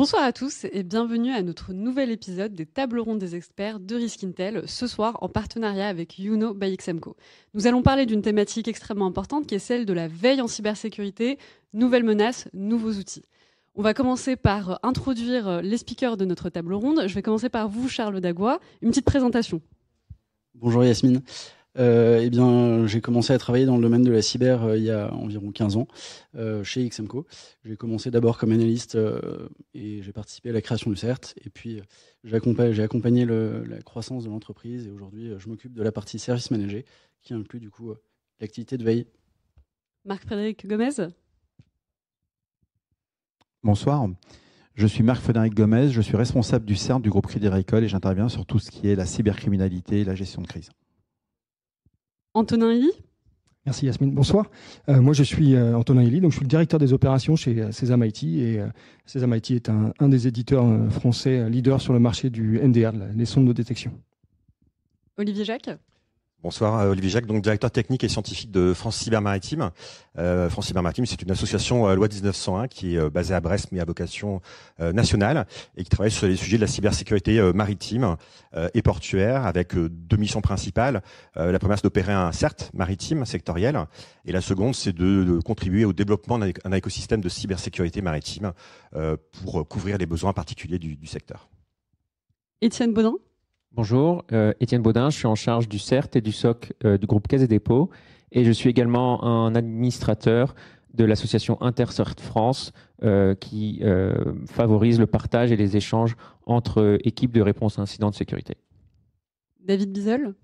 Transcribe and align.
Bonsoir 0.00 0.22
à 0.22 0.32
tous 0.32 0.64
et 0.72 0.82
bienvenue 0.82 1.30
à 1.30 1.42
notre 1.42 1.74
nouvel 1.74 2.10
épisode 2.10 2.54
des 2.54 2.64
tables 2.64 3.00
rondes 3.00 3.18
des 3.18 3.36
experts 3.36 3.78
de 3.78 3.96
Risk 3.96 4.24
Intel, 4.24 4.62
ce 4.66 4.86
soir 4.86 5.18
en 5.20 5.28
partenariat 5.28 5.88
avec 5.88 6.18
Youno 6.18 6.54
by 6.54 6.74
XMCO. 6.74 7.16
Nous 7.52 7.66
allons 7.66 7.82
parler 7.82 8.06
d'une 8.06 8.22
thématique 8.22 8.66
extrêmement 8.66 9.04
importante 9.04 9.46
qui 9.46 9.56
est 9.56 9.58
celle 9.58 9.84
de 9.84 9.92
la 9.92 10.08
veille 10.08 10.40
en 10.40 10.48
cybersécurité, 10.48 11.38
nouvelles 11.74 12.02
menaces, 12.02 12.48
nouveaux 12.54 12.92
outils. 12.92 13.26
On 13.74 13.82
va 13.82 13.92
commencer 13.92 14.36
par 14.36 14.80
introduire 14.82 15.60
les 15.60 15.76
speakers 15.76 16.16
de 16.16 16.24
notre 16.24 16.48
table 16.48 16.72
ronde. 16.72 17.02
Je 17.06 17.14
vais 17.14 17.20
commencer 17.20 17.50
par 17.50 17.68
vous, 17.68 17.86
Charles 17.86 18.22
Dagois. 18.22 18.58
Une 18.80 18.88
petite 18.88 19.04
présentation. 19.04 19.60
Bonjour 20.54 20.82
Yasmine. 20.82 21.20
Euh, 21.78 22.20
eh 22.22 22.30
bien, 22.30 22.86
j'ai 22.86 23.00
commencé 23.00 23.32
à 23.32 23.38
travailler 23.38 23.64
dans 23.64 23.76
le 23.76 23.82
domaine 23.82 24.02
de 24.02 24.10
la 24.10 24.22
cyber 24.22 24.64
euh, 24.64 24.76
il 24.76 24.82
y 24.82 24.90
a 24.90 25.12
environ 25.14 25.52
15 25.52 25.76
ans 25.76 25.86
euh, 26.34 26.64
chez 26.64 26.88
XMCO. 26.88 27.26
J'ai 27.64 27.76
commencé 27.76 28.10
d'abord 28.10 28.38
comme 28.38 28.52
analyste 28.52 28.98
et 29.74 30.02
j'ai 30.02 30.12
participé 30.12 30.50
à 30.50 30.52
la 30.52 30.62
création 30.62 30.90
du 30.90 30.96
CERT. 30.96 31.34
Et 31.44 31.50
puis, 31.50 31.80
j'ai 32.24 32.36
accompagné, 32.36 32.80
accompagné 32.82 33.24
la 33.24 33.80
croissance 33.84 34.24
de 34.24 34.30
l'entreprise 34.30 34.86
et 34.86 34.90
aujourd'hui, 34.90 35.32
je 35.38 35.48
m'occupe 35.48 35.72
de 35.72 35.82
la 35.82 35.92
partie 35.92 36.18
service 36.18 36.50
manager 36.50 36.82
qui 37.22 37.34
inclut 37.34 37.60
du 37.60 37.70
coup 37.70 37.92
l'activité 38.40 38.76
de 38.76 38.84
veille. 38.84 39.06
Marc-Frédéric 40.04 40.66
Gomez 40.66 41.08
Bonsoir. 43.62 44.08
Je 44.74 44.86
suis 44.86 45.02
Marc-Frédéric 45.02 45.54
Gomez, 45.54 45.90
je 45.90 46.00
suis 46.00 46.16
responsable 46.16 46.64
du 46.64 46.74
CERT 46.74 47.00
du 47.00 47.10
groupe 47.10 47.26
Crédit 47.26 47.48
Agricole 47.48 47.84
et 47.84 47.88
j'interviens 47.88 48.30
sur 48.30 48.46
tout 48.46 48.58
ce 48.58 48.70
qui 48.70 48.88
est 48.88 48.94
la 48.94 49.04
cybercriminalité 49.04 50.00
et 50.00 50.04
la 50.04 50.14
gestion 50.14 50.40
de 50.40 50.46
crise. 50.46 50.70
Antonin 52.34 52.72
Hilly 52.72 52.92
Merci 53.66 53.86
Yasmine. 53.86 54.12
Bonsoir. 54.12 54.50
Euh, 54.88 55.02
moi 55.02 55.12
je 55.12 55.22
suis 55.22 55.54
euh, 55.54 55.76
Antonin 55.76 56.02
Hilly, 56.02 56.20
donc 56.20 56.30
je 56.30 56.36
suis 56.36 56.44
le 56.44 56.48
directeur 56.48 56.80
des 56.80 56.92
opérations 56.94 57.36
chez 57.36 57.60
euh, 57.60 57.72
Sésame 57.72 58.04
IT 58.04 58.24
et 58.24 58.60
Sésame 59.04 59.34
IT 59.34 59.50
est 59.50 59.68
un, 59.68 60.08
des 60.08 60.26
éditeurs 60.26 60.66
français 60.90 61.50
leaders 61.50 61.80
sur 61.80 61.92
le 61.92 61.98
marché 61.98 62.30
du 62.30 62.58
NDR, 62.58 62.92
les 63.14 63.24
sondes 63.26 63.46
de 63.46 63.52
détection. 63.52 63.92
Olivier 65.18 65.44
Jacques 65.44 65.70
Bonsoir, 66.42 66.80
euh, 66.80 66.92
Olivier 66.92 67.10
Jacques, 67.10 67.26
donc 67.26 67.42
directeur 67.42 67.70
technique 67.70 68.02
et 68.02 68.08
scientifique 68.08 68.50
de 68.50 68.72
France 68.72 68.96
Cyber 68.96 69.20
Maritime. 69.20 69.72
Euh, 70.18 70.48
France 70.48 70.68
Cyber 70.68 70.82
Maritime, 70.82 71.04
c'est 71.04 71.20
une 71.20 71.30
association 71.30 71.86
euh, 71.86 71.94
loi 71.94 72.08
1901 72.08 72.66
qui 72.66 72.96
est 72.96 73.10
basée 73.10 73.34
à 73.34 73.40
Brest 73.40 73.68
mais 73.72 73.80
à 73.80 73.84
vocation 73.84 74.40
nationale 74.78 75.46
et 75.76 75.84
qui 75.84 75.90
travaille 75.90 76.10
sur 76.10 76.26
les 76.26 76.36
sujets 76.36 76.56
de 76.56 76.62
la 76.62 76.66
cybersécurité 76.66 77.40
maritime 77.52 78.16
et 78.74 78.82
portuaire 78.82 79.44
avec 79.44 79.74
deux 79.74 80.16
missions 80.16 80.40
principales. 80.40 81.02
la 81.36 81.58
première, 81.58 81.76
c'est 81.76 81.84
d'opérer 81.84 82.12
un 82.12 82.32
CERT 82.32 82.70
maritime 82.72 83.24
sectoriel 83.26 83.86
et 84.24 84.32
la 84.32 84.40
seconde, 84.40 84.74
c'est 84.74 84.92
de, 84.92 85.40
contribuer 85.44 85.84
au 85.84 85.92
développement 85.92 86.38
d'un 86.38 86.72
écosystème 86.72 87.20
de 87.20 87.28
cybersécurité 87.28 88.00
maritime 88.00 88.52
pour 89.42 89.66
couvrir 89.68 89.98
les 89.98 90.06
besoins 90.06 90.32
particuliers 90.32 90.78
du, 90.78 90.96
du 90.96 91.06
secteur. 91.06 91.48
Étienne 92.62 92.92
Baudin 92.92 93.14
Bonjour, 93.72 94.24
euh, 94.32 94.52
Étienne 94.58 94.82
Baudin, 94.82 95.10
je 95.10 95.16
suis 95.16 95.28
en 95.28 95.36
charge 95.36 95.68
du 95.68 95.78
CERT 95.78 96.16
et 96.16 96.20
du 96.20 96.32
SOC 96.32 96.72
euh, 96.84 96.98
du 96.98 97.06
groupe 97.06 97.28
Caisse 97.28 97.42
et 97.42 97.46
Dépôts 97.46 97.88
et 98.32 98.44
je 98.44 98.50
suis 98.50 98.68
également 98.68 99.22
un 99.22 99.54
administrateur 99.54 100.56
de 100.92 101.04
l'association 101.04 101.56
InterCert 101.62 102.16
France 102.18 102.72
euh, 103.04 103.36
qui 103.36 103.80
favorise 104.46 104.98
le 104.98 105.06
partage 105.06 105.52
et 105.52 105.56
les 105.56 105.76
échanges 105.76 106.16
entre 106.46 106.98
équipes 107.04 107.32
de 107.32 107.40
réponse 107.40 107.78
à 107.78 107.82
incidents 107.82 108.10
de 108.10 108.16
sécurité. 108.16 108.56
David 109.64 109.92
Bizel 109.92 110.34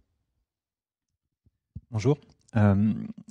Bonjour, 1.91 2.19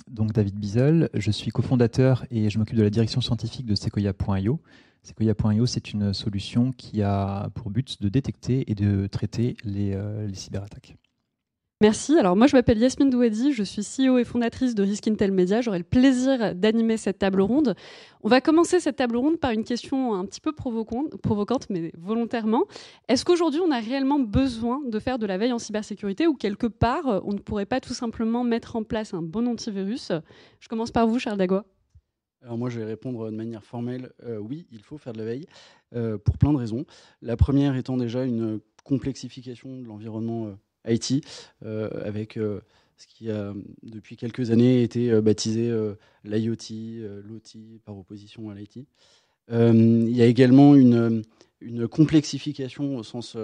donc 0.08 0.32
David 0.32 0.56
Bizel, 0.56 1.08
je 1.14 1.30
suis 1.30 1.50
cofondateur 1.50 2.26
et 2.30 2.50
je 2.50 2.58
m'occupe 2.58 2.76
de 2.76 2.82
la 2.82 2.90
direction 2.90 3.22
scientifique 3.22 3.64
de 3.64 3.74
Sequoia.io. 3.74 4.60
Sequoia.io, 5.06 5.66
c'est 5.66 5.92
une 5.92 6.12
solution 6.12 6.72
qui 6.72 7.00
a 7.00 7.48
pour 7.54 7.70
but 7.70 8.02
de 8.02 8.08
détecter 8.08 8.68
et 8.68 8.74
de 8.74 9.06
traiter 9.06 9.56
les, 9.62 9.94
euh, 9.94 10.28
cyberattaques. 10.34 10.96
Merci. 11.80 12.18
Alors 12.18 12.34
moi, 12.34 12.48
je 12.48 12.56
m'appelle 12.56 12.78
Yasmine 12.78 13.10
Douadi, 13.10 13.52
je 13.52 13.62
suis 13.62 13.82
CEO 13.82 14.18
et 14.18 14.24
fondatrice 14.24 14.74
de 14.74 14.82
Risk 14.82 15.06
Intel 15.06 15.30
Media. 15.30 15.60
J'aurai 15.60 15.78
le 15.78 15.84
plaisir 15.84 16.56
d'animer 16.56 16.96
cette 16.96 17.18
table 17.18 17.40
ronde. 17.40 17.76
On 18.22 18.28
va 18.28 18.40
commencer 18.40 18.80
cette 18.80 18.96
table 18.96 19.16
ronde 19.16 19.36
par 19.36 19.52
une 19.52 19.62
question 19.62 20.14
un 20.14 20.24
petit 20.24 20.40
peu 20.40 20.52
provocante, 20.52 21.66
mais 21.70 21.92
volontairement. 21.96 22.64
Est-ce 23.08 23.24
qu'aujourd'hui, 23.24 23.60
on 23.60 23.70
a 23.70 23.78
réellement 23.78 24.18
besoin 24.18 24.80
de 24.84 24.98
faire 24.98 25.20
de 25.20 25.26
la 25.26 25.38
veille 25.38 25.52
en 25.52 25.60
cybersécurité 25.60 26.26
ou 26.26 26.34
quelque 26.34 26.66
part, 26.66 27.22
on 27.24 27.32
ne 27.32 27.38
pourrait 27.38 27.66
pas 27.66 27.80
tout 27.80 27.94
simplement 27.94 28.42
mettre 28.42 28.74
en 28.74 28.82
place 28.82 29.14
un 29.14 29.22
bon 29.22 29.46
antivirus? 29.46 30.10
Je 30.58 30.68
commence 30.68 30.90
par 30.90 31.06
vous, 31.06 31.20
Charles 31.20 31.38
Dagua. 31.38 31.64
Alors 32.42 32.58
moi, 32.58 32.70
je 32.70 32.78
vais 32.78 32.84
répondre 32.84 33.30
de 33.30 33.36
manière 33.36 33.64
formelle. 33.64 34.12
Euh, 34.24 34.38
oui, 34.38 34.66
il 34.70 34.82
faut 34.82 34.98
faire 34.98 35.12
de 35.12 35.18
la 35.18 35.24
veille 35.24 35.46
euh, 35.94 36.18
pour 36.18 36.38
plein 36.38 36.52
de 36.52 36.58
raisons. 36.58 36.84
La 37.22 37.36
première 37.36 37.76
étant 37.76 37.96
déjà 37.96 38.24
une 38.24 38.60
complexification 38.84 39.80
de 39.80 39.86
l'environnement 39.86 40.46
euh, 40.46 40.92
IT 40.92 41.24
avec 41.62 42.34
ce 42.34 43.06
qui 43.08 43.28
a 43.28 43.52
depuis 43.82 44.16
quelques 44.16 44.52
années 44.52 44.84
été 44.84 45.20
baptisé 45.20 45.68
l'IoT, 46.22 46.54
l'OT 47.24 47.80
par 47.84 47.98
opposition 47.98 48.50
à 48.50 48.54
l'IT. 48.54 48.86
il 49.50 50.16
y 50.16 50.22
a 50.22 50.26
également 50.26 50.76
une, 50.76 51.24
complexification 51.90 52.96
au 52.96 53.02
sens 53.02 53.36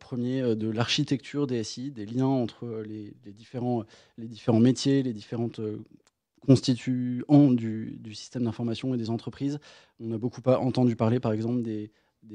premier 0.00 0.56
de 0.56 0.68
l'architecture 0.68 1.46
des 1.46 1.62
SI, 1.62 1.92
des 1.92 2.04
liens 2.04 2.26
entre 2.26 2.82
les, 2.84 3.14
différents, 3.26 3.84
les 4.16 4.26
différents 4.26 4.58
métiers, 4.58 5.04
les 5.04 5.12
différentes 5.12 5.60
constituant 6.46 7.50
du, 7.50 8.00
système 8.12 8.44
d'information 8.44 8.94
et 8.94 8.98
des 8.98 9.10
entreprises. 9.10 9.58
On 10.00 10.12
a 10.12 10.18
beaucoup 10.18 10.42
entendu 10.46 10.96
parler, 10.96 11.20
par 11.20 11.32
exemple, 11.32 11.62
des, 11.62 11.90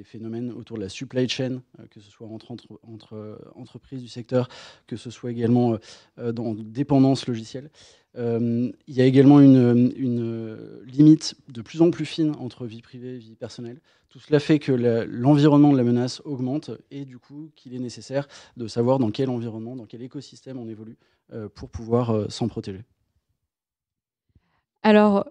phénomènes 0.06 0.52
autour 0.52 0.78
de 0.78 0.82
la 0.82 0.90
supply 0.90 1.30
chain, 1.30 1.62
euh, 1.80 1.86
que 1.92 2.00
ce 2.00 2.10
soit 2.10 2.28
entre, 2.28 2.56
entre, 2.82 3.14
euh, 3.14 3.38
entreprises 3.54 4.02
du 4.02 4.08
secteur, 4.08 4.50
que 4.88 4.96
ce 4.96 5.12
soit 5.12 5.30
également 5.30 5.78
euh, 6.18 6.32
dans 6.32 6.56
dépendance 6.56 7.28
logicielle. 7.28 7.70
il 8.16 8.74
y 8.88 9.02
a 9.02 9.06
également 9.06 9.40
une, 9.40 9.94
une, 9.96 10.82
limite 10.86 11.36
de 11.48 11.62
plus 11.62 11.84
en 11.84 11.92
plus 11.92 12.06
fine 12.06 12.32
entre 12.40 12.66
vie 12.66 12.82
privée 12.82 13.16
et 13.16 13.18
vie 13.20 13.36
personnelle. 13.36 13.82
Tout 14.10 14.20
cela 14.20 14.40
fait 14.40 14.58
que 14.58 14.72
l'environnement 14.72 15.72
de 15.72 15.78
la 15.78 15.84
menace 15.84 16.22
augmente 16.26 16.72
et 16.90 17.06
du 17.06 17.20
coup 17.20 17.52
qu'il 17.56 17.76
est 17.76 17.80
nécessaire 17.80 18.28
de 18.58 18.68
savoir 18.68 18.98
dans 18.98 19.12
quel 19.12 19.30
environnement, 19.30 19.76
dans 19.76 19.86
quel 19.86 20.02
écosystème 20.02 20.58
on 20.58 20.68
évolue 20.68 20.98
pour 21.56 21.70
pouvoir 21.70 22.32
s'en 22.32 22.48
protéger. 22.48 22.84
Alors, 24.84 25.26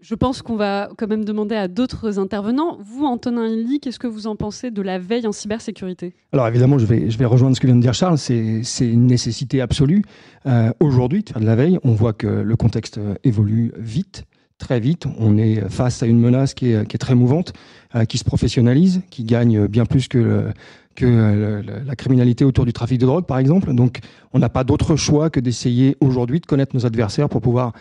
je 0.00 0.14
pense 0.14 0.42
qu'on 0.42 0.54
va 0.54 0.90
quand 0.96 1.08
même 1.08 1.24
demander 1.24 1.56
à 1.56 1.66
d'autres 1.66 2.20
intervenants. 2.20 2.78
Vous, 2.80 3.04
Antonin 3.04 3.48
Hilly, 3.48 3.80
qu'est-ce 3.80 3.98
que 3.98 4.06
vous 4.06 4.28
en 4.28 4.36
pensez 4.36 4.70
de 4.70 4.80
la 4.80 4.98
veille 5.00 5.26
en 5.26 5.32
cybersécurité? 5.32 6.14
Alors 6.32 6.46
évidemment, 6.46 6.78
je 6.78 6.86
vais, 6.86 7.24
rejoindre 7.24 7.56
ce 7.56 7.60
que 7.60 7.66
vient 7.66 7.74
de 7.74 7.80
dire 7.80 7.94
Charles. 7.94 8.18
C'est 8.18 8.62
une 8.80 9.06
nécessité 9.06 9.60
absolue. 9.60 10.04
Euh, 10.46 10.70
aujourd'hui, 10.78 11.24
de 11.24 11.28
faire 11.28 11.40
de 11.40 11.46
la 11.46 11.56
veille, 11.56 11.78
on 11.82 11.92
voit 11.92 12.12
que 12.12 12.28
le 12.28 12.56
contexte 12.56 13.00
évolue 13.24 13.72
vite, 13.76 14.24
très 14.58 14.78
vite. 14.78 15.06
On 15.18 15.36
est 15.36 15.68
face 15.68 16.00
à 16.04 16.06
une 16.06 16.20
menace 16.20 16.54
qui 16.54 16.70
est, 16.70 16.94
est 16.94 16.98
très 16.98 17.16
mouvante, 17.16 17.52
euh, 17.96 18.04
qui 18.04 18.18
se 18.18 18.24
professionnalise, 18.24 19.02
qui 19.10 19.24
gagne 19.24 19.66
bien 19.66 19.84
plus 19.84 20.06
que 20.06 20.52
la 21.00 21.96
criminalité 21.96 22.44
autour 22.44 22.64
du 22.64 22.72
trafic 22.72 22.98
de 22.98 23.06
drogue, 23.06 23.26
par 23.26 23.38
exemple. 23.38 23.72
Donc, 23.74 23.98
on 24.32 24.38
n'a 24.38 24.48
pas 24.48 24.64
d'autre 24.64 24.96
choix 24.96 25.30
que 25.30 25.40
d'essayer 25.40 25.96
aujourd'hui 26.00 26.40
de 26.40 26.46
connaître 26.46 26.74
nos 26.74 26.86
adversaires 26.86 27.28
pour 27.28 27.40
pouvoir 27.40 27.72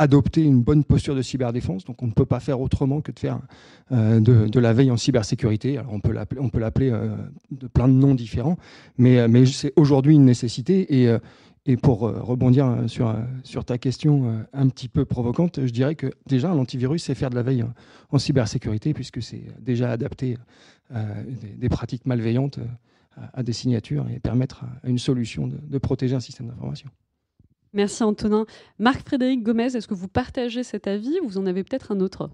adopter 0.00 0.42
une 0.42 0.62
bonne 0.62 0.82
posture 0.82 1.14
de 1.14 1.20
cyberdéfense. 1.20 1.84
Donc 1.84 2.02
on 2.02 2.06
ne 2.06 2.12
peut 2.12 2.24
pas 2.24 2.40
faire 2.40 2.60
autrement 2.60 3.02
que 3.02 3.12
de 3.12 3.18
faire 3.18 3.38
euh, 3.92 4.18
de, 4.18 4.58
la 4.58 4.72
veille 4.72 4.90
en 4.90 4.96
cybersécurité. 4.96 5.76
Alors 5.76 5.92
on 5.92 6.00
peut 6.00 6.12
l'appeler, 6.12 6.90
euh, 6.90 7.16
de 7.50 7.66
plein 7.66 7.86
de 7.86 7.92
noms 7.92 8.14
différents, 8.14 8.56
mais, 8.96 9.18
euh, 9.18 9.44
c'est 9.44 9.74
aujourd'hui 9.76 10.14
une 10.14 10.24
nécessité. 10.24 11.02
Et, 11.02 11.18
pour 11.82 12.00
rebondir 12.00 12.84
sur, 12.88 13.14
sur 13.44 13.64
ta 13.64 13.78
question 13.78 14.44
un 14.52 14.68
petit 14.68 14.88
peu 14.88 15.04
provocante, 15.04 15.64
je 15.64 15.70
dirais 15.70 15.94
que 15.94 16.08
déjà 16.26 16.52
l'antivirus, 16.52 17.04
c'est 17.04 17.14
faire 17.14 17.30
de 17.30 17.36
la 17.36 17.44
veille 17.44 17.64
en 18.10 18.18
cybersécurité, 18.18 18.92
puisque 18.92 19.22
c'est 19.22 19.44
déjà 19.60 19.92
adapter 19.92 20.36
des, 20.90 21.68
pratiques 21.68 22.06
malveillantes 22.06 22.58
à, 23.34 23.44
des 23.44 23.52
signatures 23.52 24.08
et 24.10 24.18
permettre 24.18 24.64
à 24.82 24.88
une 24.88 24.98
solution 24.98 25.46
de 25.46 25.78
protéger 25.78 26.16
un 26.16 26.20
système 26.20 26.48
d'information. 26.48 26.90
Merci 27.72 28.02
Antonin. 28.02 28.46
Marc-Frédéric 28.78 29.42
Gomez, 29.42 29.76
est-ce 29.76 29.86
que 29.86 29.94
vous 29.94 30.08
partagez 30.08 30.64
cet 30.64 30.86
avis 30.86 31.20
ou 31.22 31.28
vous 31.28 31.38
en 31.38 31.46
avez 31.46 31.62
peut-être 31.62 31.92
un 31.92 32.00
autre? 32.00 32.30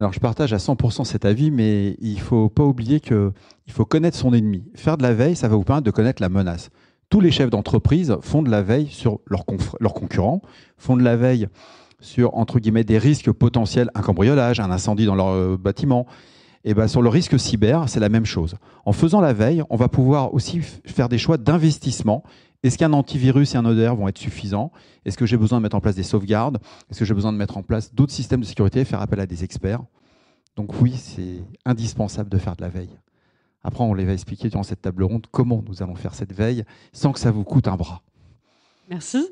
Alors 0.00 0.12
je 0.12 0.20
partage 0.20 0.52
à 0.52 0.58
100% 0.58 1.04
cet 1.04 1.24
avis, 1.24 1.50
mais 1.50 1.96
il 2.00 2.14
ne 2.14 2.20
faut 2.20 2.48
pas 2.48 2.62
oublier 2.62 3.00
qu'il 3.00 3.32
faut 3.68 3.84
connaître 3.84 4.16
son 4.16 4.32
ennemi. 4.32 4.64
Faire 4.74 4.96
de 4.96 5.02
la 5.02 5.12
veille, 5.12 5.36
ça 5.36 5.48
va 5.48 5.56
vous 5.56 5.64
permettre 5.64 5.84
de 5.84 5.90
connaître 5.90 6.22
la 6.22 6.28
menace. 6.28 6.70
Tous 7.10 7.20
les 7.20 7.30
chefs 7.30 7.50
d'entreprise 7.50 8.16
font 8.20 8.42
de 8.42 8.50
la 8.50 8.62
veille 8.62 8.86
sur 8.86 9.20
leurs 9.26 9.44
concurrents, 9.94 10.40
font 10.76 10.96
de 10.96 11.02
la 11.02 11.16
veille 11.16 11.48
sur 12.00 12.34
entre 12.36 12.58
guillemets 12.60 12.84
des 12.84 12.98
risques 12.98 13.32
potentiels, 13.32 13.90
un 13.94 14.02
cambriolage, 14.02 14.60
un 14.60 14.70
incendie 14.70 15.04
dans 15.06 15.16
leur 15.16 15.28
euh, 15.28 15.56
bâtiment. 15.56 16.06
Et 16.64 16.74
ben 16.74 16.86
sur 16.86 17.02
le 17.02 17.08
risque 17.08 17.38
cyber, 17.38 17.88
c'est 17.88 18.00
la 18.00 18.08
même 18.08 18.26
chose. 18.26 18.56
En 18.84 18.92
faisant 18.92 19.20
la 19.20 19.32
veille, 19.32 19.62
on 19.70 19.76
va 19.76 19.88
pouvoir 19.88 20.34
aussi 20.34 20.60
faire 20.60 21.08
des 21.08 21.18
choix 21.18 21.38
d'investissement 21.38 22.22
est-ce 22.62 22.76
qu'un 22.76 22.92
antivirus 22.92 23.54
et 23.54 23.58
un 23.58 23.64
ODR 23.64 23.94
vont 23.94 24.08
être 24.08 24.18
suffisants? 24.18 24.72
Est-ce 25.04 25.16
que 25.16 25.26
j'ai 25.26 25.36
besoin 25.36 25.58
de 25.58 25.62
mettre 25.62 25.76
en 25.76 25.80
place 25.80 25.94
des 25.94 26.02
sauvegardes? 26.02 26.58
Est-ce 26.90 26.98
que 26.98 27.04
j'ai 27.04 27.14
besoin 27.14 27.32
de 27.32 27.38
mettre 27.38 27.56
en 27.56 27.62
place 27.62 27.94
d'autres 27.94 28.12
systèmes 28.12 28.40
de 28.40 28.46
sécurité 28.46 28.80
et 28.80 28.84
faire 28.84 29.00
appel 29.00 29.20
à 29.20 29.26
des 29.26 29.44
experts? 29.44 29.80
Donc 30.56 30.80
oui, 30.80 30.94
c'est 30.96 31.42
indispensable 31.64 32.28
de 32.28 32.38
faire 32.38 32.56
de 32.56 32.62
la 32.62 32.68
veille. 32.68 32.98
Après, 33.62 33.84
on 33.84 33.94
les 33.94 34.04
va 34.04 34.12
expliquer 34.12 34.48
durant 34.48 34.62
cette 34.62 34.82
table 34.82 35.04
ronde 35.04 35.26
comment 35.30 35.62
nous 35.66 35.82
allons 35.82 35.94
faire 35.94 36.14
cette 36.14 36.32
veille 36.32 36.64
sans 36.92 37.12
que 37.12 37.20
ça 37.20 37.30
vous 37.30 37.44
coûte 37.44 37.68
un 37.68 37.76
bras. 37.76 38.02
Merci. 38.88 39.28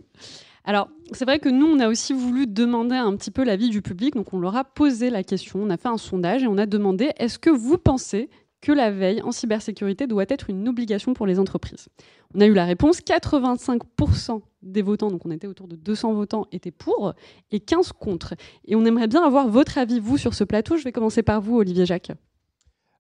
Alors, 0.65 0.89
c'est 1.13 1.25
vrai 1.25 1.39
que 1.39 1.49
nous, 1.49 1.67
on 1.67 1.79
a 1.79 1.89
aussi 1.89 2.13
voulu 2.13 2.47
demander 2.47 2.97
un 2.97 3.17
petit 3.17 3.31
peu 3.31 3.45
l'avis 3.45 3.71
du 3.71 3.83
public, 3.83 4.15
donc 4.15 4.33
on 4.35 4.41
leur 4.41 4.57
a 4.57 4.65
posé 4.65 5.11
la 5.11 5.23
question, 5.23 5.61
on 5.61 5.71
a 5.71 5.77
fait 5.77 5.89
un 5.89 5.97
sondage 5.97 6.43
et 6.43 6.49
on 6.49 6.59
a 6.59 6.67
demandé 6.67 7.13
est-ce 7.19 7.39
que 7.39 7.51
vous 7.51 7.79
pensez 7.79 8.29
que 8.61 8.73
la 8.73 8.91
veille 8.91 9.23
en 9.23 9.33
cybersécurité 9.33 10.07
doit 10.07 10.25
être 10.29 10.51
une 10.51 10.69
obligation 10.69 11.15
pour 11.15 11.27
les 11.27 11.39
entreprises 11.39 11.89
On 12.35 12.41
a 12.41 12.47
eu 12.47 12.55
la 12.55 12.65
réponse 12.65 13.01
85% 13.01 14.41
des 14.63 14.83
votants, 14.83 15.11
donc 15.11 15.25
on 15.25 15.31
était 15.31 15.47
autour 15.47 15.69
de 15.69 15.77
200 15.77 16.15
votants, 16.15 16.47
étaient 16.53 16.71
pour 16.71 17.15
et 17.51 17.61
15 17.61 17.93
contre. 17.93 18.35
Et 18.67 18.75
on 18.75 18.85
aimerait 18.85 19.09
bien 19.09 19.25
avoir 19.25 19.49
votre 19.49 19.79
avis, 19.79 20.01
vous, 20.01 20.19
sur 20.19 20.35
ce 20.35 20.45
plateau. 20.45 20.77
Je 20.77 20.85
vais 20.85 20.93
commencer 20.93 21.23
par 21.23 21.41
vous, 21.41 21.57
Olivier 21.57 21.87
Jacques. 21.87 22.13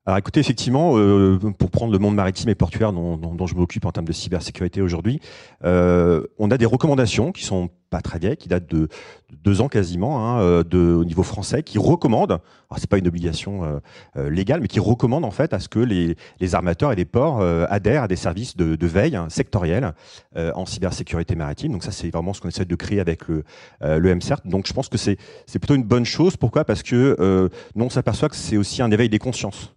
Alors 0.06 0.19
écoutez, 0.19 0.38
effectivement, 0.38 0.97
euh, 0.97 1.37
pour 1.59 1.70
prendre 1.73 1.93
le 1.93 1.99
monde 1.99 2.14
maritime 2.14 2.49
et 2.49 2.55
portuaire 2.55 2.93
dont, 2.93 3.47
je 3.47 3.55
m'occupe 3.56 3.87
en 3.87 3.91
termes 3.91 4.06
de 4.06 4.12
cybersécurité 4.12 4.81
aujourd'hui, 4.81 5.19
euh, 5.64 6.23
on 6.38 6.52
a 6.52 6.59
des 6.59 6.67
recommandations 6.67 7.32
qui 7.32 7.44
sont 7.44 7.70
pas 7.91 8.00
très 8.00 8.19
vieilles, 8.19 8.37
qui 8.37 8.49
datent 8.49 8.69
de 8.69 8.88
deux 9.44 9.61
ans 9.61 9.69
quasiment, 9.69 10.27
hein, 10.27 10.41
euh, 10.41 10.94
au 10.94 11.05
niveau 11.05 11.23
français, 11.23 11.62
qui 11.62 11.79
recommandent, 11.79 12.41
alors 12.71 12.79
c'est 12.79 12.91
pas 12.91 12.99
une 12.99 13.09
obligation 13.09 13.65
euh, 13.65 13.79
euh, 14.17 14.31
légale, 14.31 14.61
mais 14.61 14.69
qui 14.69 14.81
recommandent 14.81 15.25
en 15.25 15.31
fait 15.31 15.53
à 15.53 15.61
ce 15.61 15.69
que 15.69 15.79
les, 15.79 16.17
armateurs 16.55 16.93
et 16.93 16.97
les 16.97 17.05
ports 17.05 17.43
adhèrent 17.69 18.05
à 18.05 18.09
des 18.09 18.17
services 18.17 18.56
de, 18.56 18.77
de 18.77 18.87
veille 18.87 19.17
hein, 19.17 19.27
sectoriels 19.29 19.93
en 20.37 20.65
cybersécurité 20.65 21.35
maritime. 21.35 21.73
Donc 21.73 21.83
ça, 21.83 21.91
c'est 21.91 22.09
vraiment 22.11 22.33
ce 22.33 22.41
qu'on 22.41 22.49
essaie 22.49 22.65
de 22.65 22.75
créer 22.77 23.00
avec 23.00 23.27
le, 23.27 23.43
le 23.81 24.15
MCERT. 24.15 24.43
Donc 24.44 24.67
je 24.69 24.73
pense 24.73 24.88
que 24.88 24.97
c'est 24.97 25.19
plutôt 25.47 25.75
une 25.75 25.83
bonne 25.83 26.05
chose. 26.05 26.37
Pourquoi? 26.37 26.65
Parce 26.65 26.83
que 26.83 27.50
nous, 27.75 27.85
on 27.85 27.91
s'aperçoit 27.91 28.29
que 28.29 28.37
c'est 28.37 28.56
aussi 28.56 28.81
un 28.81 28.91
éveil 28.91 29.09
des 29.09 29.19
consciences. 29.19 29.75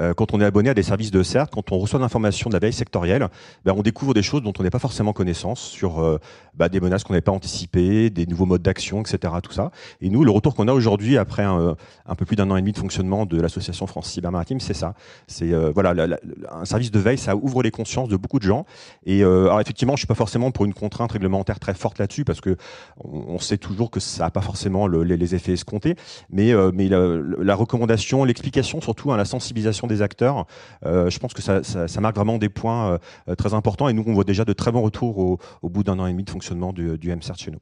Euh, 0.00 0.14
quand 0.14 0.34
on 0.34 0.40
est 0.40 0.44
abonné 0.44 0.70
à 0.70 0.74
des 0.74 0.82
services 0.82 1.10
de 1.10 1.22
CERT, 1.22 1.50
quand 1.50 1.72
on 1.72 1.78
reçoit 1.78 2.00
l'information 2.00 2.50
de 2.50 2.54
la 2.54 2.58
veille 2.58 2.72
sectorielle, 2.72 3.28
ben, 3.64 3.74
on 3.76 3.82
découvre 3.82 4.14
des 4.14 4.22
choses 4.22 4.42
dont 4.42 4.52
on 4.58 4.62
n'a 4.62 4.70
pas 4.70 4.78
forcément 4.78 5.12
connaissance 5.12 5.60
sur 5.60 6.00
euh, 6.00 6.18
bah, 6.54 6.68
des 6.68 6.80
menaces 6.80 7.04
qu'on 7.04 7.12
n'avait 7.12 7.20
pas 7.20 7.32
anticipées, 7.32 8.10
des 8.10 8.26
nouveaux 8.26 8.46
modes 8.46 8.62
d'action, 8.62 9.00
etc. 9.02 9.32
Tout 9.42 9.52
ça. 9.52 9.70
Et 10.00 10.10
nous, 10.10 10.24
le 10.24 10.30
retour 10.30 10.54
qu'on 10.54 10.68
a 10.68 10.72
aujourd'hui 10.72 11.18
après 11.18 11.42
un, 11.42 11.60
euh, 11.60 11.74
un, 12.06 12.14
peu 12.14 12.24
plus 12.24 12.36
d'un 12.36 12.50
an 12.50 12.56
et 12.56 12.60
demi 12.60 12.72
de 12.72 12.78
fonctionnement 12.78 13.26
de 13.26 13.40
l'association 13.40 13.86
France 13.86 14.10
Cyber 14.10 14.32
Maritime, 14.32 14.60
c'est 14.60 14.74
ça. 14.74 14.94
C'est 15.26 15.52
voilà, 15.72 16.18
un 16.50 16.64
service 16.64 16.90
de 16.90 16.98
veille, 16.98 17.18
ça 17.18 17.36
ouvre 17.36 17.62
les 17.62 17.70
consciences 17.70 18.08
de 18.08 18.16
beaucoup 18.16 18.38
de 18.38 18.44
gens. 18.44 18.66
Et 19.06 19.22
alors 19.22 19.60
effectivement, 19.60 19.94
je 19.94 20.00
suis 20.00 20.06
pas 20.06 20.14
forcément 20.14 20.50
pour 20.50 20.64
une 20.64 20.74
contrainte 20.74 21.12
réglementaire 21.12 21.58
très 21.58 21.74
forte 21.74 21.98
là-dessus 21.98 22.24
parce 22.24 22.40
que 22.40 22.56
on, 23.02 23.38
sait 23.38 23.58
toujours 23.58 23.90
que 23.90 24.00
ça 24.00 24.24
n'a 24.24 24.30
pas 24.30 24.40
forcément 24.40 24.86
le, 24.86 25.02
les, 25.02 25.34
effets 25.34 25.52
escomptés. 25.52 25.96
Mais 26.30 26.52
mais 26.72 26.88
la, 26.88 27.54
recommandation, 27.54 28.24
l'explication, 28.24 28.80
surtout 28.80 29.12
hein, 29.12 29.16
la 29.16 29.24
sensibilisation 29.24 29.83
des 29.86 30.02
acteurs, 30.02 30.46
euh, 30.84 31.10
je 31.10 31.18
pense 31.18 31.34
que 31.34 31.42
ça, 31.42 32.00
marque 32.00 32.16
vraiment 32.16 32.38
des 32.38 32.48
points 32.48 32.98
euh, 33.28 33.34
très 33.34 33.54
importants. 33.54 33.88
Et 33.88 33.92
nous, 33.92 34.04
on 34.06 34.14
voit 34.14 34.24
déjà 34.24 34.44
de 34.44 34.52
très 34.52 34.72
bons 34.72 34.82
retours 34.82 35.18
au, 35.18 35.68
bout 35.68 35.82
d'un 35.82 35.98
an 35.98 36.06
et 36.06 36.12
demi 36.12 36.24
de 36.24 36.30
fonctionnement 36.30 36.72
du, 36.72 36.98
du 36.98 37.14
MCERT 37.14 37.38
chez 37.38 37.50
nous. 37.50 37.60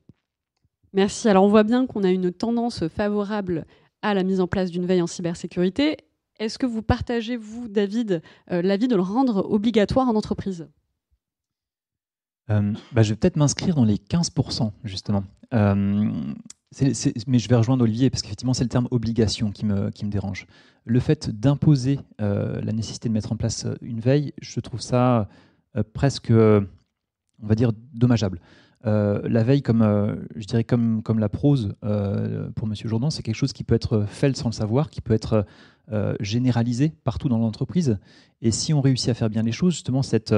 Merci. 0.92 1.28
Alors, 1.28 1.44
on 1.44 1.48
voit 1.48 1.62
bien 1.62 1.86
qu'on 1.86 2.04
a 2.04 2.10
une 2.10 2.32
tendance 2.32 2.86
favorable 2.88 3.64
à 4.02 4.14
la 4.14 4.24
mise 4.24 4.40
en 4.40 4.46
place 4.46 4.70
d'une 4.70 4.84
veille 4.84 5.02
en 5.02 5.06
cybersécurité. 5.06 5.96
Est-ce 6.38 6.58
que 6.58 6.66
vous 6.66 6.82
partagez, 6.82 7.36
vous, 7.36 7.69
David, 7.69 8.22
euh, 8.50 8.62
l'avis 8.62 8.88
de 8.88 8.96
le 8.96 9.02
rendre 9.02 9.48
obligatoire 9.50 10.08
en 10.08 10.16
entreprise? 10.16 10.69
Bah, 12.48 13.02
Je 13.02 13.10
vais 13.10 13.16
peut-être 13.16 13.36
m'inscrire 13.36 13.74
dans 13.74 13.84
les 13.84 13.96
15%, 13.96 14.72
justement. 14.84 15.24
Mais 17.26 17.38
je 17.38 17.48
vais 17.48 17.56
rejoindre 17.56 17.84
Olivier, 17.84 18.10
parce 18.10 18.22
qu'effectivement, 18.22 18.54
c'est 18.54 18.64
le 18.64 18.70
terme 18.70 18.88
obligation 18.90 19.50
qui 19.50 19.66
me, 19.66 19.90
qui 19.90 20.04
me 20.04 20.10
dérange 20.10 20.46
le 20.84 21.00
fait 21.00 21.30
d'imposer 21.30 22.00
euh, 22.20 22.60
la 22.62 22.72
nécessité 22.72 23.08
de 23.08 23.14
mettre 23.14 23.32
en 23.32 23.36
place 23.36 23.66
euh, 23.66 23.74
une 23.82 24.00
veille, 24.00 24.32
je 24.40 24.60
trouve 24.60 24.80
ça 24.80 25.28
euh, 25.76 25.82
presque, 25.92 26.30
on 26.30 27.46
va 27.46 27.54
dire, 27.54 27.72
dommageable. 27.94 28.40
la 28.84 29.42
veille, 29.44 29.62
comme 29.62 29.82
je 30.34 30.44
dirais 30.44 30.64
comme, 30.64 31.02
comme 31.02 31.19
la 31.19 31.28
prose 31.28 31.74
pour 32.56 32.66
Monsieur 32.66 32.88
Jourdan, 32.88 33.10
c'est 33.10 33.22
quelque 33.22 33.36
chose 33.36 33.52
qui 33.52 33.64
peut 33.64 33.74
être 33.74 34.04
fait 34.06 34.36
sans 34.36 34.48
le 34.48 34.54
savoir, 34.54 34.90
qui 34.90 35.00
peut 35.00 35.14
être 35.14 35.46
généralisé 36.20 36.92
partout 37.04 37.28
dans 37.28 37.38
l'entreprise. 37.38 37.98
Et 38.42 38.50
si 38.50 38.74
on 38.74 38.80
réussit 38.80 39.08
à 39.08 39.14
faire 39.14 39.30
bien 39.30 39.42
les 39.42 39.52
choses, 39.52 39.74
justement, 39.74 40.02
cette 40.02 40.34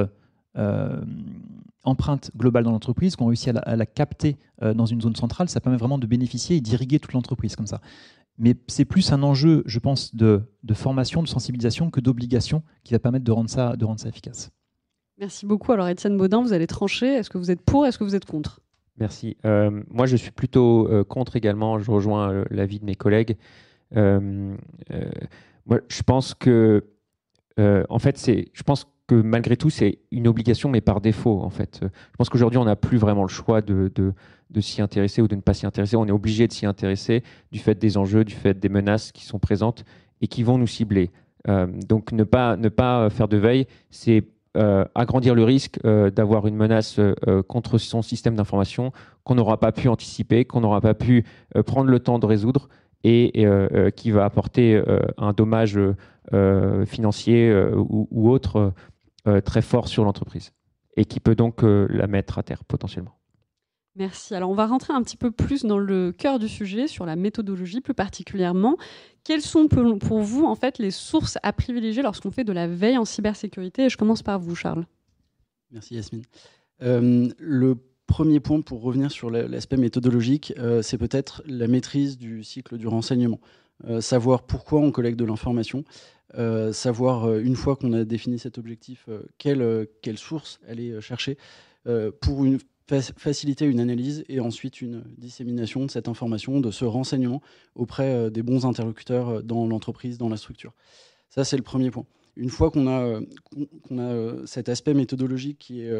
empreinte 1.85 2.31
globale 2.35 2.63
dans 2.63 2.71
l'entreprise, 2.71 3.15
qu'on 3.15 3.27
réussit 3.27 3.49
à 3.49 3.53
la, 3.53 3.61
à 3.61 3.75
la 3.75 3.85
capter 3.85 4.37
dans 4.61 4.85
une 4.85 5.01
zone 5.01 5.15
centrale, 5.15 5.49
ça 5.49 5.59
permet 5.59 5.77
vraiment 5.77 5.97
de 5.97 6.07
bénéficier 6.07 6.57
et 6.57 6.61
d'irriguer 6.61 6.99
toute 6.99 7.13
l'entreprise 7.13 7.55
comme 7.55 7.67
ça. 7.67 7.81
Mais 8.37 8.55
c'est 8.67 8.85
plus 8.85 9.11
un 9.13 9.23
enjeu, 9.23 9.63
je 9.65 9.79
pense, 9.79 10.13
de, 10.13 10.43
formation, 10.73 11.23
de 11.23 11.27
sensibilisation 11.27 11.89
que 11.89 12.01
d'obligation 12.01 12.63
qui 12.83 12.93
va 12.93 12.99
permettre 12.99 13.23
de 13.23 13.31
rendre 13.31 13.49
ça, 13.49 13.75
de 13.75 13.85
rendre 13.85 13.99
ça 13.99 14.09
efficace. 14.09 14.51
Merci 15.17 15.45
beaucoup. 15.45 15.71
Alors, 15.71 15.87
Étienne 15.87 16.17
Baudin, 16.17 16.41
vous 16.41 16.51
allez 16.51 16.67
trancher. 16.67 17.07
Est-ce 17.07 17.29
que 17.29 17.37
vous 17.37 17.49
êtes 17.49 17.61
pour 17.61 17.85
Est-ce 17.85 17.97
que 17.97 18.03
vous 18.03 18.15
êtes 18.15 18.25
contre? 18.25 18.59
Merci. 18.97 19.37
Euh, 19.45 19.83
moi, 19.89 20.05
je 20.05 20.17
suis 20.17 20.31
plutôt 20.31 20.89
euh, 20.89 21.05
contre 21.05 21.37
également. 21.37 21.79
Je 21.79 21.89
rejoins 21.89 22.31
euh, 22.31 22.45
l'avis 22.49 22.79
de 22.79 22.85
mes 22.85 22.95
collègues. 22.95 23.37
moi, 23.93 24.57
je 25.87 26.03
pense 26.03 26.33
que, 26.33 26.83
en 27.57 27.99
fait, 27.99 28.17
c'est, 28.17 28.49
je 28.51 28.63
pense 28.63 28.85
que 29.07 29.15
malgré 29.15 29.55
tout, 29.57 29.69
c'est 29.69 29.99
une 30.11 30.27
obligation, 30.27 30.69
mais 30.69 30.81
par 30.81 31.01
défaut, 31.01 31.41
en 31.41 31.49
fait. 31.49 31.79
Je 31.81 32.17
pense 32.17 32.29
qu'aujourd'hui, 32.29 32.57
on 32.57 32.65
n'a 32.65 32.75
plus 32.75 32.97
vraiment 32.97 33.23
le 33.23 33.29
choix 33.29 33.61
de, 33.61 33.91
de 34.49 34.61
s'y 34.61 34.81
intéresser 34.81 35.21
ou 35.21 35.27
de 35.27 35.35
ne 35.35 35.41
pas 35.41 35.53
s'y 35.53 35.65
intéresser. 35.65 35.95
On 35.95 36.07
est 36.07 36.11
obligé 36.11 36.47
de 36.47 36.53
s'y 36.53 36.65
intéresser 36.65 37.23
du 37.51 37.59
fait 37.59 37.75
des 37.75 37.97
enjeux, 37.97 38.23
du 38.23 38.33
fait 38.33 38.59
des 38.59 38.69
menaces 38.69 39.11
qui 39.11 39.25
sont 39.25 39.39
présentes 39.39 39.85
et 40.21 40.27
qui 40.27 40.43
vont 40.43 40.57
nous 40.57 40.67
cibler. 40.67 41.11
Euh, 41.47 41.67
donc 41.87 42.11
ne 42.11 42.23
pas, 42.23 42.57
ne 42.57 42.69
pas 42.69 43.09
faire 43.09 43.27
de 43.27 43.37
veille, 43.37 43.67
c'est 43.91 44.23
euh, 44.57 44.85
agrandir 44.95 45.35
le 45.35 45.43
risque 45.43 45.79
euh, 45.85 46.09
d'avoir 46.09 46.47
une 46.47 46.55
menace 46.55 46.99
contre 47.47 47.77
son 47.77 48.01
système 48.01 48.35
d'information 48.35 48.91
qu'on 49.23 49.35
n'aura 49.35 49.59
pas 49.59 49.71
pu 49.71 49.87
anticiper, 49.89 50.45
qu'on 50.45 50.61
n'aura 50.61 50.81
pas 50.81 50.93
pu 50.93 51.25
prendre 51.65 51.89
le 51.89 51.99
temps 51.99 52.19
de 52.19 52.25
résoudre 52.25 52.69
et 53.03 53.45
qui 53.95 54.09
va 54.09 54.25
apporter 54.25 54.81
un 55.17 55.31
dommage 55.33 55.79
financier 56.85 57.53
ou, 57.75 58.29
autre 58.31 58.73
très 59.43 59.61
fort 59.61 59.87
sur 59.87 60.03
l'entreprise 60.03 60.51
et 60.97 61.05
qui 61.05 61.19
peut 61.19 61.35
donc 61.35 61.61
la 61.63 62.07
mettre 62.07 62.37
à 62.37 62.43
terre 62.43 62.63
potentiellement. 62.63 63.15
Merci. 63.97 64.35
Alors, 64.35 64.49
on 64.49 64.55
va 64.55 64.65
rentrer 64.65 64.93
un 64.93 65.01
petit 65.01 65.15
peu 65.15 65.31
plus 65.31 65.63
dans 65.63 65.77
le 65.77 66.11
cœur 66.11 66.37
du 66.37 66.49
sujet, 66.49 66.87
sur 66.87 67.05
la 67.05 67.15
méthodologie 67.15 67.79
plus 67.79 67.93
particulièrement. 67.93 68.75
Quelles 69.23 69.41
sont 69.41 69.67
pour 69.67 70.19
vous, 70.19 70.45
en 70.45 70.55
fait, 70.55 70.79
les 70.79 70.91
sources 70.91 71.37
à 71.43 71.53
privilégier 71.53 72.03
lorsqu'on 72.03 72.31
fait 72.31 72.43
de 72.43 72.51
la 72.51 72.67
veille 72.67 72.97
en 72.97 73.05
cybersécurité? 73.05 73.87
Je 73.89 73.95
commence 73.95 74.21
par 74.21 74.39
vous, 74.39 74.53
Charles. 74.53 74.85
Merci, 75.71 75.95
Yasmine. 75.95 76.23
Euh, 76.81 77.29
le 77.39 77.77
premier 78.05 78.41
point 78.41 78.59
pour 78.59 78.81
revenir 78.81 79.11
sur 79.11 79.29
l'aspect 79.29 79.77
méthodologique, 79.77 80.53
euh, 80.59 80.81
c'est 80.81 80.97
peut-être 80.97 81.41
la 81.45 81.67
maîtrise 81.67 82.17
du 82.17 82.43
cycle 82.43 82.77
du 82.77 82.87
renseignement. 82.87 83.39
Euh, 83.83 83.99
savoir 83.99 84.43
pourquoi 84.43 84.79
on 84.79 84.91
collecte 84.91 85.19
de 85.19 85.25
l'information, 85.25 85.83
savoir, 86.71 87.33
une 87.37 87.55
fois 87.55 87.75
qu'on 87.77 87.93
a 87.93 88.03
défini 88.03 88.39
cet 88.39 88.57
objectif, 88.57 89.07
quelle, 89.37 89.87
quelle 90.01 90.17
source 90.17 90.59
aller 90.67 90.99
chercher 90.99 91.37
pour 92.19 92.43
faciliter 92.87 93.65
une 93.65 93.79
analyse 93.79 94.23
et 94.29 94.39
ensuite 94.39 94.81
une 94.81 95.03
dissémination 95.17 95.85
de 95.85 95.91
cette 95.91 96.07
information, 96.07 96.59
de 96.59 96.71
ce 96.71 96.85
renseignement 96.85 97.41
auprès 97.73 98.13
euh, 98.13 98.29
des 98.29 98.43
bons 98.43 98.65
interlocuteurs 98.65 99.29
euh, 99.29 99.41
dans 99.41 99.65
l'entreprise, 99.67 100.17
dans 100.17 100.29
la 100.29 100.37
structure. 100.37 100.73
Ça, 101.29 101.43
c'est 101.43 101.57
le 101.57 101.63
premier 101.63 101.89
point. 101.89 102.05
Une 102.37 102.49
fois 102.49 102.71
qu'on 102.71 102.87
a, 102.87 103.01
euh, 103.01 104.43
a 104.43 104.47
cet 104.47 104.69
aspect 104.69 104.93
méthodologique 104.93 105.57
qui 105.57 105.81
est, 105.81 105.91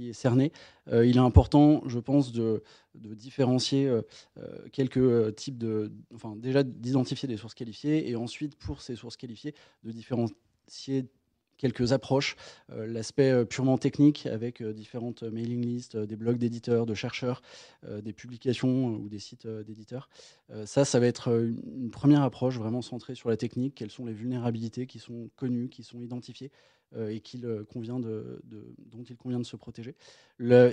est 0.00 0.12
cerné, 0.12 0.52
il 0.92 1.16
est 1.16 1.20
important, 1.20 1.82
je 1.86 1.98
pense, 1.98 2.32
de, 2.32 2.62
de 2.94 3.14
différencier 3.14 3.90
quelques 4.72 5.34
types 5.36 5.58
de. 5.58 5.92
Enfin, 6.14 6.34
déjà 6.36 6.62
d'identifier 6.62 7.28
des 7.28 7.36
sources 7.36 7.54
qualifiées 7.54 8.08
et 8.08 8.16
ensuite, 8.16 8.56
pour 8.56 8.80
ces 8.80 8.96
sources 8.96 9.16
qualifiées, 9.16 9.54
de 9.82 9.92
différencier 9.92 11.06
quelques 11.56 11.92
approches. 11.92 12.36
Euh, 12.70 12.86
l'aspect 12.86 13.30
euh, 13.30 13.44
purement 13.44 13.78
technique 13.78 14.26
avec 14.26 14.60
euh, 14.60 14.72
différentes 14.72 15.22
mailing 15.22 15.64
lists, 15.64 15.96
des 15.96 16.16
blogs 16.16 16.38
d'éditeurs, 16.38 16.86
de 16.86 16.94
chercheurs, 16.94 17.42
des 18.02 18.12
publications 18.12 18.86
ou 18.88 19.08
des 19.08 19.18
sites 19.18 19.46
d'éditeurs. 19.46 20.08
ça, 20.64 20.84
ça 20.84 21.00
va 21.00 21.06
être 21.06 21.28
une 21.28 21.90
première 21.90 22.22
approche 22.22 22.58
vraiment 22.58 22.82
centrée 22.82 23.14
sur 23.14 23.28
la 23.28 23.36
technique. 23.36 23.74
Quelles 23.74 23.90
sont 23.90 24.06
les 24.06 24.12
vulnérabilités 24.12 24.86
qui 24.86 24.98
sont 24.98 25.28
connues, 25.36 25.68
qui 25.68 25.82
sont 25.82 26.00
identifiées 26.00 26.50
et 26.96 27.22
convient 27.68 28.00
de, 28.00 28.40
dont 28.92 29.02
il 29.02 29.16
convient 29.16 29.40
de 29.40 29.44
se 29.44 29.56
protéger. 29.56 29.94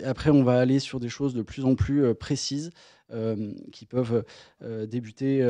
après, 0.05 0.29
on 0.29 0.43
va 0.43 0.59
aller 0.59 0.79
sur 0.79 0.99
des 0.99 1.09
choses 1.09 1.33
de 1.33 1.41
plus 1.41 1.65
en 1.65 1.75
plus 1.75 2.13
précises 2.15 2.71
qui 3.71 3.85
peuvent 3.85 4.23
débuter 4.87 5.43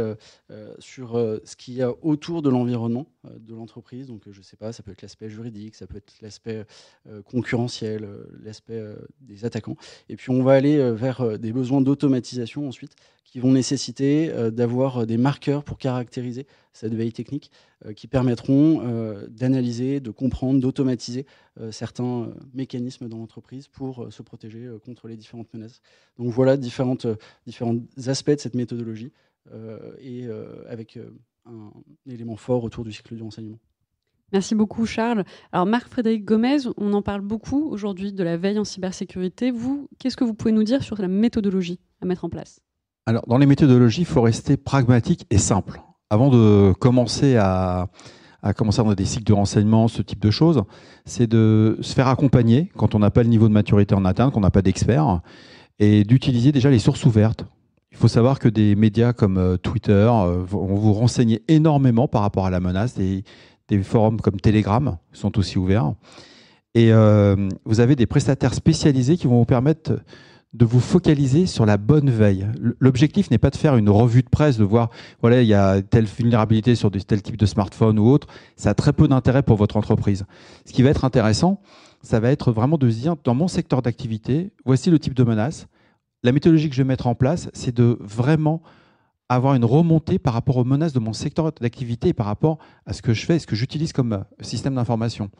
sur 0.79 1.13
ce 1.43 1.55
qu'il 1.55 1.75
y 1.75 1.81
a 1.81 1.93
autour 2.01 2.41
de 2.41 2.49
l'environnement 2.49 3.07
de 3.23 3.53
l'entreprise. 3.53 4.07
Donc, 4.07 4.23
je 4.29 4.39
ne 4.39 4.43
sais 4.43 4.57
pas, 4.57 4.71
ça 4.71 4.83
peut 4.83 4.91
être 4.91 5.01
l'aspect 5.01 5.29
juridique, 5.29 5.75
ça 5.75 5.87
peut 5.87 5.97
être 5.97 6.13
l'aspect 6.21 6.65
concurrentiel, 7.25 8.07
l'aspect 8.43 8.81
des 9.21 9.45
attaquants. 9.45 9.77
Et 10.09 10.15
puis, 10.15 10.31
on 10.31 10.43
va 10.43 10.53
aller 10.53 10.91
vers 10.91 11.37
des 11.39 11.53
besoins 11.53 11.81
d'automatisation 11.81 12.67
ensuite 12.67 12.95
qui 13.31 13.39
vont 13.39 13.53
nécessiter 13.53 14.29
euh, 14.29 14.51
d'avoir 14.51 14.99
euh, 14.99 15.05
des 15.05 15.17
marqueurs 15.17 15.63
pour 15.63 15.77
caractériser 15.77 16.45
cette 16.73 16.93
veille 16.93 17.13
technique 17.13 17.49
euh, 17.85 17.93
qui 17.93 18.07
permettront 18.07 18.81
d'analyser, 19.29 19.99
de 19.99 20.11
comprendre, 20.11 20.59
d'automatiser 20.59 21.25
certains 21.71 22.33
mécanismes 22.53 23.07
dans 23.07 23.17
l'entreprise 23.17 23.67
pour 23.67 24.11
se 24.11 24.21
protéger 24.21 24.69
contre 24.85 25.07
les 25.07 25.17
différentes 25.17 25.53
menaces. 25.53 25.81
Donc 26.17 26.29
voilà 26.29 26.57
différentes, 26.57 27.07
différents 27.45 27.77
aspects 28.07 28.31
de 28.31 28.39
cette 28.39 28.55
méthodologie 28.55 29.11
et 29.99 30.27
avec 30.69 30.97
un 31.45 31.71
élément 32.07 32.37
fort 32.37 32.63
autour 32.63 32.83
du 32.83 32.91
cycle 32.91 33.15
du 33.15 33.23
renseignement. 33.23 33.59
Merci 34.31 34.55
beaucoup 34.55 34.85
Charles. 34.85 35.25
Alors 35.51 35.65
Marc-Frédéric 35.65 36.23
Gomez, 36.23 36.59
on 36.77 36.93
en 36.93 37.01
parle 37.01 37.21
beaucoup 37.21 37.69
aujourd'hui 37.69 38.13
de 38.13 38.23
la 38.23 38.37
veille 38.37 38.59
en 38.59 38.63
cybersécurité. 38.63 39.51
Vous, 39.51 39.89
qu'est-ce 39.99 40.15
que 40.15 40.23
vous 40.23 40.33
pouvez 40.33 40.53
nous 40.53 40.63
dire 40.63 40.83
sur 40.83 40.99
la 41.01 41.09
méthodologie 41.09 41.79
à 42.01 42.05
mettre 42.05 42.23
en 42.23 42.29
place? 42.29 42.61
Alors, 43.07 43.25
dans 43.27 43.37
les 43.37 43.45
méthodologies, 43.47 44.01
il 44.01 44.05
faut 44.05 44.21
rester 44.21 44.57
pragmatique 44.57 45.25
et 45.31 45.37
simple. 45.37 45.81
Avant 46.09 46.29
de 46.29 46.71
commencer 46.73 47.35
à, 47.35 47.89
commencer 48.55 48.83
dans 48.83 48.93
des 48.93 49.05
cycles 49.05 49.25
de 49.25 49.33
renseignement, 49.33 49.87
ce 49.87 50.01
type 50.01 50.19
de 50.19 50.31
choses, 50.31 50.63
c'est 51.05 51.27
de 51.27 51.77
se 51.81 51.93
faire 51.93 52.07
accompagner 52.07 52.71
quand 52.75 52.95
on 52.95 52.99
n'a 52.99 53.11
pas 53.11 53.23
le 53.23 53.29
niveau 53.29 53.47
de 53.47 53.53
maturité 53.53 53.95
en 53.95 54.05
atteinte, 54.05 54.33
qu'on 54.33 54.39
n'a 54.41 54.51
pas 54.51 54.61
d'experts, 54.61 55.21
et 55.79 56.03
d'utiliser 56.03 56.51
déjà 56.51 56.69
les 56.69 56.79
sources 56.79 57.05
ouvertes. 57.05 57.45
Il 57.91 57.97
faut 57.97 58.07
savoir 58.07 58.39
que 58.39 58.47
des 58.47 58.75
médias 58.75 59.13
comme 59.13 59.37
euh, 59.37 59.57
Twitter 59.57 59.91
euh, 59.91 60.43
vont 60.45 60.65
vous 60.65 60.93
renseigner 60.93 61.43
énormément 61.47 62.07
par 62.07 62.21
rapport 62.21 62.45
à 62.45 62.49
la 62.49 62.59
menace. 62.59 62.95
Des, 62.95 63.23
des 63.67 63.83
forums 63.83 64.21
comme 64.21 64.39
Telegram 64.39 64.97
sont 65.11 65.37
aussi 65.37 65.57
ouverts. 65.57 65.93
Et 66.73 66.93
euh, 66.93 67.49
vous 67.65 67.79
avez 67.81 67.95
des 67.95 68.05
prestataires 68.05 68.53
spécialisés 68.53 69.17
qui 69.17 69.27
vont 69.27 69.39
vous 69.39 69.45
permettre 69.45 69.99
de 70.53 70.65
vous 70.65 70.81
focaliser 70.81 71.45
sur 71.45 71.65
la 71.65 71.77
bonne 71.77 72.09
veille. 72.09 72.45
L'objectif 72.79 73.31
n'est 73.31 73.37
pas 73.37 73.49
de 73.49 73.55
faire 73.55 73.77
une 73.77 73.89
revue 73.89 74.21
de 74.21 74.29
presse, 74.29 74.57
de 74.57 74.65
voir, 74.65 74.89
voilà, 75.21 75.41
il 75.41 75.47
y 75.47 75.53
a 75.53 75.81
telle 75.81 76.05
vulnérabilité 76.05 76.75
sur 76.75 76.91
tel 76.91 77.21
type 77.21 77.37
de 77.37 77.45
smartphone 77.45 77.97
ou 77.97 78.07
autre. 78.07 78.27
Ça 78.57 78.71
a 78.71 78.73
très 78.73 78.91
peu 78.91 79.07
d'intérêt 79.07 79.43
pour 79.43 79.55
votre 79.55 79.77
entreprise. 79.77 80.25
Ce 80.65 80.73
qui 80.73 80.83
va 80.83 80.89
être 80.89 81.05
intéressant, 81.05 81.61
ça 82.01 82.19
va 82.19 82.31
être 82.31 82.51
vraiment 82.51 82.77
de 82.77 82.89
se 82.89 82.97
dire, 82.97 83.15
dans 83.23 83.35
mon 83.35 83.47
secteur 83.47 83.81
d'activité, 83.81 84.51
voici 84.65 84.89
le 84.89 84.99
type 84.99 85.13
de 85.13 85.23
menace. 85.23 85.67
La 86.23 86.33
méthodologie 86.33 86.69
que 86.69 86.75
je 86.75 86.81
vais 86.81 86.87
mettre 86.87 87.07
en 87.07 87.15
place, 87.15 87.49
c'est 87.53 87.75
de 87.75 87.97
vraiment 88.01 88.61
avoir 89.29 89.55
une 89.55 89.63
remontée 89.63 90.19
par 90.19 90.33
rapport 90.33 90.57
aux 90.57 90.65
menaces 90.65 90.91
de 90.91 90.99
mon 90.99 91.13
secteur 91.13 91.49
d'activité 91.53 92.09
et 92.09 92.13
par 92.13 92.25
rapport 92.25 92.57
à 92.85 92.91
ce 92.91 93.01
que 93.01 93.13
je 93.13 93.25
fais 93.25 93.39
ce 93.39 93.47
que 93.47 93.55
j'utilise 93.55 93.93
comme 93.93 94.13
euh, 94.13 94.23
système 94.41 94.75
d'information. 94.75 95.31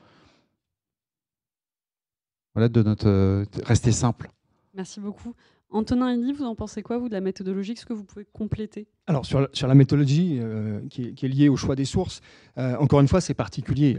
Voilà, 2.56 2.70
de 2.70 2.82
notre 2.84 3.08
euh, 3.08 3.46
rester 3.66 3.92
simple. 3.92 4.30
Merci 4.74 5.00
beaucoup. 5.00 5.34
Antonin 5.74 6.14
Elie, 6.14 6.34
vous 6.34 6.44
en 6.44 6.54
pensez 6.54 6.82
quoi, 6.82 6.98
vous, 6.98 7.08
de 7.08 7.14
la 7.14 7.22
méthodologie 7.22 7.72
Est-ce 7.72 7.86
que 7.86 7.94
vous 7.94 8.04
pouvez 8.04 8.26
compléter? 8.26 8.88
Alors, 9.08 9.26
sur 9.26 9.42
la, 9.42 9.48
sur 9.54 9.68
la 9.68 9.76
méthodologie 9.76 10.38
euh, 10.42 10.82
qui, 10.90 11.04
est, 11.04 11.28
liée 11.28 11.48
au 11.48 11.56
choix 11.56 11.76
des 11.76 11.86
sources, 11.86 12.22
euh, 12.58 12.76
encore 12.78 13.00
une 13.00 13.08
fois, 13.08 13.22
c'est 13.22 13.34
particulier. 13.34 13.98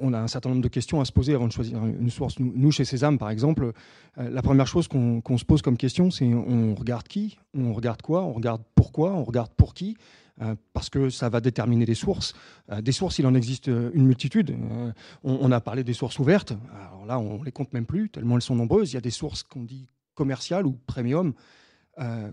On 0.00 0.12
a 0.12 0.20
un 0.20 0.28
certain 0.28 0.50
nombre 0.50 0.60
de 0.60 0.68
questions 0.68 1.00
à 1.00 1.06
se 1.06 1.12
poser 1.12 1.34
avant 1.34 1.46
de 1.46 1.52
choisir 1.52 1.82
une 1.84 2.10
source. 2.10 2.38
Nous, 2.38 2.70
chez 2.72 2.84
Césame, 2.84 3.18
par 3.18 3.30
exemple, 3.30 3.72
euh, 4.18 4.30
la 4.30 4.42
première 4.42 4.66
chose 4.66 4.86
qu'on 4.86 5.38
se 5.38 5.44
pose 5.44 5.62
comme 5.62 5.78
question, 5.78 6.10
c'est 6.10 6.26
on 6.26 6.74
regarde 6.74 7.08
qui, 7.08 7.38
on 7.54 7.72
regarde 7.72 8.02
quoi, 8.02 8.22
on 8.22 8.32
regarde 8.32 8.62
pourquoi, 8.74 9.12
on 9.12 9.24
regarde 9.24 9.50
pour 9.56 9.74
qui? 9.74 9.96
Parce 10.72 10.90
que 10.90 11.10
ça 11.10 11.28
va 11.28 11.40
déterminer 11.40 11.86
les 11.86 11.94
sources. 11.94 12.34
des 12.82 12.90
sources, 12.90 13.20
il 13.20 13.26
en 13.26 13.34
existe 13.36 13.68
une 13.68 14.04
multitude. 14.04 14.52
on, 15.22 15.38
on, 15.40 15.52
a 15.52 15.60
parlé 15.60 15.84
des 15.84 15.92
sources 15.92 16.18
ouvertes. 16.18 16.54
Alors 16.74 17.06
là, 17.06 17.20
on 17.20 17.40
les 17.44 17.52
compte 17.52 17.72
même 17.72 17.86
plus, 17.86 18.10
tellement 18.10 18.34
elles 18.34 18.42
sont 18.42 18.56
nombreuses. 18.56 18.90
Il 18.90 18.94
y 18.94 18.98
a 18.98 19.00
des 19.00 19.10
sources 19.10 19.44
qu'on 19.44 19.62
dit 19.62 19.86
commerciales 20.14 20.66
ou 20.66 20.72
premium 20.86 21.34
euh, 21.98 22.30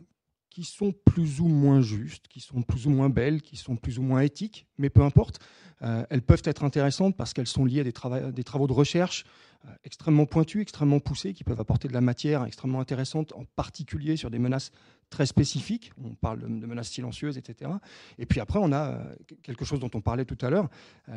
qui 0.50 0.66
sont 0.66 0.92
plus 0.92 1.40
ou 1.40 1.48
moins 1.48 1.82
justes, 1.82 2.28
qui 2.28 2.42
sont 2.42 2.62
plus 2.62 2.86
ou 2.86 2.90
moins 2.90 3.10
belles, 3.10 3.42
qui 3.42 3.56
sont 3.56 3.78
plus 3.78 4.00
ou 4.00 4.02
moins 4.02 4.20
éthiques, 4.20 4.68
mais 4.78 4.90
peu 4.90 5.02
importe, 5.02 5.40
euh, 5.82 6.06
elles 6.10 6.22
peuvent 6.22 6.42
être 6.44 6.66
intéressantes 6.66 7.16
parce 7.16 7.34
qu'elles 7.34 7.48
sont 7.48 7.64
liées 7.64 7.80
à 7.80 8.32
des, 8.32 8.44
travaux 8.44 8.68
de 8.68 8.74
recherche 8.74 9.26
euh, 9.66 9.70
extrêmement 9.86 10.26
pointus, 10.26 10.62
extrêmement 10.62 11.00
poussés, 11.00 11.34
qui 11.34 11.46
peuvent 11.46 11.60
apporter 11.60 11.88
de 11.88 11.94
la 11.94 12.02
matière 12.02 12.44
extrêmement 12.44 12.82
intéressante, 12.82 13.32
en 13.34 13.46
particulier 13.56 14.18
sur 14.18 14.30
des 14.30 14.40
menaces 14.40 14.72
très 15.12 15.28
spécifiques. 15.28 15.92
On 16.04 16.16
parle 16.16 16.40
de, 16.40 16.66
menaces 16.66 16.90
silencieuses, 16.90 17.38
etc. 17.38 17.70
Et 18.18 18.26
puis 18.26 18.40
après, 18.40 18.58
on 18.60 18.72
a 18.72 18.98
quelque 19.44 19.64
chose 19.64 19.80
dont 19.80 19.92
on 19.94 20.02
parlait 20.02 20.26
tout 20.26 20.38
à 20.42 20.50
l'heure, 20.50 20.70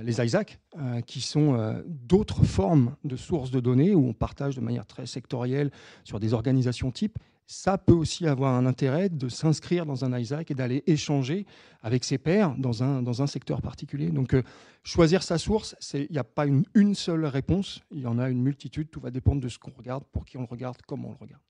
les 0.02 0.20
ISAC, 0.20 0.58
qui 1.06 1.22
sont 1.22 1.82
d'autres 1.86 2.44
formes 2.44 2.96
de 3.04 3.16
sources 3.16 3.50
de 3.50 3.60
données 3.60 3.94
où 3.94 4.06
on 4.06 4.12
partage 4.12 4.56
de 4.56 4.60
manière 4.60 4.84
très 4.84 5.06
sectorielle 5.06 5.70
sur 6.02 6.20
des 6.20 6.34
organisations 6.34 6.90
types 6.90 7.18
ça 7.46 7.76
peut 7.76 7.92
aussi 7.92 8.26
avoir 8.26 8.54
un 8.54 8.66
intérêt 8.66 9.08
de 9.08 9.28
s'inscrire 9.28 9.84
dans 9.84 10.04
un 10.04 10.18
ISAC 10.18 10.50
et 10.50 10.54
d'aller 10.54 10.82
échanger 10.86 11.46
avec 11.82 12.04
ses 12.04 12.18
pairs 12.18 12.54
dans 12.56 12.82
un, 12.82 13.02
dans 13.02 13.22
un 13.22 13.26
secteur 13.26 13.60
particulier. 13.60 14.10
Donc, 14.10 14.34
euh, 14.34 14.42
choisir 14.82 15.22
sa 15.22 15.38
source, 15.38 15.76
il 15.92 16.08
n'y 16.10 16.18
a 16.18 16.24
pas 16.24 16.46
une, 16.46 16.64
une 16.74 16.94
seule 16.94 17.26
réponse, 17.26 17.82
il 17.90 18.00
y 18.00 18.06
en 18.06 18.18
a 18.18 18.30
une 18.30 18.42
multitude, 18.42 18.90
tout 18.90 19.00
va 19.00 19.10
dépendre 19.10 19.40
de 19.40 19.48
ce 19.48 19.58
qu'on 19.58 19.72
regarde, 19.72 20.04
pour 20.12 20.24
qui 20.24 20.38
on 20.38 20.42
le 20.42 20.46
regarde, 20.46 20.78
comment 20.86 21.08
on 21.08 21.12
le 21.12 21.18
regarde. 21.18 21.42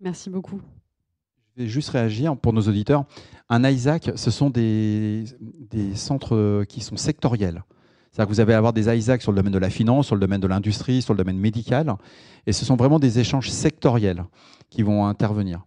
Merci 0.00 0.30
beaucoup. 0.30 0.60
Je 1.56 1.62
vais 1.62 1.68
juste 1.68 1.90
réagir 1.90 2.36
pour 2.36 2.52
nos 2.52 2.62
auditeurs. 2.62 3.04
Un 3.50 3.68
ISAC, 3.68 4.12
ce 4.14 4.30
sont 4.30 4.48
des, 4.48 5.24
centres 5.94 6.64
qui 6.64 6.80
sont 6.80 6.96
sectoriels. 6.96 7.62
C'est-à-dire 8.10 8.28
que 8.28 8.34
vous 8.34 8.40
allez 8.40 8.54
avoir 8.54 8.72
des 8.72 8.88
ISAC 8.88 9.20
sur 9.20 9.32
le 9.32 9.36
domaine 9.36 9.52
de 9.52 9.58
la 9.58 9.70
finance, 9.70 10.06
sur 10.06 10.14
le 10.14 10.20
domaine 10.20 10.40
de 10.40 10.46
l'industrie, 10.46 11.02
sur 11.02 11.12
le 11.12 11.18
domaine 11.18 11.38
médical. 11.38 11.94
Et 12.46 12.52
ce 12.52 12.64
sont 12.64 12.76
vraiment 12.76 12.98
des 12.98 13.18
échanges 13.18 13.50
sectoriels 13.50 14.24
qui 14.70 14.82
vont 14.82 15.06
intervenir. 15.06 15.60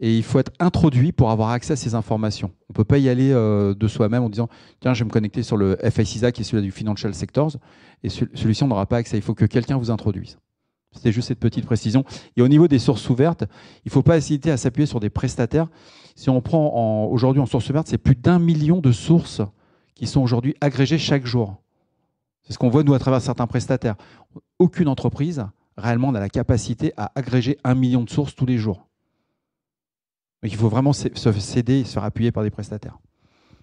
Et 0.00 0.16
il 0.16 0.22
faut 0.22 0.38
être 0.38 0.52
introduit 0.60 1.12
pour 1.12 1.30
avoir 1.30 1.50
accès 1.50 1.72
à 1.72 1.76
ces 1.76 1.94
informations. 1.94 2.50
On 2.68 2.72
ne 2.72 2.74
peut 2.74 2.84
pas 2.84 2.98
y 2.98 3.08
aller 3.08 3.30
euh, 3.32 3.74
de 3.74 3.88
soi-même 3.88 4.22
en 4.22 4.28
disant 4.28 4.48
Tiens, 4.80 4.94
je 4.94 5.00
vais 5.00 5.06
me 5.06 5.10
connecter 5.10 5.42
sur 5.42 5.56
le 5.56 5.78
FISISA 5.82 6.32
qui 6.32 6.42
est 6.42 6.44
celui 6.44 6.62
du 6.62 6.72
Financial 6.72 7.12
Sectors. 7.14 7.56
Et 8.02 8.08
celui-ci, 8.08 8.62
on 8.62 8.68
n'aura 8.68 8.86
pas 8.86 8.98
accès. 8.98 9.16
Il 9.16 9.22
faut 9.22 9.34
que 9.34 9.46
quelqu'un 9.46 9.78
vous 9.78 9.90
introduise. 9.90 10.38
C'était 10.94 11.12
juste 11.12 11.28
cette 11.28 11.40
petite 11.40 11.66
précision. 11.66 12.04
Et 12.36 12.42
au 12.42 12.48
niveau 12.48 12.68
des 12.68 12.78
sources 12.78 13.08
ouvertes, 13.10 13.44
il 13.84 13.88
ne 13.88 13.90
faut 13.90 14.02
pas 14.02 14.16
hésiter 14.16 14.50
à 14.50 14.56
s'appuyer 14.56 14.86
sur 14.86 15.00
des 15.00 15.10
prestataires. 15.10 15.68
Si 16.14 16.30
on 16.30 16.40
prend 16.40 17.06
aujourd'hui 17.06 17.42
en 17.42 17.46
source 17.46 17.68
ouverte, 17.68 17.88
c'est 17.88 17.98
plus 17.98 18.14
d'un 18.14 18.38
million 18.38 18.80
de 18.80 18.92
sources 18.92 19.42
qui 19.94 20.06
sont 20.06 20.20
aujourd'hui 20.20 20.54
agrégées 20.60 20.98
chaque 20.98 21.26
jour. 21.26 21.56
C'est 22.42 22.52
ce 22.52 22.58
qu'on 22.58 22.68
voit, 22.68 22.84
nous, 22.84 22.94
à 22.94 22.98
travers 22.98 23.20
certains 23.20 23.46
prestataires. 23.46 23.96
Aucune 24.58 24.88
entreprise 24.88 25.44
réellement 25.76 26.08
on 26.08 26.14
a 26.14 26.20
la 26.20 26.28
capacité 26.28 26.92
à 26.96 27.10
agréger 27.14 27.58
un 27.64 27.74
million 27.74 28.02
de 28.02 28.10
sources 28.10 28.34
tous 28.34 28.46
les 28.46 28.58
jours. 28.58 28.86
Donc 30.42 30.52
il 30.52 30.56
faut 30.56 30.68
vraiment 30.68 30.92
se 30.92 31.08
céder 31.32 31.80
et 31.80 31.84
se 31.84 31.94
faire 31.94 32.04
appuyer 32.04 32.32
par 32.32 32.42
des 32.42 32.50
prestataires. 32.50 32.98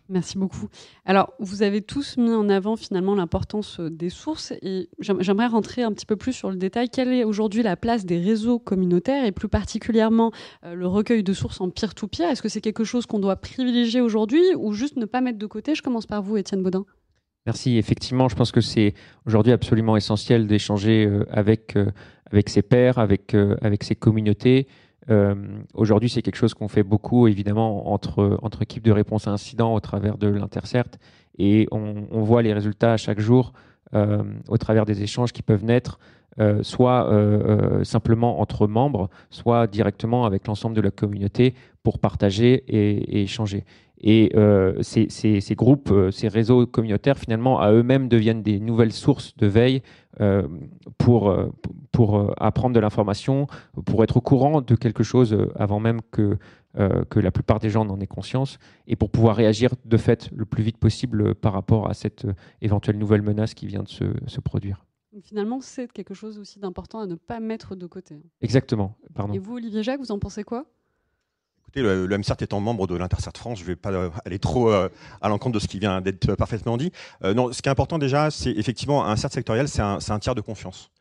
Merci 0.09 0.37
beaucoup. 0.37 0.67
Alors, 1.05 1.33
vous 1.39 1.63
avez 1.63 1.81
tous 1.81 2.17
mis 2.17 2.31
en 2.31 2.49
avant 2.49 2.75
finalement 2.75 3.15
l'importance 3.15 3.79
euh, 3.79 3.89
des 3.89 4.09
sources 4.09 4.51
et 4.61 4.89
j'aimerais 4.99 5.47
rentrer 5.47 5.83
un 5.83 5.93
petit 5.93 6.05
peu 6.05 6.17
plus 6.17 6.33
sur 6.33 6.49
le 6.49 6.57
détail. 6.57 6.89
Quelle 6.89 7.13
est 7.13 7.23
aujourd'hui 7.23 7.63
la 7.63 7.77
place 7.77 8.05
des 8.05 8.19
réseaux 8.19 8.59
communautaires 8.59 9.25
et 9.25 9.31
plus 9.31 9.47
particulièrement 9.47 10.31
euh, 10.65 10.73
le 10.73 10.87
recueil 10.87 11.23
de 11.23 11.33
sources 11.33 11.61
en 11.61 11.69
peer-to-peer? 11.69 12.29
Est-ce 12.29 12.41
que 12.41 12.49
c'est 12.49 12.61
quelque 12.61 12.83
chose 12.83 13.05
qu'on 13.05 13.19
doit 13.19 13.37
privilégier 13.37 14.01
aujourd'hui 14.01 14.41
ou 14.57 14.73
juste 14.73 14.97
ne 14.97 15.05
pas 15.05 15.21
mettre 15.21 15.39
de 15.39 15.45
côté? 15.45 15.75
Je 15.75 15.81
commence 15.81 16.07
par 16.07 16.21
vous, 16.21 16.35
Étienne 16.35 16.61
Baudin. 16.61 16.85
Merci. 17.45 17.77
Effectivement, 17.77 18.27
je 18.27 18.35
pense 18.35 18.51
que 18.51 18.61
c'est 18.61 18.93
aujourd'hui 19.25 19.53
absolument 19.53 19.95
essentiel 19.95 20.45
d'échanger 20.45 21.05
euh, 21.05 21.25
avec, 21.31 21.77
avec 22.29 22.49
ses 22.49 22.61
pairs, 22.61 22.99
avec, 22.99 23.33
avec 23.61 23.83
ses 23.83 23.95
communautés. 23.95 24.67
Aujourd'hui, 25.73 26.09
c'est 26.09 26.21
quelque 26.21 26.35
chose 26.35 26.53
qu'on 26.53 26.67
fait 26.67 26.83
beaucoup, 26.83 27.27
évidemment, 27.27 27.91
entre, 27.91 28.37
entre 28.41 28.61
équipes 28.61 28.83
de 28.83 28.91
réponse 28.91 29.27
à 29.27 29.31
incidents 29.31 29.73
au 29.73 29.79
travers 29.79 30.17
de 30.17 30.27
l'Intercert. 30.27 30.85
Et 31.37 31.67
on, 31.71 32.21
voit 32.21 32.41
les 32.41 32.53
résultats 32.53 32.93
à 32.93 32.97
chaque 32.97 33.19
jour 33.19 33.53
au 33.93 34.57
travers 34.57 34.85
des 34.85 35.01
échanges 35.03 35.33
qui 35.33 35.41
peuvent 35.41 35.65
naître, 35.65 35.99
soit 36.61 37.09
simplement 37.83 38.39
entre 38.41 38.67
membres, 38.67 39.09
soit 39.29 39.67
directement 39.67 40.25
avec 40.25 40.47
l'ensemble 40.47 40.75
de 40.75 40.81
la 40.81 40.91
communauté 40.91 41.55
pour 41.83 41.99
partager 41.99 42.63
et 42.67 43.23
échanger. 43.23 43.65
Et 44.01 44.31
euh, 44.35 44.81
ces, 44.81 45.09
ces, 45.09 45.55
groupes, 45.55 45.91
euh, 45.91 46.09
ces 46.11 46.27
réseaux 46.27 46.65
communautaires, 46.65 47.19
finalement, 47.19 47.59
à 47.59 47.71
eux-mêmes 47.71 48.09
deviennent 48.09 48.41
des 48.41 48.59
nouvelles 48.59 48.93
sources 48.93 49.37
de 49.37 49.45
veille 49.45 49.83
euh, 50.19 50.47
pour, 50.97 51.33
pour 51.91 52.33
apprendre 52.41 52.75
de 52.75 52.79
l'information, 52.79 53.47
pour 53.85 54.03
être 54.03 54.17
au 54.17 54.21
courant 54.21 54.61
de 54.61 54.75
quelque 54.75 55.03
chose 55.03 55.37
avant 55.55 55.79
même 55.79 56.01
que, 56.11 56.37
que 57.09 57.19
la 57.19 57.31
plupart 57.31 57.59
des 57.59 57.69
gens 57.69 57.85
n'en 57.85 57.99
aient 57.99 58.07
conscience, 58.07 58.57
et 58.87 58.95
pour 58.95 59.09
pouvoir 59.09 59.35
réagir 59.35 59.71
de 59.85 59.97
fait 59.97 60.29
le 60.35 60.45
plus 60.45 60.63
vite 60.63 60.77
possible 60.77 61.35
par 61.35 61.53
rapport 61.53 61.89
à 61.89 61.93
cette 61.93 62.25
éventuelle 62.61 62.97
nouvelle 62.97 63.21
menace 63.21 63.53
qui 63.53 63.67
vient 63.67 63.83
de 63.83 63.89
se, 63.89 64.05
se 64.25 64.41
produire. 64.41 64.85
finalement, 65.21 65.61
c'est 65.61 65.91
quelque 65.91 66.13
chose 66.13 66.39
aussi 66.39 66.59
d'important 66.59 66.99
à 66.99 67.05
ne 67.05 67.15
pas 67.15 67.39
mettre 67.39 67.75
de 67.75 67.85
côté. 67.85 68.21
Exactement. 68.41 68.95
Pardon. 69.13 69.33
Et 69.33 69.39
vous, 69.39 69.55
Olivier 69.55 69.83
Jacques, 69.83 69.99
vous 69.99 70.11
en 70.11 70.19
pensez 70.19 70.43
quoi? 70.43 70.65
Le, 71.75 72.05
le 72.05 72.17
MCERT 72.17 72.41
étant 72.41 72.59
membre 72.59 72.87
de 72.87 72.95
l'Intercert 72.95 73.33
France, 73.35 73.59
je 73.59 73.63
ne 73.63 73.67
vais 73.67 73.75
pas 73.75 73.91
euh, 73.91 74.09
aller 74.25 74.39
trop 74.39 74.71
euh, 74.71 74.89
à 75.21 75.29
l'encontre 75.29 75.53
de 75.55 75.59
ce 75.59 75.67
qui 75.67 75.79
vient 75.79 76.01
d'être 76.01 76.35
parfaitement 76.35 76.77
dit. 76.77 76.91
Euh, 77.23 77.33
non, 77.33 77.51
ce 77.53 77.61
qui 77.61 77.69
est 77.69 77.71
important 77.71 77.97
déjà, 77.97 78.29
c'est 78.31 78.51
effectivement 78.51 79.05
un 79.05 79.15
CERT 79.15 79.31
sectoriel, 79.31 79.67
c'est 79.67 79.81
un, 79.81 80.19
tiers 80.19 80.35
de 80.35 80.41
confiance. 80.41 80.91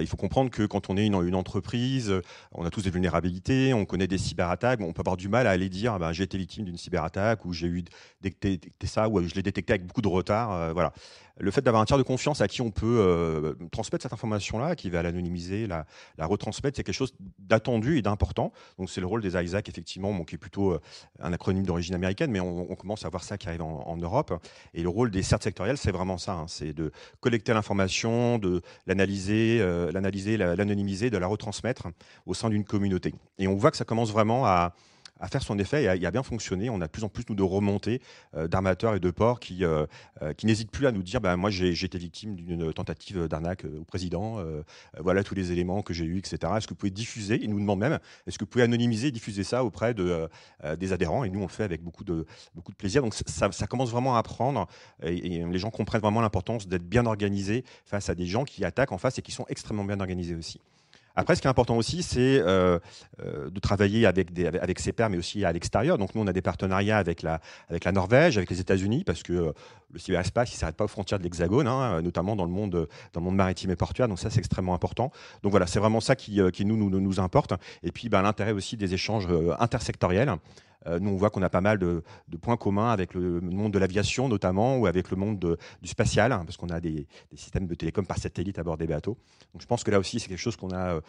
Il 0.00 0.06
faut 0.08 0.16
comprendre 0.16 0.50
que 0.50 0.66
quand 0.66 0.90
on 0.90 0.96
est 0.96 1.06
une, 1.06 1.36
entreprise, 1.36 2.12
on 2.50 2.64
a 2.66 2.70
tous 2.70 2.82
des 2.82 2.90
vulnérabilités, 2.90 3.72
on 3.72 3.84
connaît 3.84 4.08
des 4.08 4.18
cyberattaques, 4.18 4.80
on 4.80 4.92
peut 4.92 5.02
avoir 5.02 5.16
du 5.16 5.28
mal 5.28 5.46
à 5.46 5.50
aller 5.50 5.68
dire 5.68 5.96
ben, 6.00 6.10
j'ai 6.10 6.24
été 6.24 6.36
victime 6.36 6.64
d'une 6.64 6.76
cyberattaque 6.76 7.44
ou 7.44 7.52
j'ai 7.52 7.68
eu 7.68 7.84
détecté 8.20 8.72
ça 8.84 9.08
ou 9.08 9.22
je 9.22 9.32
l'ai 9.36 9.44
détecté 9.44 9.74
avec 9.74 9.86
beaucoup 9.86 10.02
de 10.02 10.08
retard. 10.08 10.74
Voilà 10.74 10.92
le 11.38 11.50
fait 11.50 11.60
d'avoir 11.60 11.82
un 11.82 11.84
tiers 11.84 11.98
de 11.98 12.02
confiance 12.02 12.40
à 12.40 12.48
qui 12.48 12.62
on 12.62 12.70
peut 12.70 12.98
euh, 12.98 13.54
transmettre 13.70 14.02
cette 14.02 14.12
information-là, 14.12 14.74
qui 14.74 14.90
va 14.90 15.02
l'anonymiser, 15.02 15.66
la, 15.66 15.86
retransmettre, 16.18 16.76
c'est 16.76 16.82
quelque 16.82 16.94
chose 16.94 17.14
d'attendu 17.38 17.98
et 17.98 18.02
d'important. 18.02 18.52
Donc 18.78 18.90
c'est 18.90 19.00
le 19.00 19.06
rôle 19.06 19.22
des 19.22 19.36
ISAC, 19.36 19.68
effectivement, 19.68 20.24
qui 20.24 20.36
est 20.36 20.38
plutôt 20.38 20.72
euh, 20.72 20.80
un 21.20 21.32
acronyme 21.32 21.66
d'origine 21.66 21.94
américaine, 21.94 22.30
mais 22.30 22.40
on, 22.40 22.74
commence 22.76 23.04
à 23.04 23.08
voir 23.08 23.24
ça 23.24 23.38
qui 23.38 23.48
arrive 23.48 23.62
en, 23.62 23.96
Europe. 23.96 24.34
Et 24.74 24.82
le 24.82 24.88
rôle 24.88 25.10
des 25.10 25.22
CERT 25.22 25.42
sectoriels, 25.42 25.78
c'est 25.78 25.90
vraiment 25.90 26.18
ça, 26.18 26.32
hein, 26.32 26.44
c'est 26.48 26.74
de 26.74 26.92
collecter 27.20 27.54
l'information, 27.54 28.38
de 28.38 28.60
l'analyser, 28.86 29.58
euh, 29.60 29.90
l'analyser, 29.92 30.36
l'anonymiser, 30.36 31.08
de 31.08 31.16
la 31.16 31.26
retransmettre 31.26 31.88
au 32.26 32.34
sein 32.34 32.50
d'une 32.50 32.64
communauté. 32.64 33.14
Et 33.38 33.48
on 33.48 33.56
voit 33.56 33.70
que 33.70 33.76
ça 33.76 33.84
commence 33.84 34.12
vraiment 34.12 34.46
à 34.46 34.74
à 35.20 35.28
faire 35.28 35.42
son 35.42 35.58
effet 35.58 35.84
et 35.84 36.06
a, 36.06 36.10
bien 36.10 36.22
fonctionné. 36.22 36.70
On 36.70 36.80
a 36.80 36.86
de 36.86 36.90
plus 36.90 37.04
en 37.04 37.08
plus 37.08 37.24
nous 37.28 37.34
de 37.34 37.42
remontées 37.42 38.00
euh, 38.34 38.48
d'armateurs 38.48 38.94
et 38.94 39.00
de 39.00 39.10
ports 39.10 39.40
qui, 39.40 39.64
euh, 39.64 39.86
euh, 40.22 40.32
qui 40.32 40.46
n'hésitent 40.46 40.70
plus 40.70 40.86
à 40.86 40.92
nous 40.92 41.02
dire 41.02 41.20
bah, 41.20 41.36
moi 41.36 41.50
j'ai 41.50 41.70
été 41.70 41.98
victime 41.98 42.36
d'une 42.36 42.72
tentative 42.72 43.28
d'arnaque 43.28 43.64
au 43.64 43.84
président, 43.84 44.38
voilà 44.98 45.22
tous 45.24 45.34
les 45.34 45.52
éléments 45.52 45.82
que 45.82 45.94
j'ai 45.94 46.04
eus, 46.04 46.18
etc. 46.18 46.52
Est-ce 46.56 46.66
que 46.66 46.72
vous 46.72 46.78
pouvez 46.78 46.90
diffuser 46.90 47.38
Ils 47.42 47.50
nous 47.50 47.60
demandent 47.60 47.80
même 47.80 47.98
est-ce 48.26 48.38
que 48.38 48.44
vous 48.44 48.50
pouvez 48.50 48.64
anonymiser 48.64 49.08
et 49.08 49.10
diffuser 49.10 49.44
ça 49.44 49.64
auprès 49.64 49.94
de, 49.94 50.28
des 50.78 50.92
adhérents? 50.92 51.24
Et 51.24 51.30
nous 51.30 51.40
on 51.40 51.46
le 51.46 51.48
fait 51.48 51.64
avec 51.64 51.82
beaucoup 51.82 52.04
de, 52.04 52.26
beaucoup 52.54 52.72
de 52.72 52.76
plaisir. 52.76 53.02
Donc 53.02 53.14
ça, 53.14 53.50
ça 53.52 53.66
commence 53.66 53.90
vraiment 53.90 54.16
à 54.16 54.18
apprendre 54.18 54.66
et, 55.02 55.36
et 55.36 55.44
les 55.44 55.58
gens 55.58 55.70
comprennent 55.70 56.00
vraiment 56.00 56.20
l'importance 56.20 56.66
d'être 56.68 56.88
bien 56.88 57.06
organisés 57.06 57.64
face 57.84 58.08
à 58.08 58.14
des 58.14 58.26
gens 58.26 58.44
qui 58.44 58.64
attaquent 58.64 58.92
en 58.92 58.98
face 58.98 59.18
et 59.18 59.22
qui 59.22 59.32
sont 59.32 59.46
extrêmement 59.48 59.84
bien 59.84 60.00
organisés 60.00 60.34
aussi. 60.34 60.60
Après, 61.16 61.34
ce 61.34 61.40
qui 61.40 61.46
est 61.46 61.50
important 61.50 61.76
aussi, 61.76 62.02
c'est 62.02 62.40
euh, 62.40 62.78
euh, 63.24 63.48
de 63.48 63.58
travailler 63.58 64.04
avec, 64.04 64.28
avec 64.38 64.78
ses 64.78 64.92
pairs, 64.92 65.08
mais 65.08 65.16
aussi 65.16 65.44
à 65.46 65.52
l'extérieur. 65.52 65.96
Donc, 65.96 66.14
nous, 66.14 66.20
on 66.20 66.26
a 66.26 66.32
des 66.32 66.42
partenariats 66.42 66.98
avec 66.98 67.22
la, 67.22 67.40
avec 67.70 67.84
la 67.84 67.92
Norvège, 67.92 68.36
avec 68.36 68.50
les 68.50 68.60
États-Unis, 68.60 69.02
parce 69.02 69.22
que 69.22 69.32
euh, 69.32 69.52
le 69.92 69.98
cyberespace, 69.98 70.52
il 70.52 70.56
ne 70.56 70.58
s'arrête 70.58 70.76
pas 70.76 70.84
aux 70.84 70.88
frontières 70.88 71.18
de 71.18 71.24
l'Hexagone, 71.24 71.66
hein, 71.66 72.02
notamment 72.02 72.36
dans 72.36 72.44
le, 72.44 72.50
monde, 72.50 72.88
dans 73.14 73.20
le 73.20 73.24
monde 73.24 73.36
maritime 73.36 73.70
et 73.70 73.76
portuaire. 73.76 74.08
Donc, 74.08 74.18
ça, 74.18 74.28
c'est 74.28 74.40
extrêmement 74.40 74.74
important. 74.74 75.10
Donc, 75.42 75.52
voilà, 75.52 75.66
c'est 75.66 75.80
vraiment 75.80 76.00
ça 76.00 76.16
qui, 76.16 76.38
qui 76.52 76.66
nous, 76.66 76.76
nous, 76.76 77.00
nous 77.00 77.20
importe. 77.20 77.54
Et 77.82 77.92
puis, 77.92 78.10
ben, 78.10 78.20
l'intérêt 78.20 78.52
aussi 78.52 78.76
des 78.76 78.92
échanges 78.92 79.26
intersectoriels. 79.58 80.36
Euh, 80.86 80.98
nous, 80.98 81.10
on 81.10 81.16
voit 81.16 81.30
qu'on 81.30 81.42
a 81.42 81.48
pas 81.48 81.60
mal 81.60 81.78
de, 81.78 82.02
points 82.40 82.56
communs 82.56 82.90
avec 82.90 83.14
le 83.14 83.40
monde 83.40 83.72
de 83.72 83.78
l'aviation, 83.78 84.28
notamment, 84.28 84.78
ou 84.78 84.86
avec 84.86 85.10
le 85.10 85.16
monde 85.16 85.58
du 85.82 85.88
spatial, 85.88 86.32
hein, 86.32 86.44
parce 86.44 86.56
qu'on 86.56 86.68
a 86.68 86.80
des, 86.80 87.06
systèmes 87.34 87.66
de 87.66 87.74
télécom 87.74 88.06
par 88.06 88.18
satellite 88.18 88.58
à 88.58 88.62
bord 88.62 88.76
des 88.76 88.86
bateaux. 88.86 89.16
Donc, 89.52 89.62
je 89.62 89.66
pense 89.66 89.84
que 89.84 89.90
là 89.90 89.98
aussi, 89.98 90.20
c'est 90.20 90.28
quelque 90.28 90.38
chose 90.38 90.56
qu'on 90.56 90.70
a 90.70 90.94
euh, 90.94 91.00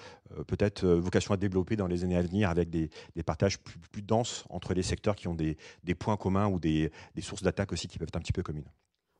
peut-être 0.47 0.85
euh, 0.85 0.99
vocation 0.99 1.33
à 1.33 1.37
développer 1.37 1.75
dans 1.75 1.87
les 1.87 2.03
années 2.03 2.17
à 2.17 2.21
venir 2.21 2.49
avec 2.49 2.69
des, 2.69 2.89
partages 3.25 3.59
plus, 3.59 4.01
denses 4.01 4.45
entre 4.49 4.73
les 4.73 4.83
secteurs 4.83 5.15
qui 5.15 5.27
ont 5.27 5.35
des, 5.35 5.57
points 5.97 6.17
communs 6.17 6.47
ou 6.47 6.59
des, 6.59 6.91
des 7.15 7.21
sources 7.21 7.43
d'attaque 7.43 7.71
aussi 7.71 7.87
qui 7.87 7.97
peuvent 7.97 8.07
être 8.07 8.17
un 8.17 8.21
petit 8.21 8.33
peu 8.33 8.43
communes. 8.43 8.69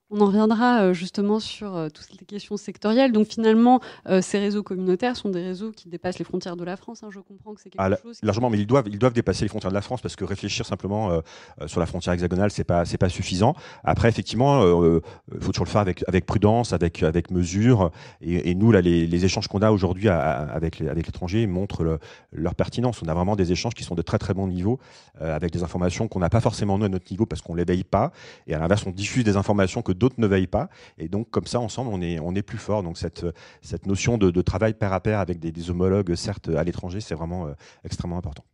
On 0.09 0.21
en 0.21 0.27
reviendra 0.27 0.83
euh, 0.83 0.93
justement 0.93 1.41
sur 1.41 1.75
euh, 1.75 1.89
toutes 1.89 2.17
les 2.17 2.25
questions 2.25 2.55
sectorielles. 2.55 3.11
Donc 3.11 3.27
finalement, 3.27 3.81
euh, 4.07 4.21
ces 4.21 4.39
réseaux 4.39 4.63
communautaires 4.63 5.17
sont 5.17 5.27
des 5.27 5.43
réseaux 5.43 5.71
qui 5.71 5.89
dépassent 5.89 6.17
les 6.17 6.23
frontières 6.23 6.55
de 6.55 6.63
la 6.63 6.77
France. 6.77 7.03
Hein. 7.03 7.09
Je 7.11 7.19
comprends 7.19 7.53
que 7.53 7.59
c'est 7.59 7.69
quelque 7.69 7.83
ah, 7.83 7.97
chose. 8.01 8.19
Largement, 8.23 8.49
mais 8.49 8.57
ils 8.57 8.67
doivent, 8.67 8.87
ils 8.87 8.99
doivent 8.99 9.11
dépasser 9.11 9.43
les 9.43 9.49
frontières 9.49 9.71
de 9.71 9.75
la 9.75 9.81
France 9.81 9.99
parce 9.99 10.15
que 10.15 10.23
réfléchir 10.23 10.65
simplement 10.65 11.21
sur 11.65 11.79
la 11.79 11.85
frontière 11.85 12.13
hexagonale, 12.13 12.51
c'est 12.51 12.63
pas, 12.63 12.85
c'est 12.85 12.97
pas 12.97 13.09
suffisant. 13.09 13.53
Après, 13.83 14.07
effectivement, 14.07 14.63
il 14.63 15.01
faut 15.39 15.51
toujours 15.51 15.65
le 15.65 15.69
faire 15.69 15.81
avec, 15.81 16.03
avec 16.07 16.25
prudence, 16.25 16.73
avec, 16.73 17.03
avec 17.03 17.31
mesure. 17.31 17.91
Et, 18.21 18.55
nous, 18.55 18.71
là, 18.71 18.81
les, 18.81 19.25
échanges 19.25 19.47
qu'on 19.47 19.61
a 19.61 19.71
aujourd'hui 19.71 20.09
avec, 20.09 20.81
avec 20.81 21.05
l'étranger 21.07 21.47
montrent 21.47 21.99
leur 22.31 22.55
pertinence. 22.55 23.01
On 23.01 23.07
a 23.07 23.13
vraiment 23.13 23.35
des 23.35 23.51
échanges 23.51 23.73
qui 23.73 23.83
sont 23.83 23.95
de 23.95 24.01
très 24.01 24.17
très 24.17 24.33
bon 24.33 24.47
niveau, 24.47 24.79
avec 25.19 25.51
des 25.51 25.63
informations 25.63 26.07
qu'on 26.07 26.19
n'a 26.19 26.29
pas 26.29 26.41
forcément 26.41 26.77
nous 26.77 26.85
à 26.85 26.89
notre 26.89 27.11
niveau 27.11 27.25
parce 27.25 27.41
qu'on 27.41 27.55
les 27.55 27.65
veille 27.65 27.83
pas. 27.83 28.11
Et 28.47 28.53
à 28.53 28.59
l'inverse, 28.59 28.85
on 28.85 28.91
diffuse 28.91 29.23
des 29.23 29.37
informations 29.37 29.81
que 29.81 29.91
d'autres 29.97 30.19
ne 30.19 30.27
veillent 30.27 30.47
pas. 30.47 30.69
Et 30.97 31.07
donc, 31.09 31.29
comme 31.29 31.45
ça, 31.45 31.59
ensemble, 31.59 31.89
on 31.93 32.01
est, 32.01 32.19
on 32.19 32.35
est 32.35 32.41
plus 32.41 32.57
fort. 32.57 32.83
Donc, 32.83 32.97
cette, 32.97 33.25
cette 33.61 33.85
notion 33.85 34.17
de, 34.17 34.41
travail 34.41 34.73
pair 34.73 34.93
à 34.93 35.01
pair 35.01 35.19
avec 35.19 35.39
des, 35.39 35.69
homologues, 35.69 36.15
certes, 36.15 36.49
à 36.49 36.63
l'étranger, 36.63 37.01
c'est 37.01 37.15
vraiment 37.15 37.47
euh, 37.47 37.53
extrêmement 37.83 38.17
important. 38.17 38.45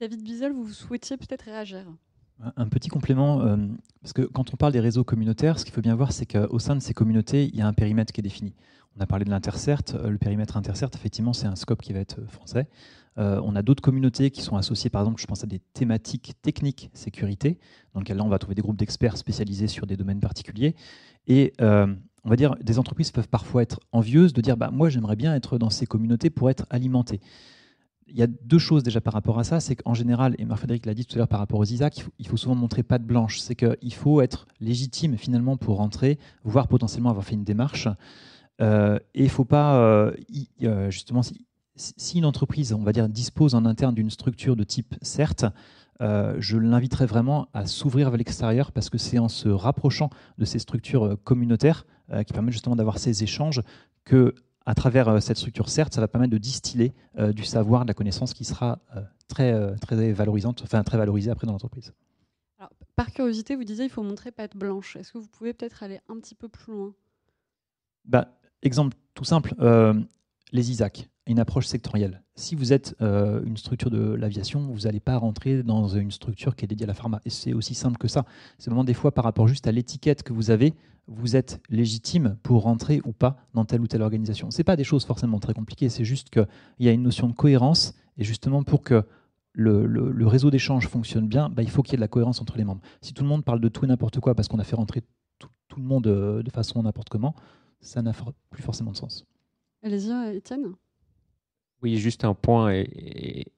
David 0.00 0.22
Bizel, 0.22 0.52
vous 0.52 0.68
souhaitiez 0.68 1.16
peut-être 1.16 1.42
réagir 1.42 1.86
un 2.56 2.68
petit 2.68 2.88
complément, 2.88 3.42
euh, 3.42 3.56
parce 4.00 4.12
que 4.12 4.22
quand 4.22 4.52
on 4.52 4.56
parle 4.56 4.72
des 4.72 4.80
réseaux 4.80 5.04
communautaires, 5.04 5.58
ce 5.58 5.64
qu'il 5.64 5.74
faut 5.74 5.80
bien 5.80 5.94
voir, 5.94 6.12
c'est 6.12 6.26
qu'au 6.26 6.58
sein 6.58 6.74
de 6.74 6.80
ces 6.80 6.94
communautés, 6.94 7.44
il 7.44 7.56
y 7.56 7.60
a 7.60 7.66
un 7.66 7.72
périmètre 7.72 8.12
qui 8.12 8.20
est 8.20 8.22
défini. 8.22 8.54
On 8.96 9.00
a 9.00 9.06
parlé 9.06 9.24
de 9.24 9.30
l'intercert, 9.30 9.82
euh, 9.94 10.10
le 10.10 10.18
périmètre 10.18 10.56
intercert, 10.56 10.90
effectivement, 10.94 11.32
c'est 11.32 11.46
un 11.46 11.56
scope 11.56 11.80
qui 11.80 11.92
va 11.92 12.00
être 12.00 12.20
français. 12.26 12.68
Euh, 13.18 13.40
on 13.44 13.56
a 13.56 13.62
d'autres 13.62 13.82
communautés 13.82 14.30
qui 14.30 14.42
sont 14.42 14.56
associées, 14.56 14.90
par 14.90 15.02
exemple, 15.02 15.20
je 15.20 15.26
pense 15.26 15.44
à 15.44 15.46
des 15.46 15.58
thématiques 15.58 16.34
techniques 16.42 16.90
sécurité, 16.94 17.58
dans 17.92 18.00
lesquelles 18.00 18.16
là, 18.16 18.24
on 18.24 18.28
va 18.28 18.38
trouver 18.38 18.54
des 18.54 18.62
groupes 18.62 18.76
d'experts 18.76 19.16
spécialisés 19.16 19.66
sur 19.66 19.86
des 19.86 19.96
domaines 19.96 20.20
particuliers. 20.20 20.74
Et 21.26 21.52
euh, 21.60 21.92
on 22.24 22.30
va 22.30 22.36
dire, 22.36 22.54
des 22.60 22.78
entreprises 22.78 23.10
peuvent 23.10 23.28
parfois 23.28 23.62
être 23.62 23.80
envieuses 23.92 24.32
de 24.32 24.40
dire, 24.40 24.56
bah, 24.56 24.70
moi, 24.72 24.88
j'aimerais 24.88 25.16
bien 25.16 25.34
être 25.34 25.58
dans 25.58 25.70
ces 25.70 25.86
communautés 25.86 26.30
pour 26.30 26.50
être 26.50 26.66
alimenté. 26.70 27.20
Il 28.06 28.16
y 28.16 28.22
a 28.22 28.26
deux 28.26 28.58
choses 28.58 28.82
déjà 28.82 29.00
par 29.00 29.12
rapport 29.12 29.38
à 29.38 29.44
ça, 29.44 29.60
c'est 29.60 29.76
qu'en 29.76 29.94
général, 29.94 30.34
et 30.38 30.44
Marc-Frédéric 30.44 30.84
l'a 30.84 30.94
dit 30.94 31.06
tout 31.06 31.14
à 31.14 31.18
l'heure 31.18 31.28
par 31.28 31.38
rapport 31.38 31.60
aux 31.60 31.64
ISAC, 31.64 32.06
il 32.18 32.26
faut, 32.26 32.36
souvent 32.36 32.56
montrer 32.56 32.82
patte 32.82 33.04
blanche. 33.04 33.38
C'est 33.38 33.54
qu'il 33.54 33.94
faut 33.94 34.20
être 34.20 34.46
légitime 34.60 35.16
finalement 35.16 35.56
pour 35.56 35.76
rentrer, 35.76 36.18
voire 36.42 36.66
potentiellement 36.66 37.10
avoir 37.10 37.24
fait 37.24 37.34
une 37.34 37.44
démarche. 37.44 37.88
Euh, 38.60 38.98
et 39.14 39.20
il 39.20 39.24
ne 39.24 39.30
faut 39.30 39.44
pas, 39.44 40.12
justement, 40.88 41.22
si 41.76 42.18
une 42.18 42.24
entreprise, 42.24 42.72
on 42.72 42.82
va 42.82 42.92
dire, 42.92 43.08
dispose 43.08 43.54
en 43.54 43.64
interne 43.64 43.94
d'une 43.94 44.10
structure 44.10 44.56
de 44.56 44.64
type 44.64 44.94
CERT, 45.02 45.52
euh, 46.00 46.36
je 46.38 46.56
l'inviterais 46.56 47.06
vraiment 47.06 47.48
à 47.52 47.66
s'ouvrir 47.66 48.08
vers 48.10 48.16
l'extérieur 48.16 48.72
parce 48.72 48.88
que 48.88 48.96
c'est 48.96 49.18
en 49.18 49.28
se 49.28 49.48
rapprochant 49.48 50.08
de 50.38 50.46
ces 50.46 50.58
structures 50.58 51.04
euh, 51.04 51.16
communautaires 51.16 51.84
euh, 52.10 52.22
qui 52.22 52.32
permettent 52.32 52.54
justement 52.54 52.76
d'avoir 52.76 52.98
ces 52.98 53.22
échanges 53.22 53.60
que, 54.04 54.34
à 54.64 54.74
travers 54.74 55.22
cette 55.22 55.36
structure 55.36 55.68
CERT, 55.68 55.92
ça 55.92 56.00
va 56.00 56.08
permettre 56.08 56.32
de 56.32 56.38
distiller 56.38 56.94
du 57.34 57.44
savoir, 57.44 57.82
de 57.82 57.88
la 57.88 57.94
connaissance 57.94 58.34
qui 58.34 58.44
sera 58.44 58.78
très, 59.26 59.74
très 59.76 60.12
valorisante, 60.12 60.62
enfin 60.62 60.82
très 60.84 60.98
valorisée 60.98 61.30
après 61.30 61.46
dans 61.46 61.52
l'entreprise. 61.52 61.92
Par 62.94 63.10
curiosité, 63.10 63.56
vous 63.56 63.64
disiez 63.64 63.86
il 63.86 63.90
faut 63.90 64.02
montrer 64.02 64.30
patte 64.30 64.56
blanche. 64.56 64.96
Est-ce 64.96 65.12
que 65.12 65.18
vous 65.18 65.28
pouvez 65.28 65.54
peut-être 65.54 65.82
aller 65.82 66.00
un 66.08 66.18
petit 66.18 66.34
peu 66.34 66.48
plus 66.48 66.72
loin? 66.72 66.94
Bah, 68.04 68.28
Exemple 68.62 68.96
tout 69.14 69.24
simple, 69.24 69.54
les 70.52 70.70
ISAC 70.70 71.10
une 71.30 71.38
approche 71.38 71.66
sectorielle. 71.66 72.22
Si 72.34 72.56
vous 72.56 72.72
êtes 72.72 72.96
euh, 73.00 73.40
une 73.44 73.56
structure 73.56 73.90
de 73.90 74.14
l'aviation, 74.14 74.66
vous 74.66 74.80
n'allez 74.80 74.98
pas 74.98 75.16
rentrer 75.16 75.62
dans 75.62 75.86
une 75.86 76.10
structure 76.10 76.56
qui 76.56 76.64
est 76.64 76.68
dédiée 76.68 76.84
à 76.84 76.88
la 76.88 76.94
pharma. 76.94 77.20
Et 77.24 77.30
c'est 77.30 77.52
aussi 77.52 77.74
simple 77.74 77.98
que 77.98 78.08
ça. 78.08 78.24
C'est 78.58 78.68
vraiment 78.68 78.84
des 78.84 78.94
fois 78.94 79.12
par 79.12 79.22
rapport 79.22 79.46
juste 79.46 79.68
à 79.68 79.72
l'étiquette 79.72 80.24
que 80.24 80.32
vous 80.32 80.50
avez, 80.50 80.74
vous 81.06 81.36
êtes 81.36 81.60
légitime 81.68 82.36
pour 82.42 82.62
rentrer 82.62 83.00
ou 83.04 83.12
pas 83.12 83.36
dans 83.54 83.64
telle 83.64 83.80
ou 83.80 83.86
telle 83.86 84.02
organisation. 84.02 84.50
Ce 84.50 84.58
n'est 84.58 84.64
pas 84.64 84.74
des 84.74 84.84
choses 84.84 85.04
forcément 85.04 85.38
très 85.38 85.54
compliquées, 85.54 85.88
c'est 85.88 86.04
juste 86.04 86.30
qu'il 86.30 86.46
y 86.80 86.88
a 86.88 86.92
une 86.92 87.02
notion 87.02 87.28
de 87.28 87.34
cohérence. 87.34 87.94
Et 88.18 88.24
justement, 88.24 88.64
pour 88.64 88.82
que 88.82 89.04
le, 89.52 90.26
réseau 90.26 90.50
d'échange 90.50 90.88
fonctionne 90.88 91.28
bien, 91.28 91.48
bah, 91.48 91.62
il 91.62 91.70
faut 91.70 91.82
qu'il 91.82 91.92
y 91.92 91.94
ait 91.94 91.98
de 91.98 92.02
la 92.02 92.08
cohérence 92.08 92.40
entre 92.40 92.56
les 92.58 92.64
membres. 92.64 92.82
Si 93.02 93.14
tout 93.14 93.22
le 93.22 93.28
monde 93.28 93.44
parle 93.44 93.60
de 93.60 93.68
tout 93.68 93.84
et 93.84 93.88
n'importe 93.88 94.18
quoi 94.18 94.34
parce 94.34 94.48
qu'on 94.48 94.58
a 94.58 94.64
fait 94.64 94.76
rentrer 94.76 95.02
tout, 95.38 95.48
le 95.76 95.86
monde 95.86 96.08
euh, 96.08 96.42
de 96.42 96.50
façon 96.50 96.82
n'importe 96.82 97.08
comment, 97.08 97.36
ça 97.80 98.02
n'a 98.02 98.12
plus 98.50 98.62
forcément 98.62 98.92
de 98.92 98.96
sens. 98.96 99.26
Allez-y, 99.82 100.36
Étienne. 100.36 100.74
Oui, 101.82 101.96
juste 101.96 102.24
un 102.24 102.34
point 102.34 102.84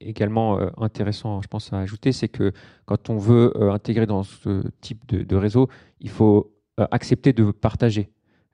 également 0.01 0.59
euh, 0.59 0.71
intéressant, 0.77 1.43
je 1.43 1.49
pense, 1.49 1.73
à 1.73 1.81
ajouter, 1.81 2.13
c'est 2.13 2.29
que 2.29 2.53
quand 2.85 3.11
on 3.11 3.17
veut 3.17 3.53
euh, 3.57 3.73
intégrer 3.73 4.07
dans 4.07 4.23
ce 4.23 4.63
type 4.81 5.07
de, 5.07 5.37
réseau, 5.37 5.69
il 5.99 6.09
faut 6.09 6.53
euh, 6.79 6.87
accepter 6.93 7.33
de 7.33 7.51
partager. 7.51 8.11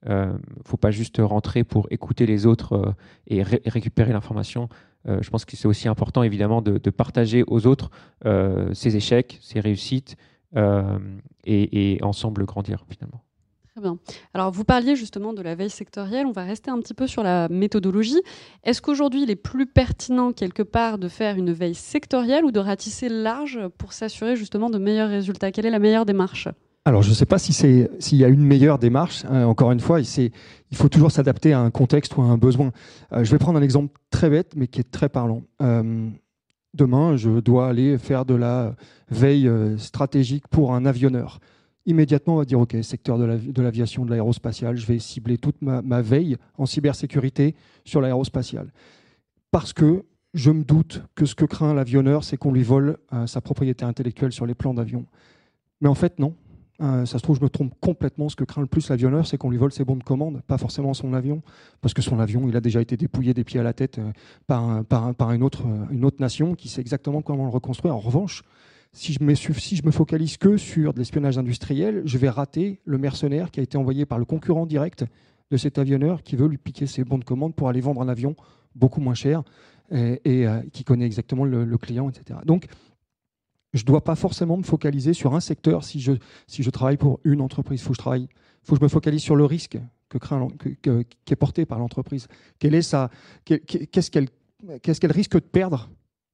Il 0.07 0.13
ne 0.13 0.39
faut 0.65 0.77
pas 0.77 0.93
juste 0.93 1.17
rentrer 1.19 1.65
pour 1.65 1.89
écouter 1.91 2.25
les 2.25 2.47
autres 2.47 2.95
et, 3.27 3.43
récupérer 3.43 4.13
l'information. 4.13 4.69
je 5.05 5.29
pense 5.29 5.45
que 5.45 5.57
c'est 5.57 5.67
aussi 5.67 5.89
important, 5.89 6.23
évidemment, 6.23 6.63
de, 6.63 6.91
partager 6.91 7.43
aux 7.49 7.67
autres 7.67 7.91
ses 8.75 8.95
échecs, 8.95 9.41
ses 9.43 9.59
réussites 9.59 10.17
et 11.45 11.99
ensemble 12.01 12.45
grandir, 12.45 12.87
finalement 12.89 13.25
Alors, 14.35 14.51
vous 14.51 14.64
parliez 14.64 14.97
justement 14.97 15.33
de 15.33 15.43
la 15.43 15.55
veille 15.55 15.71
sectorielle. 15.71 16.27
On 16.27 16.33
va 16.33 16.45
rester 16.45 16.71
un 16.71 16.79
petit 16.79 16.95
peu 16.95 17.07
sur 17.07 17.23
la 17.23 17.49
méthodologie. 17.49 18.21
Est-ce 18.64 18.83
qu'aujourd'hui, 18.83 19.23
il 19.23 19.31
est 19.31 19.37
plus 19.37 19.67
pertinent, 19.67 20.33
quelque 20.33 20.62
part, 20.62 20.99
de 20.99 21.09
faire 21.09 21.37
une 21.37 21.53
veille 21.53 21.75
sectorielle 21.75 22.45
ou 22.45 22.51
de 22.51 22.61
ratisser 22.61 23.09
large 23.09 23.61
pour 23.79 23.93
s'assurer 23.93 24.37
justement 24.37 24.71
de 24.71 24.79
meilleurs 24.79 25.11
résultats? 25.11 25.53
Quelle 25.53 25.67
est 25.67 25.71
la 25.71 25.79
meilleure 25.79 26.07
démarche? 26.07 26.49
Alors, 26.85 27.03
je 27.03 27.11
ne 27.11 27.14
sais 27.14 27.27
pas 27.27 27.38
si 27.38 27.53
s'il 27.53 28.19
y 28.19 28.25
a 28.25 28.29
une 28.29 28.45
meilleure 28.45 28.79
démarche. 28.79 29.25
Hein, 29.29 29.45
encore 29.45 29.73
une 29.73 29.81
fois, 29.81 30.01
il, 30.01 30.31
faut 30.73 30.88
toujours 30.88 31.11
s'adapter 31.11 31.53
à 31.53 31.61
un 31.61 31.71
contexte 31.71 32.17
ou 32.17 32.23
à 32.23 32.25
un 32.25 32.38
besoin. 32.38 32.73
Euh, 33.12 33.25
je 33.25 33.31
vais 33.31 33.38
prendre 33.38 33.59
un 33.59 33.62
exemple 33.62 33.99
très 34.11 34.31
bête, 34.31 34.53
mais 34.57 34.69
qui 34.69 34.81
est 34.81 34.91
très 34.91 35.09
parlant. 35.09 35.43
Euh, 35.61 36.09
Demain, 36.75 37.17
je 37.17 37.41
dois 37.41 37.69
aller 37.69 37.97
faire 37.97 38.27
de 38.27 38.35
la 38.35 38.75
veille 39.11 39.51
stratégique 39.79 40.47
pour 40.49 40.75
un 40.75 40.85
avionneur. 40.85 41.41
Immédiatement, 41.88 42.35
on 42.35 42.38
va 42.38 42.44
dire, 42.44 42.61
OK, 42.61 42.77
secteur 42.83 43.18
de 43.18 43.62
l'aviation, 43.62 44.05
de 44.05 44.11
l'aérospatiale, 44.11 44.77
je 44.77 44.87
vais 44.87 45.01
cibler 45.01 45.38
toute 45.38 45.61
ma, 45.62 46.03
veille 46.03 46.37
en 46.57 46.66
cybersécurité 46.66 47.57
sur 47.85 48.01
l'aérospatiale. 48.01 48.70
Parce 49.51 49.72
que 49.72 50.05
je 50.35 50.51
me 50.51 50.62
doute 50.62 51.03
que 51.14 51.24
ce 51.24 51.35
que 51.35 51.46
craint 51.46 51.74
l'avionneur, 51.74 52.22
c'est 52.22 52.37
qu'on 52.37 52.53
lui 52.53 52.62
vole 52.62 52.98
sa 53.27 53.40
propriété 53.40 53.85
intellectuelle 53.85 54.33
sur 54.33 54.44
les 54.44 54.55
plans 54.55 54.74
d'avion. 54.74 55.07
Mais 55.81 55.88
en 55.88 55.94
fait, 55.94 56.18
non. 56.18 56.35
Euh, 56.81 57.05
ça 57.07 57.18
se 57.18 57.22
trouve, 57.22 57.37
je 57.37 57.42
me 57.42 57.48
trompe 57.48 57.74
complètement. 57.81 58.29
Ce 58.29 58.37
que 58.37 58.44
craint 58.44 58.61
le 58.61 58.68
plus 58.68 58.88
l'avionneur, 58.88 59.27
c'est 59.27 59.37
qu'on 59.37 59.51
lui 59.51 59.59
vole 59.59 59.72
ses 59.72 59.85
bons 59.85 59.96
de 59.96 60.05
commande, 60.05 60.42
pas 60.46 60.59
forcément 60.59 60.94
son 60.94 61.12
avion, 61.12 61.42
parce 61.81 61.92
que 61.92 62.03
son 62.03 62.20
avion, 62.20 62.48
il 62.48 62.57
a 62.57 62.61
déjà 62.61 62.81
été 62.81 62.96
dépouillé 62.96 63.35
des 63.35 63.44
pieds 63.44 63.59
à 63.59 63.64
la 63.64 63.72
tête 63.72 63.98
euh, 63.98 64.12
par, 64.46 64.85
autre, 65.42 65.66
euh, 65.66 65.87
une 65.90 66.05
autre 66.05 66.20
nation 66.20 66.55
qui 66.55 66.68
sait 66.68 66.81
exactement 66.81 67.20
comment 67.20 67.44
le 67.44 67.51
reconstruire. 67.51 67.96
En 67.96 68.01
revanche, 68.01 68.42
si 68.92 69.12
je, 69.12 69.22
me, 69.22 69.90
focalise 69.90 70.37
que 70.37 70.57
sur 70.57 70.92
de 70.92 70.98
l'espionnage 70.98 71.38
industriel, 71.38 72.03
je 72.05 72.18
vais 72.18 72.31
rater 72.31 72.81
le 72.85 72.98
mercenaire 72.98 73.51
qui 73.51 73.61
a 73.61 73.62
été 73.62 73.77
envoyé 73.77 74.07
par 74.07 74.18
le 74.18 74.24
concurrent 74.24 74.66
direct 74.66 75.05
de 75.51 75.57
cet 75.57 75.79
avionneur 75.79 76.22
qui 76.22 76.37
veut 76.37 76.48
lui 76.48 76.59
piquer 76.59 76.87
ses 76.87 77.05
bons 77.05 77.18
de 77.18 77.24
commande 77.24 77.55
pour 77.55 77.68
aller 77.68 77.81
vendre 77.81 78.01
un 78.03 78.09
avion 78.09 78.35
beaucoup 78.74 79.01
moins 79.01 79.14
cher 79.14 79.42
et, 79.90 80.46
qui 80.72 80.85
connaît 80.85 81.07
exactement 81.07 81.44
le, 81.44 81.79
client, 81.79 82.09
etc. 82.11 82.40
Donc, 82.44 82.66
je 83.74 83.83
ne 83.83 83.87
dois 83.87 84.03
pas 84.03 84.14
forcément 84.14 84.57
me 84.57 84.62
focaliser 84.62 85.12
sur 85.12 85.35
un 85.35 85.40
secteur 85.40 85.85
si 85.85 86.01
je, 86.01 86.12
si 86.46 86.62
je 86.62 86.70
travaille 86.70 86.96
pour 86.96 87.20
une 87.24 87.40
entreprise. 87.40 87.81
Il 87.81 87.85
faut 87.85 87.92
que 87.92 88.03
je 88.03 88.27
faut 88.62 88.74
que 88.74 88.81
je 88.81 88.85
me 88.85 88.88
focalise 88.88 89.22
sur 89.22 89.37
le 89.37 89.44
risque 89.44 89.79
que 90.09 90.18
craint, 90.18 90.48
qui 90.59 91.33
est 91.33 91.37
porté 91.37 91.66
par 91.66 91.79
l'entreprise. 91.79 92.29
Qu'est-ce 92.59 94.11
qu'elle, 94.11 94.29
qu'est-ce 94.83 95.01
qu'elle 95.01 95.12
risque 95.12 95.35
de 95.35 95.40
perdre, 95.40 95.90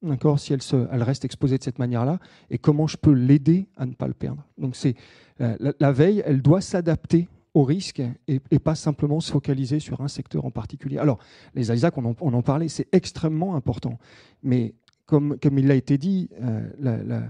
d'accord, 0.08 0.38
si 0.38 0.52
elle, 0.52 0.62
se, 0.62 0.86
elle 0.90 1.02
reste 1.02 1.24
exposée 1.24 1.58
de 1.58 1.62
cette 1.62 1.78
manière-là, 1.78 2.18
et 2.50 2.58
comment 2.58 2.86
je 2.86 2.96
peux 2.96 3.12
l'aider 3.12 3.68
à 3.76 3.86
ne 3.86 3.92
pas 3.92 4.06
le 4.06 4.14
perdre. 4.14 4.44
Donc 4.58 4.76
c'est 4.76 4.94
la, 5.38 5.92
veille, 5.92 6.22
elle 6.24 6.42
doit 6.42 6.60
s'adapter 6.60 7.28
au 7.54 7.64
risque 7.64 8.02
et, 8.28 8.40
pas 8.58 8.74
simplement 8.74 9.20
se 9.20 9.32
focaliser 9.32 9.80
sur 9.80 10.00
un 10.00 10.08
secteur 10.08 10.44
en 10.44 10.50
particulier. 10.50 10.98
Alors, 10.98 11.18
les 11.54 11.72
ISAC, 11.72 11.98
on 11.98 12.04
en, 12.04 12.14
on 12.20 12.32
en 12.34 12.42
parlait, 12.42 12.68
c'est 12.68 12.88
extrêmement 12.92 13.56
important. 13.56 13.98
Mais 14.42 14.74
comme, 15.06 15.36
comme 15.38 15.58
il 15.58 15.66
l'a 15.66 15.74
été 15.74 15.98
dit, 15.98 16.30
euh, 16.42 17.28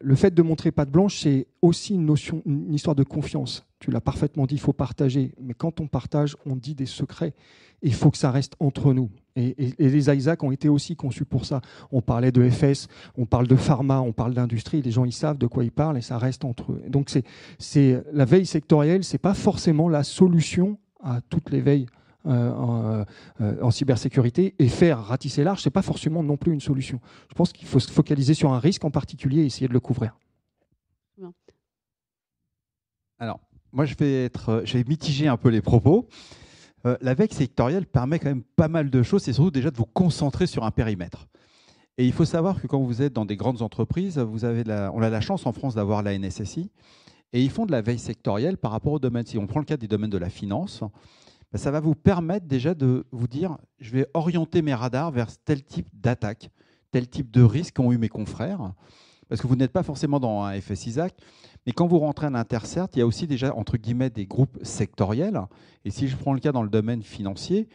le 0.00 0.14
fait 0.14 0.32
de 0.32 0.42
montrer 0.42 0.70
patte 0.70 0.90
blanche, 0.90 1.20
c'est 1.20 1.46
aussi 1.60 1.94
une 1.94 2.06
notion, 2.06 2.42
une 2.46 2.74
histoire 2.74 2.96
de 2.96 3.04
confiance. 3.04 3.66
Tu 3.82 3.90
l'as 3.90 4.00
parfaitement 4.00 4.46
dit, 4.46 4.54
il 4.54 4.60
faut 4.60 4.72
partager. 4.72 5.34
Mais 5.40 5.54
quand 5.54 5.80
on 5.80 5.88
partage, 5.88 6.36
on 6.46 6.54
dit 6.54 6.76
des 6.76 6.86
secrets. 6.86 7.34
Il 7.82 7.92
faut 7.92 8.12
que 8.12 8.16
ça 8.16 8.30
reste 8.30 8.54
entre 8.60 8.92
nous. 8.92 9.10
Et, 9.34 9.74
les 9.76 10.08
ISAC 10.08 10.44
ont 10.44 10.52
été 10.52 10.68
aussi 10.68 10.94
conçus 10.94 11.24
pour 11.24 11.46
ça. 11.46 11.60
On 11.90 12.00
parlait 12.00 12.30
de 12.30 12.48
FS, 12.48 12.86
on 13.18 13.26
parle 13.26 13.48
de 13.48 13.56
pharma, 13.56 14.00
on 14.00 14.12
parle 14.12 14.34
d'industrie. 14.34 14.82
Les 14.82 14.92
gens, 14.92 15.04
ils 15.04 15.12
savent 15.12 15.36
de 15.36 15.48
quoi 15.48 15.64
ils 15.64 15.72
parlent 15.72 15.98
et 15.98 16.00
ça 16.00 16.16
reste 16.16 16.44
entre 16.44 16.70
eux. 16.70 16.82
Donc, 16.86 17.10
c'est 17.58 18.04
la 18.12 18.24
veille 18.24 18.46
sectorielle, 18.46 19.02
c'est 19.02 19.18
pas 19.18 19.34
forcément 19.34 19.88
la 19.88 20.04
solution 20.04 20.78
à 21.02 21.20
toutes 21.20 21.50
les 21.50 21.60
veilles 21.60 21.86
euh, 22.26 23.04
euh, 23.40 23.60
en, 23.62 23.72
cybersécurité 23.72 24.54
et 24.60 24.68
faire 24.68 25.02
ratisser 25.02 25.42
large, 25.42 25.60
ce 25.60 25.68
n'est 25.68 25.72
pas 25.72 25.82
forcément 25.82 26.22
non 26.22 26.36
plus 26.36 26.52
une 26.52 26.60
solution. 26.60 27.00
Je 27.28 27.34
pense 27.34 27.52
qu'il 27.52 27.66
faut 27.66 27.80
se 27.80 27.90
focaliser 27.90 28.34
sur 28.34 28.52
un 28.52 28.60
risque 28.60 28.84
en 28.84 28.92
particulier 28.92 29.42
et 29.42 29.46
essayer 29.46 29.66
de 29.66 29.72
le 29.72 29.80
couvrir. 29.80 30.16
Alors, 33.18 33.40
moi, 33.72 33.84
je 33.86 33.94
vais, 33.98 34.24
être, 34.24 34.62
je 34.64 34.76
vais 34.76 34.84
mitiger 34.86 35.28
un 35.28 35.36
peu 35.36 35.48
les 35.48 35.62
propos. 35.62 36.08
Euh, 36.84 36.96
la 37.00 37.14
veille 37.14 37.32
sectorielle 37.32 37.86
permet 37.86 38.18
quand 38.18 38.28
même 38.28 38.42
pas 38.42 38.68
mal 38.68 38.90
de 38.90 39.02
choses. 39.02 39.22
C'est 39.22 39.32
surtout 39.32 39.50
déjà 39.50 39.70
de 39.70 39.76
vous 39.76 39.86
concentrer 39.86 40.46
sur 40.46 40.64
un 40.64 40.70
périmètre. 40.70 41.28
Et 41.98 42.06
il 42.06 42.12
faut 42.12 42.24
savoir 42.24 42.60
que 42.60 42.66
quand 42.66 42.80
vous 42.80 43.02
êtes 43.02 43.12
dans 43.12 43.24
des 43.24 43.36
grandes 43.36 43.62
entreprises, 43.62 44.18
vous 44.18 44.44
avez 44.44 44.64
on 44.94 45.02
a 45.02 45.10
la 45.10 45.20
chance 45.20 45.46
en 45.46 45.52
France 45.52 45.74
d'avoir 45.74 46.02
la 46.02 46.18
NSSI. 46.18 46.70
Et 47.32 47.42
ils 47.42 47.50
font 47.50 47.66
de 47.66 47.72
la 47.72 47.80
veille 47.80 47.98
sectorielle 47.98 48.56
par 48.56 48.72
rapport 48.72 48.92
au 48.92 48.98
domaine. 48.98 49.24
Si 49.24 49.38
on 49.38 49.46
prend 49.46 49.60
le 49.60 49.64
cas 49.64 49.76
des 49.76 49.88
domaines 49.88 50.10
de 50.10 50.18
la 50.18 50.30
finance, 50.30 50.82
bah, 51.52 51.58
ça 51.58 51.70
va 51.70 51.80
vous 51.80 51.94
permettre 51.94 52.46
déjà 52.46 52.74
de 52.74 53.06
vous 53.10 53.28
dire, 53.28 53.56
je 53.78 53.92
vais 53.92 54.06
orienter 54.14 54.62
mes 54.62 54.74
radars 54.74 55.10
vers 55.12 55.28
tel 55.44 55.62
type 55.62 55.88
d'attaque, 55.94 56.50
tel 56.90 57.08
type 57.08 57.30
de 57.30 57.42
risque 57.42 57.76
qu'ont 57.76 57.92
eu 57.92 57.98
mes 57.98 58.08
confrères. 58.08 58.72
Parce 59.32 59.40
que 59.40 59.46
vous 59.46 59.56
n'êtes 59.56 59.72
pas 59.72 59.82
forcément 59.82 60.20
dans 60.20 60.42
un 60.42 60.60
FSISAC, 60.60 61.14
mais 61.64 61.72
quand 61.72 61.86
vous 61.86 61.98
rentrez 61.98 62.26
en 62.26 62.34
intercert, 62.34 62.86
il 62.92 62.98
y 62.98 63.00
a 63.00 63.06
aussi 63.06 63.26
déjà, 63.26 63.54
entre 63.56 63.78
guillemets, 63.78 64.10
des 64.10 64.26
groupes 64.26 64.58
sectoriels. 64.60 65.40
Et 65.86 65.90
si 65.90 66.06
je 66.06 66.18
prends 66.18 66.34
le 66.34 66.38
cas 66.38 66.52
dans 66.52 66.62
le 66.62 66.68
domaine 66.68 67.02
financier, 67.02 67.66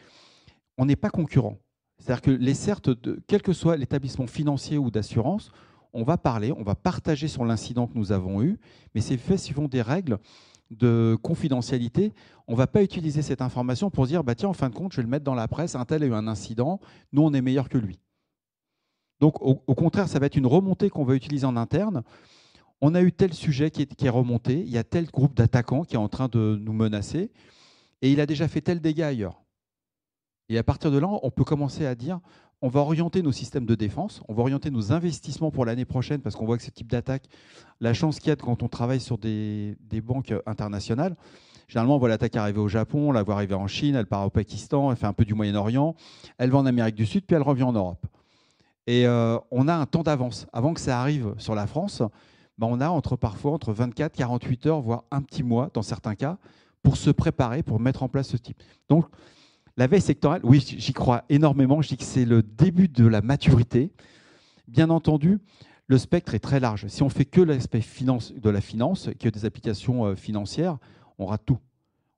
on 0.77 0.85
n'est 0.85 0.95
pas 0.95 1.09
concurrent. 1.09 1.57
C'est-à-dire 1.97 2.21
que 2.21 2.29
les 2.29 2.53
certes, 2.53 2.91
quel 3.25 3.41
que 3.41 3.53
soit 3.53 3.75
l'établissement 3.75 4.27
financier 4.27 4.77
ou 4.77 4.91
d'assurance, 4.91 5.49
on 5.93 6.03
va 6.03 6.19
parler, 6.19 6.51
on 6.51 6.61
va 6.61 6.75
partager 6.75 7.27
sur 7.27 7.43
l'incident 7.43 7.87
que 7.87 7.97
nous 7.97 8.11
avons 8.11 8.43
eu, 8.43 8.59
mais 8.93 9.01
c'est 9.01 9.17
fait 9.17 9.37
suivant 9.37 9.67
des 9.67 9.81
règles 9.81 10.19
de 10.69 11.17
confidentialité, 11.23 12.13
on 12.47 12.51
ne 12.51 12.57
va 12.57 12.67
pas 12.67 12.83
utiliser 12.83 13.23
cette 13.23 13.41
information 13.41 13.89
pour 13.89 14.05
dire 14.05 14.23
bah 14.23 14.35
tiens, 14.35 14.49
en 14.49 14.53
fin 14.53 14.69
de 14.69 14.75
compte, 14.75 14.91
je 14.91 14.97
vais 14.97 15.03
le 15.03 15.09
mettre 15.09 15.25
dans 15.25 15.33
la 15.33 15.47
presse, 15.47 15.73
un 15.73 15.85
tel 15.85 16.03
a 16.03 16.05
eu 16.05 16.13
un 16.13 16.27
incident, 16.27 16.79
nous 17.13 17.23
on 17.23 17.33
est 17.33 17.41
meilleur 17.41 17.67
que 17.67 17.79
lui. 17.79 17.97
Donc 19.19 19.41
au, 19.41 19.55
contraire, 19.73 20.07
ça 20.07 20.19
va 20.19 20.27
être 20.27 20.35
une 20.35 20.45
remontée 20.45 20.89
qu'on 20.89 21.03
va 21.03 21.15
utiliser 21.15 21.45
en 21.45 21.57
interne. 21.57 22.03
On 22.81 22.93
a 22.93 23.01
eu 23.01 23.11
tel 23.11 23.33
sujet 23.33 23.71
qui 23.71 23.81
est, 23.81 24.09
remonté, 24.09 24.59
il 24.59 24.69
y 24.69 24.77
a 24.77 24.83
tel 24.83 25.07
groupe 25.07 25.35
d'attaquants 25.35 25.83
qui 25.83 25.95
est 25.95 25.99
en 25.99 26.09
train 26.09 26.27
de 26.27 26.59
nous 26.61 26.73
menacer, 26.73 27.31
et 28.03 28.11
il 28.11 28.19
a 28.19 28.27
déjà 28.27 28.47
fait 28.47 28.61
tel 28.61 28.79
dégât 28.79 29.07
ailleurs. 29.07 29.41
Et 30.49 30.57
à 30.57 30.63
partir 30.63 30.91
de 30.91 30.99
là, 30.99 31.07
on 31.23 31.31
peut 31.31 31.43
commencer 31.43 31.85
à 31.85 31.95
dire 31.95 32.19
on 32.61 32.69
va 32.69 32.79
orienter 32.79 33.21
nos 33.21 33.31
systèmes 33.31 33.65
de 33.65 33.75
défense, 33.75 34.21
on 34.27 34.33
va 34.33 34.41
orienter 34.41 34.71
nos 34.71 34.91
investissements 34.91 35.51
pour 35.51 35.65
l'année 35.65 35.85
prochaine, 35.85 36.21
parce 36.21 36.35
qu'on 36.35 36.45
voit 36.45 36.57
que 36.57 36.63
ce 36.63 36.71
type 36.71 36.91
d'attaque, 36.91 37.25
la 37.79 37.93
chance 37.93 38.19
qu'il 38.19 38.29
y 38.29 38.31
a 38.31 38.35
quand 38.35 38.63
on 38.63 38.67
travaille 38.67 38.99
sur 38.99 39.17
des, 39.17 39.75
banques 40.03 40.33
internationales, 40.45 41.15
généralement 41.67 41.95
on 41.95 41.99
voit 41.99 42.09
l'attaque 42.09 42.35
arriver 42.35 42.59
au 42.59 42.67
Japon, 42.67 43.09
on 43.09 43.11
la 43.11 43.23
voit 43.23 43.35
arriver 43.35 43.53
en 43.53 43.67
Chine, 43.67 43.95
elle 43.95 44.07
part 44.07 44.25
au 44.25 44.29
Pakistan, 44.29 44.91
elle 44.91 44.97
fait 44.97 45.05
un 45.05 45.13
peu 45.13 45.25
du 45.25 45.35
Moyen-Orient, 45.35 45.95
elle 46.37 46.49
va 46.49 46.57
en 46.57 46.65
Amérique 46.65 46.95
du 46.95 47.05
Sud, 47.05 47.25
puis 47.25 47.35
elle 47.35 47.43
revient 47.43 47.63
en 47.63 47.73
Europe. 47.73 48.05
Et 48.87 49.05
euh, 49.05 49.37
on 49.51 49.67
a 49.67 49.75
un 49.75 49.85
temps 49.85 50.03
d'avance. 50.03 50.47
Avant 50.53 50.73
que 50.73 50.79
ça 50.79 50.99
arrive 50.99 51.33
sur 51.37 51.53
la 51.53 51.67
France, 51.67 52.01
ben 52.57 52.67
on 52.67 52.79
a 52.81 52.89
entre, 52.89 53.17
parfois 53.17 53.51
entre 53.51 53.73
24, 53.73 54.15
48 54.15 54.65
heures, 54.65 54.81
voire 54.81 55.03
un 55.11 55.21
petit 55.21 55.43
mois 55.43 55.69
dans 55.73 55.81
certains 55.81 56.15
cas, 56.15 56.37
pour 56.81 56.97
se 56.97 57.09
préparer, 57.09 57.63
pour 57.63 57.79
mettre 57.79 58.01
en 58.03 58.09
place 58.09 58.29
ce 58.29 58.37
type. 58.37 58.63
Donc, 58.87 59.05
la 59.75 59.87
veille 59.87 60.01
sectorielle, 60.01 60.41
oui, 60.43 60.63
j'y 60.65 60.93
crois 60.93 61.23
énormément. 61.29 61.81
Je 61.81 61.89
dis 61.89 61.97
que 61.97 62.03
c'est 62.03 62.25
le 62.25 62.41
début 62.41 62.87
de 62.87 63.05
la 63.05 63.21
maturité. 63.21 63.91
Bien 64.67 64.89
entendu, 64.89 65.37
le 65.85 65.97
spectre 65.97 66.33
est 66.33 66.39
très 66.39 66.59
large. 66.59 66.87
Si 66.87 67.03
on 67.03 67.09
fait 67.09 67.25
que 67.25 67.41
l'aspect 67.41 67.81
de 67.81 68.49
la 68.49 68.61
finance, 68.61 69.09
que 69.19 69.29
des 69.29 69.45
applications 69.45 70.05
euh, 70.05 70.15
financières, 70.15 70.77
on 71.19 71.25
rate 71.25 71.43
tout. 71.45 71.59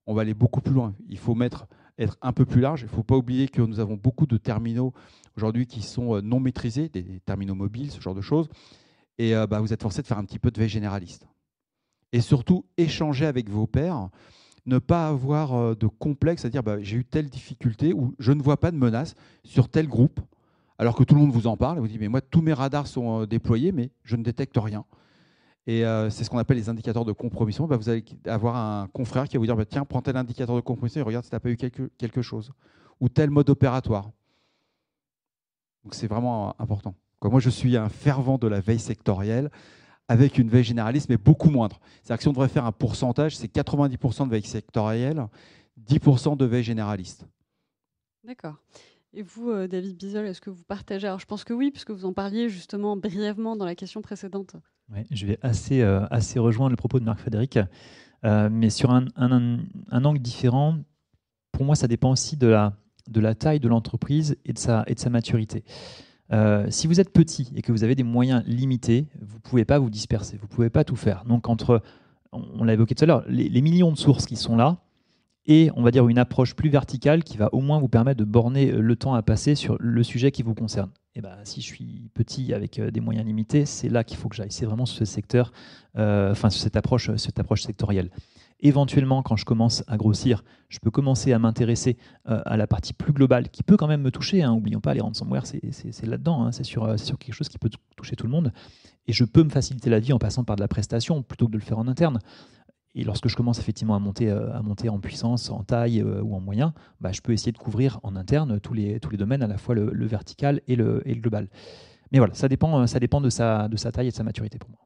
On 0.08 0.13
va 0.13 0.21
aller 0.21 0.34
beaucoup 0.34 0.62
plus 0.62 0.73
loin. 0.73 0.95
Il 1.10 1.17
faut 1.17 1.36
mettre, 1.36 1.67
être 2.00 2.18
un 2.22 2.34
peu 2.34 2.46
plus 2.46 2.62
large. 2.62 2.82
Il 2.82 2.86
ne 2.86 2.90
faut 2.90 3.04
pas 3.04 3.18
oublier 3.18 3.48
que 3.48 3.62
nous 3.62 3.80
avons 3.80 3.96
beaucoup 3.96 4.26
de 4.26 4.38
terminaux 4.38 4.94
aujourd'hui 5.36 5.68
qui 5.68 5.82
sont 5.82 6.16
euh, 6.16 6.22
non 6.22 6.40
maîtrisés, 6.40 6.90
des 6.90 7.20
terminaux 7.26 7.56
mobiles, 7.56 7.92
ce 7.92 8.02
genre 8.02 8.16
de 8.16 8.22
choses. 8.22 8.50
Et 9.18 9.36
euh, 9.36 9.46
bah, 9.46 9.60
vous 9.60 9.74
êtes 9.74 9.82
forcé 9.82 10.02
de 10.02 10.08
faire 10.08 10.18
un 10.18 10.26
petit 10.26 10.40
peu 10.40 10.50
de 10.50 10.60
veille 10.60 10.70
généraliste. 10.70 11.28
Et 12.12 12.22
surtout, 12.22 12.66
échanger 12.78 13.26
avec 13.26 13.50
vos 13.50 13.68
pairs 13.68 14.10
ne 14.66 14.80
pas 14.80 15.08
avoir 15.08 15.54
euh, 15.54 15.76
de 15.76 15.88
complexe 15.88 16.46
à 16.46 16.50
dire 16.50 16.64
bah, 16.64 16.82
j'ai 16.82 16.98
eu 16.98 17.06
telle 17.06 17.30
difficulté 17.30 17.94
ou 17.94 18.16
je 18.18 18.32
ne 18.32 18.42
vois 18.42 18.58
pas 18.58 18.72
de 18.72 18.78
menace 18.78 19.16
sur 19.44 19.70
tel 19.70 19.88
groupe, 19.88 20.20
alors 20.78 20.96
que 20.96 21.04
tout 21.04 21.16
le 21.16 21.22
monde 21.22 21.32
vous 21.32 21.48
en 21.48 21.58
parle 21.58 21.80
vous 21.80 21.88
dit 21.88 21.98
mais 22.00 22.08
moi 22.08 22.22
tous 22.22 22.42
mes 22.42 22.54
radars 22.54 22.88
sont 22.88 23.26
déployés 23.26 23.72
mais 23.72 23.92
je 24.04 24.16
ne 24.16 24.24
détecte 24.24 24.58
rien. 24.58 24.86
Et 25.67 25.86
euh, 25.86 26.10
c'est 26.10 26.24
ce 26.24 26.30
qu'on 26.30 26.38
appelle 26.38 26.58
les 26.58 26.69
indicateurs 26.69 27.06
de 27.06 27.12
compromission. 27.12 27.67
Bah, 27.67 27.78
vous 27.78 27.89
allez 27.89 28.04
avoir 28.26 28.56
un 28.56 28.88
confrère 28.88 29.28
qui 29.28 29.36
va 29.36 29.39
vous 29.39 29.45
dire 29.45 29.56
bah, 29.56 29.65
tiens, 29.65 29.86
prends 29.86 30.02
tel 30.02 30.17
indicateur 30.17 30.56
de 30.56 30.62
compromission 30.62 31.02
et 31.02 31.04
regarde 31.04 31.24
si 31.24 31.30
tu 31.30 31.36
n'as 31.36 31.39
pas 31.39 31.50
eu 31.50 31.58
quelque, 31.58 31.91
quelque 31.98 32.22
chose. 32.22 32.52
Ou 33.00 33.10
tel 33.10 33.30
mode 33.30 33.50
opératoire. 33.50 34.12
Donc 35.84 35.95
c'est 35.95 36.08
vraiment 36.08 36.60
important. 36.60 36.95
moi, 37.24 37.39
je 37.39 37.50
suis 37.50 37.78
un 37.78 37.89
fervent 37.89 38.38
de 38.38 38.48
la 38.48 38.60
veille 38.60 38.80
sectorielle 38.80 39.50
avec 40.08 40.39
une 40.39 40.50
veille 40.50 40.63
généraliste, 40.63 41.08
mais 41.08 41.17
beaucoup 41.17 41.50
moindre. 41.50 41.80
C'est-à-dire 42.02 42.17
que 42.17 42.24
si 42.24 42.28
on 42.28 42.34
devrait 42.34 42.50
faire 42.50 42.65
un 42.65 42.72
pourcentage, 42.72 43.38
c'est 43.38 43.54
90% 43.54 44.26
de 44.26 44.32
veille 44.32 44.43
sectorielle, 44.43 45.28
10% 45.88 46.36
de 46.36 46.45
veille 46.45 46.63
généraliste. 46.63 47.28
D'accord. 48.24 48.56
Et 49.13 49.24
vous, 49.24 49.50
euh, 49.50 49.67
David 49.67 49.98
Bisol, 49.98 50.28
est-ce 50.28 50.41
que 50.41 50.52
vous 50.52 50.63
partagez 50.63 51.08
Alors, 51.08 51.19
je 51.19 51.26
pense 51.26 51.43
que 51.43 51.54
oui, 51.54 51.72
puisque 51.72 51.91
vous 51.91 52.06
en 52.06 52.13
parliez 52.13 52.48
justement 52.48 52.95
brièvement 52.95 53.56
dans 53.56 53.65
la 53.65 53.76
question 53.76 54.02
précédente. 54.02 54.56
Oui, 54.93 55.00
je 55.10 55.26
vais 55.26 55.39
assez, 55.41 55.82
euh, 55.82 56.06
assez 56.12 56.38
rejoindre 56.38 56.72
le 56.72 56.76
propos 56.76 57.00
de 57.00 57.06
Marc-Frédéric, 57.06 57.60
euh, 58.26 58.50
mais 58.52 58.69
sur 58.69 58.91
un, 58.91 59.06
un, 59.15 60.06
angle 60.06 60.19
différent. 60.19 60.78
Pour 61.52 61.65
moi, 61.65 61.76
ça 61.76 61.88
dépend 61.88 62.12
aussi 62.12 62.38
de 62.38 62.48
la, 62.48 62.78
de 63.10 63.19
la 63.19 63.34
taille 63.34 63.60
de 63.60 63.67
l'entreprise 63.67 64.38
et, 64.45 64.54
de 64.54 64.60
sa, 64.60 64.84
et 64.86 64.93
de 64.93 65.00
sa 65.00 65.10
maturité. 65.10 65.63
Si 66.69 66.86
vous 66.86 67.00
êtes 67.00 67.12
petit 67.12 67.52
et 67.56 67.63
que 67.63 67.72
vous 67.72 67.84
avez 67.84 67.95
des 67.95 68.04
moyens 68.04 68.43
limités, 68.45 69.08
vous 69.19 69.38
ne 69.38 69.41
pouvez 69.41 69.65
pas 69.65 69.80
vous 69.80 69.89
disperser, 69.89 70.38
vous 70.38 70.45
ne 70.45 70.52
pouvez 70.52 70.69
pas 70.69 70.84
tout 70.84 70.95
faire. 70.95 71.26
Donc 71.26 71.50
entre, 71.50 71.82
on 72.32 72.63
l'a 72.63 72.74
évoqué 72.74 72.93
tout 72.93 73.04
à 73.04 73.08
l'heure, 73.08 73.24
les, 73.28 73.62
millions 73.62 73.91
de 73.91 73.98
sources 73.98 74.28
qui 74.28 74.36
sont 74.36 74.56
là 74.56 74.78
et 75.50 75.72
on 75.76 75.82
va 75.82 75.90
dire 75.90 76.08
une 76.08 76.20
approche 76.20 76.56
plus 76.56 76.70
verticale 76.70 77.24
qui 77.24 77.36
va 77.36 77.50
au 77.54 77.60
moins 77.60 77.80
vous 77.80 77.90
permettre 77.90 78.20
de 78.20 78.24
borner 78.24 78.72
le 78.72 78.96
temps 78.96 79.16
à 79.16 79.24
passer 79.24 79.56
sur 79.56 79.76
le 79.80 80.04
sujet 80.04 80.32
qui 80.32 80.44
vous 80.44 80.54
concerne. 80.54 80.92
Et 81.16 81.22
ben, 81.22 81.36
si 81.44 81.60
je 81.60 81.66
suis 81.66 82.12
petit 82.14 82.54
avec 82.54 82.80
des 82.80 83.02
moyens 83.02 83.26
limités, 83.26 83.66
c'est 83.66 83.90
là 83.90 84.04
qu'il 84.04 84.16
faut 84.16 84.30
que 84.30 84.36
j'aille. 84.36 84.52
C'est 84.52 84.68
vraiment 84.68 84.86
ce 84.86 85.04
secteur, 85.06 85.52
enfin 85.96 86.52
cette 86.52 86.78
approche, 86.78 87.16
cette 87.18 87.40
approche 87.40 87.64
sectorielle. 87.64 88.12
Éventuellement, 88.62 89.24
quand 89.24 89.38
je 89.38 89.46
commence 89.46 89.84
à 89.88 89.98
grossir, 89.98 90.44
je 90.68 90.80
peux 90.80 90.92
commencer 90.92 91.34
à 91.34 91.40
m'intéresser 91.40 91.98
à 92.26 92.56
la 92.56 92.68
partie 92.68 92.94
plus 92.94 93.14
globale 93.14 93.50
qui 93.50 93.64
peut 93.64 93.76
quand 93.76 93.88
même 93.88 94.02
me 94.02 94.12
toucher. 94.12 94.44
Hein. 94.44 94.54
Oublions 94.54 94.82
pas, 94.82 94.94
les 94.94 95.02
ransomware, 95.02 95.48
c'est 95.48 96.06
là-dedans. 96.06 96.44
Hein. 96.44 96.52
C'est 96.52 96.66
sur, 96.66 96.86
quelque 97.18 97.34
chose 97.34 97.50
qui 97.50 97.58
peut 97.58 97.72
toucher 97.96 98.16
tout 98.16 98.28
le 98.28 98.32
monde. 98.32 98.54
Et 99.08 99.14
je 99.14 99.24
peux 99.24 99.44
me 99.44 99.50
faciliter 99.50 99.90
la 99.90 100.00
vie 100.00 100.14
en 100.14 100.20
passant 100.20 100.44
par 100.44 100.58
de 100.58 100.62
la 100.62 100.68
prestation 100.68 101.24
plutôt 101.24 101.48
que 101.48 101.54
de 101.54 101.58
le 101.58 101.64
faire 101.64 101.80
en 101.80 101.88
interne. 101.88 102.20
Et 102.95 103.04
lorsque 103.04 103.28
je 103.28 103.36
commence 103.36 103.60
effectivement 103.60 103.95
à 103.95 103.99
monter, 103.99 104.30
euh, 104.30 104.52
à 104.54 104.62
monter 104.62 104.89
en 104.89 104.99
puissance, 104.99 105.49
en 105.52 105.63
taille 105.63 106.02
euh, 106.02 106.21
ou 106.21 106.36
en 106.36 106.39
moyen, 106.39 106.73
bah, 107.02 107.12
je 107.12 107.21
peux 107.21 107.34
essayer 107.34 107.52
de 107.52 107.58
couvrir 107.58 107.99
en 108.04 108.15
interne 108.15 108.60
tous 108.60 108.73
les, 108.73 108.99
tous 108.99 109.12
les 109.12 109.17
domaines, 109.17 109.43
à 109.43 109.47
la 109.47 109.58
fois 109.58 109.75
le, 109.75 110.06
vertical 110.08 110.62
et 110.67 110.75
le, 110.75 111.02
global. 111.06 111.49
Mais 112.12 112.17
voilà, 112.17 112.34
ça 112.34 112.47
dépend, 112.47 112.82
euh, 112.82 112.88
ça 112.88 112.99
dépend 112.99 113.21
de, 113.21 113.30
sa, 113.30 113.67
de 113.67 113.78
sa 113.78 113.91
taille 113.91 114.08
et 114.08 114.12
de 114.12 114.15
sa 114.15 114.23
maturité 114.23 114.58
pour 114.58 114.69
moi. 114.69 114.80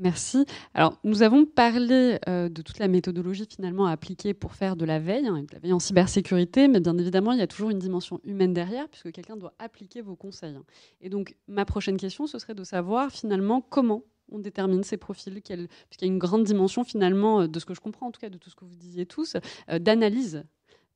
Merci. 0.00 0.46
Alors, 0.74 0.98
nous 1.04 1.22
avons 1.22 1.44
parlé 1.44 2.18
de 2.26 2.62
toute 2.62 2.80
la 2.80 2.88
méthodologie 2.88 3.46
finalement 3.48 3.86
appliquée 3.86 4.34
pour 4.34 4.54
faire 4.54 4.74
de 4.74 4.84
la 4.84 4.98
veille, 4.98 5.28
hein, 5.28 5.44
de 5.48 5.52
la 5.52 5.60
veille 5.60 5.72
en 5.72 5.78
cybersécurité, 5.78 6.66
mais 6.66 6.80
bien 6.80 6.98
évidemment, 6.98 7.30
il 7.30 7.38
y 7.38 7.42
a 7.42 7.46
toujours 7.46 7.70
une 7.70 7.78
dimension 7.78 8.18
humaine 8.24 8.52
derrière, 8.52 8.88
puisque 8.88 9.12
quelqu'un 9.12 9.36
doit 9.36 9.54
appliquer 9.60 10.00
vos 10.00 10.16
conseils. 10.16 10.56
Hein. 10.56 10.64
Et 11.02 11.08
donc, 11.08 11.36
ma 11.46 11.64
prochaine 11.64 11.98
question, 11.98 12.26
ce 12.26 12.40
serait 12.40 12.54
de 12.54 12.64
savoir 12.64 13.12
finalement 13.12 13.60
comment 13.60 14.02
on 14.32 14.38
détermine 14.38 14.82
ces 14.82 14.96
profils, 14.96 15.32
puisqu'il 15.32 15.68
y 16.00 16.04
a 16.04 16.06
une 16.06 16.18
grande 16.18 16.44
dimension 16.44 16.84
finalement, 16.84 17.42
euh, 17.42 17.48
de 17.48 17.58
ce 17.58 17.64
que 17.64 17.74
je 17.74 17.80
comprends 17.80 18.06
en 18.06 18.10
tout 18.10 18.20
cas, 18.20 18.30
de 18.30 18.38
tout 18.38 18.50
ce 18.50 18.56
que 18.56 18.64
vous 18.64 18.74
disiez 18.74 19.06
tous, 19.06 19.36
euh, 19.70 19.78
d'analyse. 19.78 20.44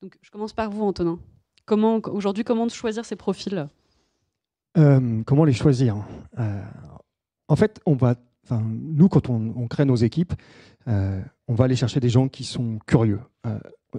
Donc 0.02 0.16
je 0.22 0.30
commence 0.30 0.52
par 0.52 0.70
vous, 0.70 0.84
Antonin. 0.84 1.18
Comment, 1.64 2.00
aujourd'hui, 2.06 2.44
comment 2.44 2.68
choisir 2.68 3.04
ces 3.04 3.16
profils? 3.16 3.68
Euh, 4.78 5.22
Comment 5.24 5.44
les 5.44 5.52
choisir? 5.52 5.96
En 7.48 7.56
fait, 7.56 7.80
on 7.86 7.94
va, 7.94 8.16
nous, 8.50 9.08
quand 9.08 9.30
on, 9.30 9.66
crée 9.68 9.84
nos 9.84 9.96
équipes, 9.96 10.34
on 10.86 11.54
va 11.54 11.64
aller 11.64 11.76
chercher 11.76 11.98
des 11.98 12.08
gens 12.08 12.28
qui 12.28 12.44
sont 12.44 12.78
curieux. 12.86 13.20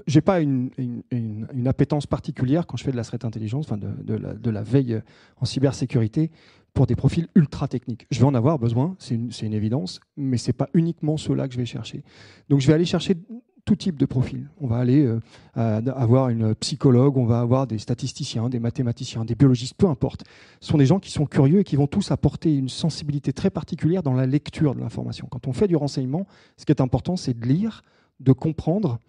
J'ai 0.06 0.21
pas 0.21 0.41
une, 0.41 0.69
appétence 1.65 2.08
particulière 2.08 2.67
quand 2.67 2.78
je 2.78 2.84
fais 2.84 2.91
de 2.91 2.97
la 2.97 3.04
threat 3.04 3.26
intelligence, 3.26 3.65
enfin 3.65 3.78
de, 3.78 4.50
la, 4.50 4.63
veille 4.63 5.02
en 5.39 5.45
cybersécurité 5.45 6.32
pour 6.73 6.88
des 6.88 6.95
profils 6.95 7.28
ultra 7.36 7.67
techniques. 7.67 8.06
Je 8.12 8.19
vais 8.19 8.26
en 8.26 8.36
avoir 8.36 8.60
besoin, 8.60 8.95
c'est 9.00 9.15
une, 9.15 9.54
évidence, 9.54 10.00
mais 10.15 10.38
ce 10.38 10.50
n'est 10.50 10.54
pas 10.54 10.69
uniquement 10.73 11.17
ceux-là 11.17 11.47
que 11.47 11.54
je 11.54 11.60
vais 11.60 11.65
chercher. 11.65 12.04
Donc 12.50 12.62
je 12.62 12.67
vais 12.67 12.73
aller 12.73 12.86
chercher 12.86 13.15
tout 13.65 13.76
type 13.76 13.97
de 13.97 14.06
profil. 14.06 14.50
On 14.62 14.67
va 14.67 14.78
aller 14.78 15.06
euh, 15.06 15.19
avoir 15.56 16.30
une 16.30 16.56
psychologue, 16.56 17.17
on 17.17 17.26
va 17.26 17.41
avoir 17.41 17.67
des 17.67 17.78
statisticiens, 17.78 18.47
des 18.47 18.60
mathématiciens, 18.60 19.26
des 19.26 19.36
biologistes, 19.36 19.76
peu 19.78 19.88
importe. 19.88 20.23
Ce 20.62 20.69
sont 20.69 20.78
des 20.78 20.86
gens 20.86 21.00
qui 21.00 21.12
sont 21.12 21.26
curieux 21.26 21.60
et 21.60 21.63
qui 21.65 21.76
vont 21.76 21.88
tous 21.88 22.12
apporter 22.12 22.56
une 22.56 22.69
sensibilité 22.69 23.34
très 23.34 23.50
particulière 23.50 24.04
dans 24.04 24.13
la 24.13 24.26
lecture 24.26 24.73
de 24.73 24.80
l'information. 24.80 25.28
Quand 25.30 25.47
on 25.47 25.54
fait 25.54 25.67
du 25.67 25.76
renseignement, 25.76 26.28
ce 26.56 26.65
qui 26.65 26.71
est 26.71 26.82
important, 26.82 27.17
c'est 27.17 27.38
de 27.38 27.45
lire, 27.45 27.82
de 28.21 28.32
comprendre, 28.32 29.00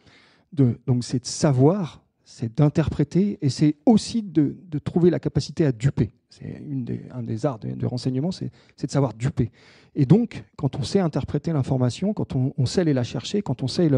donc 0.53 1.05
c'est 1.05 1.21
de 1.21 1.27
savoir 1.27 2.03
c'est 2.31 2.59
d'interpréter 2.59 3.39
et 3.41 3.49
c'est 3.49 3.77
aussi 3.87 4.23
de, 4.23 4.55
trouver 4.85 5.09
la 5.09 5.19
capacité 5.19 5.65
à 5.65 5.73
duper. 5.73 6.11
C'est 6.29 6.63
un 7.11 7.23
des 7.23 7.47
arts 7.47 7.59
de, 7.59 7.87
renseignement, 7.87 8.31
c'est 8.31 8.51
de 8.83 8.91
savoir 8.91 9.15
duper. 9.15 9.51
Et 9.95 10.05
donc, 10.05 10.45
quand 10.57 10.77
on 10.77 10.83
sait 10.83 11.01
interpréter 11.01 11.55
l'information, 11.55 12.13
quand 12.13 12.37
on, 12.37 12.67
sait 12.67 12.83
aller 12.83 12.93
la 12.93 13.03
chercher, 13.03 13.41
quand 13.41 13.63
on 13.63 13.67
sait 13.67 13.89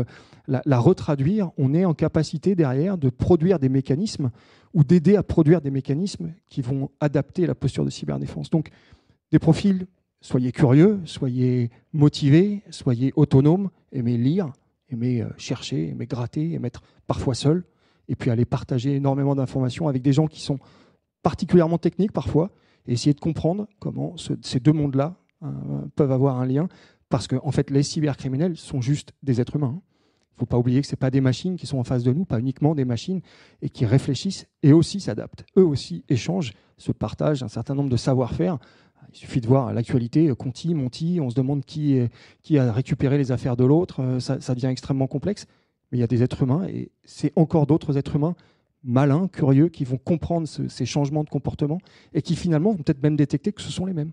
la, 0.47 0.79
retraduire, 0.79 1.51
on 1.59 1.75
est 1.75 1.85
en 1.85 1.93
capacité 1.93 2.55
derrière 2.55 2.99
de 2.99 3.11
produire 3.11 3.59
des 3.59 3.69
mécanismes 3.69 4.31
ou 4.75 4.85
d'aider 4.85 5.17
à 5.17 5.25
produire 5.25 5.61
des 5.61 5.73
mécanismes 5.73 6.33
qui 6.49 6.63
vont 6.63 6.89
adapter 7.01 7.49
la 7.49 7.57
posture 7.57 7.85
de 7.85 7.91
cyberdéfense. 7.91 8.49
Donc, 8.49 8.71
des 9.33 9.41
profils, 9.41 9.89
soyez 10.21 10.53
curieux, 10.53 11.01
soyez 11.05 11.71
motivés, 11.93 12.63
soyez 12.71 13.13
autonomes, 13.17 13.71
aimez 13.91 14.17
lire, 14.17 14.53
aimez 14.91 15.23
euh, 15.23 15.29
chercher, 15.37 15.89
aimez 15.89 16.07
gratter, 16.07 16.53
aimez 16.53 16.69
être 16.69 16.83
parfois 17.07 17.35
seul 17.35 17.65
et 18.09 18.17
puis 18.17 18.31
aller 18.31 18.45
partager 18.45 18.97
énormément 18.97 19.35
d'informations 19.35 19.89
avec 19.89 20.03
des 20.03 20.13
gens 20.13 20.27
qui 20.27 20.41
sont 20.41 20.59
particulièrement 21.23 21.79
techniques 21.79 22.13
parfois, 22.13 22.51
et 22.87 22.93
essayer 22.93 23.15
de 23.15 23.21
comprendre 23.21 23.69
comment 23.79 24.17
ces 24.43 24.59
deux 24.59 24.73
mondes-là 24.73 25.17
euh, 25.43 25.49
peuvent 25.97 26.13
avoir 26.13 26.41
un 26.41 26.47
lien, 26.47 26.69
parce 27.09 27.29
qu'en 27.29 27.41
en 27.43 27.51
fait, 27.51 27.71
les 27.71 27.83
cybercriminels 27.83 28.57
sont 28.57 28.81
juste 28.81 29.13
des 29.23 29.41
êtres 29.41 29.57
humains. 29.57 29.81
Il 30.33 30.35
ne 30.35 30.39
faut 30.41 30.47
pas 30.47 30.59
oublier 30.59 30.81
que 30.81 30.87
ce 30.87 30.97
pas 30.97 31.11
des 31.11 31.21
machines 31.21 31.57
qui 31.57 31.67
sont 31.67 31.79
en 31.79 31.85
face 31.85 32.03
de 32.03 32.13
nous, 32.13 32.25
pas 32.25 32.41
uniquement 32.41 32.75
des 32.75 32.85
machines, 32.85 33.21
et 33.63 33.69
qui 33.69 33.85
réfléchissent 33.85 34.47
et 34.63 34.73
aussi 34.73 35.01
s'adaptent. 35.01 35.45
Eux 35.57 35.65
aussi 35.65 36.05
échangent, 36.09 36.55
se 36.79 36.93
partagent 36.93 37.43
un 37.43 37.49
certain 37.49 37.75
nombre 37.75 37.91
de 37.91 37.97
savoir-faire. 37.97 38.59
Il 39.13 39.17
suffit 39.17 39.41
de 39.41 39.47
voir 39.47 39.73
l'actualité, 39.73 40.33
Conti, 40.39 40.75
Monti, 40.75 41.19
on 41.21 41.31
se 41.31 41.35
demande 41.35 41.65
qui, 41.65 41.99
a 42.57 42.73
récupéré 42.73 43.19
les 43.19 43.33
affaires 43.33 43.57
de 43.57 43.65
l'autre, 43.65 44.03
euh, 44.03 44.21
ça, 44.21 44.55
devient 44.55 44.67
extrêmement 44.67 45.07
complexe. 45.07 45.47
Mais 45.91 45.99
il 45.99 46.01
y 46.01 46.05
a 46.05 46.07
des 46.07 46.23
êtres 46.23 46.43
humains, 46.43 46.67
et 46.69 46.91
c'est 47.05 47.33
encore 47.37 47.67
d'autres 47.67 47.97
êtres 47.97 48.17
humains 48.17 48.35
malins, 48.83 49.29
curieux, 49.29 49.69
qui 49.69 49.85
vont 49.85 49.99
comprendre 49.99 50.47
ces 50.47 50.87
changements 50.87 51.25
de 51.25 51.29
comportement, 51.29 51.79
et 52.15 52.23
qui 52.23 52.37
finalement 52.37 52.71
vont 52.71 52.79
peut-être 52.79 53.03
même 53.03 53.17
détecter 53.17 53.53
que 53.53 53.61
ce 53.61 53.71
sont 53.71 53.85
les 53.85 53.93
mêmes, 53.93 54.13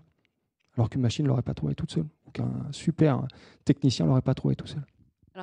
alors 0.76 0.90
qu'une 0.90 1.00
machine 1.00 1.24
ne 1.24 1.28
l'aurait 1.28 1.42
pas 1.42 1.54
trouvé 1.54 1.74
toute 1.74 1.90
seule, 1.90 2.06
qu'un 2.32 2.50
super 2.72 3.26
technicien 3.64 4.04
ne 4.04 4.10
l'aurait 4.10 4.20
pas 4.20 4.34
trouvé 4.34 4.56
tout 4.56 4.66
seul. 4.66 4.82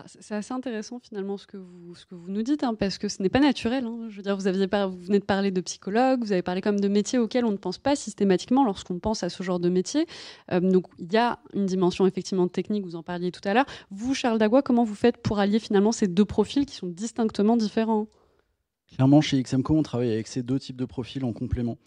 C'est 0.06 0.36
assez 0.36 0.54
intéressant 0.54 1.00
finalement 1.00 1.38
ce 1.38 1.48
que 1.48 1.58
vous, 1.58 1.96
nous 2.28 2.42
dites, 2.42 2.64
hein, 2.64 2.76
parce 2.76 2.98
que 2.98 3.08
ce 3.08 3.22
n'est 3.22 3.30
pas 3.30 3.40
naturel. 3.40 3.86
Hein. 3.86 4.08
Je 4.10 4.18
veux 4.18 4.24
dire, 4.24 4.36
vous, 4.36 4.44
venez 4.44 5.20
de 5.20 5.26
parler 5.26 5.52
de 5.52 5.62
psychologue, 5.62 6.24
vous 6.24 6.32
avez 6.32 6.42
parlé 6.42 6.62
comme 6.62 6.80
de 6.80 6.88
métiers 6.88 7.20
auxquels 7.20 7.46
on 7.46 7.52
ne 7.52 7.58
pense 7.58 7.78
pas 7.78 7.96
systématiquement 7.96 8.66
lorsqu'on 8.66 9.00
pense 9.00 9.24
à 9.24 9.30
ce 9.30 9.44
genre 9.44 9.60
de 9.60 9.70
métier. 9.70 10.06
Euh, 10.52 10.60
donc 10.60 10.88
il 11.00 11.12
y 11.12 11.18
a 11.18 11.40
une 11.54 11.66
dimension 11.66 12.06
effectivement 12.08 12.48
technique, 12.48 12.84
vous 12.84 12.96
en 12.96 13.04
parliez 13.04 13.32
tout 13.32 13.48
à 13.48 13.54
l'heure. 13.54 13.66
Vous, 13.92 14.14
Charles 14.14 14.38
Dagua, 14.38 14.62
comment 14.62 14.84
vous 14.84 14.96
faites 14.96 15.18
pour 15.18 15.40
allier 15.40 15.60
finalement 15.60 15.92
ces 15.92 16.08
deux 16.08 16.26
profils 16.26 16.66
qui 16.66 16.76
sont 16.76 16.88
distinctement 16.88 17.58
différents? 17.58 18.08
Clairement, 18.94 19.22
chez 19.22 19.42
XMCO, 19.42 19.78
on 19.78 19.84
travaille 19.84 20.12
avec 20.12 20.28
ces 20.28 20.44
deux 20.44 20.60
types 20.60 20.78
de 20.78 20.86
profils 20.86 21.24
en 21.24 21.34
complément. 21.34 21.78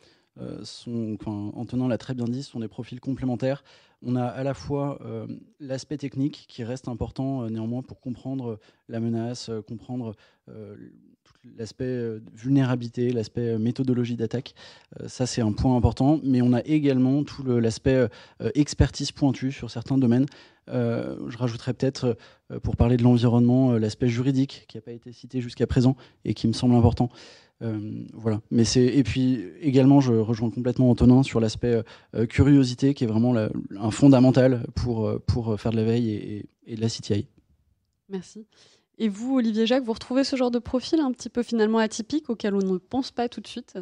Euh, 0.41 0.65
sont, 0.65 1.17
Antonin 1.27 1.89
l'a 1.89 1.99
très 1.99 2.15
bien 2.15 2.27
dit, 2.27 2.43
sont 2.43 2.61
des 2.61 2.69
profils 2.69 3.01
complémentaires. 3.01 3.65
On 4.03 4.15
a 4.15 4.25
à 4.25 4.45
la 4.45 4.55
fois 4.55 5.01
euh, 5.05 5.27
l'aspect 5.59 5.97
technique 5.97 6.47
qui 6.49 6.63
reste 6.63 6.89
important 6.89 7.43
euh, 7.43 7.49
néanmoins 7.49 7.83
pour 7.83 8.01
comprendre 8.01 8.61
la 8.89 9.01
menace, 9.01 9.51
comprendre 9.67 10.15
l'aspect 11.57 12.19
vulnérabilité, 12.35 13.11
l'aspect 13.11 13.59
méthodologie 13.59 14.17
d'attaque. 14.17 14.55
ça, 15.07 15.27
c'est 15.27 15.41
un 15.41 15.53
point 15.53 15.77
important. 15.77 16.21
Mais 16.23 16.43
on 16.43 16.53
a 16.53 16.61
également 16.65 17.25
tout 17.25 17.43
l'aspect 17.45 18.09
expertise 18.55 19.13
pointue 19.13 19.53
sur 19.53 19.71
certains 19.71 19.99
domaines. 19.99 20.27
je 20.69 21.37
rajouterais 21.37 21.75
peut-être, 21.75 22.19
pour 22.63 22.77
parler 22.77 22.97
de 22.97 23.03
l'environnement, 23.03 23.73
l'aspect 23.73 24.09
juridique 24.09 24.67
qui 24.69 24.77
n'a 24.77 24.83
pas 24.83 24.93
été 24.93 25.13
cité 25.13 25.41
jusqu'à 25.41 25.67
présent 25.67 25.97
et 26.25 26.35
qui 26.35 26.49
me 26.49 26.53
semble 26.53 26.75
important. 26.75 27.11
Euh, 27.63 28.05
voilà. 28.13 28.41
Mais 28.51 28.65
c'est 28.65 28.85
et 28.85 29.03
puis 29.03 29.45
également, 29.61 30.01
je 30.01 30.13
rejoins 30.13 30.51
complètement 30.51 30.91
Antonin 30.91 31.23
sur 31.23 31.41
l'aspect 31.41 31.83
euh, 32.15 32.27
curiosité 32.27 32.95
qui 32.95 33.05
est 33.05 33.07
vraiment 33.07 33.35
un 33.35 33.91
fondamental 33.91 34.65
pour 34.75 35.07
euh, 35.07 35.19
pour 35.27 35.59
faire 35.61 35.73
de 35.73 35.77
la 35.77 35.85
veille 35.85 36.11
et, 36.11 36.47
et, 36.67 36.77
de 36.77 36.81
la 36.81 36.89
CTI. 36.89 37.27
Merci. 38.09 38.47
Et 38.99 39.09
vous, 39.09 39.37
Olivier 39.37 39.67
Jacques, 39.67 39.85
vous 39.85 39.93
retrouvez 39.93 40.25
ce 40.25 40.37
genre 40.37 40.51
de 40.51 40.59
profil 40.59 41.01
un 41.01 41.13
petit 41.13 41.29
peu 41.29 41.43
finalement 41.43 41.79
atypique 41.79 42.31
auquel 42.31 42.55
on 42.55 42.59
ne 42.59 42.79
pense 42.79 43.13
pas 43.13 43.29
tout 43.29 43.41
de 43.41 43.47
suite? 43.47 43.79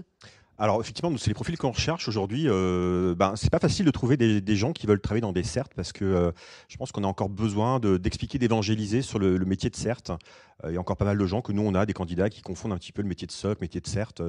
Alors 0.58 0.80
effectivement, 0.80 1.14
c'est 1.18 1.28
les 1.28 1.34
profils 1.34 1.56
qu'on 1.58 1.72
recherche 1.72 2.08
aujourd'hui. 2.08 2.44
Euh, 2.46 3.14
ben, 3.14 3.34
c'est 3.36 3.50
pas 3.50 3.58
facile 3.58 3.84
de 3.84 3.90
trouver 3.90 4.16
des, 4.16 4.56
gens 4.56 4.72
qui 4.72 4.86
veulent 4.86 5.00
travailler 5.00 5.20
dans 5.20 5.32
des 5.32 5.42
CERT 5.42 5.68
parce 5.74 5.92
que 5.92 6.04
euh, 6.04 6.32
je 6.68 6.76
pense 6.78 6.92
qu'on 6.92 7.04
a 7.04 7.06
encore 7.06 7.28
besoin 7.28 7.78
d'expliquer, 7.78 8.38
d'évangéliser 8.38 9.02
sur 9.02 9.18
le, 9.18 9.38
métier 9.44 9.68
de 9.68 9.76
CERT. 9.76 10.10
Euh, 10.10 10.68
il 10.68 10.74
y 10.74 10.76
a 10.76 10.80
encore 10.80 10.96
pas 10.96 11.04
mal 11.04 11.18
de 11.18 11.26
gens 11.26 11.42
que 11.42 11.52
nous 11.52 11.62
on 11.62 11.74
a 11.74 11.84
des 11.84 11.92
candidats 11.92 12.30
qui 12.30 12.40
confondent 12.40 12.72
un 12.72 12.78
petit 12.78 12.92
peu 12.92 13.02
le 13.02 13.08
métier 13.08 13.26
de 13.26 13.32
SOC, 13.32 13.60
métier 13.60 13.80
de 13.80 13.86
CERT. 13.86 14.22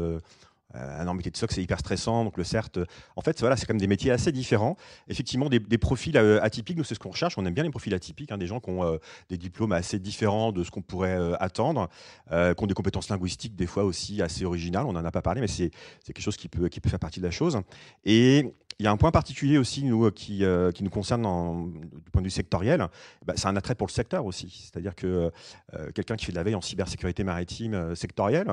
Euh, 0.75 0.79
euh, 0.79 1.07
un 1.07 1.13
métier 1.13 1.31
de 1.31 1.37
SOC, 1.37 1.51
c'est 1.51 1.63
hyper 1.63 1.79
stressant. 1.79 2.23
Donc, 2.23 2.37
le 2.37 2.43
CERT, 2.43 2.79
en 3.15 3.21
fait, 3.21 3.39
voilà, 3.39 3.55
c'est 3.55 3.65
quand 3.65 3.73
même 3.73 3.81
des 3.81 3.87
métiers 3.87 4.11
assez 4.11 4.31
différents. 4.31 4.77
Effectivement, 5.07 5.49
des, 5.49 5.59
profils 5.77 6.17
atypiques, 6.17 6.77
nous, 6.77 6.83
c'est 6.83 6.95
ce 6.95 6.99
qu'on 6.99 7.09
recherche. 7.09 7.37
On 7.37 7.45
aime 7.45 7.53
bien 7.53 7.63
les 7.63 7.69
profils 7.69 7.93
atypiques, 7.93 8.31
hein, 8.31 8.37
des 8.37 8.47
gens 8.47 8.59
qui 8.59 8.69
ont 8.69 8.99
des 9.29 9.37
diplômes 9.37 9.71
assez 9.71 9.99
différents 9.99 10.51
de 10.51 10.63
ce 10.63 10.71
qu'on 10.71 10.81
pourrait 10.81 11.17
attendre, 11.39 11.89
qui 12.29 12.63
ont 12.63 12.67
des 12.67 12.73
compétences 12.73 13.09
linguistiques, 13.09 13.55
des 13.55 13.67
fois 13.67 13.83
aussi 13.83 14.21
assez 14.21 14.45
originales. 14.45 14.85
On 14.85 14.93
n'en 14.93 15.05
a 15.05 15.11
pas 15.11 15.21
parlé, 15.21 15.41
mais 15.41 15.47
c'est 15.47 15.71
quelque 16.05 16.21
chose 16.21 16.37
qui 16.37 16.49
peut, 16.49 16.67
qui 16.69 16.79
peut 16.79 16.89
faire 16.89 16.99
partie 16.99 17.19
de 17.19 17.25
la 17.25 17.31
chose. 17.31 17.59
Et 18.05 18.53
il 18.79 18.83
y 18.83 18.87
a 18.87 18.91
un 18.91 18.97
point 18.97 19.09
particulier 19.09 19.57
aussi 19.57 19.83
nous, 19.83 20.05
euh, 20.05 20.11
qui, 20.11 20.45
euh, 20.45 20.71
qui 20.71 20.83
nous 20.83 20.91
concerne 20.91 21.23
du 21.71 22.11
point 22.11 22.21
de 22.21 22.27
vue 22.27 22.31
sectoriel. 22.31 22.87
Bah, 23.25 23.33
c'est 23.35 23.47
un 23.47 23.55
attrait 23.55 23.73
pour 23.73 23.87
le 23.87 23.91
secteur 23.91 24.25
aussi. 24.25 24.69
C'est-à-dire 24.71 24.93
que 24.93 25.31
euh, 25.73 25.91
quelqu'un 25.95 26.15
qui 26.15 26.25
fait 26.25 26.31
de 26.31 26.37
la 26.37 26.43
veille 26.43 26.53
en 26.53 26.61
cybersécurité 26.61 27.23
maritime 27.23 27.95
sectorielle, 27.95 28.47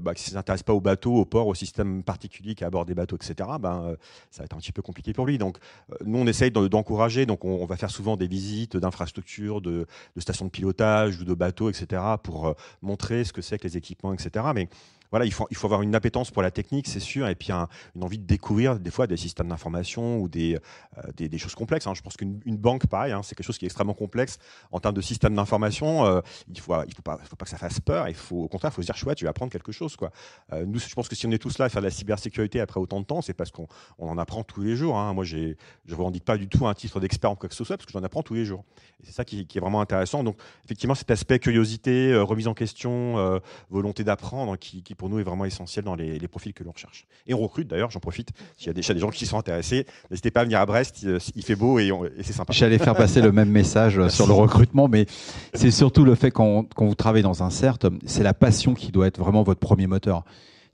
bah, 0.00 0.14
qui 0.14 0.30
ne 0.30 0.34
s'intéresse 0.34 0.62
pas 0.62 0.74
aux 0.74 0.80
bateaux, 0.80 1.14
aux 1.14 1.24
ports, 1.24 1.46
au 1.46 1.54
système 1.54 2.02
particulier 2.02 2.54
qui 2.54 2.64
aborde 2.64 2.86
des 2.86 2.94
bateaux, 2.94 3.16
etc., 3.16 3.48
bah, 3.58 3.94
ça 4.30 4.42
va 4.42 4.44
être 4.44 4.54
un 4.54 4.58
petit 4.58 4.72
peu 4.72 4.82
compliqué 4.82 5.12
pour 5.14 5.26
lui. 5.26 5.38
Donc, 5.38 5.56
nous, 6.04 6.18
on 6.18 6.26
essaye 6.26 6.50
d'encourager. 6.50 7.24
Donc, 7.24 7.44
on, 7.44 7.64
va 7.66 7.76
faire 7.76 7.90
souvent 7.90 8.16
des 8.16 8.26
visites 8.26 8.76
d'infrastructures, 8.76 9.60
de, 9.60 9.86
de, 10.14 10.20
stations 10.20 10.44
de 10.44 10.50
pilotage 10.50 11.20
ou 11.20 11.24
de 11.24 11.34
bateaux, 11.34 11.70
etc., 11.70 12.02
pour 12.22 12.54
montrer 12.82 13.24
ce 13.24 13.32
que 13.32 13.42
c'est 13.42 13.58
que 13.58 13.64
les 13.66 13.76
équipements, 13.76 14.12
etc. 14.12 14.46
Mais 14.54 14.68
voilà, 15.16 15.24
il 15.24 15.32
faut, 15.32 15.46
il 15.50 15.56
faut 15.56 15.66
avoir 15.66 15.80
une 15.80 15.94
appétence 15.94 16.30
pour 16.30 16.42
la 16.42 16.50
technique, 16.50 16.86
c'est 16.86 17.00
sûr, 17.00 17.26
et 17.26 17.34
puis 17.34 17.50
une 17.50 18.02
envie 18.02 18.18
de 18.18 18.26
découvrir 18.26 18.78
des 18.78 18.90
fois 18.90 19.06
des 19.06 19.16
systèmes 19.16 19.48
d'information 19.48 20.18
ou 20.18 20.28
des, 20.28 20.58
euh, 20.98 21.10
des, 21.16 21.38
choses 21.38 21.54
complexes. 21.54 21.86
Hein. 21.86 21.94
Je 21.94 22.02
pense 22.02 22.18
qu'une 22.18 22.38
banque, 22.58 22.86
pareil, 22.86 23.12
hein, 23.12 23.22
c'est 23.22 23.34
quelque 23.34 23.46
chose 23.46 23.56
qui 23.56 23.64
est 23.64 23.68
extrêmement 23.68 23.94
complexe 23.94 24.38
en 24.72 24.78
termes 24.78 24.94
de 24.94 25.00
système 25.00 25.34
d'information. 25.34 26.04
Euh, 26.04 26.20
il 26.48 26.60
faut, 26.60 26.74
il 26.86 26.94
faut 26.94 27.00
pas, 27.00 27.18
faut 27.24 27.34
pas 27.34 27.46
que 27.46 27.50
ça 27.50 27.56
fasse 27.56 27.80
peur. 27.80 28.08
Il 28.08 28.14
faut, 28.14 28.42
au 28.42 28.48
contraire, 28.48 28.72
il 28.72 28.74
faut 28.74 28.82
se 28.82 28.86
dire 28.86 28.96
chouette, 28.96 29.16
tu 29.16 29.24
vas 29.24 29.30
apprendre 29.30 29.50
quelque 29.50 29.72
chose, 29.72 29.96
quoi. 29.96 30.10
Euh, 30.52 30.66
nous, 30.66 30.78
je 30.78 30.94
pense 30.94 31.08
que 31.08 31.16
si 31.16 31.26
on 31.26 31.30
est 31.30 31.38
tous 31.38 31.56
là 31.56 31.64
à 31.64 31.68
faire 31.70 31.80
de 31.80 31.86
la 31.86 31.90
cybersécurité 31.90 32.60
après 32.60 32.78
autant 32.78 33.00
de 33.00 33.06
temps, 33.06 33.22
c'est 33.22 33.32
parce 33.32 33.50
qu'on 33.50 33.68
on 33.98 34.10
en 34.10 34.18
apprend 34.18 34.44
tous 34.44 34.60
les 34.60 34.76
jours. 34.76 34.98
Hein. 34.98 35.14
Moi, 35.14 35.24
je 35.24 35.38
ne 35.38 35.54
revendique 35.94 36.26
pas 36.26 36.36
du 36.36 36.46
tout 36.46 36.66
un 36.66 36.74
titre 36.74 37.00
d'expert 37.00 37.30
en 37.30 37.36
quoi 37.36 37.48
que 37.48 37.54
ce 37.54 37.64
soit 37.64 37.78
parce 37.78 37.86
que 37.86 37.92
j'en 37.92 38.04
apprends 38.04 38.22
tous 38.22 38.34
les 38.34 38.44
jours. 38.44 38.64
C'est 39.02 39.12
ça 39.12 39.24
qui, 39.24 39.46
qui, 39.46 39.56
est 39.56 39.62
vraiment 39.62 39.80
intéressant. 39.80 40.22
Donc, 40.22 40.36
effectivement, 40.66 40.94
cet 40.94 41.10
aspect 41.10 41.38
curiosité, 41.38 42.14
remise 42.16 42.48
en 42.48 42.54
question, 42.54 43.40
volonté 43.70 44.04
d'apprendre, 44.04 44.58
qui, 44.58 44.82
qui, 44.82 44.94
pour 44.94 45.05
nous 45.08 45.18
est 45.18 45.24
vraiment 45.24 45.44
essentiel 45.44 45.84
dans 45.84 45.94
les, 45.94 46.28
profils 46.28 46.52
que 46.52 46.64
l'on 46.64 46.72
recherche. 46.72 47.06
Et 47.26 47.34
on 47.34 47.38
recrute 47.38 47.68
d'ailleurs, 47.68 47.90
j'en 47.90 48.00
profite, 48.00 48.30
s'il 48.56 48.66
y 48.66 48.70
a 48.70 48.72
des, 48.72 48.80
des 48.80 49.00
gens 49.00 49.10
qui 49.10 49.26
sont 49.26 49.38
intéressés, 49.38 49.86
n'hésitez 50.10 50.30
pas 50.30 50.40
à 50.40 50.44
venir 50.44 50.60
à 50.60 50.66
Brest, 50.66 51.06
il, 51.34 51.42
fait 51.42 51.56
beau 51.56 51.78
et, 51.78 51.90
c'est 52.22 52.32
sympa. 52.32 52.52
J'allais 52.52 52.78
faire 52.78 52.94
passer 52.94 53.20
le 53.20 53.32
même 53.32 53.50
message 53.50 54.08
sur 54.08 54.26
le 54.26 54.32
recrutement, 54.32 54.88
mais 54.88 55.06
c'est 55.54 55.70
surtout 55.70 56.04
le 56.04 56.14
fait 56.14 56.30
quand, 56.30 56.64
quand 56.74 56.86
vous 56.86 56.94
travaillez 56.94 57.22
dans 57.22 57.42
un 57.42 57.50
CERT, 57.50 57.78
c'est 58.06 58.22
la 58.22 58.34
passion 58.34 58.74
qui 58.74 58.92
doit 58.92 59.06
être 59.06 59.18
vraiment 59.18 59.42
votre 59.42 59.60
premier 59.60 59.86
moteur. 59.86 60.24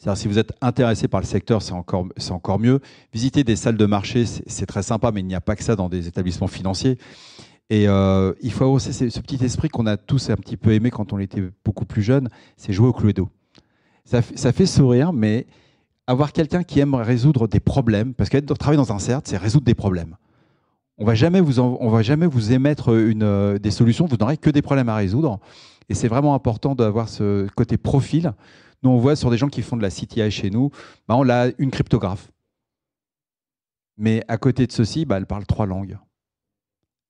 C'est-à-dire 0.03 0.21
si 0.21 0.27
vous 0.27 0.38
êtes 0.38 0.53
intéressé 0.61 1.07
par 1.07 1.21
le 1.21 1.27
secteur, 1.27 1.62
c'est 1.62 1.75
encore, 1.75 2.07
c'est 2.16 2.33
encore 2.33 2.59
mieux. 2.59 2.81
Visiter 3.12 3.45
des 3.45 3.55
salles 3.55 3.77
de 3.77 3.87
marché, 3.87 4.25
c'est 4.27 4.66
très 4.66 4.83
sympa, 4.83 5.12
mais 5.12 5.21
il 5.21 5.27
n'y 5.27 5.35
a 5.37 5.40
pas 5.40 5.55
que 5.55 5.62
ça 5.62 5.77
dans 5.77 5.88
des 5.88 6.09
établissements 6.09 6.49
financiers. 6.49 6.99
Et 7.71 7.87
euh, 7.87 8.33
il 8.42 8.51
faut 8.51 8.64
avoir 8.64 8.75
aussi 8.75 8.92
ce 8.92 9.21
petit 9.21 9.42
esprit 9.45 9.68
qu'on 9.68 9.87
a 9.87 9.97
tous 9.97 10.29
un 10.31 10.37
petit 10.37 10.57
peu 10.57 10.73
aimé 10.73 10.90
quand 10.90 11.12
on 11.12 11.18
était 11.21 11.42
beaucoup 11.64 11.85
plus 11.85 12.03
jeune, 12.03 12.29
c'est 12.57 12.73
jouer 12.73 12.88
au 12.88 12.92
Cluedo. 12.92 13.29
Ça, 14.04 14.52
fait 14.52 14.66
sourire, 14.66 15.12
mais 15.12 15.46
avoir 16.06 16.32
quelqu'un 16.32 16.64
qui 16.64 16.80
aime 16.80 16.94
résoudre 16.94 17.48
des 17.48 17.60
problèmes, 17.60 18.14
parce 18.14 18.28
que 18.28 18.38
travailler 18.38 18.76
dans 18.76 18.92
un 18.92 18.98
CERT, 18.98 19.22
c'est 19.24 19.36
résoudre 19.36 19.64
des 19.64 19.74
problèmes. 19.74 20.16
On 20.98 21.04
va 21.04 21.14
jamais 21.14 21.40
vous 21.40 21.60
on 21.60 21.88
va 21.88 22.02
jamais 22.02 22.26
vous 22.26 22.52
émettre 22.52 22.94
une, 22.94 23.58
des 23.58 23.70
solutions, 23.70 24.06
vous 24.06 24.16
n'aurez 24.16 24.36
que 24.36 24.50
des 24.50 24.62
problèmes 24.62 24.88
à 24.88 24.96
résoudre. 24.96 25.40
Et 25.88 25.94
c'est 25.94 26.08
vraiment 26.08 26.34
important 26.34 26.74
d'avoir 26.74 27.08
ce 27.08 27.46
côté 27.54 27.76
profil. 27.76 28.32
Nous, 28.82 28.90
on 28.90 28.98
voit 28.98 29.16
sur 29.16 29.30
des 29.30 29.38
gens 29.38 29.48
qui 29.48 29.62
font 29.62 29.76
de 29.76 29.82
la 29.82 29.90
CTI 29.90 30.30
chez 30.30 30.50
nous, 30.50 30.70
bah, 31.08 31.14
on 31.16 31.28
a 31.28 31.48
une 31.58 31.70
cryptographe. 31.70 32.30
Mais 33.96 34.24
à 34.28 34.36
côté 34.36 34.66
de 34.66 34.72
ceci, 34.72 35.04
bah, 35.04 35.16
elle 35.16 35.26
parle 35.26 35.46
trois 35.46 35.66
langues. 35.66 35.96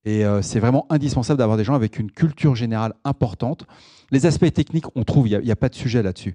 Et 0.05 0.25
euh, 0.25 0.43
c'est 0.43 0.59
vraiment 0.61 0.87
indispensable 0.91 1.39
d'avoir 1.39 1.57
des 1.57 1.65
gens 1.65 1.75
avec 1.75 1.99
une 1.99 2.11
culture 2.11 2.55
générale 2.55 2.95
importante. 3.05 3.67
Les 4.11 4.27
aspects 4.27 4.53
techniques, 4.53 4.85
on 4.97 5.05
trouve, 5.05 5.29
il 5.29 5.39
n'y 5.41 5.51
a, 5.51 5.57
pas 5.57 5.69
de 5.69 5.75
sujet 5.75 6.03
là-dessus 6.03 6.35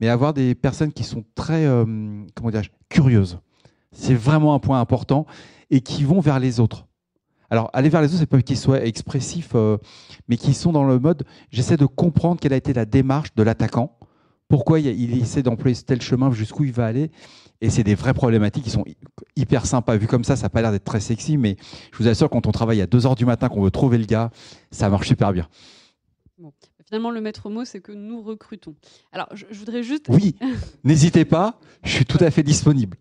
mais 0.00 0.08
avoir 0.08 0.34
des 0.34 0.54
personnes 0.54 0.92
qui 0.92 1.04
sont 1.04 1.24
très, 1.34 1.66
euh, 1.66 1.84
comment 2.34 2.50
curieuses. 2.88 3.38
C'est 3.92 4.14
vraiment 4.14 4.54
un 4.54 4.58
point 4.58 4.80
important 4.80 5.26
et 5.70 5.80
qui 5.80 6.04
vont 6.04 6.20
vers 6.20 6.38
les 6.38 6.60
autres. 6.60 6.86
Alors, 7.50 7.70
aller 7.72 7.88
vers 7.88 8.00
les 8.00 8.08
autres, 8.08 8.18
c'est 8.18 8.26
pas 8.26 8.42
qu'ils 8.42 8.58
soient 8.58 8.84
expressifs, 8.84 9.52
euh, 9.54 9.78
mais 10.28 10.36
qui 10.36 10.52
sont 10.52 10.72
dans 10.72 10.84
le 10.84 10.98
mode 10.98 11.24
j'essaie 11.50 11.76
de 11.76 11.86
comprendre 11.86 12.40
quelle 12.40 12.52
a 12.52 12.56
été 12.56 12.72
la 12.72 12.84
démarche 12.84 13.34
de 13.36 13.42
l'attaquant, 13.42 13.96
pourquoi 14.48 14.80
il, 14.80 15.18
essaie 15.20 15.42
d'employer 15.42 15.76
tel 15.76 16.00
chemin, 16.02 16.30
jusqu'où 16.30 16.64
il 16.64 16.72
va 16.72 16.86
aller. 16.86 17.10
Et 17.60 17.70
c'est 17.70 17.84
des 17.84 17.94
vraies 17.94 18.14
problématiques 18.14 18.64
qui 18.64 18.70
sont 18.70 18.84
hyper 19.34 19.64
sympas. 19.64 19.96
Vu 19.96 20.06
comme 20.06 20.24
ça, 20.24 20.36
ça 20.36 20.44
n'a 20.44 20.48
pas 20.50 20.60
l'air 20.60 20.72
d'être 20.72 20.84
très 20.84 21.00
sexy, 21.00 21.36
mais 21.36 21.56
je 21.92 21.98
vous 21.98 22.08
assure, 22.08 22.28
quand 22.28 22.46
on 22.46 22.52
travaille 22.52 22.82
à 22.82 22.86
2 22.86 22.98
h 22.98 23.16
du 23.16 23.24
matin, 23.24 23.48
qu'on 23.48 23.62
veut 23.62 23.70
trouver 23.70 23.98
le 23.98 24.04
gars, 24.04 24.30
ça 24.70 24.90
marche 24.90 25.08
super 25.08 25.32
bien. 25.32 25.48
Finalement, 26.86 27.10
le 27.10 27.20
maître 27.20 27.50
mot, 27.50 27.64
c'est 27.64 27.80
que 27.80 27.92
nous 27.92 28.22
recrutons. 28.22 28.76
Alors, 29.10 29.28
je, 29.34 29.44
voudrais 29.50 29.82
juste. 29.82 30.06
Oui, 30.08 30.36
n'hésitez 30.84 31.24
pas, 31.24 31.58
je 31.82 31.90
suis 31.90 32.04
tout 32.04 32.22
à 32.22 32.30
fait 32.30 32.44
disponible. 32.44 32.96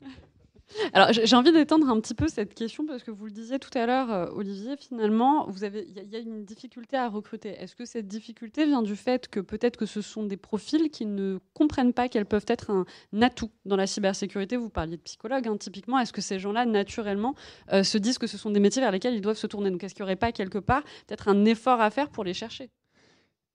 Alors, 0.94 1.14
j'ai 1.14 1.36
envie 1.36 1.52
d'étendre 1.52 1.88
un 1.90 2.00
petit 2.00 2.16
peu 2.16 2.28
cette 2.28 2.54
question 2.54 2.86
parce 2.86 3.04
que 3.04 3.12
vous 3.12 3.26
le 3.26 3.32
disiez 3.32 3.60
tout 3.60 3.76
à 3.78 3.86
l'heure, 3.86 4.12
euh, 4.12 4.26
Olivier. 4.34 4.76
Finalement, 4.76 5.48
vous 5.48 5.64
avez, 5.64 5.88
il 5.88 6.12
y, 6.12 6.16
a 6.16 6.20
une 6.20 6.44
difficulté 6.44 6.98
à 6.98 7.08
recruter. 7.08 7.50
Est-ce 7.50 7.76
que 7.76 7.86
cette 7.86 8.08
difficulté 8.08 8.66
vient 8.66 8.82
du 8.82 8.96
fait 8.96 9.28
que 9.28 9.40
peut-être 9.40 9.78
que 9.78 9.86
ce 9.86 10.02
sont 10.02 10.24
des 10.24 10.36
profils 10.36 10.90
qui 10.90 11.06
ne 11.06 11.40
comprennent 11.54 11.94
pas 11.94 12.10
qu'elles 12.10 12.26
peuvent 12.26 12.46
être 12.48 12.72
un 12.72 12.86
atout 13.22 13.52
dans 13.66 13.78
la 13.78 13.88
cybersécurité? 13.88 14.58
Vous 14.58 14.70
parliez 14.70 14.98
de 14.98 15.02
psychologues, 15.02 15.48
hein, 15.48 15.58
typiquement. 15.58 16.00
Est-ce 16.00 16.12
que 16.12 16.22
ces 16.22 16.40
gens-là, 16.40 16.66
naturellement, 16.66 17.36
euh, 17.72 17.84
se 17.84 17.98
disent 17.98 18.18
que 18.18 18.28
ce 18.28 18.38
sont 18.38 18.50
des 18.50 18.60
métiers 18.60 18.82
vers 18.82 18.92
lesquels 18.92 19.14
ils 19.14 19.22
doivent 19.22 19.38
se 19.38 19.48
tourner? 19.48 19.70
Donc, 19.70 19.84
est-ce 19.84 19.94
qu'il 19.94 20.04
n'y 20.04 20.08
aurait 20.08 20.16
pas 20.16 20.32
quelque 20.32 20.60
part 20.60 20.84
peut-être 21.08 21.30
un 21.30 21.46
effort 21.46 21.80
à 21.80 21.90
faire 21.90 22.10
pour 22.10 22.24
les 22.24 22.34
chercher? 22.34 22.70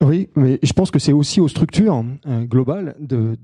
Oui, 0.02 0.30
mais 0.34 0.58
je 0.62 0.72
pense 0.72 0.90
que 0.90 0.98
c'est 0.98 1.12
aussi 1.12 1.42
aux 1.42 1.48
structures 1.48 2.02
euh, 2.26 2.44
globales 2.44 2.96
de, 2.98 3.36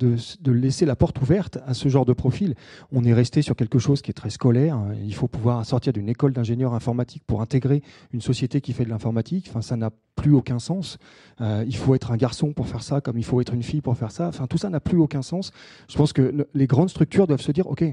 laisser 0.46 0.86
la 0.86 0.96
porte 0.96 1.20
ouverte 1.20 1.58
à 1.66 1.74
ce 1.74 1.90
genre 1.90 2.06
de 2.06 2.14
profil. 2.14 2.54
On 2.92 3.04
est 3.04 3.12
resté 3.12 3.42
sur 3.42 3.56
quelque 3.56 3.78
chose 3.78 4.00
qui 4.00 4.10
est 4.10 4.14
très 4.14 4.30
scolaire. 4.30 4.80
Il 5.04 5.14
faut 5.14 5.28
pouvoir 5.28 5.66
sortir 5.66 5.92
d'une 5.92 6.08
école 6.08 6.32
d'ingénieur 6.32 6.72
informatique 6.72 7.22
pour 7.26 7.42
intégrer 7.42 7.82
une 8.14 8.22
société 8.22 8.62
qui 8.62 8.72
fait 8.72 8.86
de 8.86 8.90
l'informatique. 8.90 9.48
Enfin, 9.50 9.60
ça 9.60 9.76
n'a 9.76 9.90
plus 10.14 10.32
aucun 10.32 10.58
sens. 10.58 10.96
Euh, 11.42 11.62
il 11.66 11.76
faut 11.76 11.94
être 11.94 12.10
un 12.10 12.16
garçon 12.16 12.54
pour 12.54 12.68
faire 12.68 12.82
ça, 12.82 13.02
comme 13.02 13.18
il 13.18 13.24
faut 13.24 13.40
être 13.42 13.52
une 13.52 13.62
fille 13.62 13.82
pour 13.82 13.96
faire 13.98 14.10
ça. 14.10 14.28
Enfin, 14.28 14.46
tout 14.46 14.56
ça 14.58 14.70
n'a 14.70 14.80
plus 14.80 14.98
aucun 14.98 15.20
sens. 15.20 15.52
Je 15.90 15.96
pense 15.98 16.14
que 16.14 16.48
les 16.54 16.66
grandes 16.66 16.88
structures 16.88 17.26
doivent 17.26 17.42
se 17.42 17.52
dire, 17.52 17.66
OK, 17.66 17.84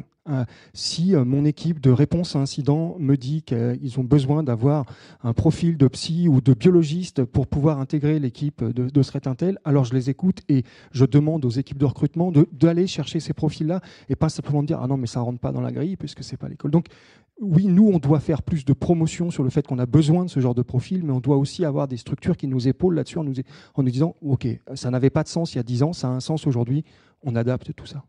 si 0.73 1.15
euh, 1.15 1.25
mon 1.25 1.45
équipe 1.45 1.81
de 1.81 1.91
réponse 1.91 2.35
à 2.35 2.39
incident 2.39 2.95
me 2.99 3.17
dit 3.17 3.41
qu'ils 3.41 3.99
ont 3.99 4.03
besoin 4.03 4.43
d'avoir 4.43 4.85
un 5.23 5.33
profil 5.33 5.77
de 5.77 5.87
psy 5.87 6.27
ou 6.29 6.41
de 6.41 6.53
biologiste 6.53 7.25
pour 7.25 7.47
pouvoir 7.47 7.79
intégrer 7.79 8.19
l'équipe 8.19 8.63
de, 8.63 8.89
de 8.89 9.27
Intel, 9.27 9.59
alors 9.63 9.85
je 9.85 9.93
les 9.93 10.09
écoute 10.09 10.41
et 10.49 10.63
je 10.91 11.05
demande 11.05 11.45
aux 11.45 11.49
équipes 11.49 11.77
de 11.77 11.85
recrutement 11.85 12.31
d'aller 12.51 12.87
chercher 12.87 13.19
ces 13.19 13.33
profils-là 13.33 13.81
et 14.09 14.15
pas 14.15 14.29
simplement 14.29 14.63
dire 14.63 14.79
ah 14.81 14.87
non 14.87 14.97
mais 14.97 15.07
ça 15.07 15.19
rentre 15.21 15.39
pas 15.39 15.51
dans 15.51 15.61
la 15.61 15.71
grille 15.71 15.97
puisque 15.97 16.23
c'est 16.23 16.37
pas 16.37 16.47
l'école. 16.49 16.71
Donc 16.71 16.87
oui, 17.41 17.65
nous, 17.65 17.89
on 17.89 17.99
doit 17.99 18.19
faire 18.19 18.43
plus 18.43 18.63
de 18.63 18.73
promotion 18.73 19.31
sur 19.31 19.43
le 19.43 19.49
fait 19.49 19.65
qu'on 19.65 19.79
a 19.79 19.85
besoin 19.85 20.25
de 20.25 20.29
ce 20.29 20.39
genre 20.39 20.55
de 20.55 20.61
profil, 20.61 21.03
mais 21.03 21.11
on 21.11 21.19
doit 21.19 21.37
aussi 21.37 21.65
avoir 21.65 21.87
des 21.87 21.97
structures 21.97 22.37
qui 22.37 22.47
nous 22.47 22.67
épaulent 22.67 22.95
là-dessus 22.95 23.17
en 23.17 23.23
nous, 23.23 23.33
en 23.73 23.83
nous 23.83 23.89
disant, 23.89 24.15
OK, 24.21 24.47
ça 24.75 24.91
n'avait 24.91 25.09
pas 25.09 25.23
de 25.23 25.27
sens 25.27 25.53
il 25.53 25.57
y 25.57 25.59
a 25.59 25.63
10 25.63 25.83
ans, 25.83 25.93
ça 25.93 26.07
a 26.07 26.11
un 26.11 26.19
sens 26.19 26.45
aujourd'hui, 26.47 26.85
on 27.23 27.35
adapte 27.35 27.73
tout 27.73 27.87
ça. 27.87 28.03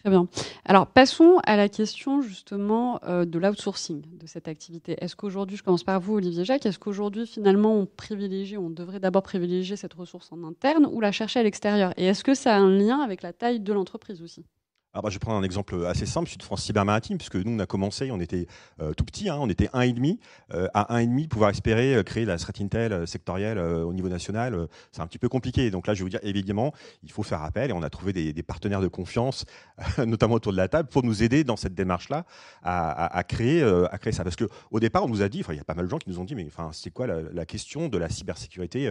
Très 0.00 0.08
bien. 0.08 0.28
Alors 0.64 0.86
passons 0.86 1.40
à 1.44 1.56
la 1.56 1.68
question 1.68 2.22
justement 2.22 3.00
euh, 3.04 3.26
de 3.26 3.38
l'outsourcing 3.38 4.02
de 4.16 4.26
cette 4.26 4.48
activité. 4.48 4.96
Est-ce 4.98 5.14
qu'aujourd'hui, 5.14 5.58
je 5.58 5.62
commence 5.62 5.84
par 5.84 6.00
vous 6.00 6.14
Olivier 6.14 6.46
Jacques, 6.46 6.64
est-ce 6.64 6.78
qu'aujourd'hui 6.78 7.26
finalement 7.26 7.74
on 7.74 7.84
privilégie, 7.84 8.56
on 8.56 8.70
devrait 8.70 8.98
d'abord 8.98 9.22
privilégier 9.22 9.76
cette 9.76 9.92
ressource 9.92 10.32
en 10.32 10.42
interne 10.44 10.86
ou 10.90 11.00
la 11.02 11.12
chercher 11.12 11.40
à 11.40 11.42
l'extérieur? 11.42 11.92
Et 11.98 12.06
est-ce 12.06 12.24
que 12.24 12.34
ça 12.34 12.56
a 12.56 12.58
un 12.58 12.70
lien 12.70 13.00
avec 13.00 13.20
la 13.20 13.34
taille 13.34 13.60
de 13.60 13.72
l'entreprise 13.74 14.22
aussi? 14.22 14.46
Alors 14.92 15.04
bah, 15.04 15.10
je 15.10 15.14
vais 15.14 15.20
prendre 15.20 15.38
un 15.38 15.44
exemple 15.44 15.86
assez 15.86 16.04
simple, 16.04 16.28
de 16.36 16.42
France 16.42 16.64
Cyber 16.64 16.84
Maritime, 16.84 17.16
puisque 17.16 17.36
nous, 17.36 17.52
on 17.52 17.58
a 17.60 17.66
commencé, 17.66 18.10
on 18.10 18.18
était 18.18 18.48
euh, 18.82 18.92
tout 18.92 19.04
petit, 19.04 19.28
hein, 19.28 19.36
on 19.38 19.48
était 19.48 19.66
1,5. 19.66 20.18
Euh, 20.52 20.66
à 20.74 20.98
1,5, 20.98 21.28
pouvoir 21.28 21.50
espérer 21.50 21.94
euh, 21.94 22.02
créer 22.02 22.24
la 22.24 22.38
threat 22.38 22.60
intel 22.60 22.92
euh, 22.92 23.06
sectorielle 23.06 23.58
au 23.58 23.92
niveau 23.92 24.08
national, 24.08 24.66
c'est 24.90 25.00
un 25.00 25.06
petit 25.06 25.18
peu 25.18 25.28
compliqué. 25.28 25.70
Donc 25.70 25.86
là, 25.86 25.94
je 25.94 26.00
vais 26.00 26.02
vous 26.02 26.08
dire, 26.08 26.18
évidemment, 26.24 26.72
il 27.04 27.12
faut 27.12 27.22
faire 27.22 27.42
appel, 27.44 27.70
et 27.70 27.72
on 27.72 27.84
a 27.84 27.90
trouvé 27.90 28.12
des, 28.12 28.42
partenaires 28.42 28.80
de 28.80 28.88
confiance, 28.88 29.44
notamment 29.98 30.34
autour 30.34 30.50
de 30.50 30.56
la 30.56 30.66
table, 30.66 30.88
pour 30.88 31.04
nous 31.04 31.22
aider 31.22 31.44
dans 31.44 31.56
cette 31.56 31.74
démarche-là 31.74 32.24
à, 32.64 33.22
créer, 33.28 33.62
à 33.62 33.98
créer 33.98 34.12
ça. 34.12 34.24
Parce 34.24 34.36
qu'au 34.36 34.80
départ, 34.80 35.04
on 35.04 35.08
nous 35.08 35.22
a 35.22 35.28
dit, 35.28 35.44
il 35.48 35.56
y 35.56 35.60
a 35.60 35.64
pas 35.64 35.74
mal 35.74 35.84
de 35.84 35.90
gens 35.90 35.98
qui 35.98 36.10
nous 36.10 36.18
ont 36.18 36.24
dit, 36.24 36.34
mais 36.34 36.48
c'est 36.72 36.90
quoi 36.90 37.06
la, 37.06 37.20
la, 37.32 37.46
question 37.46 37.88
de 37.88 37.98
la 37.98 38.08
cybersécurité 38.08 38.90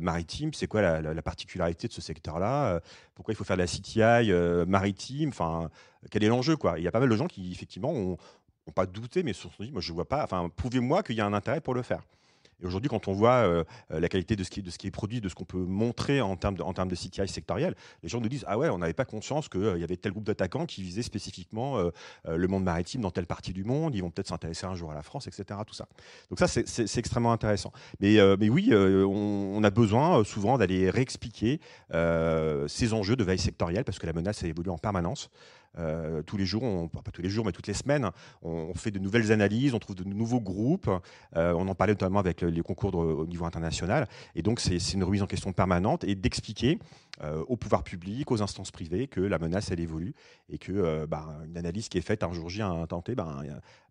maritime? 0.00 0.52
C'est 0.54 0.66
quoi 0.66 0.82
la, 0.82 1.00
la, 1.00 1.22
particularité 1.22 1.86
de 1.88 1.92
ce 1.92 2.00
secteur-là? 2.00 2.80
Pourquoi 3.14 3.32
il 3.32 3.36
faut 3.36 3.44
faire 3.44 3.56
de 3.56 3.62
la 3.62 3.68
CTI 3.68 4.66
maritime? 4.66 5.32
Enfin, 5.38 5.70
quel 6.10 6.24
est 6.24 6.28
l'enjeu 6.28 6.56
quoi 6.56 6.78
Il 6.78 6.84
y 6.84 6.88
a 6.88 6.92
pas 6.92 7.00
mal 7.00 7.08
de 7.08 7.16
gens 7.16 7.26
qui 7.26 7.52
effectivement 7.52 7.92
ont, 7.92 8.16
pas 8.74 8.86
douté, 8.86 9.22
mais 9.22 9.32
se 9.32 9.42
sont 9.42 9.50
dit, 9.60 9.70
moi 9.70 9.80
je 9.80 9.92
vois 9.92 10.08
pas. 10.08 10.24
Enfin, 10.24 10.50
prouvez-moi 10.54 11.02
qu'il 11.02 11.16
y 11.16 11.20
a 11.20 11.26
un 11.26 11.32
intérêt 11.32 11.60
pour 11.60 11.74
le 11.74 11.82
faire. 11.82 12.02
Et 12.62 12.66
aujourd'hui, 12.66 12.88
quand 12.88 13.08
on 13.08 13.12
voit 13.12 13.46
euh, 13.46 13.64
euh, 13.90 14.00
la 14.00 14.08
qualité 14.08 14.34
de 14.34 14.42
ce, 14.42 14.50
qui, 14.50 14.60
est 14.60 14.90
produit, 14.90 15.20
de 15.20 15.28
ce 15.28 15.34
qu'on 15.34 15.44
peut 15.44 15.58
montrer 15.58 16.20
en 16.20 16.36
termes 16.36 16.56
de, 16.56 16.94
CTI 16.94 17.28
sectoriel, 17.28 17.74
les 18.02 18.08
gens 18.08 18.20
nous 18.20 18.28
disent 18.28 18.44
Ah 18.48 18.56
ouais, 18.56 18.68
on 18.68 18.78
n'avait 18.78 18.94
pas 18.94 19.04
conscience 19.04 19.48
qu'il 19.48 19.62
euh, 19.62 19.78
y 19.78 19.84
avait 19.84 19.96
tel 19.96 20.12
groupe 20.12 20.24
d'attaquants 20.24 20.64
qui 20.66 20.82
visait 20.82 21.02
spécifiquement 21.02 21.90
le 22.26 22.48
monde 22.48 22.64
maritime 22.64 23.00
dans 23.00 23.10
telle 23.10 23.26
partie 23.26 23.52
du 23.52 23.64
monde, 23.64 23.94
ils 23.94 24.00
vont 24.00 24.10
peut-être 24.10 24.28
s'intéresser 24.28 24.66
un 24.66 24.74
jour 24.74 24.90
à 24.90 24.94
la 24.94 25.02
France, 25.02 25.26
etc. 25.26 25.60
Tout 25.66 25.74
ça. 25.74 25.86
Donc, 26.30 26.38
ça, 26.38 26.46
c'est 26.48 26.98
extrêmement 26.98 27.32
intéressant. 27.32 27.72
Mais, 28.00 28.48
oui, 28.48 28.70
on, 28.72 29.52
on, 29.56 29.64
a 29.64 29.70
besoin 29.70 30.24
souvent 30.24 30.58
d'aller 30.58 30.90
réexpliquer 30.90 31.60
ces 31.90 32.92
enjeux 32.92 33.16
de 33.16 33.24
veille 33.24 33.38
sectorielle 33.38 33.84
parce 33.84 33.98
que 33.98 34.06
la 34.06 34.12
menace 34.12 34.42
a 34.42 34.46
évolué 34.46 34.70
en 34.70 34.78
permanence. 34.78 35.30
Euh, 35.78 36.22
tous 36.22 36.36
les 36.36 36.46
jours, 36.46 36.62
on, 36.62 36.88
pas 36.88 37.10
tous 37.12 37.22
les 37.22 37.28
jours, 37.28 37.44
mais 37.44 37.52
toutes 37.52 37.66
les 37.66 37.74
semaines, 37.74 38.10
on, 38.42 38.74
fait 38.74 38.90
de 38.90 38.98
nouvelles 38.98 39.32
analyses, 39.32 39.74
on 39.74 39.78
trouve 39.78 39.96
de 39.96 40.04
nouveaux 40.04 40.40
groupes. 40.40 40.90
Euh, 41.36 41.52
on 41.52 41.68
en 41.68 41.74
parlait 41.74 41.92
notamment 41.92 42.18
avec 42.18 42.42
les 42.42 42.62
concours 42.62 42.94
au 42.94 43.26
niveau 43.26 43.44
international. 43.44 44.08
Et 44.34 44.42
donc, 44.42 44.60
c'est 44.60 44.92
une 44.92 45.04
remise 45.04 45.22
en 45.22 45.26
question 45.26 45.52
permanente 45.52 46.04
et 46.04 46.14
d'expliquer 46.14 46.78
euh, 47.22 47.44
au 47.48 47.56
pouvoir 47.56 47.82
public, 47.82 48.30
aux 48.30 48.42
instances 48.42 48.70
privées, 48.70 49.06
que 49.06 49.20
la 49.20 49.38
menace, 49.38 49.70
elle 49.70 49.80
évolue 49.80 50.14
et 50.48 50.58
que 50.58 51.06
bah, 51.06 51.40
une 51.46 51.56
analyse 51.56 51.88
qui 51.88 51.98
est 51.98 52.02
faite 52.02 52.22
un 52.22 52.32
jour 52.32 52.48
J, 52.48 52.62
un 52.62 52.86
tenté, 52.86 53.14
bah, 53.14 53.42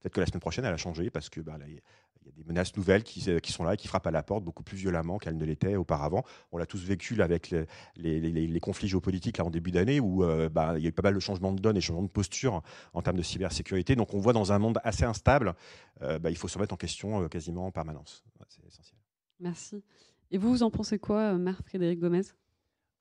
peut-être 0.01 0.13
que 0.13 0.19
la 0.19 0.25
semaine 0.25 0.41
prochaine, 0.41 0.65
elle 0.65 0.73
a 0.73 0.77
changé 0.77 1.09
parce 1.09 1.29
que 1.29 1.41
il 1.67 1.81
y 2.25 2.29
a 2.29 2.31
des 2.31 2.43
menaces 2.43 2.75
nouvelles 2.75 3.03
qui, 3.03 3.25
qui, 3.41 3.51
sont 3.51 3.63
là, 3.63 3.77
qui 3.77 3.87
frappent 3.87 4.07
à 4.07 4.11
la 4.11 4.23
porte 4.23 4.43
beaucoup 4.43 4.63
plus 4.63 4.77
violemment 4.77 5.17
qu'elles 5.17 5.37
ne 5.37 5.45
l'étaient 5.45 5.75
auparavant. 5.75 6.23
On 6.51 6.57
l'a 6.57 6.65
tous 6.65 6.83
vécu 6.83 7.21
avec 7.21 7.53
les, 7.95 8.19
les, 8.19 8.59
conflits 8.59 8.87
géopolitiques 8.87 9.37
là, 9.37 9.45
en 9.45 9.49
début 9.49 9.71
d'année 9.71 9.99
où 9.99 10.23
bah, 10.51 10.73
il 10.77 10.83
y 10.83 10.85
a 10.85 10.89
eu 10.89 10.93
pas 10.93 11.03
mal 11.03 11.13
de 11.13 11.19
changements 11.19 11.53
de 11.53 11.61
donne 11.61 11.77
et 11.77 11.81
changements 11.81 12.03
de 12.03 12.07
posture 12.07 12.61
en 12.93 13.01
termes 13.01 13.17
de 13.17 13.23
cybersécurité. 13.23 13.95
Donc 13.95 14.13
on 14.13 14.19
voit 14.19 14.33
dans 14.33 14.51
un 14.51 14.59
monde 14.59 14.79
assez 14.83 15.03
instable, 15.03 15.53
bah, 16.01 16.29
il 16.29 16.37
faut 16.37 16.47
se 16.47 16.57
remettre 16.57 16.73
en 16.73 16.77
question 16.77 17.27
quasiment 17.29 17.67
en 17.67 17.71
permanence. 17.71 18.23
C'est 18.49 18.65
essentiel. 18.65 18.99
Merci. 19.39 19.83
Et 20.31 20.37
vous, 20.37 20.49
vous 20.49 20.63
en 20.63 20.71
pensez 20.71 20.99
quoi, 20.99 21.33
Marc-Frédéric 21.37 21.99
Gomez? 21.99 22.23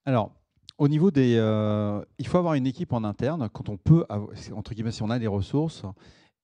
Alors, 0.05 0.33
au 0.79 0.89
niveau 0.89 1.11
des, 1.11 1.37
euh, 1.39 2.05
il 2.19 2.27
faut 2.27 2.39
avoir 2.39 2.55
une 2.55 2.67
équipe 2.67 2.93
en 2.93 3.05
interne 3.05 3.49
quand 3.49 3.69
on 3.69 3.77
peut, 3.77 4.05
entre 4.53 4.75
guillemets, 4.75 4.91
si 4.91 5.03
on 5.03 5.11
a 5.11 5.19
des 5.19 5.27
ressources, 5.27 5.85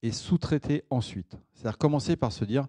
et 0.02 0.12
sous-traiter 0.12 0.84
ensuite. 0.90 1.36
C'est-à-dire 1.54 1.78
commencer 1.78 2.16
par 2.16 2.32
se 2.32 2.44
dire, 2.44 2.66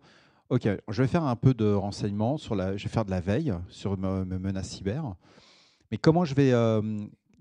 ok, 0.49 0.67
je 0.87 1.01
vais 1.01 1.07
faire 1.07 1.23
un 1.23 1.35
peu 1.35 1.53
de 1.53 1.71
renseignements 1.71 2.37
sur 2.37 2.55
la, 2.55 2.77
je 2.77 2.83
vais 2.83 2.89
faire 2.89 3.05
de 3.05 3.11
la 3.11 3.21
veille 3.21 3.53
sur 3.69 3.97
mes 3.97 4.37
menaces 4.37 4.69
cyber, 4.69 5.15
mais 5.91 5.97
comment 5.97 6.23
je 6.23 6.33
vais, 6.33 6.53
euh, 6.53 6.81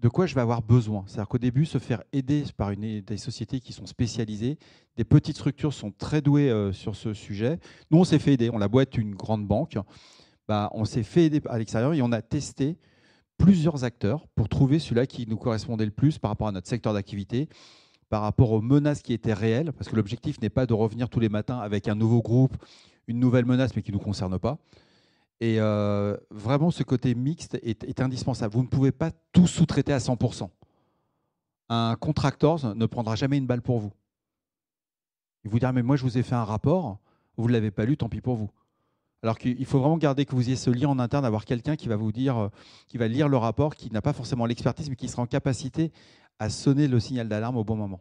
de 0.01 0.09
quoi 0.09 0.26
je 0.26 0.34
vais 0.34 0.41
avoir 0.41 0.62
besoin? 0.62 1.05
C'est-à-dire 1.07 1.28
qu'au 1.28 1.38
début, 1.38 1.66
se 1.66 1.78
faire 1.78 2.03
aider 2.12 2.45
par 2.57 2.70
une, 2.70 3.01
des 3.01 3.16
sociétés 3.16 3.61
qui 3.61 3.72
sont 3.72 3.86
spécialisées, 3.86 4.59
des 4.97 5.05
petites 5.05 5.36
structures 5.36 5.72
sont 5.72 5.93
très 5.93 6.20
douées 6.20 6.51
euh, 6.51 6.72
sur 6.72 6.97
ce 6.97 7.14
sujet. 7.14 7.59
Nous, 7.91 7.99
on 7.99 8.05
s'est 8.05 8.18
fait 8.18 8.34
aider. 8.34 8.51
On 8.53 8.59
la 8.59 8.68
boîte 8.68 8.97
une 8.99 9.14
grande 9.14 9.47
banque. 9.47 9.78
Bah, 10.49 10.68
on 10.72 10.84
s'est 10.84 11.05
fait 11.05 11.26
aider 11.26 11.41
à 11.49 11.59
l'extérieur 11.59 11.95
et 11.95 12.03
on 12.03 12.11
a 12.11 12.22
testé 12.22 12.76
plusieurs 13.38 13.84
acteurs 13.84 14.26
pour 14.34 14.49
trouver 14.49 14.78
celui-là 14.78 15.07
qui 15.07 15.26
nous 15.26 15.36
correspondait 15.36 15.84
le 15.84 15.91
plus 15.91 16.18
par 16.18 16.30
rapport 16.30 16.49
à 16.49 16.53
notre 16.53 16.68
secteur 16.68 16.93
d'activité, 16.93 17.49
par 18.11 18.22
rapport 18.22 18.50
aux 18.50 18.61
menaces 18.61 19.02
qui 19.02 19.12
étaient 19.12 19.32
réelles, 19.32 19.72
parce 19.72 19.88
que 19.88 19.96
l'objectif 19.96 20.40
n'est 20.42 20.50
pas 20.50 20.66
de 20.66 20.74
revenir 20.74 21.08
tous 21.08 21.20
les 21.20 21.28
matins 21.28 21.58
avec 21.58 21.88
un 21.88 21.94
nouveau 21.94 22.20
groupe, 22.20 22.56
une 23.06 23.20
nouvelle 23.20 23.46
menace, 23.46 23.74
mais 23.74 23.82
qui 23.82 23.92
ne 23.92 23.96
nous 23.96 24.02
concerne 24.02 24.38
pas. 24.38 24.58
Et 25.40 25.56
euh, 25.58 26.16
vraiment, 26.30 26.70
ce 26.70 26.82
côté 26.82 27.14
mixte 27.14 27.58
est, 27.62 28.00
indispensable. 28.00 28.52
Vous 28.52 28.62
ne 28.62 28.68
pouvez 28.68 28.92
pas 28.92 29.11
tout 29.32 29.46
sous-traiter 29.46 29.92
à 29.92 29.98
100%. 29.98 30.50
Un 31.70 31.96
contractor 31.96 32.74
ne 32.74 32.86
prendra 32.86 33.14
jamais 33.14 33.38
une 33.38 33.46
balle 33.46 33.62
pour 33.62 33.78
vous. 33.78 33.92
Il 35.44 35.50
vous 35.50 35.61
dira, 35.61 35.72
mais 35.72 35.82
moi, 35.82 35.96
je 35.96 36.02
vous 36.02 36.18
ai 36.18 36.22
fait 36.22 36.34
un 36.34 36.44
rapport, 36.44 36.98
vous 37.36 37.46
ne 37.46 37.52
l'avez 37.52 37.70
pas 37.70 37.84
lu, 37.84 37.96
tant 37.96 38.08
pis 38.08 38.20
pour 38.20 38.34
vous. 38.34 38.50
Alors 39.22 39.38
qu'il 39.38 39.64
faut 39.66 39.78
vraiment 39.78 39.98
garder 39.98 40.24
que 40.24 40.34
vous 40.34 40.48
ayez 40.48 40.56
ce 40.56 40.70
lien 40.70 40.88
en 40.88 40.98
interne, 40.98 41.24
avoir 41.24 41.44
quelqu'un 41.44 41.76
qui 41.76 41.88
va 41.88 41.96
vous 41.96 42.11
dire, 42.11 42.36
euh, 42.36 42.48
qui 42.88 42.98
va 42.98 43.06
lire 43.06 43.28
le 43.28 43.36
rapport, 43.36 43.76
qui 43.76 43.90
n'a 43.92 44.02
pas 44.02 44.12
forcément 44.12 44.46
l'expertise, 44.46 44.90
mais 44.90 44.96
qui 44.96 45.08
sera 45.08 45.22
en 45.22 45.26
capacité 45.26 45.92
à 46.41 46.49
sonner 46.49 46.88
le 46.88 46.99
signal 46.99 47.28
d'alarme 47.28 47.59
au 47.59 47.64
bon 47.64 47.76
moment. 47.76 48.01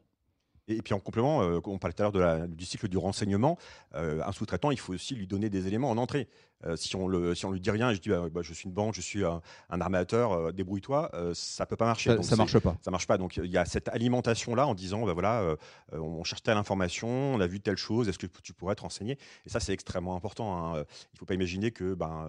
Et 0.69 0.81
puis 0.81 0.93
en 0.93 0.99
complément, 0.99 1.43
euh, 1.43 1.59
on 1.65 1.77
parlait 1.77 1.93
tout 1.93 2.03
à 2.03 2.11
l'heure 2.11 2.47
du 2.47 2.65
cycle 2.65 2.87
du 2.87 2.97
renseignement, 2.97 3.57
euh, 3.95 4.21
un 4.23 4.31
sous-traitant, 4.31 4.71
il 4.71 4.79
faut 4.79 4.93
aussi 4.93 5.15
lui 5.15 5.27
donner 5.27 5.49
des 5.49 5.67
éléments 5.67 5.89
en 5.89 5.97
entrée. 5.97 6.27
Euh, 6.65 6.75
si 6.75 6.95
on 6.95 7.07
le, 7.07 7.35
si 7.35 7.45
on 7.45 7.51
lui 7.51 7.61
dit 7.61 7.71
rien, 7.71 7.89
et 7.89 7.95
je 7.95 8.01
dis 8.01 8.09
bah, 8.09 8.27
bah, 8.31 8.41
je 8.43 8.53
suis 8.53 8.65
une 8.65 8.73
banque, 8.73 8.93
je 8.93 9.01
suis 9.01 9.23
un, 9.23 9.41
armateur, 9.69 10.53
débrouille-toi, 10.53 11.11
ça 11.33 11.65
peut 11.65 11.75
pas 11.75 11.85
marcher. 11.85 12.21
Ça, 12.21 12.35
ne 12.35 12.37
marche 12.37 12.59
pas. 12.59 12.77
Ça 12.81 12.91
marche 12.91 13.07
pas. 13.07 13.17
Donc 13.17 13.37
il 13.37 13.49
y 13.49 13.57
a 13.57 13.65
cette 13.65 13.87
alimentation 13.89 14.55
là 14.55 14.67
en 14.67 14.73
disant 14.73 15.05
bah, 15.05 15.13
voilà, 15.13 15.55
on 15.93 16.23
cherche 16.23 16.43
telle 16.43 16.57
information, 16.57 17.07
on 17.07 17.39
a 17.39 17.47
vu 17.47 17.59
telle 17.59 17.77
chose, 17.77 18.09
est-ce 18.09 18.19
que 18.19 18.27
tu 18.27 18.53
pourrais 18.53 18.75
te 18.75 18.81
renseigner? 18.81 19.17
Et 19.45 19.49
ça 19.49 19.59
c'est 19.59 19.73
extrêmement 19.73 20.15
important. 20.15 20.75
Hein. 20.75 20.83
Il 21.13 21.19
faut 21.19 21.25
pas 21.25 21.33
imaginer 21.33 21.71
que 21.71 21.93
ben 21.93 22.27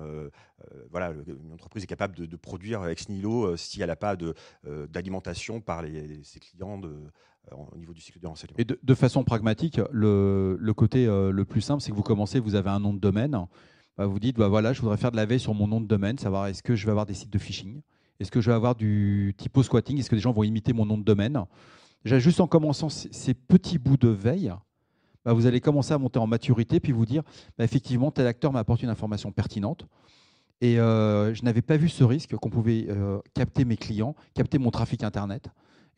voilà, 0.90 1.12
une 1.26 1.52
entreprise 1.52 1.84
est 1.84 1.88
capable 1.88 2.14
de, 2.14 2.36
produire 2.36 2.86
ex 2.86 3.08
nihilo 3.08 3.56
si 3.56 3.82
elle 3.82 3.88
n'a 3.88 3.96
pas 3.96 4.16
d'alimentation 4.64 5.60
par 5.60 5.82
les, 5.82 6.22
ses 6.22 6.40
clients 6.40 6.78
de 6.78 6.94
euh, 7.52 7.56
au 7.72 7.78
niveau 7.78 7.92
du 7.92 8.00
cycle 8.00 8.20
de 8.20 8.26
renseignement. 8.26 8.56
Et 8.58 8.64
de, 8.64 8.94
façon 8.94 9.24
pragmatique, 9.24 9.80
le, 9.90 10.72
côté 10.76 11.06
euh, 11.06 11.30
le 11.30 11.44
plus 11.44 11.60
simple, 11.60 11.82
c'est 11.82 11.90
que 11.90 11.96
vous 11.96 12.02
commencez, 12.02 12.38
vous 12.38 12.54
avez 12.54 12.70
un 12.70 12.80
nom 12.80 12.92
de 12.92 12.98
domaine, 12.98 13.46
bah, 13.96 14.06
vous 14.06 14.18
dites, 14.18 14.36
bah, 14.36 14.48
voilà, 14.48 14.72
je 14.72 14.80
voudrais 14.80 14.96
faire 14.96 15.10
de 15.10 15.16
la 15.16 15.26
veille 15.26 15.40
sur 15.40 15.54
mon 15.54 15.66
nom 15.66 15.80
de 15.80 15.86
domaine, 15.86 16.18
savoir 16.18 16.46
est-ce 16.46 16.62
que 16.62 16.74
je 16.74 16.84
vais 16.86 16.90
avoir 16.90 17.06
des 17.06 17.14
sites 17.14 17.30
de 17.30 17.38
phishing, 17.38 17.80
est-ce 18.18 18.30
que 18.30 18.40
je 18.40 18.50
vais 18.50 18.54
avoir 18.54 18.74
du 18.74 19.34
typo 19.36 19.62
squatting, 19.62 19.98
est-ce 19.98 20.10
que 20.10 20.14
des 20.14 20.20
gens 20.20 20.32
vont 20.32 20.42
imiter 20.42 20.72
mon 20.72 20.86
nom 20.86 20.98
de 20.98 21.04
domaine? 21.04 21.44
Juste 22.04 22.40
en 22.40 22.46
commençant 22.46 22.88
ces 22.88 23.34
petits 23.34 23.78
bouts 23.78 23.96
de 23.96 24.08
veille, 24.08 24.52
bah, 25.24 25.32
vous 25.32 25.46
allez 25.46 25.60
commencer 25.60 25.92
à 25.92 25.98
monter 25.98 26.18
en 26.18 26.26
maturité, 26.26 26.80
puis 26.80 26.92
vous 26.92 27.06
dire, 27.06 27.22
effectivement, 27.58 28.10
tel 28.10 28.26
acteur 28.26 28.52
m'apporte 28.52 28.82
une 28.82 28.88
information 28.88 29.32
pertinente. 29.32 29.86
Et 30.62 30.78
euh, 30.78 31.32
je 31.34 31.42
n'avais 31.42 31.62
pas 31.62 31.78
vu 31.78 31.88
ce 31.88 32.04
risque 32.04 32.36
qu'on 32.36 32.50
pouvait 32.50 32.88
capter 33.34 33.64
mes 33.64 33.76
clients, 33.76 34.14
capter 34.34 34.58
mon 34.58 34.70
trafic 34.70 35.02
Internet 35.02 35.50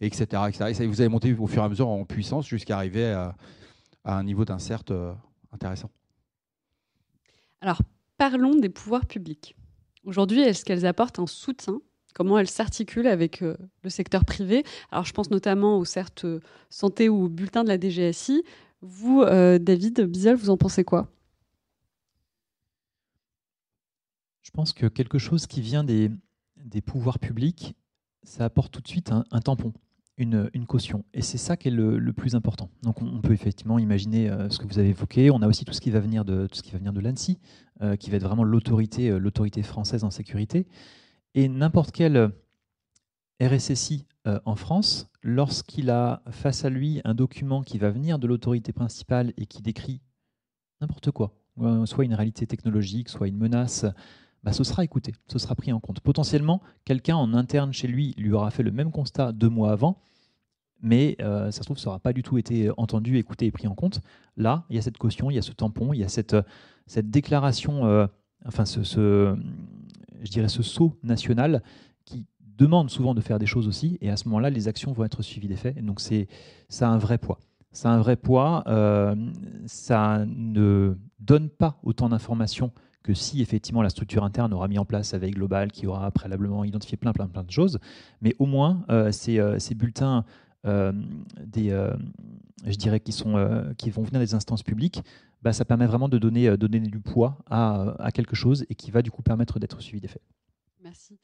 etc., 0.07 0.43
Et 0.80 0.86
vous 0.86 1.01
allez 1.01 1.09
monter 1.09 1.34
au 1.34 1.47
fur 1.47 1.62
et 1.62 1.64
à 1.64 1.68
mesure 1.68 1.88
en 1.88 2.05
puissance 2.05 2.47
jusqu'à 2.47 2.76
arriver 2.76 3.07
à, 3.07 3.34
un 4.05 4.24
niveau 4.24 4.45
d'insert 4.45 4.82
euh, 4.90 5.14
intéressant. 5.53 5.88
Alors, 7.63 7.81
parlons 8.19 8.57
des 8.57 8.69
pouvoirs 8.69 9.07
publics. 9.07 9.55
Aujourd'hui, 10.05 10.41
est-ce 10.41 10.65
qu'elles 10.65 10.85
apportent 10.85 11.21
un 11.21 11.29
soutien? 11.29 11.81
Comment 12.13 12.37
elles 12.37 12.51
s'articulent 12.51 13.07
avec 13.07 13.41
euh, 13.41 13.57
le 13.85 13.89
secteur 13.89 14.25
privé? 14.25 14.65
Alors, 14.91 15.05
je 15.05 15.13
pense 15.13 15.31
notamment 15.31 15.79
au 15.79 15.85
CERT 15.85 16.25
euh, 16.25 16.41
Santé 16.71 17.09
ou 17.09 17.25
au 17.25 17.29
bulletin 17.29 17.63
de 17.63 17.69
la 17.69 17.79
DGSI. 17.79 18.43
Vous, 18.81 19.25
David 19.25 20.01
Bizel, 20.01 20.35
vous 20.35 20.51
en 20.51 20.57
pensez 20.57 20.83
quoi? 20.83 21.09
Je 24.43 24.51
pense 24.51 24.73
que 24.73 24.87
quelque 24.87 25.19
chose 25.19 25.47
qui 25.47 25.61
vient 25.61 25.85
des 25.85 26.11
pouvoirs 26.85 27.21
publics, 27.21 27.77
ça 28.25 28.45
apporte 28.45 28.73
tout 28.73 28.81
de 28.81 28.89
suite 28.89 29.13
un 29.13 29.41
tampon 29.41 29.73
une, 30.19 30.67
caution. 30.67 31.05
Et 31.15 31.23
c'est 31.23 31.39
ça 31.39 31.57
qui 31.57 31.69
est 31.69 31.73
le, 31.73 32.13
plus 32.13 32.35
important. 32.35 32.71
Donc 32.83 33.01
on, 33.03 33.21
peut 33.21 33.33
effectivement 33.33 33.79
imaginer 33.79 34.31
euh, 34.31 34.49
ce 34.51 34.59
que 34.59 34.67
vous 34.67 34.79
avez 34.79 34.91
évoqué. 34.91 35.31
On 35.31 35.43
a 35.43 35.49
aussi 35.49 35.65
tout 35.65 35.73
ce 35.73 35.81
qui 35.81 35.91
va 35.91 36.01
venir 36.01 36.25
de, 36.25 36.47
tout 36.47 36.57
ce 36.57 36.63
qui 36.63 36.73
va 36.73 36.79
venir 36.79 36.93
de 36.93 37.01
l'ANSI, 37.01 37.39
euh, 37.81 37.97
qui 37.97 38.11
va 38.11 38.17
être 38.17 38.25
vraiment 38.25 38.45
l'autorité, 38.45 39.11
euh, 39.11 39.19
l'autorité 39.19 39.63
française 39.63 40.05
en 40.05 40.11
sécurité. 40.11 40.67
Et 41.35 41.49
n'importe 41.49 41.93
quel 41.93 42.31
RSSI 43.41 44.07
en 44.45 44.55
France, 44.55 45.11
lorsqu'il 45.23 45.91
a 45.91 46.23
face 46.31 46.65
à 46.65 46.71
lui 46.71 47.01
un 47.05 47.15
document 47.15 47.63
qui 47.63 47.79
va 47.79 47.91
venir 47.91 48.21
de 48.21 48.29
l'autorité 48.29 48.73
principale 48.73 49.33
et 49.37 49.47
qui 49.47 49.63
décrit 49.63 50.01
n'importe 50.81 51.11
quoi, 51.11 51.35
soit 51.87 52.05
une 52.05 52.15
réalité 52.15 52.47
technologique, 52.47 53.09
soit 53.09 53.27
une 53.27 53.39
menace, 53.39 53.85
bah, 54.43 54.53
ce 54.53 54.64
sera 54.64 54.82
écouté, 54.84 55.14
ce 55.28 55.38
sera 55.38 55.55
pris 55.55 55.72
en 55.72 55.80
compte. 55.80 56.01
Potentiellement, 56.01 56.61
quelqu'un 56.84 57.16
en 57.16 57.32
interne 57.34 57.72
chez 57.72 57.86
lui 57.86 58.14
lui 58.16 58.32
aura 58.32 58.51
fait 58.51 58.62
le 58.62 58.72
même 58.72 58.90
constat 58.90 59.32
deux 59.32 59.49
mois 59.49 59.70
avant, 59.70 59.99
mais 60.80 61.16
euh, 61.20 61.51
ça 61.53 61.59
se 61.59 61.64
trouve, 61.64 61.78
ça 61.78 61.90
n'aura 61.90 62.01
pas 62.01 62.12
du 62.12 62.22
tout 62.22 62.38
été 62.38 62.70
entendu, 62.76 63.16
écouté 63.16 63.47
et 63.47 63.53
pris 63.53 63.68
en 63.68 63.74
compte. 63.74 64.01
Là, 64.36 64.64
il 64.68 64.76
y 64.76 64.78
a 64.78 64.82
cette 64.82 64.99
caution, 64.99 65.30
il 65.30 65.34
y 65.34 65.38
a 65.38 65.43
ce 65.43 65.53
tampon, 65.53 65.93
il 65.93 66.01
y 66.01 66.05
a 66.05 66.09
cette, 66.09 66.36
cette 66.86 67.09
déclaration, 67.09 67.86
euh, 67.86 68.07
enfin, 68.45 68.64
ce, 68.64 68.82
je 68.82 70.30
dirais 70.30 70.49
ce 70.49 70.62
saut 70.62 70.99
national 71.05 71.62
qui 72.05 72.26
demande 72.40 72.90
souvent 72.90 73.14
de 73.14 73.20
faire 73.20 73.38
des 73.38 73.47
choses 73.47 73.68
aussi, 73.68 73.97
et 74.01 74.11
à 74.11 74.16
ce 74.16 74.26
moment-là, 74.28 74.51
les 74.51 74.66
actions 74.66 74.93
vont 74.93 75.05
être 75.05 75.22
suivies 75.22 75.49
des 75.49 75.57
faits. 75.57 75.82
donc, 75.84 76.01
ça 76.01 76.88
a 76.88 76.90
un 76.90 76.99
vrai 76.99 77.18
poids. 77.18 77.38
Ça 77.70 77.90
a 77.90 77.95
un 77.95 77.99
vrai 77.99 78.16
poids, 78.16 78.64
euh, 78.66 79.14
ça 79.66 80.24
ne 80.26 80.97
donne 81.20 81.49
pas 81.49 81.78
autant 81.84 82.09
d'informations 82.09 82.72
que 83.03 83.14
si 83.14 83.42
effectivement 83.42 83.82
la 83.82 83.90
structure 83.90 84.24
interne 84.24 84.53
aura 84.53 84.68
mis 84.68 84.78
en 84.78 84.84
place 84.84 85.14
avec 85.14 85.34
Global, 85.34 85.72
qui 85.72 85.86
aura 85.86 86.11
préalablement 86.11 86.64
identifié 86.64 86.96
plein, 86.96 87.12
plein, 87.12 87.26
plein 87.26 87.42
de 87.42 87.50
choses, 87.50 87.78
mais 88.20 88.34
au 88.38 88.46
moins 88.46 88.84
ces, 89.11 89.40
ces, 89.59 89.74
bulletins 89.74 90.24
euh, 90.64 90.92
des, 91.44 91.70
euh, 91.70 91.96
je 92.64 92.76
dirais, 92.76 93.00
qui, 93.00 93.11
sont, 93.11 93.36
euh, 93.36 93.74
qui 93.74 93.90
vont 93.90 94.05
venir 94.05 94.20
des 94.20 94.34
instances 94.34 94.62
publiques, 94.62 95.03
bah, 95.42 95.53
ça 95.53 95.64
permet 95.64 95.86
vraiment 95.86 96.09
de 96.09 96.18
donner, 96.18 96.57
donner 96.57 96.78
du 96.78 97.00
poids 97.00 97.38
à, 97.50 97.96
à, 97.98 98.12
quelque 98.12 98.36
chose 98.36 98.64
et 98.68 98.76
qui 98.76 98.92
va 98.92 99.03
du 99.03 99.11
coup 99.11 99.22
permettre 99.22 99.59
d'être 99.59 99.80
suivi 99.80 100.00
des 100.00 100.07
faits. 100.07 100.22
Merci. 100.80 101.18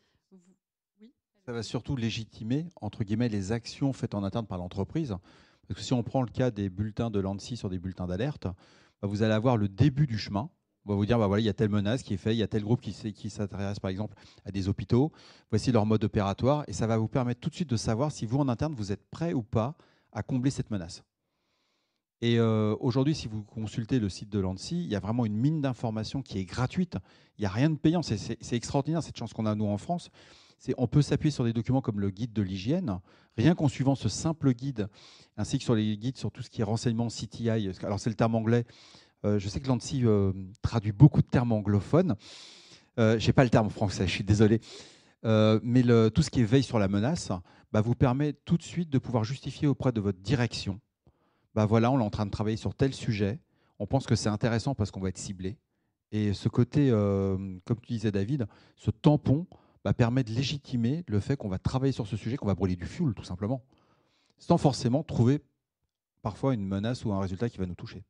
Oui 1.00 1.12
ça 1.46 1.52
va 1.52 1.62
surtout 1.62 1.94
légitimer, 1.94 2.66
entre 2.80 3.04
guillemets, 3.04 3.28
les 3.28 3.52
actions 3.52 3.92
faites 3.92 4.14
en 4.14 4.24
interne 4.24 4.46
par 4.46 4.58
l'entreprise. 4.58 5.16
Parce 5.68 5.80
que 5.80 5.86
si 5.86 5.92
on 5.92 6.02
prend 6.02 6.22
le 6.22 6.30
cas 6.30 6.50
des 6.50 6.68
bulletins 6.68 7.10
de 7.10 7.20
l'ANSI 7.20 7.56
sur 7.56 7.70
des 7.70 7.78
bulletins 7.78 8.06
d'alerte, 8.06 8.48
bah, 9.00 9.08
vous 9.08 9.22
allez 9.22 9.34
avoir 9.34 9.56
le 9.56 9.68
début 9.68 10.08
du 10.08 10.18
chemin 10.18 10.50
on 10.88 10.92
va 10.92 10.96
vous 10.96 11.06
dire, 11.06 11.18
bah 11.18 11.28
il 11.38 11.44
y 11.44 11.48
a 11.50 11.52
telle 11.52 11.68
menace 11.68 12.02
qui 12.02 12.14
est 12.14 12.16
faite, 12.16 12.34
il 12.34 12.38
y 12.38 12.42
a 12.42 12.48
tel 12.48 12.62
groupe 12.62 12.80
qui, 12.80 12.92
s'intéresse 13.30 13.78
par 13.78 13.90
exemple 13.90 14.16
à 14.44 14.50
des 14.50 14.68
hôpitaux, 14.68 15.12
voici 15.50 15.70
leur 15.70 15.84
mode 15.84 16.02
opératoire, 16.02 16.64
et 16.66 16.72
ça 16.72 16.86
va 16.86 16.96
vous 16.96 17.08
permettre 17.08 17.40
tout 17.40 17.50
de 17.50 17.54
suite 17.54 17.68
de 17.68 17.76
savoir 17.76 18.10
si 18.10 18.24
vous 18.24 18.38
en 18.38 18.48
interne, 18.48 18.74
vous 18.74 18.90
êtes 18.90 19.04
prêt 19.10 19.34
ou 19.34 19.42
pas 19.42 19.76
à 20.12 20.22
combler 20.22 20.50
cette 20.50 20.70
menace. 20.70 21.02
Et 22.20 22.38
euh, 22.38 22.74
aujourd'hui, 22.80 23.14
si 23.14 23.28
vous 23.28 23.42
consultez 23.44 24.00
le 24.00 24.08
site 24.08 24.30
de 24.30 24.40
l'ANSI, 24.40 24.82
il 24.82 24.88
y 24.88 24.96
a 24.96 25.00
vraiment 25.00 25.24
une 25.24 25.36
mine 25.36 25.60
d'informations 25.60 26.22
qui 26.22 26.38
est 26.38 26.44
gratuite. 26.44 26.96
Il 27.36 27.42
n'y 27.42 27.46
a 27.46 27.50
rien 27.50 27.70
de 27.70 27.76
payant. 27.76 28.02
C'est 28.02 28.38
extraordinaire 28.52 29.04
cette 29.04 29.16
chance 29.16 29.32
qu'on 29.32 29.46
a 29.46 29.54
nous 29.54 29.66
en 29.66 29.78
France. 29.78 30.10
On 30.76 30.88
peut 30.88 31.02
s'appuyer 31.02 31.30
sur 31.30 31.44
des 31.44 31.52
documents 31.52 31.80
comme 31.80 32.00
le 32.00 32.10
guide 32.10 32.32
de 32.32 32.42
l'hygiène. 32.42 32.98
Rien 33.36 33.54
qu'en 33.54 33.68
suivant 33.68 33.94
ce 33.94 34.08
simple 34.08 34.52
guide, 34.52 34.88
ainsi 35.36 35.58
que 35.58 35.64
sur 35.64 35.76
les 35.76 35.96
guides 35.96 36.16
sur 36.16 36.32
tout 36.32 36.42
ce 36.42 36.50
qui 36.50 36.62
est 36.62 36.64
renseignement 36.64 37.06
CTI, 37.06 37.70
alors 37.84 38.00
c'est 38.00 38.10
le 38.10 38.16
terme 38.16 38.34
anglais, 38.34 38.64
je 39.24 39.48
sais 39.48 39.60
que 39.60 39.68
l'ANSI 39.68 40.02
euh, 40.04 40.32
traduit 40.62 40.92
beaucoup 40.92 41.22
de 41.22 41.26
termes 41.26 41.52
anglophones. 41.52 42.16
Euh, 42.98 43.18
je 43.18 43.26
n'ai 43.26 43.32
pas 43.32 43.44
le 43.44 43.50
terme 43.50 43.70
français, 43.70 44.06
je 44.06 44.12
suis 44.12 44.24
désolé. 44.24 44.60
mais 45.24 45.82
tout 46.10 46.22
ce 46.22 46.30
qui 46.30 46.40
est 46.40 46.44
veille 46.44 46.62
sur 46.62 46.78
la 46.78 46.88
menace 46.88 47.32
bah, 47.72 47.80
vous 47.80 47.94
permet 47.94 48.32
tout 48.32 48.56
de 48.56 48.62
suite 48.62 48.90
de 48.90 48.98
pouvoir 48.98 49.24
justifier 49.24 49.68
auprès 49.68 49.92
de 49.92 50.00
votre 50.00 50.18
direction. 50.20 50.80
Bah 51.54 51.66
voilà, 51.66 51.90
on 51.90 51.98
est 51.98 52.04
en 52.04 52.10
train 52.10 52.26
de 52.26 52.30
travailler 52.30 52.56
sur 52.56 52.74
tel 52.74 52.94
sujet. 52.94 53.40
on 53.78 53.86
pense 53.86 54.06
que 54.06 54.14
c'est 54.14 54.28
intéressant 54.28 54.74
parce 54.74 54.90
qu'on 54.90 55.00
va 55.00 55.08
être 55.08 55.18
ciblé. 55.18 55.58
Et 56.12 56.32
ce 56.32 56.48
côté, 56.48 56.90
comme 56.90 57.80
tu 57.82 57.92
disais 57.92 58.12
David, 58.12 58.46
ce 58.76 58.90
tampon 58.90 59.46
bah, 59.84 59.92
permet 59.92 60.24
de 60.24 60.32
légitimer 60.32 61.04
le 61.06 61.20
fait 61.20 61.36
qu'on 61.36 61.48
va 61.48 61.58
travailler 61.58 61.92
sur 61.92 62.06
ce 62.06 62.16
sujet, 62.16 62.36
qu'on 62.36 62.46
va 62.46 62.54
brûler 62.54 62.76
du 62.76 62.86
fuel 62.86 63.14
tout 63.14 63.24
simplement, 63.24 63.62
sans 64.38 64.58
forcément 64.58 65.02
trouver 65.02 65.40
parfois 66.22 66.54
une 66.54 66.64
menace 66.66 67.04
ou 67.04 67.12
un 67.12 67.20
résultat 67.20 67.48
qui 67.48 67.58
va 67.58 67.66
nous 67.66 67.74
toucher. 67.74 68.04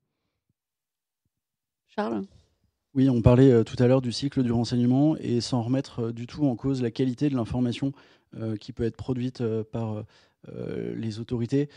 Oui, 2.94 3.09
on 3.11 3.22
parlait 3.22 3.53
euh, 3.53 3.64
tout 3.64 3.76
à 3.82 3.86
l'heure 3.86 4.01
du 4.01 4.12
cycle 4.12 4.42
du 4.42 4.51
renseignement 4.51 5.16
et 5.18 5.40
sans 5.40 5.62
remettre 5.62 6.07
euh, 6.07 6.12
du 6.12 6.26
tout 6.26 6.46
en 6.46 6.57
cause 6.57 6.82
la 6.82 6.90
qualité 6.90 7.28
de 7.28 7.36
l'information 7.36 7.92
euh, 8.36 8.57
qui 8.57 8.72
peut 8.72 8.84
être 8.84 8.96
produite 8.96 9.42
par 9.72 10.05
les 10.94 11.18
autorités, 11.18 11.68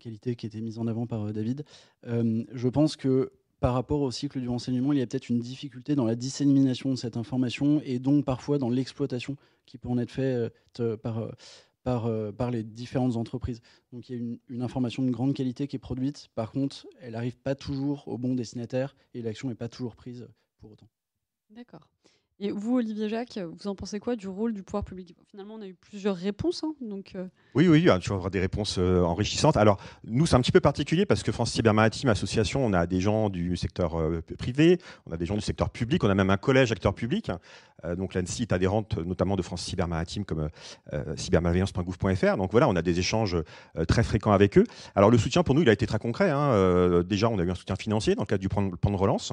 qualité 0.00 0.36
qui 0.36 0.46
était 0.46 0.60
mise 0.60 0.78
en 0.78 0.86
avant 0.86 1.06
par 1.06 1.32
David. 1.32 1.64
je 2.04 2.68
pense 2.68 2.96
que 2.96 3.32
par 3.58 3.74
rapport 3.74 4.00
au 4.00 4.10
cycle 4.12 4.40
du 4.40 4.48
renseignement, 4.48 4.92
il 4.92 5.00
y 5.00 5.02
a 5.02 5.06
peut-être 5.06 5.28
une 5.28 5.40
difficulté 5.40 5.96
dans 5.96 6.04
la 6.04 6.14
dissémination 6.14 6.92
de 6.92 6.96
cette 6.96 7.16
information 7.16 7.82
et 7.84 7.98
donc 7.98 8.24
parfois 8.24 8.58
dans 8.58 8.70
l'exploitation 8.70 9.36
qui 9.66 9.78
peut 9.78 9.88
en 9.88 9.98
être 9.98 10.12
faite 10.12 10.52
par, 11.02 11.28
par, 11.84 12.06
euh, 12.06 12.32
par 12.32 12.50
les 12.50 12.64
différentes 12.64 13.16
entreprises. 13.16 13.60
Donc 13.92 14.08
il 14.08 14.12
y 14.12 14.14
a 14.16 14.18
une, 14.18 14.38
une, 14.48 14.62
information 14.62 15.02
de 15.02 15.10
grande 15.10 15.34
qualité 15.34 15.68
qui 15.68 15.76
est 15.76 15.78
produite. 15.78 16.28
Par 16.34 16.50
contre, 16.50 16.86
elle 17.00 17.12
n'arrive 17.12 17.36
pas 17.36 17.54
toujours 17.54 18.08
au 18.08 18.18
bon 18.18 18.34
destinataire 18.34 18.96
et 19.12 19.22
l'action 19.22 19.48
n'est 19.48 19.54
pas 19.54 19.68
toujours 19.68 19.94
prise 19.94 20.26
pour 20.58 20.72
autant. 20.72 20.88
D'accord. 21.50 21.88
Et 22.40 22.50
vous, 22.50 22.78
Olivier 22.78 23.08
Jacques, 23.08 23.38
vous 23.38 23.68
en 23.68 23.76
pensez 23.76 24.00
quoi 24.00 24.16
du 24.16 24.26
rôle 24.26 24.54
du 24.54 24.64
pouvoir 24.64 24.82
public? 24.82 25.14
Finalement, 25.30 25.54
on 25.54 25.62
a 25.62 25.68
eu 25.68 25.74
plusieurs 25.74 26.16
réponses. 26.16 26.64
Hein, 26.64 26.74
donc, 26.80 27.12
euh. 27.14 27.28
Oui, 27.54 27.68
oui, 27.68 27.78
il 27.78 27.86
va 27.86 27.98
toujours 28.00 28.16
avoir 28.16 28.32
des 28.32 28.40
réponses 28.40 28.76
euh, 28.78 29.02
enrichissantes. 29.02 29.56
Alors, 29.56 29.78
nous, 30.02 30.26
c'est 30.26 30.34
un 30.34 30.40
petit 30.40 30.50
peu 30.50 30.58
particulier 30.58 31.06
parce 31.06 31.22
que 31.22 31.30
France 31.30 31.52
Cyber 31.52 31.72
Maritime 31.72 32.08
Association, 32.08 32.66
on 32.66 32.72
a 32.72 32.88
des 32.88 33.00
gens 33.00 33.30
du 33.30 33.56
secteur 33.56 34.00
euh, 34.00 34.20
privé, 34.36 34.78
on 35.06 35.12
a 35.12 35.16
des 35.16 35.26
gens 35.26 35.36
du 35.36 35.42
secteur 35.42 35.70
public, 35.70 36.02
on 36.02 36.10
a 36.10 36.14
même 36.16 36.30
un 36.30 36.36
collège 36.36 36.72
acteur 36.72 36.92
public. 36.92 37.30
donc, 37.96 38.14
l'ANSI 38.14 38.42
est 38.42 38.52
adhérente 38.52 38.98
notamment 38.98 39.36
de 39.36 39.42
France 39.42 39.62
Cyber 39.62 39.86
Maritime 39.86 40.24
comme 40.24 40.48
cybermalveillance.gouv.fr. 41.16 42.36
Donc, 42.36 42.50
voilà, 42.50 42.68
on 42.68 42.74
a 42.74 42.82
des 42.82 42.98
échanges 42.98 43.36
très 43.86 44.02
fréquents 44.02 44.32
avec 44.32 44.58
eux. 44.58 44.64
Alors, 44.96 45.10
le 45.10 45.18
soutien 45.18 45.42
pour 45.42 45.54
nous, 45.54 45.62
il 45.62 45.68
a 45.68 45.72
été 45.72 45.86
très 45.86 45.98
concret. 45.98 46.30
Hein. 46.30 47.02
déjà, 47.02 47.28
on 47.28 47.38
a 47.38 47.42
eu 47.42 47.50
un 47.50 47.54
soutien 47.54 47.76
financier 47.76 48.14
dans 48.14 48.22
le 48.22 48.26
cadre 48.26 48.40
du 48.40 48.48
plan 48.48 48.70
de 48.70 48.96
relance, 48.96 49.32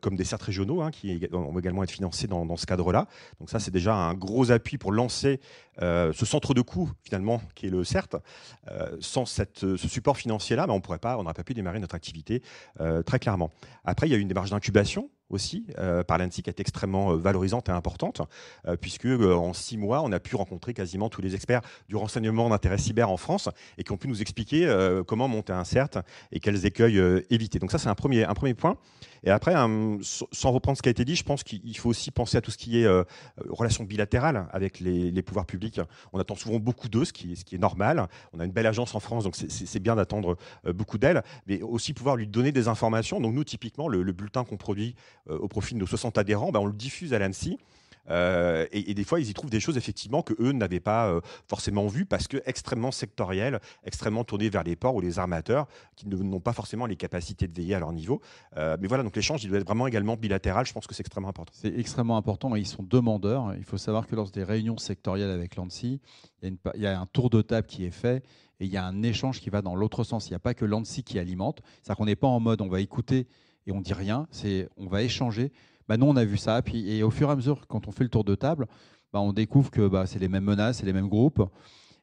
comme 0.00 0.16
des 0.16 0.24
certes 0.24 0.42
régionaux 0.42 0.80
hein, 0.80 0.90
qui 0.90 1.18
vont 1.30 1.56
également 1.58 1.82
être 1.82 1.90
financés 1.90 2.15
dans, 2.24 2.56
ce 2.56 2.66
cadre-là. 2.66 3.06
Donc 3.38 3.50
ça, 3.50 3.58
c'est 3.58 3.70
déjà 3.70 3.94
un 3.94 4.14
gros 4.14 4.50
appui 4.50 4.78
pour 4.78 4.92
lancer 4.92 5.40
euh, 5.82 6.12
ce 6.14 6.24
centre 6.24 6.54
de 6.54 6.62
coût, 6.62 6.90
finalement, 7.02 7.42
qui 7.54 7.66
est 7.66 7.70
le 7.70 7.84
CERT. 7.84 8.16
Euh, 8.70 8.96
sans 9.00 9.26
cette, 9.26 9.60
ce 9.60 9.88
support 9.88 10.16
financier-là, 10.16 10.66
ben, 10.66 10.72
on 10.72 10.80
n'aurait 10.80 10.98
pas, 10.98 11.44
pu 11.44 11.54
démarrer 11.54 11.80
notre 11.80 11.94
activité 11.94 12.42
euh, 12.80 13.02
très 13.02 13.18
clairement. 13.18 13.50
Après, 13.84 14.08
il 14.08 14.12
y 14.12 14.14
a 14.14 14.18
eu 14.18 14.22
une 14.22 14.28
démarche 14.28 14.50
d'incubation 14.50 15.10
aussi 15.30 15.66
euh, 15.78 16.04
par 16.04 16.18
l'ANSI 16.18 16.42
qui 16.42 16.50
est 16.50 16.60
extrêmement 16.60 17.12
euh, 17.12 17.16
valorisante 17.16 17.68
et 17.68 17.72
importante, 17.72 18.22
euh, 18.66 18.76
puisque 18.76 19.06
en 19.06 19.52
six 19.52 19.76
mois, 19.76 20.02
on 20.02 20.12
a 20.12 20.20
pu 20.20 20.36
rencontrer 20.36 20.74
quasiment 20.74 21.08
tous 21.08 21.22
les 21.22 21.34
experts 21.34 21.62
du 21.88 21.96
renseignement 21.96 22.48
d'intérêt 22.48 22.78
cyber 22.78 23.10
en 23.10 23.16
France 23.16 23.48
et 23.78 23.84
qui 23.84 23.92
ont 23.92 23.96
pu 23.96 24.08
nous 24.08 24.20
expliquer 24.20 24.46
comment 25.06 25.28
monter 25.28 25.52
un 25.52 25.64
CERT 25.64 26.02
et 26.32 26.40
quels 26.40 26.66
écueils 26.66 27.00
éviter. 27.30 27.58
Donc 27.58 27.70
ça, 27.70 27.78
c'est 27.78 27.88
un 27.88 27.94
premier, 27.94 28.24
un 28.24 28.34
premier 28.34 28.54
point. 28.54 28.76
Et 29.26 29.30
après, 29.30 29.54
sans 30.02 30.50
reprendre 30.50 30.78
ce 30.78 30.82
qui 30.82 30.88
a 30.88 30.90
été 30.90 31.04
dit, 31.04 31.16
je 31.16 31.24
pense 31.24 31.42
qu'il 31.42 31.76
faut 31.76 31.90
aussi 31.90 32.10
penser 32.10 32.38
à 32.38 32.40
tout 32.40 32.50
ce 32.50 32.56
qui 32.56 32.80
est 32.80 32.88
relations 33.48 33.84
bilatérales 33.84 34.46
avec 34.52 34.80
les, 34.80 35.22
pouvoirs 35.22 35.46
publics. 35.46 35.80
On 36.12 36.18
attend 36.18 36.36
souvent 36.36 36.58
beaucoup 36.58 36.88
d'eux, 36.88 37.04
ce 37.04 37.12
qui, 37.12 37.32
est 37.32 37.58
normal. 37.58 38.08
On 38.32 38.40
a 38.40 38.44
une 38.44 38.52
belle 38.52 38.66
agence 38.66 38.94
en 38.94 39.00
France, 39.00 39.24
donc 39.24 39.34
c'est 39.36 39.80
bien 39.80 39.96
d'attendre 39.96 40.36
beaucoup 40.72 40.96
d'elle, 40.96 41.22
mais 41.46 41.60
aussi 41.60 41.92
pouvoir 41.92 42.16
lui 42.16 42.26
donner 42.26 42.52
des 42.52 42.68
informations. 42.68 43.20
Donc 43.20 43.34
nous, 43.34 43.44
typiquement, 43.44 43.88
le 43.88 44.12
bulletin 44.12 44.44
qu'on 44.44 44.56
produit 44.56 44.94
euh, 45.30 45.38
au 45.38 45.48
profit 45.48 45.74
de 45.74 45.80
nos 45.80 45.86
60 45.86 46.18
adhérents, 46.18 46.52
ben, 46.52 46.60
on 46.60 46.66
le 46.66 46.72
diffuse 46.72 47.12
à 47.12 47.18
l'ANSI. 47.18 47.58
Euh, 48.10 48.66
et, 48.72 48.94
des 48.94 49.04
fois, 49.04 49.20
ils 49.20 49.28
y 49.28 49.34
trouvent 49.34 49.50
des 49.50 49.60
choses 49.60 49.76
effectivement 49.76 50.22
que 50.22 50.34
eux 50.38 50.52
n'avaient 50.52 50.80
pas 50.80 51.08
euh, 51.08 51.20
forcément 51.48 51.86
vues 51.86 52.06
parce 52.06 52.28
que 52.28 52.38
extrêmement 52.46 52.90
sectorielles, 52.90 53.60
extrêmement 53.84 54.24
tournées 54.24 54.48
vers 54.48 54.62
les 54.62 54.76
ports 54.76 54.94
ou 54.94 55.00
les 55.00 55.18
armateurs 55.18 55.66
qui 55.96 56.06
n'ont 56.08 56.40
pas 56.40 56.52
forcément 56.52 56.86
les 56.86 56.96
capacités 56.96 57.48
de 57.48 57.54
veiller 57.54 57.74
à 57.74 57.80
leur 57.80 57.92
niveau. 57.92 58.20
mais 58.56 58.86
voilà, 58.86 59.02
donc 59.02 59.16
l'échange, 59.16 59.44
il 59.44 59.50
doit 59.50 59.58
être 59.58 59.66
vraiment 59.66 59.86
également 59.86 60.16
bilatéral. 60.16 60.66
Je 60.66 60.72
pense 60.72 60.86
que 60.86 60.94
c'est 60.94 61.02
extrêmement 61.02 61.28
important. 61.28 61.52
C'est 61.54 61.76
extrêmement 61.78 62.16
important 62.16 62.54
et 62.56 62.60
ils 62.60 62.66
sont 62.66 62.82
demandeurs. 62.82 63.54
Il 63.56 63.64
faut 63.64 63.78
savoir 63.78 64.06
que 64.06 64.14
lors 64.14 64.30
des 64.30 64.44
réunions 64.44 64.78
sectorielles 64.78 65.30
avec 65.30 65.56
l'ANSI, 65.56 66.00
il, 66.42 66.56
il 66.74 66.80
y 66.80 66.86
a 66.86 66.98
un 67.00 67.06
tour 67.06 67.30
de 67.30 67.42
table 67.42 67.66
qui 67.66 67.84
est 67.84 67.90
fait 67.90 68.22
et 68.60 68.64
il 68.64 68.70
y 68.70 68.76
a 68.76 68.84
un 68.84 69.02
échange 69.02 69.40
qui 69.40 69.50
va 69.50 69.62
dans 69.62 69.74
l'autre 69.74 70.04
sens. 70.04 70.28
Il 70.28 70.32
n'y 70.32 70.36
a 70.36 70.40
pas 70.40 70.54
que 70.54 70.64
l'ANSI 70.64 71.02
qui 71.02 71.18
alimente. 71.18 71.60
C'est-à-dire 71.82 71.96
qu'on 71.96 72.06
n'est 72.06 72.16
pas 72.16 72.28
en 72.28 72.40
mode 72.40 72.60
on 72.62 72.68
va 72.68 72.80
écouter 72.80 73.26
et 73.66 73.72
on 73.72 73.80
dit 73.80 73.94
rien, 73.94 74.26
c'est 74.30 74.68
on 74.76 74.86
va 74.86 75.02
échanger. 75.02 75.52
Bah, 75.88 75.96
nous, 75.96 76.06
on 76.06 76.16
a 76.16 76.24
vu 76.24 76.36
ça, 76.36 76.60
puis, 76.62 76.90
et 76.90 77.02
au 77.02 77.10
fur 77.10 77.28
et 77.28 77.32
à 77.32 77.36
mesure, 77.36 77.66
quand 77.68 77.88
on 77.88 77.92
fait 77.92 78.04
le 78.04 78.10
tour 78.10 78.24
de 78.24 78.34
table, 78.34 78.66
bah, 79.12 79.20
on 79.20 79.32
découvre 79.32 79.70
que 79.70 79.86
bah, 79.86 80.06
c'est 80.06 80.18
les 80.18 80.28
mêmes 80.28 80.44
menaces, 80.44 80.78
c'est 80.78 80.86
les 80.86 80.92
mêmes 80.92 81.08
groupes. 81.08 81.42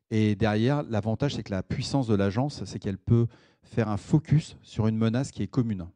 Et 0.09 0.35
derrière, 0.35 0.83
l'avantage, 0.83 1.35
c'est 1.35 1.43
que 1.43 1.51
la 1.51 1.63
puissance 1.63 2.07
de 2.07 2.15
l'agence, 2.15 2.63
c'est 2.65 2.79
qu'elle 2.79 2.97
peut 2.97 3.27
faire 3.63 3.89
un 3.89 3.97
focus 3.97 4.57
sur 4.61 4.87
une 4.87 4.97
menace 4.97 5.31
qui 5.31 5.43
est 5.43 5.47
commune. 5.47 5.87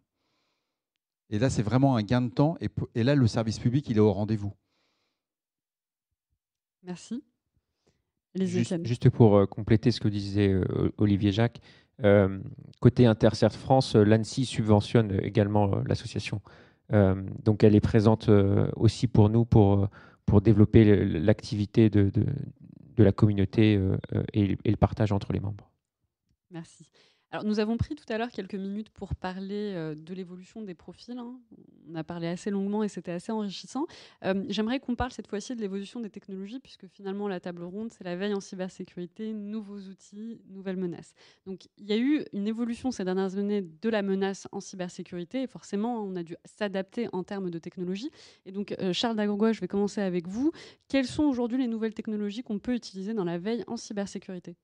Et 1.29 1.39
là, 1.39 1.49
c'est 1.49 1.61
vraiment 1.61 1.95
un 1.95 2.03
gain 2.03 2.21
de 2.21 2.29
temps. 2.29 2.57
Et, 2.61 2.69
et 2.95 3.03
là, 3.03 3.15
le 3.15 3.27
service 3.27 3.59
public, 3.59 3.89
il 3.89 3.97
est 3.97 4.01
au 4.01 4.11
rendez-vous. 4.11 4.53
Merci. 6.83 7.23
Juste, 8.35 8.85
juste, 8.85 9.09
pour 9.09 9.35
euh, 9.35 9.45
compléter 9.45 9.91
ce 9.91 9.99
que 9.99 10.07
disait 10.07 10.49
euh, 10.49 10.93
Olivier 10.97 11.31
Jacques, 11.31 11.59
euh, 12.03 12.39
côté 12.79 13.05
InterCert 13.07 13.53
France, 13.53 13.95
l'ANSI 13.95 14.45
subventionne 14.45 15.19
également 15.23 15.73
euh, 15.73 15.81
l'association. 15.87 16.41
Donc 16.89 17.63
elle 17.63 17.75
est 17.75 17.81
présente 17.81 18.29
aussi 18.75 19.07
pour 19.07 19.29
nous 19.29 19.43
pour, 19.43 19.89
pour 20.25 20.41
développer 20.41 21.05
l'activité 21.05 21.89
de, 21.89 22.09
de, 22.09 23.03
la 23.03 23.11
communauté 23.11 23.79
et 24.33 24.57
le 24.65 24.75
partage 24.77 25.11
entre 25.11 25.33
les 25.33 25.39
membres. 25.39 25.69
Merci. 26.51 26.89
Alors, 27.31 27.43
nous 27.43 27.59
avons 27.59 27.75
pris 27.75 27.95
tout 27.95 28.05
à 28.07 28.17
l'heure 28.17 28.31
quelques 28.31 28.55
minutes 28.55 28.89
pour 28.89 29.13
parler 29.13 29.73
euh, 29.75 29.95
de 29.95 30.13
l'évolution 30.13 30.61
des 30.61 30.73
profils. 30.73 31.17
Hein. 31.17 31.37
On 31.89 31.95
a 31.95 32.03
parlé 32.05 32.27
assez 32.27 32.49
longuement 32.49 32.83
et 32.83 32.87
c'était 32.87 33.11
assez 33.11 33.33
enrichissant. 33.33 33.85
Euh, 34.23 34.45
j'aimerais 34.47 34.79
qu'on 34.79 34.95
parle 34.95 35.11
cette 35.11 35.27
fois-ci 35.27 35.53
de 35.53 35.59
l'évolution 35.59 35.99
des 35.99 36.09
technologies, 36.09 36.59
puisque 36.61 36.87
finalement, 36.87 37.27
la 37.27 37.41
table 37.41 37.63
ronde, 37.63 37.91
c'est 37.91 38.05
la 38.05 38.15
veille 38.15 38.33
en 38.33 38.39
cybersécurité, 38.39 39.33
nouveaux 39.33 39.77
outils, 39.77 40.39
nouvelles 40.47 40.77
menaces. 40.77 41.13
Donc, 41.45 41.67
il 41.77 41.87
y 41.87 41.91
a 41.91 41.97
eu 41.97 42.23
une 42.31 42.47
évolution 42.47 42.91
ces 42.91 43.03
dernières 43.03 43.37
années 43.37 43.61
de 43.61 43.89
la 43.89 44.03
menace 44.03 44.47
en 44.53 44.61
cybersécurité, 44.61 45.41
et 45.41 45.47
forcément, 45.47 46.01
on 46.01 46.15
a 46.15 46.23
dû 46.23 46.37
s'adapter 46.45 47.09
en 47.11 47.23
termes 47.23 47.49
de 47.49 47.59
technologie. 47.59 48.09
Et 48.45 48.53
donc, 48.53 48.73
euh, 48.79 48.93
Charles 48.93 49.17
Dagourgois, 49.17 49.51
je 49.51 49.59
vais 49.59 49.67
commencer 49.67 49.99
avec 49.99 50.29
vous. 50.29 50.53
Quelles 50.87 51.07
sont 51.07 51.23
aujourd'hui 51.23 51.57
les 51.57 51.67
nouvelles 51.67 51.93
technologies 51.93 52.43
qu'on 52.43 52.59
peut 52.59 52.73
utiliser 52.73 53.13
dans 53.13 53.25
la 53.25 53.37
veille 53.37 53.65
en 53.67 53.75
cybersécurité? 53.75 54.55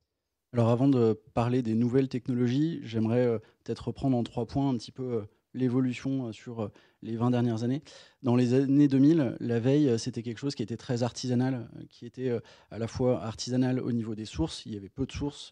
Alors 0.53 0.69
avant 0.69 0.87
de 0.87 1.19
parler 1.33 1.63
des 1.63 1.73
nouvelles 1.73 2.09
technologies, 2.09 2.79
j'aimerais 2.83 3.25
euh, 3.25 3.39
peut-être 3.63 3.87
reprendre 3.87 4.15
en 4.15 4.23
trois 4.23 4.45
points 4.45 4.69
un 4.69 4.77
petit 4.77 4.91
peu 4.91 5.03
euh, 5.03 5.21
l'évolution 5.55 6.27
euh, 6.27 6.31
sur 6.31 6.69
les 7.01 7.17
20 7.17 7.31
dernières 7.31 7.63
années. 7.63 7.81
Dans 8.21 8.35
les 8.35 8.53
années 8.53 8.87
2000, 8.87 9.35
la 9.39 9.59
veille, 9.59 9.97
c'était 9.97 10.21
quelque 10.21 10.37
chose 10.37 10.53
qui 10.53 10.61
était 10.61 10.77
très 10.77 11.01
artisanal, 11.01 11.67
qui 11.89 12.05
était 12.05 12.31
à 12.69 12.77
la 12.77 12.87
fois 12.87 13.23
artisanal 13.23 13.79
au 13.79 13.91
niveau 13.91 14.13
des 14.15 14.25
sources, 14.25 14.65
il 14.67 14.73
y 14.73 14.77
avait 14.77 14.89
peu 14.89 15.05
de 15.07 15.11
sources 15.11 15.51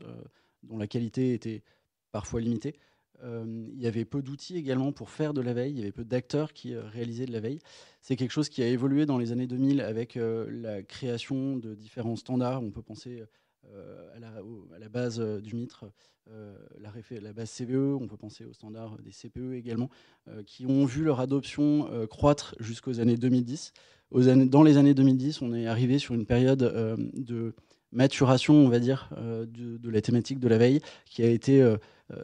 dont 0.63 0.77
la 0.77 0.87
qualité 0.87 1.33
était 1.33 1.63
parfois 2.13 2.39
limitée. 2.39 2.79
il 3.21 3.77
y 3.77 3.87
avait 3.87 4.05
peu 4.05 4.21
d'outils 4.21 4.55
également 4.55 4.93
pour 4.93 5.09
faire 5.09 5.33
de 5.33 5.41
la 5.41 5.53
veille, 5.53 5.73
il 5.73 5.79
y 5.79 5.81
avait 5.81 5.91
peu 5.91 6.05
d'acteurs 6.05 6.53
qui 6.53 6.73
réalisaient 6.73 7.25
de 7.25 7.33
la 7.33 7.41
veille. 7.41 7.59
C'est 7.99 8.15
quelque 8.15 8.31
chose 8.31 8.47
qui 8.47 8.63
a 8.63 8.67
évolué 8.67 9.05
dans 9.05 9.17
les 9.17 9.33
années 9.33 9.47
2000 9.47 9.81
avec 9.81 10.17
la 10.17 10.83
création 10.83 11.57
de 11.57 11.75
différents 11.75 12.15
standards. 12.15 12.63
On 12.63 12.71
peut 12.71 12.81
penser 12.81 13.23
euh, 13.73 14.07
à 14.15 14.79
la, 14.79 14.89
base 14.89 15.19
euh, 15.19 15.39
du 15.39 15.55
MITRE, 15.55 15.85
euh, 16.31 16.55
la, 16.79 17.33
base 17.33 17.51
CVE, 17.51 17.95
on 18.01 18.07
peut 18.07 18.17
penser 18.17 18.43
aux 18.43 18.53
standards 18.53 18.97
des 18.99 19.11
CPE 19.11 19.53
également, 19.53 19.89
qui 20.45 20.65
ont 20.65 20.85
vu 20.85 21.03
leur 21.03 21.19
adoption 21.19 21.89
croître 22.07 22.55
jusqu'aux 22.59 22.99
années 22.99 23.17
2010. 23.17 23.73
Aux 24.11 24.27
années, 24.27 24.45
dans 24.45 24.63
les 24.63 24.77
années 24.77 24.93
2010, 24.93 25.41
on 25.41 25.53
est 25.53 25.67
arrivé 25.67 25.99
sur 25.99 26.13
une 26.13 26.25
période 26.25 26.59
de 27.13 27.53
maturation, 27.91 28.53
on 28.53 28.69
va 28.69 28.79
dire, 28.79 29.09
de, 29.17 29.89
la 29.89 30.01
thématique 30.01 30.39
de 30.39 30.47
la 30.47 30.57
veille, 30.57 30.79
qui 31.05 31.23
a 31.23 31.27
été, 31.27 31.75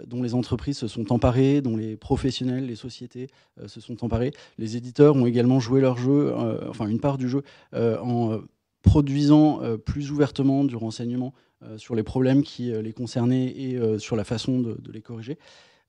dont 0.06 0.22
les 0.22 0.36
entreprises 0.36 0.78
se 0.78 0.88
sont 0.88 1.12
emparées, 1.12 1.62
dont 1.62 1.76
les 1.76 1.98
professionnels, 1.98 2.66
les 2.66 2.76
sociétés 2.76 3.30
se 3.66 3.82
sont 3.82 4.04
emparés. 4.04 4.32
Les 4.58 4.78
éditeurs 4.78 5.16
ont 5.16 5.26
également 5.26 5.60
joué 5.60 5.82
leur 5.82 5.98
jeu, 5.98 6.34
enfin 6.70 6.88
une 6.88 7.00
part 7.00 7.18
du 7.18 7.28
jeu, 7.28 7.44
en 7.74 8.42
produisant 8.84 9.62
euh, 9.62 9.78
plus 9.78 10.12
ouvertement 10.12 10.64
du 10.64 10.76
renseignement 10.76 11.34
euh, 11.64 11.78
sur 11.78 11.96
les 11.96 12.04
problèmes 12.04 12.44
qui 12.44 12.72
euh, 12.72 12.82
les 12.82 12.94
concernaient 12.94 13.48
et 13.48 13.80
sur 14.00 14.16
la 14.16 14.24
façon 14.24 14.60
de, 14.60 14.78
les 14.92 15.02
corriger. 15.02 15.38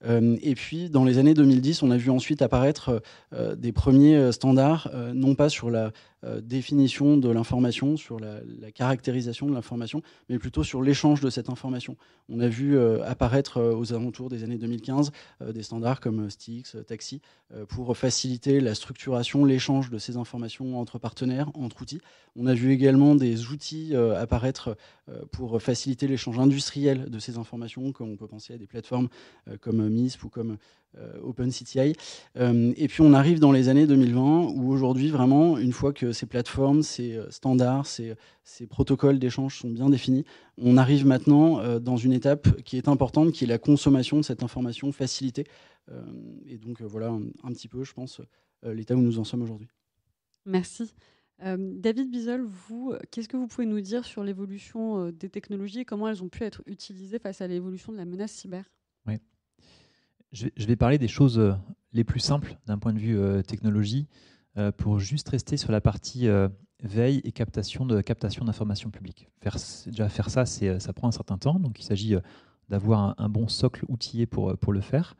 et 0.04 0.54
puis, 0.54 0.90
dans 0.90 1.04
les 1.04 1.18
années 1.18 1.34
2010, 1.34 1.82
on 1.82 1.90
a 1.90 1.96
vu 1.96 2.10
ensuite 2.10 2.40
apparaître 2.42 3.02
des 3.56 3.72
premiers 3.72 4.30
standards, 4.32 4.90
non 5.12 5.34
pas 5.34 5.48
sur 5.48 5.70
la 5.70 5.92
définition 6.42 7.16
de 7.16 7.28
l'information, 7.28 7.96
sur 7.96 8.18
la, 8.18 8.40
caractérisation 8.74 9.46
de 9.46 9.54
l'information, 9.54 10.02
mais 10.28 10.38
plutôt 10.38 10.64
sur 10.64 10.82
l'échange 10.82 11.20
de 11.20 11.30
cette 11.30 11.48
information. 11.48 11.96
On 12.28 12.40
a 12.40 12.48
vu 12.48 12.78
apparaître 12.78 13.60
aux 13.60 13.92
alentours 13.92 14.28
des 14.28 14.44
années 14.44 14.58
2015 14.58 15.12
des 15.52 15.62
standards 15.62 16.00
comme 16.00 16.28
Stix, 16.28 16.76
Taxi, 16.86 17.20
pour 17.68 17.96
faciliter 17.96 18.60
la 18.60 18.74
structuration, 18.74 19.44
l'échange 19.44 19.90
de 19.90 19.98
ces 19.98 20.16
informations 20.16 20.80
entre 20.80 20.98
partenaires, 20.98 21.50
entre 21.54 21.82
outils. 21.82 22.00
On 22.36 22.46
a 22.46 22.54
vu 22.54 22.72
également 22.72 23.14
des 23.14 23.46
outils 23.46 23.94
apparaître 23.94 24.76
pour 25.30 25.60
faciliter 25.62 26.08
l'échange 26.08 26.38
industriel 26.38 27.10
de 27.10 27.18
ces 27.18 27.38
informations, 27.38 27.92
comme 27.92 28.10
on 28.10 28.16
peut 28.16 28.26
penser 28.26 28.54
à 28.54 28.58
des 28.58 28.66
plateformes 28.66 29.08
comme 29.60 29.88
MISP 29.88 30.24
ou 30.24 30.28
comme 30.28 30.58
euh, 30.87 30.87
OpenCTI. 31.22 31.94
Euh, 32.36 32.72
et 32.76 32.88
puis 32.88 33.02
on 33.02 33.12
arrive 33.12 33.40
dans 33.40 33.52
les 33.52 33.68
années 33.68 33.86
2020 33.86 34.52
où 34.54 34.70
aujourd'hui 34.70 35.10
vraiment, 35.10 35.58
une 35.58 35.72
fois 35.72 35.92
que 35.92 36.12
ces 36.12 36.26
plateformes, 36.26 36.82
ces 36.82 37.16
euh, 37.16 37.30
standards, 37.30 37.86
ces, 37.86 38.16
protocoles 38.68 39.18
d'échange 39.18 39.58
sont 39.58 39.70
bien 39.70 39.90
définis, 39.90 40.24
on 40.56 40.76
arrive 40.76 41.06
maintenant 41.06 41.78
dans 41.78 41.96
une 41.96 42.12
étape 42.12 42.62
qui 42.62 42.78
est 42.78 42.88
importante, 42.88 43.32
qui 43.32 43.44
est 43.44 43.46
la 43.46 43.58
consommation 43.58 44.16
de 44.16 44.22
cette 44.22 44.42
information 44.42 44.90
facilitée. 44.90 45.44
et 46.46 46.56
donc 46.56 46.80
voilà 46.80 47.08
un, 47.08 47.52
petit 47.52 47.68
peu, 47.68 47.84
je 47.84 47.92
pense, 47.92 48.22
l'état 48.64 48.96
où 48.96 49.00
nous 49.00 49.18
en 49.18 49.24
sommes 49.24 49.42
aujourd'hui. 49.42 49.68
Merci. 50.46 50.94
David 51.40 52.10
Bizol, 52.10 52.42
vous, 52.42 52.94
qu'est-ce 53.10 53.28
que 53.28 53.36
vous 53.36 53.46
pouvez 53.46 53.66
nous 53.66 53.82
dire 53.82 54.06
sur 54.06 54.24
l'évolution 54.24 55.10
des 55.10 55.28
technologies 55.28 55.80
et 55.80 55.84
comment 55.84 56.08
elles 56.08 56.22
ont 56.22 56.30
pu 56.30 56.42
être 56.42 56.62
utilisées 56.66 57.18
face 57.18 57.42
à 57.42 57.46
l'évolution 57.46 57.92
de 57.92 57.98
la 57.98 58.06
menace 58.06 58.32
cyber? 58.32 58.64
Oui 59.06 59.18
je, 60.32 60.66
vais 60.66 60.76
parler 60.76 60.98
des 60.98 61.08
choses 61.08 61.38
euh, 61.38 61.52
les 61.92 62.04
plus 62.04 62.20
simples 62.20 62.56
d'un 62.66 62.78
point 62.78 62.92
de 62.92 62.98
vue 62.98 63.18
euh, 63.18 63.42
technologie 63.42 64.06
euh, 64.56 64.72
pour 64.72 64.98
juste 64.98 65.28
rester 65.28 65.56
sur 65.56 65.72
la 65.72 65.80
partie 65.80 66.28
veille 66.82 67.20
et 67.24 67.32
captation 67.32 67.86
de 67.86 68.00
captation 68.00 68.44
d'informations 68.44 68.90
publiques. 68.90 69.28
Faire, 69.40 69.56
déjà 69.86 70.08
faire 70.08 70.30
ça, 70.30 70.46
ça 70.46 70.92
prend 70.92 71.08
un 71.08 71.12
certain 71.12 71.38
temps, 71.38 71.58
donc 71.58 71.80
il 71.80 71.84
s'agit 71.84 72.14
d'avoir 72.68 73.14
un, 73.18 73.28
bon 73.28 73.48
socle 73.48 73.84
outillé 73.88 74.26
pour, 74.26 74.56
pour 74.58 74.72
le 74.72 74.80
faire. 74.80 75.16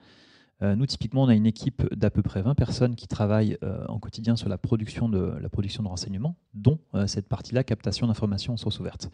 nous, 0.63 0.87
typiquement, 0.87 1.25
on 1.25 1.29
a 1.29 1.35
une 1.35 1.47
équipe 1.47 1.93
d'à 1.95 2.11
peu 2.11 2.23
près 2.23 2.43
20 2.43 2.55
personnes 2.55 2.95
qui 2.95 3.09
travaillent 3.09 3.59
en 3.89 3.99
quotidien 3.99 4.37
sur 4.37 4.49
la 4.49 4.57
production 4.57 5.09
de, 5.09 5.35
la 5.41 5.49
production 5.49 5.83
de 5.83 5.89
renseignements, 5.89 6.37
dont 6.55 6.79
cette 7.07 7.29
partie-là, 7.29 7.65
captation 7.65 8.07
d'informations 8.07 8.53
en 8.53 8.57
source 8.57 8.79
ouverte. 8.79 9.11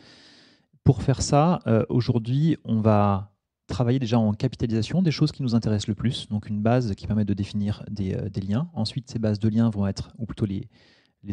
Pour 0.85 1.03
faire 1.03 1.23
ça, 1.23 1.61
aujourd'hui, 1.89 2.59
on 2.65 2.83
va 2.83 3.34
travailler 3.67 3.99
déjà 3.99 4.19
en 4.19 4.33
capitalisation 4.33 5.03
des 5.03 5.11
choses 5.11 5.33
qui 5.33 5.43
nous 5.43 5.55
intéressent 5.55 5.89
le 5.89 5.95
plus, 5.95 6.29
donc 6.29 6.49
une 6.49 6.61
base 6.61 6.95
qui 6.95 7.07
permet 7.07 7.25
de 7.25 7.35
définir 7.35 7.85
des, 7.91 8.15
euh, 8.15 8.29
liens. 8.47 8.69
Ensuite, 8.75 9.11
ces 9.11 9.19
bases 9.19 9.39
de 9.39 9.49
liens 9.49 9.71
vont 9.71 9.87
être, 9.87 10.11
ou 10.19 10.27
plutôt 10.27 10.47
les, 10.47 10.69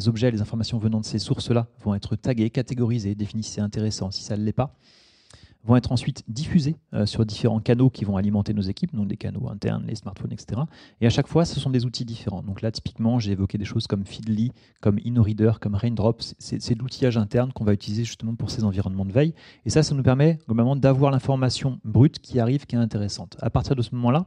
objets, 0.07 0.31
les 0.31 0.41
informations 0.41 0.77
venant 0.77 1.01
de 1.01 1.05
ces 1.05 1.19
sources-là, 1.19 1.67
vont 1.83 1.93
être 1.93 2.15
taguées, 2.15 2.49
catégorisées, 2.49 3.15
définies 3.15 3.43
si 3.43 3.51
c'est 3.51 3.61
intéressant, 3.61 4.11
si 4.11 4.23
ça 4.23 4.37
ne 4.37 4.43
l'est 4.43 4.53
pas 4.53 4.77
vont 5.63 5.75
être 5.75 5.91
ensuite 5.91 6.23
diffusés 6.27 6.75
euh, 6.93 7.05
sur 7.05 7.25
différents 7.25 7.59
canaux 7.59 7.89
qui 7.89 8.05
vont 8.05 8.17
alimenter 8.17 8.53
nos 8.53 8.61
équipes, 8.61 8.95
donc 8.95 9.07
des 9.07 9.17
canaux 9.17 9.49
internes, 9.49 9.85
les 9.87 9.95
smartphones, 9.95 10.31
etc. 10.31 10.61
Et 11.01 11.05
à 11.07 11.09
chaque 11.09 11.27
fois, 11.27 11.45
ce 11.45 11.59
sont 11.59 11.69
des 11.69 11.85
outils 11.85 12.05
différents. 12.05 12.41
Donc 12.41 12.61
là, 12.61 12.71
typiquement, 12.71 13.19
j'ai 13.19 13.31
évoqué 13.31 13.57
des 13.57 13.65
choses 13.65 13.87
comme 13.87 14.05
Feedly, 14.05 14.51
comme 14.81 14.97
InnoReader, 15.05 15.53
comme 15.59 15.75
Raindrops. 15.75 16.35
C'est 16.39 16.73
de 16.73 16.79
l'outillage 16.79 17.17
interne 17.17 17.53
qu'on 17.53 17.63
va 17.63 17.73
utiliser 17.73 18.03
justement 18.03 18.35
pour 18.35 18.49
ces 18.49 18.63
environnements 18.63 19.05
de 19.05 19.11
veille. 19.11 19.33
Et 19.65 19.69
ça, 19.69 19.83
ça 19.83 19.93
nous 19.93 20.03
permet 20.03 20.39
globalement 20.47 20.75
d'avoir 20.75 21.11
l'information 21.11 21.79
brute 21.83 22.19
qui 22.19 22.39
arrive, 22.39 22.65
qui 22.65 22.75
est 22.75 22.79
intéressante. 22.79 23.37
À 23.41 23.49
partir 23.49 23.75
de 23.75 23.81
ce 23.81 23.93
moment-là, 23.95 24.25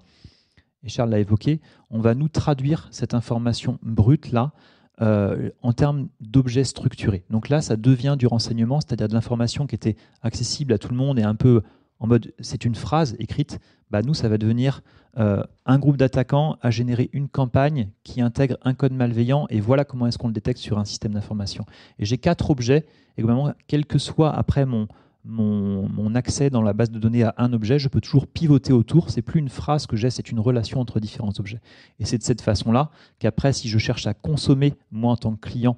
et 0.84 0.88
Charles 0.88 1.10
l'a 1.10 1.18
évoqué, 1.18 1.60
on 1.90 2.00
va 2.00 2.14
nous 2.14 2.28
traduire 2.28 2.88
cette 2.90 3.14
information 3.14 3.78
brute-là 3.82 4.52
euh, 5.00 5.50
en 5.62 5.72
termes 5.72 6.08
d'objets 6.20 6.64
structurés. 6.64 7.24
Donc 7.30 7.48
là, 7.48 7.60
ça 7.60 7.76
devient 7.76 8.16
du 8.18 8.26
renseignement, 8.26 8.80
c'est-à-dire 8.80 9.08
de 9.08 9.14
l'information 9.14 9.66
qui 9.66 9.74
était 9.74 9.96
accessible 10.22 10.72
à 10.72 10.78
tout 10.78 10.88
le 10.88 10.96
monde 10.96 11.18
et 11.18 11.22
un 11.22 11.34
peu 11.34 11.62
en 12.00 12.06
mode 12.06 12.32
c'est 12.40 12.64
une 12.64 12.74
phrase 12.74 13.16
écrite. 13.18 13.58
Bah, 13.90 14.02
nous, 14.02 14.14
ça 14.14 14.28
va 14.28 14.38
devenir 14.38 14.82
euh, 15.16 15.42
un 15.66 15.78
groupe 15.78 15.96
d'attaquants 15.96 16.56
a 16.60 16.70
généré 16.70 17.08
une 17.12 17.28
campagne 17.28 17.88
qui 18.02 18.20
intègre 18.20 18.56
un 18.62 18.74
code 18.74 18.92
malveillant 18.92 19.46
et 19.48 19.60
voilà 19.60 19.84
comment 19.84 20.06
est-ce 20.06 20.18
qu'on 20.18 20.28
le 20.28 20.34
détecte 20.34 20.58
sur 20.58 20.78
un 20.78 20.84
système 20.84 21.12
d'information. 21.12 21.64
Et 21.98 22.04
j'ai 22.04 22.18
quatre 22.18 22.50
objets 22.50 22.84
et 23.16 23.22
globalement, 23.22 23.52
quel 23.68 23.86
que 23.86 23.98
soit 23.98 24.32
après 24.32 24.66
mon, 24.66 24.88
mon, 25.24 26.14
accès 26.14 26.50
dans 26.50 26.62
la 26.62 26.72
base 26.72 26.90
de 26.90 26.98
données 26.98 27.24
à 27.24 27.34
un 27.38 27.52
objet, 27.52 27.78
je 27.78 27.88
peux 27.88 28.00
toujours 28.00 28.26
pivoter 28.26 28.72
autour. 28.72 29.10
C'est 29.10 29.22
plus 29.22 29.40
une 29.40 29.48
phrase 29.48 29.86
que 29.86 29.96
j'ai, 29.96 30.10
c'est 30.10 30.30
une 30.30 30.40
relation 30.40 30.80
entre 30.80 31.00
différents 31.00 31.32
objets. 31.38 31.60
Et 31.98 32.04
c'est 32.04 32.18
de 32.18 32.22
cette 32.22 32.40
façon-là 32.40 32.90
qu'après, 33.18 33.52
si 33.52 33.68
je 33.68 33.78
cherche 33.78 34.06
à 34.06 34.14
consommer, 34.14 34.74
moi 34.92 35.12
en 35.12 35.16
tant 35.16 35.34
que 35.34 35.48
client, 35.48 35.76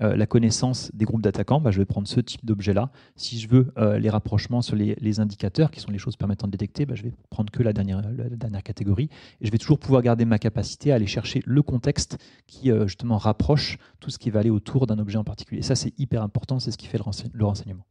euh, 0.00 0.14
la 0.14 0.26
connaissance 0.26 0.92
des 0.94 1.04
groupes 1.04 1.22
d'attaquants, 1.22 1.60
bah, 1.60 1.72
je 1.72 1.78
vais 1.78 1.84
prendre 1.84 2.06
ce 2.06 2.20
type 2.20 2.44
d'objet-là. 2.44 2.90
Si 3.16 3.40
je 3.40 3.48
veux 3.48 3.72
euh, 3.78 3.98
les 3.98 4.10
rapprochements 4.10 4.62
sur 4.62 4.76
les, 4.76 5.20
indicateurs, 5.20 5.72
qui 5.72 5.80
sont 5.80 5.90
les 5.90 5.98
choses 5.98 6.16
permettant 6.16 6.46
de 6.46 6.52
détecter, 6.52 6.86
bah, 6.86 6.94
je 6.94 7.02
vais 7.02 7.12
prendre 7.30 7.50
que 7.50 7.64
la 7.64 7.72
dernière, 7.72 8.02
la 8.02 8.28
dernière 8.28 8.62
catégorie. 8.62 9.08
Et 9.40 9.46
je 9.46 9.50
vais 9.50 9.58
toujours 9.58 9.78
pouvoir 9.78 10.02
garder 10.02 10.24
ma 10.24 10.38
capacité 10.38 10.92
à 10.92 10.96
aller 10.96 11.08
chercher 11.08 11.42
le 11.44 11.62
contexte 11.62 12.18
qui 12.46 12.70
euh, 12.70 12.86
justement 12.86 13.18
rapproche 13.18 13.78
tout 13.98 14.10
ce 14.10 14.18
qui 14.18 14.30
va 14.30 14.40
aller 14.40 14.50
autour 14.50 14.86
d'un 14.86 14.98
objet 14.98 15.18
en 15.18 15.24
particulier. 15.24 15.60
Et 15.60 15.64
ça, 15.64 15.74
c'est 15.74 15.98
hyper 15.98 16.22
important, 16.22 16.60
c'est 16.60 16.70
ce 16.70 16.78
qui 16.78 16.86
fait 16.86 16.98
le 16.98 17.44
renseignement. 17.44 17.84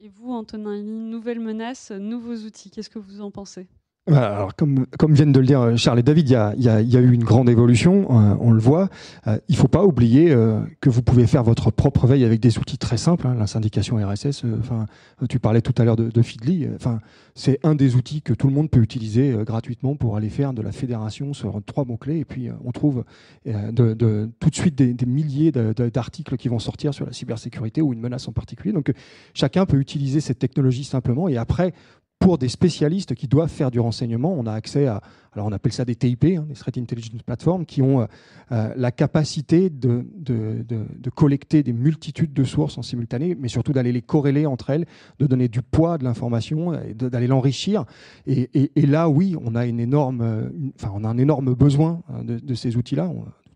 Et 0.00 0.08
vous, 0.08 0.32
Antonin, 0.32 0.74
une 0.74 1.10
nouvelle 1.10 1.38
menace, 1.38 1.92
nouveaux 1.92 2.34
outils, 2.34 2.70
qu'est-ce 2.70 2.90
que 2.90 2.98
vous 2.98 3.20
en 3.20 3.30
pensez? 3.30 3.68
Alors, 4.06 4.56
comme, 4.56 4.86
viennent 5.10 5.32
de 5.32 5.40
le 5.40 5.46
dire 5.46 5.76
Charles 5.76 5.98
et 5.98 6.02
David, 6.02 6.28
il 6.28 6.32
y 6.62 6.68
a, 6.68 7.00
eu 7.00 7.12
une 7.12 7.22
grande 7.22 7.50
évolution, 7.50 8.06
euh, 8.10 8.34
on 8.40 8.50
le 8.50 8.58
voit. 8.58 8.88
Euh, 9.26 9.38
il 9.48 9.52
ne 9.52 9.58
faut 9.58 9.68
pas 9.68 9.84
oublier 9.84 10.32
euh, 10.32 10.60
que 10.80 10.88
vous 10.88 11.02
pouvez 11.02 11.26
faire 11.26 11.44
votre 11.44 11.70
propre 11.70 12.06
veille 12.06 12.24
avec 12.24 12.40
des 12.40 12.58
outils 12.58 12.78
très 12.78 12.96
simples, 12.96 13.26
hein, 13.26 13.36
la 13.38 13.46
syndication 13.46 13.96
RSS. 13.96 14.44
Enfin, 14.58 14.86
tu 15.28 15.38
parlais 15.38 15.60
tout 15.60 15.74
à 15.76 15.84
l'heure 15.84 15.96
de, 15.96 16.08
de 16.08 16.22
Feedly. 16.22 16.66
Enfin, 16.74 17.00
c'est 17.34 17.60
un 17.62 17.74
des 17.74 17.94
outils 17.94 18.22
que 18.22 18.32
tout 18.32 18.48
le 18.48 18.54
monde 18.54 18.70
peut 18.70 18.80
utiliser 18.80 19.36
gratuitement 19.44 19.94
pour 19.94 20.16
aller 20.16 20.30
faire 20.30 20.54
de 20.54 20.62
la 20.62 20.72
fédération 20.72 21.34
sur 21.34 21.60
trois 21.64 21.84
mots 21.84 21.98
clés. 21.98 22.18
Et 22.18 22.24
puis, 22.24 22.48
on 22.64 22.72
trouve 22.72 23.04
tout 23.44 24.50
de 24.50 24.54
suite 24.54 24.76
des, 24.76 24.94
des 24.94 25.06
milliers 25.06 25.52
d'articles 25.52 26.36
qui 26.36 26.48
vont 26.48 26.58
sortir 26.58 26.94
sur 26.94 27.06
la 27.06 27.12
cybersécurité 27.12 27.82
ou 27.82 27.92
une 27.92 28.00
menace 28.00 28.26
en 28.28 28.32
particulier. 28.32 28.72
Donc, 28.72 28.92
chacun 29.34 29.66
peut 29.66 29.78
utiliser 29.78 30.20
cette 30.20 30.38
technologie 30.38 30.84
simplement. 30.84 31.28
Et 31.28 31.36
après, 31.36 31.72
pour 32.20 32.36
des 32.36 32.50
spécialistes 32.50 33.14
qui 33.14 33.26
doivent 33.26 33.50
faire 33.50 33.70
du 33.70 33.80
renseignement, 33.80 34.32
on 34.38 34.46
a 34.46 34.52
accès 34.52 34.86
à, 34.86 35.00
alors 35.32 35.46
on 35.46 35.52
appelle 35.52 35.72
ça 35.72 35.86
des 35.86 35.94
TIP, 35.94 36.24
hein, 36.24 36.44
des 36.46 36.54
Threat 36.54 36.76
Intelligence 36.76 37.22
Platforms, 37.22 37.64
qui 37.64 37.80
ont 37.80 38.02
euh, 38.02 38.06
euh, 38.52 38.74
la 38.76 38.92
capacité 38.92 39.70
de, 39.70 40.06
de, 40.14 40.62
de, 40.68 41.10
collecter 41.10 41.62
des 41.62 41.72
multitudes 41.72 42.34
de 42.34 42.44
sources 42.44 42.76
en 42.76 42.82
simultané, 42.82 43.34
mais 43.34 43.48
surtout 43.48 43.72
d'aller 43.72 43.90
les 43.90 44.02
corréler 44.02 44.44
entre 44.44 44.68
elles, 44.68 44.86
de 45.18 45.26
donner 45.26 45.48
du 45.48 45.62
poids 45.62 45.96
de 45.96 46.04
l'information, 46.04 46.72
d'aller 46.94 47.26
l'enrichir. 47.26 47.86
Et, 48.26 48.70
là, 48.76 49.08
oui, 49.08 49.34
on 49.42 49.54
a 49.54 49.64
une 49.64 49.80
énorme, 49.80 50.50
enfin, 50.76 50.92
on 50.94 51.04
a 51.04 51.08
un 51.08 51.18
énorme 51.18 51.54
besoin 51.54 52.02
hein, 52.08 52.22
de, 52.22 52.54
ces 52.54 52.76
outils-là 52.76 53.10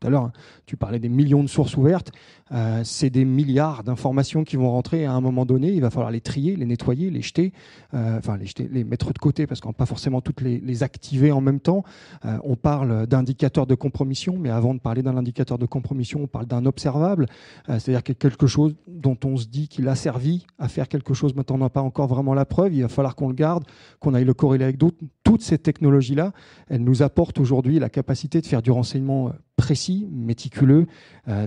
tout 0.05 0.09
à 0.09 0.11
l'heure, 0.11 0.25
hein. 0.25 0.33
tu 0.67 0.77
parlais 0.77 0.99
des 0.99 1.09
millions 1.09 1.43
de 1.43 1.49
sources 1.49 1.77
ouvertes. 1.77 2.13
Euh, 2.53 2.83
c'est 2.85 3.11
des 3.11 3.25
milliards 3.25 3.85
d'informations 3.85 4.45
qui 4.45 4.57
vont 4.57 4.71
rentrer 4.71 5.07
à 5.07 5.13
un 5.13 5.21
moment 5.21 5.47
donné. 5.47 5.73
Il 5.73 5.81
va 5.81 5.91
falloir 5.91 6.11
les 6.11 6.21
trier, 6.21 6.57
les 6.57 6.67
nettoyer, 6.67 7.11
les 7.11 7.23
jeter, 7.23 7.53
euh, 7.95 8.19
enfin 8.19 8.37
les 8.37 8.85
mettre 8.85 9.13
de 9.13 9.19
côté 9.19 9.47
parce 9.47 9.61
qu'on 9.61 9.73
pas 9.73 9.87
forcément 9.87 10.21
toutes 10.21 10.41
les, 10.41 10.83
activer 10.83 11.33
en 11.33 11.41
même 11.41 11.61
temps. 11.61 11.85
Euh, 12.25 12.37
on 12.43 12.57
parle 12.57 13.07
d'indicateurs 13.07 13.67
de 13.67 13.75
compromission, 13.75 14.37
mais 14.39 14.51
avant 14.51 14.75
de 14.75 14.81
parler 14.81 15.03
d'un 15.03 15.17
indicateur 15.17 15.57
de 15.57 15.67
compromission, 15.67 16.23
on 16.25 16.27
parle 16.27 16.47
d'un 16.47 16.67
observable, 16.67 17.27
c'est-à-dire 17.69 18.03
quelque 18.03 18.47
chose 18.47 18.75
dont 18.89 19.17
on 19.25 19.37
se 19.37 19.47
dit 19.47 19.69
qu'il 19.69 19.89
a 19.89 19.95
servi 19.95 20.47
à 20.59 20.69
faire 20.69 20.89
quelque 20.89 21.15
chose, 21.15 21.35
mais 21.35 21.45
on 21.51 21.59
n'a 21.59 21.71
pas 21.71 21.81
encore 21.81 22.09
vraiment 22.09 22.35
la 22.35 22.45
preuve. 22.45 22.75
Il 22.75 22.83
va 22.83 22.89
falloir 22.89 23.15
qu'on 23.15 23.29
le 23.29 23.35
garde, 23.35 23.65
qu'on 24.01 24.15
aille 24.15 24.25
le 24.25 24.35
corréler 24.35 24.65
avec 24.65 24.79
d'autres. 24.79 24.97
Toutes 25.23 25.43
ces 25.43 25.59
technologies-là, 25.59 26.33
elles 26.69 26.83
nous 26.83 27.03
apportent 27.03 27.39
aujourd'hui 27.39 27.79
la 27.79 27.89
capacité 27.89 28.41
de 28.41 28.47
faire 28.47 28.63
du 28.63 28.71
renseignement 28.71 29.33
précis, 29.57 30.09
méticuleux, 30.11 30.87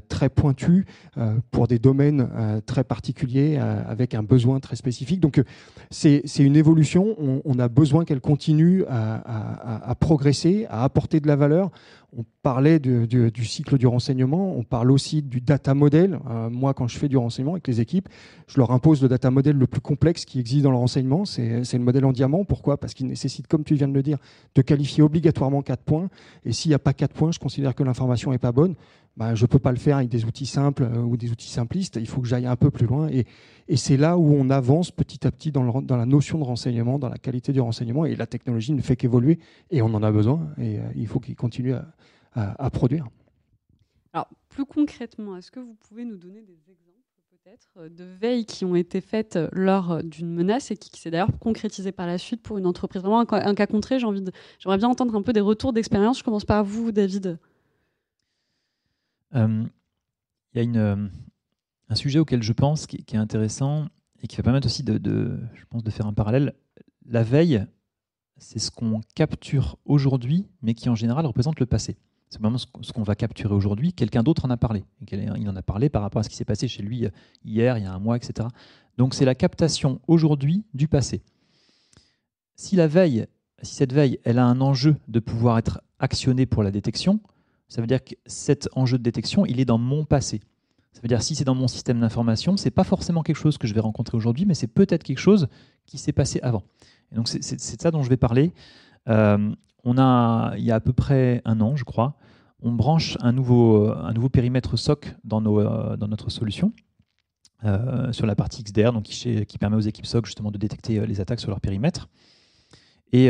très 0.07 0.29
pointu 0.29 0.86
pour 1.51 1.67
des 1.67 1.79
domaines 1.79 2.29
euh, 2.35 2.61
très 2.61 2.83
particuliers 2.83 3.57
avec 3.57 4.13
un 4.13 4.23
besoin 4.23 4.59
très 4.59 4.75
spécifique. 4.75 5.19
Donc 5.19 5.41
c'est 5.89 6.21
une 6.39 6.55
évolution. 6.55 7.15
On, 7.45 7.59
a 7.59 7.67
besoin 7.67 8.05
qu'elle 8.05 8.21
continue 8.21 8.83
à, 8.87 9.95
progresser, 9.99 10.65
à 10.69 10.83
apporter 10.83 11.19
de 11.19 11.27
la 11.27 11.35
valeur. 11.35 11.71
On 12.17 12.23
parlait 12.41 12.79
du 12.79 13.45
cycle 13.45 13.77
du 13.77 13.87
renseignement, 13.87 14.55
on 14.55 14.63
parle 14.63 14.91
aussi 14.91 15.21
du 15.21 15.41
data 15.41 15.73
model. 15.73 16.19
moi, 16.51 16.73
quand 16.73 16.87
je 16.87 16.97
fais 16.97 17.07
du 17.07 17.17
renseignement 17.17 17.53
avec 17.53 17.67
les 17.67 17.81
équipes, 17.81 18.09
je 18.47 18.59
leur 18.59 18.71
impose 18.71 19.01
le 19.01 19.07
data 19.07 19.29
model 19.29 19.57
le 19.57 19.67
plus 19.67 19.81
complexe 19.81 20.25
qui 20.25 20.39
existe 20.39 20.63
dans 20.63 20.71
le 20.71 20.77
renseignement. 20.77 21.25
C'est 21.25 21.73
le 21.73 21.79
modèle 21.83 22.05
en 22.05 22.11
diamant. 22.11 22.43
Pourquoi? 22.43 22.77
Parce 22.77 22.93
qu'il 22.93 23.07
nécessite, 23.07 23.47
comme 23.47 23.63
tu 23.63 23.75
viens 23.75 23.87
de 23.87 23.93
le 23.93 24.03
dire, 24.03 24.17
de 24.55 24.61
qualifier 24.61 25.03
obligatoirement 25.03 25.61
quatre 25.61 25.83
points. 25.83 26.09
Et 26.45 26.53
s'il 26.53 26.69
n'y 26.69 26.75
a 26.75 26.79
pas 26.79 26.93
quatre 26.93 27.13
points, 27.13 27.31
je 27.31 27.39
considère 27.39 27.75
que 27.75 27.83
l'information 27.83 28.31
n'est 28.31 28.37
pas 28.37 28.51
bonne. 28.51 28.75
Ben, 29.17 29.33
je 29.33 29.45
ne 29.45 29.47
peux 29.47 29.57
pas 29.57 29.71
le 29.71 29.79
faire 29.79 29.97
avec 29.97 30.09
des 30.09 30.25
outils 30.25 30.45
simples 30.45 30.83
euh, 30.83 31.01
ou 31.01 31.17
des 31.17 31.31
outils 31.31 31.49
simplistes. 31.49 31.95
Il 31.95 32.07
faut 32.07 32.21
que 32.21 32.27
j'aille 32.27 32.45
un 32.45 32.55
peu 32.55 32.69
plus 32.69 32.85
loin. 32.85 33.09
Et, 33.09 33.25
c'est 33.75 33.97
là 33.97 34.17
où 34.17 34.31
on 34.31 34.49
avance 34.49 34.91
petit 34.91 35.27
à 35.27 35.31
petit 35.31 35.51
dans, 35.51 35.81
la 35.81 36.05
notion 36.05 36.37
de 36.37 36.43
renseignement, 36.43 36.99
dans 36.99 37.09
la 37.09 37.17
qualité 37.17 37.51
du 37.51 37.59
renseignement. 37.59 38.05
Et 38.05 38.15
la 38.15 38.27
technologie 38.27 38.71
ne 38.71 38.81
fait 38.81 38.95
qu'évoluer 38.95 39.39
et 39.71 39.81
on 39.81 39.87
en 39.87 40.03
a 40.03 40.11
besoin. 40.11 40.47
Et 40.57 40.77
euh, 40.77 40.83
il 40.95 41.07
faut 41.07 41.19
qu'il 41.19 41.35
continue 41.35 41.73
à, 42.33 42.69
produire. 42.69 43.07
Alors, 44.13 44.27
plus 44.47 44.65
concrètement, 44.65 45.35
est-ce 45.35 45.49
que 45.49 45.59
vous 45.59 45.75
pouvez 45.89 46.05
nous 46.05 46.17
donner 46.17 46.41
des 46.43 46.71
exemples 46.71 46.93
peut-être 47.31 47.89
de 47.89 48.03
veilles 48.21 48.45
qui 48.45 48.63
ont 48.63 48.75
été 48.75 49.01
faites 49.01 49.39
lors 49.51 50.03
d'une 50.03 50.31
menace 50.31 50.69
et 50.69 50.77
qui, 50.77 51.01
s'est 51.01 51.09
d'ailleurs 51.09 51.31
concrétisées 51.39 51.91
par 51.91 52.05
la 52.05 52.19
suite 52.19 52.43
pour 52.43 52.59
une 52.59 52.67
entreprise? 52.67 53.01
Vraiment 53.01 53.21
un, 53.27 53.55
cas 53.55 53.65
concret, 53.65 53.97
j'aimerais 53.99 54.77
bien 54.77 54.87
entendre 54.87 55.15
un 55.15 55.23
peu 55.23 55.33
des 55.33 55.41
retours 55.41 55.73
d'expérience. 55.73 56.19
Je 56.19 56.23
commence 56.23 56.45
par 56.45 56.63
vous, 56.63 56.91
David. 56.91 57.39
Euh, 59.35 59.65
il 60.53 60.57
y 60.57 60.59
a 60.59 60.63
une, 60.63 61.11
un 61.89 61.95
sujet 61.95 62.19
auquel 62.19 62.43
je 62.43 62.53
pense 62.53 62.87
qui, 62.87 62.97
est 62.97 63.15
intéressant 63.15 63.87
et 64.21 64.27
qui 64.27 64.37
va 64.37 64.43
permettre 64.43 64.67
aussi 64.67 64.83
de, 64.83 64.97
de, 64.97 65.39
je 65.53 65.65
pense, 65.69 65.83
de 65.83 65.91
faire 65.91 66.07
un 66.07 66.13
parallèle. 66.13 66.53
La 67.05 67.23
veille, 67.23 67.65
c'est 68.37 68.59
ce 68.59 68.71
qu'on 68.71 69.01
capture 69.15 69.77
aujourd'hui, 69.85 70.47
mais 70.61 70.73
qui 70.73 70.89
en 70.89 70.95
général 70.95 71.25
représente 71.25 71.59
le 71.59 71.65
passé. 71.65 71.97
C'est 72.29 72.41
vraiment 72.41 72.57
ce 72.57 72.91
qu'on 72.91 73.03
va 73.03 73.15
capturer 73.15 73.53
aujourd'hui. 73.53 73.93
Quelqu'un 73.93 74.21
d'autre 74.21 74.45
en 74.45 74.49
a 74.49 74.57
parlé. 74.57 74.83
Il 75.11 75.49
en 75.49 75.55
a 75.55 75.61
parlé 75.61 75.89
par 75.89 76.01
rapport 76.01 76.19
à 76.19 76.23
ce 76.23 76.29
qui 76.29 76.35
s'est 76.35 76.45
passé 76.45 76.67
chez 76.67 76.83
lui 76.83 77.05
euh, 77.05 77.09
hier, 77.45 77.77
il 77.77 77.83
y 77.83 77.87
a 77.87 77.93
un 77.93 77.99
mois, 77.99 78.17
etc. 78.17 78.49
Donc 78.97 79.13
c'est 79.13 79.25
la 79.25 79.35
captation 79.35 80.01
aujourd'hui 80.07 80.65
du 80.73 80.87
passé. 80.87 81.21
Si 82.55 82.75
la 82.75 82.87
veille, 82.87 83.27
si 83.61 83.75
cette 83.75 83.93
veille, 83.93 84.19
elle 84.25 84.39
a 84.39 84.45
un 84.45 84.59
enjeu 84.59 84.97
de 85.07 85.19
pouvoir 85.19 85.57
être 85.57 85.81
actionnée 85.99 86.45
pour 86.45 86.63
la 86.63 86.71
détection, 86.71 87.21
ça 87.69 87.81
veut 87.81 87.87
dire 87.87 88.03
que 88.03 88.15
cet 88.25 88.69
enjeu 88.73 88.97
de 88.97 89.03
détection, 89.03 89.45
il 89.45 89.59
est 89.59 89.65
dans 89.65 89.77
mon 89.77 90.05
passé. 90.05 90.41
Ça 90.93 91.01
veut 91.01 91.09
dire 91.09 91.21
si 91.21 91.35
c'est 91.35 91.43
dans 91.43 91.55
mon 91.55 91.67
système 91.67 91.99
d'information, 91.99 92.57
c'est 92.57 92.71
pas 92.71 92.83
forcément 92.83 93.21
quelque 93.21 93.35
chose 93.35 93.57
que 93.57 93.67
je 93.67 93.73
vais 93.73 93.81
rencontrer 93.81 94.17
aujourd'hui, 94.17 94.45
mais 94.45 94.55
c'est 94.55 94.67
peut-être 94.67 95.03
quelque 95.03 95.19
chose 95.19 95.47
qui 95.85 95.97
s'est 95.97 96.13
passé 96.13 96.39
avant. 96.41 96.63
Et 97.11 97.15
donc 97.15 97.27
c'est 97.27 97.55
de 97.55 97.81
ça 97.81 97.91
dont 97.91 98.03
je 98.03 98.09
vais 98.09 98.17
parler. 98.17 98.53
Euh, 99.07 99.53
on 99.83 99.97
a, 99.97 100.55
il 100.57 100.63
y 100.63 100.71
a 100.71 100.75
à 100.75 100.79
peu 100.79 100.93
près 100.93 101.41
un 101.45 101.61
an, 101.61 101.75
je 101.75 101.83
crois, 101.83 102.17
on 102.61 102.71
branche 102.71 103.17
un 103.21 103.31
nouveau, 103.31 103.91
un 103.91 104.11
nouveau 104.13 104.29
périmètre 104.29 104.75
SOC 104.75 105.07
euh, 105.31 105.97
dans 105.97 106.07
notre 106.07 106.29
solution. 106.29 106.73
Euh, 107.63 108.11
sur 108.11 108.27
la 108.27 108.35
partie 108.35 108.63
XDR, 108.63 108.93
donc 108.93 109.03
qui, 109.03 109.45
qui, 109.45 109.57
permet 109.57 109.75
aux 109.75 109.81
équipes 109.81 110.05
SOC 110.05 110.27
justement 110.27 110.51
de 110.51 110.59
détecter 110.59 111.07
les 111.07 111.21
attaques 111.21 111.39
sur 111.39 111.49
leur 111.49 111.59
périmètre. 111.59 112.07
Et 113.13 113.29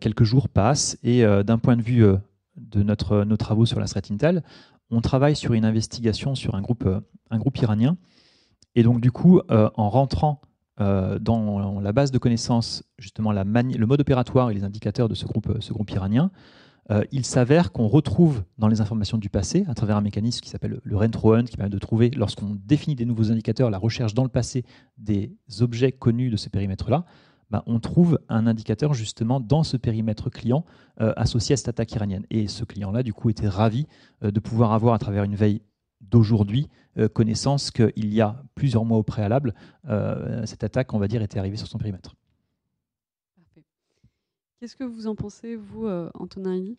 quelques 0.00 0.24
jours 0.24 0.48
passent, 0.48 0.96
et 1.02 1.22
d'un 1.44 1.58
point 1.58 1.76
de 1.76 1.82
vue 1.82 2.06
de 2.56 2.82
notre, 2.82 3.24
nos 3.24 3.36
travaux 3.36 3.66
sur 3.66 3.80
la 3.80 3.86
threat 3.86 4.10
intel, 4.10 4.42
on 4.90 5.00
travaille 5.00 5.36
sur 5.36 5.54
une 5.54 5.64
investigation 5.64 6.34
sur 6.34 6.54
un 6.54 6.60
groupe, 6.60 6.88
un 7.30 7.38
groupe 7.38 7.58
iranien. 7.58 7.96
Et 8.74 8.82
donc 8.82 9.00
du 9.00 9.12
coup, 9.12 9.40
en 9.48 9.90
rentrant 9.90 10.40
euh, 10.80 11.18
dans 11.18 11.80
la 11.80 11.92
base 11.92 12.10
de 12.10 12.16
connaissances, 12.16 12.82
justement 12.98 13.32
la 13.32 13.44
le 13.44 13.86
mode 13.86 14.00
opératoire 14.00 14.50
et 14.50 14.54
les 14.54 14.64
indicateurs 14.64 15.08
de 15.08 15.14
ce 15.14 15.26
groupe, 15.26 15.58
ce 15.60 15.72
groupe 15.74 15.90
iranien, 15.90 16.30
euh, 16.90 17.04
il 17.12 17.26
s'avère 17.26 17.70
qu'on 17.70 17.86
retrouve 17.86 18.44
dans 18.56 18.66
les 18.66 18.80
informations 18.80 19.18
du 19.18 19.28
passé, 19.28 19.64
à 19.68 19.74
travers 19.74 19.96
un 19.96 20.00
mécanisme 20.00 20.40
qui 20.40 20.48
s'appelle 20.48 20.80
le 20.82 20.96
Rentro 20.96 21.34
Hunt, 21.34 21.44
qui 21.44 21.56
permet 21.56 21.70
de 21.70 21.78
trouver, 21.78 22.10
lorsqu'on 22.10 22.56
définit 22.64 22.96
des 22.96 23.04
nouveaux 23.04 23.30
indicateurs, 23.30 23.68
la 23.68 23.76
recherche 23.76 24.14
dans 24.14 24.22
le 24.22 24.30
passé 24.30 24.64
des 24.96 25.36
objets 25.60 25.92
connus 25.92 26.30
de 26.30 26.36
ce 26.36 26.48
périmètre-là, 26.48 27.04
bah, 27.50 27.62
on 27.66 27.80
trouve 27.80 28.18
un 28.28 28.46
indicateur 28.46 28.94
justement 28.94 29.40
dans 29.40 29.62
ce 29.62 29.76
périmètre 29.76 30.30
client 30.30 30.64
euh, 31.00 31.12
associé 31.16 31.54
à 31.54 31.56
cette 31.56 31.68
attaque 31.68 31.92
iranienne. 31.92 32.26
Et 32.30 32.48
ce 32.48 32.64
client-là, 32.64 33.02
du 33.02 33.12
coup, 33.12 33.30
était 33.30 33.48
ravi 33.48 33.86
de 34.22 34.40
pouvoir 34.40 34.72
avoir, 34.72 34.94
à 34.94 34.98
travers 34.98 35.24
une 35.24 35.34
veille 35.34 35.62
d'aujourd'hui 36.00 36.68
euh, 36.98 37.08
connaissance 37.08 37.70
qu'il 37.70 38.12
y 38.12 38.20
a 38.20 38.42
plusieurs 38.54 38.84
mois 38.84 38.98
au 38.98 39.02
préalable, 39.02 39.54
euh, 39.88 40.44
cette 40.46 40.64
attaque, 40.64 40.92
on 40.92 40.98
va 40.98 41.08
dire, 41.08 41.22
était 41.22 41.38
arrivée 41.38 41.56
sur 41.56 41.68
son 41.68 41.78
périmètre. 41.78 42.16
Qu'est-ce 44.58 44.76
que 44.76 44.84
vous 44.84 45.06
en 45.06 45.14
pensez, 45.14 45.56
vous, 45.56 45.86
euh, 45.86 46.10
Antonin 46.14 46.74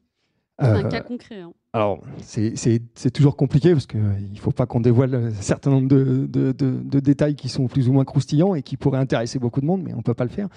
un 0.59 0.83
cas 0.83 1.01
concret. 1.01 1.41
Hein. 1.41 1.53
Alors, 1.73 2.01
c'est 2.21 3.11
toujours 3.13 3.37
compliqué 3.37 3.71
parce 3.71 3.85
qu'il 3.85 4.01
ne 4.01 4.39
faut 4.39 4.51
pas 4.51 4.65
qu'on 4.65 4.81
dévoile 4.81 5.15
un 5.15 5.31
certain 5.31 5.71
nombre 5.71 5.87
de, 5.87 6.27
de, 6.27 6.51
de, 6.51 6.99
détails 6.99 7.35
qui 7.35 7.47
sont 7.47 7.67
plus 7.67 7.87
ou 7.87 7.93
moins 7.93 8.03
croustillants 8.03 8.55
et 8.55 8.61
qui 8.61 8.75
pourraient 8.75 8.99
intéresser 8.99 9.39
beaucoup 9.39 9.61
de 9.61 9.65
monde, 9.65 9.81
mais 9.81 9.93
on 9.93 9.99
ne 9.99 10.01
peut 10.01 10.13
pas 10.13 10.25
le 10.25 10.29
faire. 10.29 10.49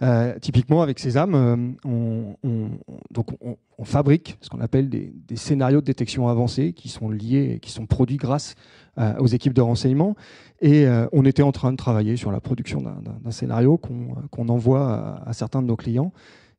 Euh, 0.00 0.38
typiquement, 0.40 0.80
avec 0.80 0.98
Sésame, 0.98 1.34
euh, 1.34 1.56
on, 1.84 2.36
on, 2.42 2.70
donc 3.10 3.32
on, 3.42 3.56
on, 3.76 3.84
fabrique 3.84 4.38
ce 4.40 4.48
qu'on 4.48 4.60
appelle 4.60 4.88
des, 4.88 5.12
des, 5.14 5.36
scénarios 5.36 5.82
de 5.82 5.86
détection 5.86 6.26
avancés 6.28 6.72
qui 6.72 6.88
sont 6.88 7.10
liés, 7.10 7.58
qui 7.60 7.70
sont 7.70 7.84
produits 7.84 8.16
grâce 8.16 8.54
euh, 8.96 9.12
aux 9.18 9.26
équipes 9.26 9.52
de 9.52 9.60
renseignement. 9.60 10.16
Et 10.62 10.86
on 11.12 11.24
était 11.24 11.42
en 11.42 11.50
train 11.50 11.72
de 11.72 11.76
travailler 11.76 12.16
sur 12.16 12.30
la 12.30 12.40
production 12.40 12.82
d'un 12.82 13.30
scénario 13.32 13.78
qu'on 13.78 14.48
envoie 14.48 14.94
à, 14.94 15.28
à 15.28 15.32
certains 15.32 15.60
de 15.60 15.66
nos 15.66 15.74
clients. 15.74 16.12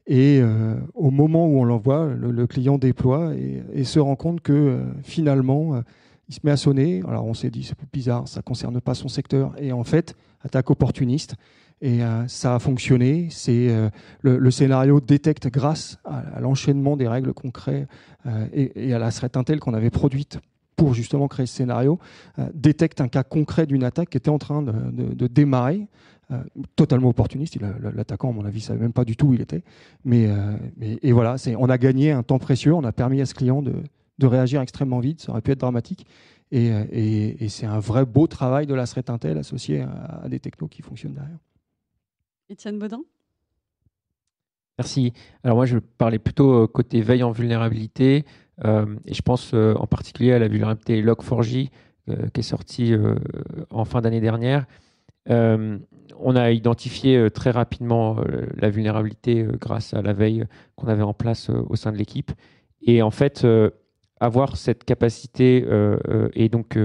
Et 0.06 0.39
euh, 0.41 0.76
au 0.95 1.12
moment 1.12 1.47
où 1.47 1.60
on 1.60 1.64
l'envoie, 1.64 2.08
le, 2.14 2.47
client 2.47 2.78
déploie 2.78 3.34
et, 3.74 3.84
se 3.84 3.99
rend 3.99 4.16
compte 4.16 4.41
que 4.41 4.51
euh, 4.51 4.84
finalement, 5.01 5.76
euh, 5.76 5.82
il 6.28 6.36
se 6.36 6.41
met 6.43 6.51
à 6.51 6.58
sonner. 6.58 7.01
Alors 7.08 7.26
on 7.26 7.34
s'est 7.34 7.49
dit, 7.49 7.64
c'est 7.64 7.78
bizarre, 7.91 8.28
ça 8.28 8.39
ne 8.39 8.43
concerne 8.43 8.82
pas 8.82 8.95
son 8.95 9.08
secteur. 9.08 9.54
Et 9.58 9.72
en 9.72 9.84
fait, 9.84 10.16
attaque 10.43 10.70
opportuniste. 10.70 11.36
Et 11.82 11.99
ça 12.28 12.56
a 12.56 12.60
fonctionné. 12.60 13.28
C'est 13.30 13.68
le, 14.22 14.51
scénario 14.51 15.01
détecte 15.01 15.49
grâce 15.49 15.97
à, 16.06 16.39
l'enchaînement 16.39 16.95
des 16.95 17.10
règles 17.10 17.34
concrètes 17.34 17.89
et, 18.54 18.93
à 18.93 18.99
la 18.99 19.12
threat 19.12 19.36
intel 19.36 19.60
qu'on 19.60 19.74
avait 19.74 19.89
produite 19.89 20.39
pour 20.78 20.93
justement 20.93 21.28
créer 21.28 21.45
ce 21.45 21.58
scénario, 21.58 21.99
détecte 22.54 23.01
un 23.01 23.10
cas 23.10 23.24
concret 23.24 23.66
d'une 23.66 23.84
attaque 23.84 24.12
qui 24.12 24.18
était 24.18 24.30
en 24.30 24.38
train 24.38 24.62
de 24.62 25.28
démarrer. 25.28 25.89
Euh, 26.34 26.44
totalement 26.76 27.10
opportuniste. 27.10 27.58
L'attaquant, 27.96 28.30
à 28.30 28.34
mon 28.34 28.46
avis, 28.46 28.60
ne 28.60 28.64
savait 28.64 28.80
même 28.80 28.94
pas 28.94 29.06
du 29.06 29.16
tout 29.16 29.28
où 29.28 29.34
il 29.34 29.42
était. 29.42 29.64
Mais, 30.06 30.28
euh, 30.28 30.56
et 30.80 31.12
voilà, 31.12 31.36
on 31.58 31.70
a 31.70 31.78
gagné 31.78 32.12
un 32.12 32.24
temps 32.24 32.40
précieux. 32.40 32.74
On 32.74 32.84
a 32.84 32.92
permis 32.92 33.22
à 33.22 33.26
ce 33.26 33.34
client 33.34 33.62
de, 33.62 33.74
réagir 34.26 34.62
extrêmement 34.62 35.00
vite. 35.00 35.22
Ça 35.22 35.32
aurait 35.32 35.42
pu 35.42 35.52
être 35.52 35.60
dramatique. 35.60 36.06
Et, 36.52 37.48
c'est 37.50 37.66
un 37.66 37.80
vrai 37.80 38.06
beau 38.06 38.28
travail 38.28 38.66
de 38.66 38.74
la 38.74 38.88
threat 38.88 39.10
intel 39.10 39.38
associé 39.38 39.82
à, 39.82 40.28
des 40.30 40.40
technos 40.40 40.68
qui 40.68 40.82
fonctionnent 40.82 41.14
derrière. 41.14 41.38
Étienne 42.50 42.80
Baudin? 42.80 43.02
Merci. 44.78 45.14
Alors 45.44 45.58
moi, 45.58 45.66
je 45.66 45.78
parlais 45.78 46.20
plutôt 46.20 46.64
euh, 46.64 46.68
côté 46.68 47.02
veille 47.02 47.24
en 47.24 47.32
vulnérabilité. 47.32 48.24
et 48.64 49.14
je 49.14 49.22
pense 49.22 49.54
en 49.54 49.88
particulier 49.88 50.32
à 50.32 50.40
la 50.40 50.48
vulnérabilité 50.48 51.02
Log4j 51.02 51.70
qui 52.34 52.40
est 52.40 52.44
sortie 52.44 52.94
en 53.72 53.86
fin 53.86 54.02
d'année 54.02 54.22
dernière 54.22 54.66
euh, 55.30 55.78
on 56.20 56.36
a 56.36 56.52
identifié 56.52 57.18
euh, 57.18 57.30
très 57.30 57.52
rapidement 57.52 58.18
euh, 58.20 58.46
la 58.58 58.70
vulnérabilité 58.70 59.46
grâce 59.60 59.94
à 59.94 60.02
la 60.02 60.14
veille 60.14 60.46
qu'on 60.76 60.88
avait 60.88 61.04
en 61.04 61.14
place 61.14 61.50
au 61.50 61.76
sein 61.76 61.92
de 61.92 61.98
l'équipe. 61.98 62.32
Et 62.82 63.02
en 63.02 63.12
fait, 63.12 63.48
avoir 64.20 64.58
cette 64.58 64.84
capacité 64.84 65.66
et 66.34 66.50
donc 66.50 66.78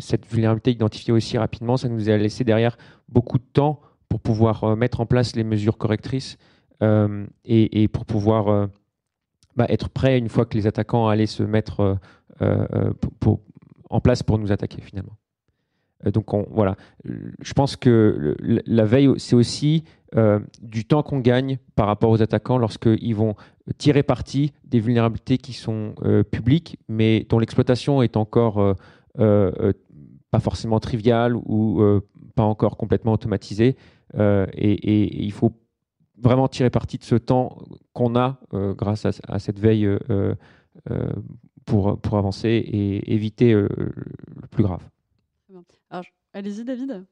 cette 0.00 0.26
vulnérabilité 0.26 0.72
identifiée 0.72 1.12
aussi 1.12 1.38
rapidement, 1.38 1.76
ça 1.76 1.88
nous 1.88 2.10
a 2.10 2.16
laissé 2.16 2.42
derrière 2.42 2.76
beaucoup 3.08 3.38
de 3.38 3.44
temps 3.52 3.80
pour 4.08 4.18
pouvoir 4.18 4.76
mettre 4.76 5.00
en 5.00 5.06
place 5.06 5.36
les 5.36 5.44
mesures 5.44 5.78
correctrices 5.78 6.38
et, 6.82 7.88
pour 7.92 8.04
pouvoir 8.04 8.68
bah, 9.54 9.66
être 9.68 9.90
prêt 9.90 10.18
une 10.18 10.28
fois 10.28 10.44
que 10.44 10.56
les 10.56 10.66
attaquants 10.66 11.06
allaient 11.06 11.26
se 11.26 11.44
mettre 11.44 11.98
en 12.40 14.00
place 14.00 14.24
pour 14.24 14.40
nous 14.40 14.50
attaquer 14.50 14.80
finalement. 14.82 15.16
Euh, 16.06 16.10
donc 16.10 16.26
voilà, 16.50 16.76
je 17.04 17.52
pense 17.52 17.76
que 17.76 18.36
la 18.40 18.84
veille, 18.84 19.10
c'est 19.18 19.36
aussi 19.36 19.84
euh, 20.16 20.40
du 20.62 20.84
temps 20.84 21.02
qu'on 21.02 21.20
gagne 21.20 21.58
par 21.76 21.86
rapport 21.86 22.10
aux 22.10 22.22
attaquants 22.22 22.58
lorsqu'ils 22.58 23.14
vont 23.14 23.34
tirer 23.78 24.02
parti 24.02 24.52
des 24.64 24.80
vulnérabilités 24.80 25.38
qui 25.38 25.52
sont 25.52 25.94
euh, 26.02 26.22
publiques, 26.22 26.78
mais 26.88 27.26
dont 27.28 27.38
l'exploitation 27.38 28.02
est 28.02 28.16
encore 28.16 28.76
pas 29.16 30.38
forcément 30.38 30.78
triviale 30.78 31.34
ou 31.34 31.82
pas 32.36 32.44
encore 32.44 32.76
complètement 32.76 33.12
automatisée. 33.12 33.76
Et, 34.16 35.24
il 35.24 35.32
faut 35.32 35.52
vraiment 36.22 36.48
tirer 36.48 36.70
parti 36.70 36.98
de 36.98 37.04
ce 37.04 37.16
temps 37.16 37.58
qu'on 37.92 38.14
a 38.16 38.38
grâce 38.52 39.06
à, 39.06 39.38
cette 39.38 39.58
veille 39.58 39.88
pour 41.66 41.98
avancer 42.12 42.48
et 42.48 43.12
éviter 43.12 43.52
le 43.52 43.68
plus 44.50 44.62
grave. 44.62 44.82
Allez-y, 46.32 46.64
David. 46.64 47.04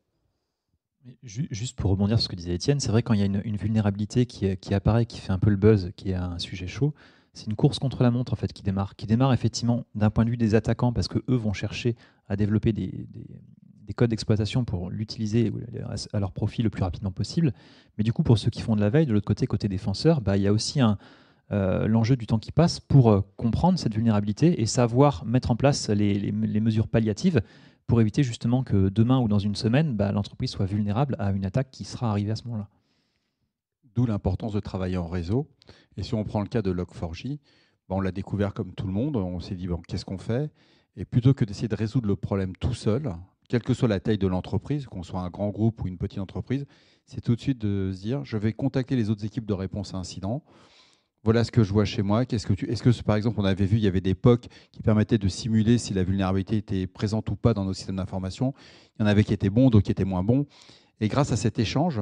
Juste 1.22 1.76
pour 1.78 1.90
rebondir 1.90 2.18
sur 2.18 2.24
ce 2.24 2.28
que 2.28 2.36
disait 2.36 2.54
Étienne, 2.54 2.80
c'est 2.80 2.90
vrai 2.90 3.02
quand 3.02 3.14
il 3.14 3.20
y 3.20 3.22
a 3.22 3.26
une, 3.26 3.56
vulnérabilité 3.56 4.26
qui, 4.26 4.74
apparaît, 4.74 5.06
qui 5.06 5.20
fait 5.20 5.32
un 5.32 5.38
peu 5.38 5.50
le 5.50 5.56
buzz, 5.56 5.90
qui 5.96 6.10
est 6.10 6.14
un 6.14 6.38
sujet 6.38 6.66
chaud, 6.66 6.92
c'est 7.32 7.46
une 7.46 7.54
course 7.54 7.78
contre 7.78 8.02
la 8.02 8.10
montre 8.10 8.32
en 8.32 8.36
fait 8.36 8.52
qui 8.52 8.62
démarre, 8.62 8.96
qui 8.96 9.06
démarre 9.06 9.32
effectivement 9.32 9.86
d'un 9.94 10.10
point 10.10 10.24
de 10.24 10.30
vue 10.30 10.36
des 10.36 10.54
attaquants 10.54 10.92
parce 10.92 11.08
que 11.08 11.18
eux 11.28 11.36
vont 11.36 11.52
chercher 11.52 11.96
à 12.28 12.36
développer 12.36 12.72
des, 12.72 13.08
codes 13.96 14.10
d'exploitation 14.10 14.64
pour 14.64 14.90
l'utiliser 14.90 15.52
à 16.12 16.20
leur 16.20 16.32
profit 16.32 16.62
le 16.62 16.70
plus 16.70 16.82
rapidement 16.82 17.12
possible. 17.12 17.54
Mais 17.96 18.04
du 18.04 18.12
coup, 18.12 18.22
pour 18.22 18.38
ceux 18.38 18.50
qui 18.50 18.60
font 18.60 18.76
de 18.76 18.80
la 18.80 18.90
veille, 18.90 19.06
de 19.06 19.12
l'autre 19.12 19.26
côté, 19.26 19.46
côté 19.46 19.66
défenseur, 19.68 20.20
bah, 20.20 20.36
il 20.36 20.42
y 20.42 20.46
a 20.46 20.52
aussi 20.52 20.80
euh, 21.52 21.88
l'enjeu 21.88 22.16
du 22.16 22.26
temps 22.26 22.38
qui 22.38 22.52
passe 22.52 22.80
pour 22.80 23.10
euh, 23.10 23.22
comprendre 23.36 23.78
cette 23.78 23.94
vulnérabilité 23.94 24.60
et 24.60 24.66
savoir 24.66 25.24
mettre 25.24 25.50
en 25.50 25.56
place 25.56 25.88
les 25.88 26.32
mesures 26.32 26.86
palliatives 26.86 27.40
pour 27.88 28.02
éviter 28.02 28.22
justement 28.22 28.62
que 28.62 28.90
demain 28.90 29.18
ou 29.18 29.28
dans 29.28 29.38
une 29.38 29.56
semaine, 29.56 29.96
bah, 29.96 30.12
l'entreprise 30.12 30.50
soit 30.50 30.66
vulnérable 30.66 31.16
à 31.18 31.32
une 31.32 31.46
attaque 31.46 31.70
qui 31.70 31.84
sera 31.84 32.10
arrivée 32.10 32.30
à 32.30 32.36
ce 32.36 32.44
moment-là. 32.44 32.68
D'où 33.94 34.04
l'importance 34.04 34.52
de 34.52 34.60
travailler 34.60 34.98
en 34.98 35.08
réseau. 35.08 35.48
Et 35.96 36.02
si 36.02 36.14
on 36.14 36.22
prend 36.22 36.42
le 36.42 36.48
cas 36.48 36.60
de 36.62 36.70
Log4j, 36.70 37.38
bah, 37.88 37.96
on 37.96 38.00
l'a 38.00 38.12
découvert 38.12 38.52
comme 38.52 38.74
tout 38.74 38.86
le 38.86 38.92
monde. 38.92 39.16
On 39.16 39.40
s'est 39.40 39.54
dit, 39.54 39.66
bon, 39.66 39.80
qu'est-ce 39.88 40.04
qu'on 40.04 40.18
fait? 40.18 40.52
Et 40.96 41.06
plutôt 41.06 41.32
que 41.32 41.46
d'essayer 41.46 41.66
de 41.66 41.74
résoudre 41.74 42.06
le 42.06 42.14
problème 42.14 42.54
tout 42.56 42.74
seul, 42.74 43.10
quelle 43.48 43.62
que 43.62 43.72
soit 43.72 43.88
la 43.88 44.00
taille 44.00 44.18
de 44.18 44.26
l'entreprise, 44.26 44.86
qu'on 44.86 45.02
soit 45.02 45.20
un 45.20 45.30
grand 45.30 45.48
groupe 45.48 45.82
ou 45.82 45.88
une 45.88 45.96
petite 45.96 46.18
entreprise, 46.18 46.66
c'est 47.06 47.22
tout 47.22 47.34
de 47.34 47.40
suite 47.40 47.58
de 47.58 47.90
se 47.90 48.00
dire, 48.00 48.22
je 48.22 48.36
vais 48.36 48.52
contacter 48.52 48.96
les 48.96 49.08
autres 49.08 49.24
équipes 49.24 49.46
de 49.46 49.54
réponse 49.54 49.94
à 49.94 49.96
incident. 49.96 50.44
Voilà 51.28 51.44
ce 51.44 51.50
que 51.50 51.62
je 51.62 51.74
vois 51.74 51.84
chez 51.84 52.00
moi. 52.00 52.24
Qu'est-ce 52.24 52.46
que 52.46 52.54
tu... 52.54 52.64
Est-ce 52.70 52.82
que, 52.82 53.02
par 53.02 53.14
exemple, 53.14 53.38
on 53.38 53.44
avait 53.44 53.66
vu, 53.66 53.76
il 53.76 53.82
y 53.82 53.86
avait 53.86 54.00
des 54.00 54.14
POC 54.14 54.46
qui 54.72 54.80
permettaient 54.80 55.18
de 55.18 55.28
simuler 55.28 55.76
si 55.76 55.92
la 55.92 56.02
vulnérabilité 56.02 56.56
était 56.56 56.86
présente 56.86 57.28
ou 57.28 57.36
pas 57.36 57.52
dans 57.52 57.66
nos 57.66 57.74
systèmes 57.74 57.96
d'information. 57.96 58.54
Il 58.96 59.02
y 59.02 59.04
en 59.04 59.06
avait 59.06 59.24
qui 59.24 59.34
étaient 59.34 59.50
bons, 59.50 59.68
d'autres 59.68 59.84
qui 59.84 59.92
étaient 59.92 60.06
moins 60.06 60.22
bons. 60.22 60.46
Et 61.02 61.08
grâce 61.08 61.30
à 61.30 61.36
cet 61.36 61.58
échange, 61.58 62.00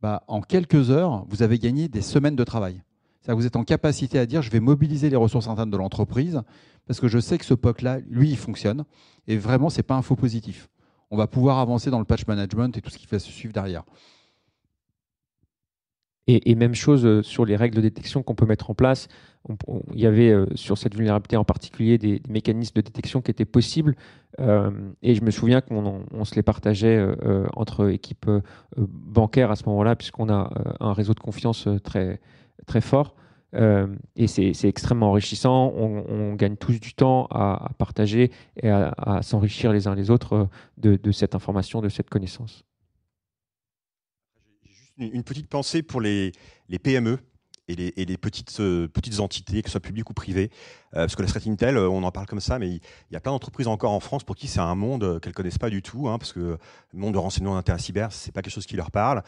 bah, 0.00 0.24
en 0.28 0.40
quelques 0.40 0.90
heures, 0.90 1.26
vous 1.28 1.42
avez 1.42 1.58
gagné 1.58 1.88
des 1.88 2.00
semaines 2.00 2.36
de 2.36 2.44
travail. 2.44 2.82
Vous 3.28 3.44
êtes 3.44 3.56
en 3.56 3.64
capacité 3.64 4.18
à 4.18 4.24
dire, 4.24 4.40
je 4.40 4.50
vais 4.50 4.60
mobiliser 4.60 5.10
les 5.10 5.16
ressources 5.16 5.48
internes 5.48 5.70
de 5.70 5.76
l'entreprise 5.76 6.40
parce 6.86 7.00
que 7.00 7.06
je 7.06 7.18
sais 7.18 7.36
que 7.36 7.44
ce 7.44 7.52
POC-là, 7.52 7.98
lui, 8.08 8.30
il 8.30 8.38
fonctionne. 8.38 8.86
Et 9.26 9.36
vraiment, 9.36 9.68
ce 9.68 9.76
n'est 9.76 9.82
pas 9.82 9.96
un 9.96 10.00
faux 10.00 10.16
positif. 10.16 10.70
On 11.10 11.18
va 11.18 11.26
pouvoir 11.26 11.58
avancer 11.58 11.90
dans 11.90 11.98
le 11.98 12.06
patch 12.06 12.26
management 12.26 12.74
et 12.78 12.80
tout 12.80 12.88
ce 12.88 12.96
qui 12.96 13.06
va 13.08 13.18
se 13.18 13.30
suivre 13.30 13.52
derrière. 13.52 13.84
Et, 16.26 16.54
même 16.54 16.74
chose 16.74 17.04
euh, 17.04 17.22
sur 17.22 17.44
les 17.44 17.54
règles 17.54 17.76
de 17.76 17.82
détection 17.82 18.22
qu'on 18.22 18.34
peut 18.34 18.46
mettre 18.46 18.70
en 18.70 18.74
place. 18.74 19.08
il 19.92 20.00
y 20.00 20.06
avait 20.06 20.30
euh, 20.30 20.46
sur 20.54 20.78
cette 20.78 20.94
vulnérabilité 20.94 21.36
en 21.36 21.44
particulier 21.44 21.98
des, 21.98 22.22
mécanismes 22.30 22.76
de 22.76 22.80
détection 22.80 23.20
qui 23.20 23.30
étaient 23.30 23.44
possibles. 23.44 23.94
Euh, 24.40 24.70
et 25.02 25.14
je 25.14 25.22
me 25.22 25.30
souviens 25.30 25.60
qu'on 25.60 26.24
se 26.24 26.34
les 26.34 26.42
partageait 26.42 27.06
entre 27.54 27.90
équipes 27.90 28.30
bancaires 28.76 29.50
à 29.50 29.56
ce 29.56 29.64
moment-là, 29.66 29.96
puisqu'on 29.96 30.30
a 30.30 30.50
un 30.80 30.92
réseau 30.94 31.12
de 31.12 31.20
confiance 31.20 31.68
très, 31.82 32.20
très 32.66 32.80
fort. 32.80 33.14
et 33.54 34.26
c'est 34.26 34.64
extrêmement 34.64 35.10
enrichissant. 35.10 35.72
On, 35.76 36.34
gagne 36.34 36.56
tous 36.56 36.80
du 36.80 36.94
temps 36.94 37.26
à, 37.30 37.70
partager 37.76 38.30
et 38.62 38.70
à, 38.70 39.20
s'enrichir 39.22 39.72
les 39.72 39.86
uns 39.88 39.94
les 39.94 40.10
autres 40.10 40.48
de, 40.78 40.96
de 40.96 41.12
cette 41.12 41.34
information, 41.34 41.82
de 41.82 41.90
cette 41.90 42.08
connaissance 42.08 42.64
une 44.98 45.24
petite 45.24 45.48
pensée 45.48 45.82
pour 45.82 46.00
les, 46.00 46.32
PME 46.82 47.18
et 47.66 47.74
les, 47.76 48.18
euh, 48.60 48.88
petites 48.88 49.20
entités, 49.20 49.62
que 49.62 49.68
ce 49.68 49.72
soit 49.72 49.80
publiques 49.80 50.10
ou 50.10 50.14
privées. 50.14 50.50
Euh, 50.94 51.00
parce 51.00 51.16
que 51.16 51.22
la 51.22 51.28
threat 51.28 51.46
intel, 51.46 51.76
euh, 51.76 51.88
on 51.88 52.02
en 52.04 52.12
parle 52.12 52.26
comme 52.26 52.40
ça, 52.40 52.58
mais 52.58 52.68
il, 52.68 52.80
y 53.10 53.16
a 53.16 53.20
plein 53.20 53.32
d'entreprises 53.32 53.66
encore 53.66 53.92
en 53.92 54.00
France 54.00 54.22
pour 54.22 54.36
qui 54.36 54.46
c'est 54.46 54.60
un 54.60 54.74
monde 54.74 55.18
qu'elles 55.20 55.32
connaissent 55.32 55.58
pas 55.58 55.70
du 55.70 55.82
tout, 55.82 56.08
hein, 56.08 56.18
parce 56.18 56.32
que 56.32 56.58
le 56.92 56.98
monde 56.98 57.14
de 57.14 57.18
renseignement 57.18 57.54
d'intérêt 57.54 57.78
cyber, 57.78 58.12
c'est 58.12 58.32
pas 58.32 58.42
quelque 58.42 58.52
chose 58.52 58.66
qui 58.66 58.76
leur 58.76 58.90
parle. 58.90 59.22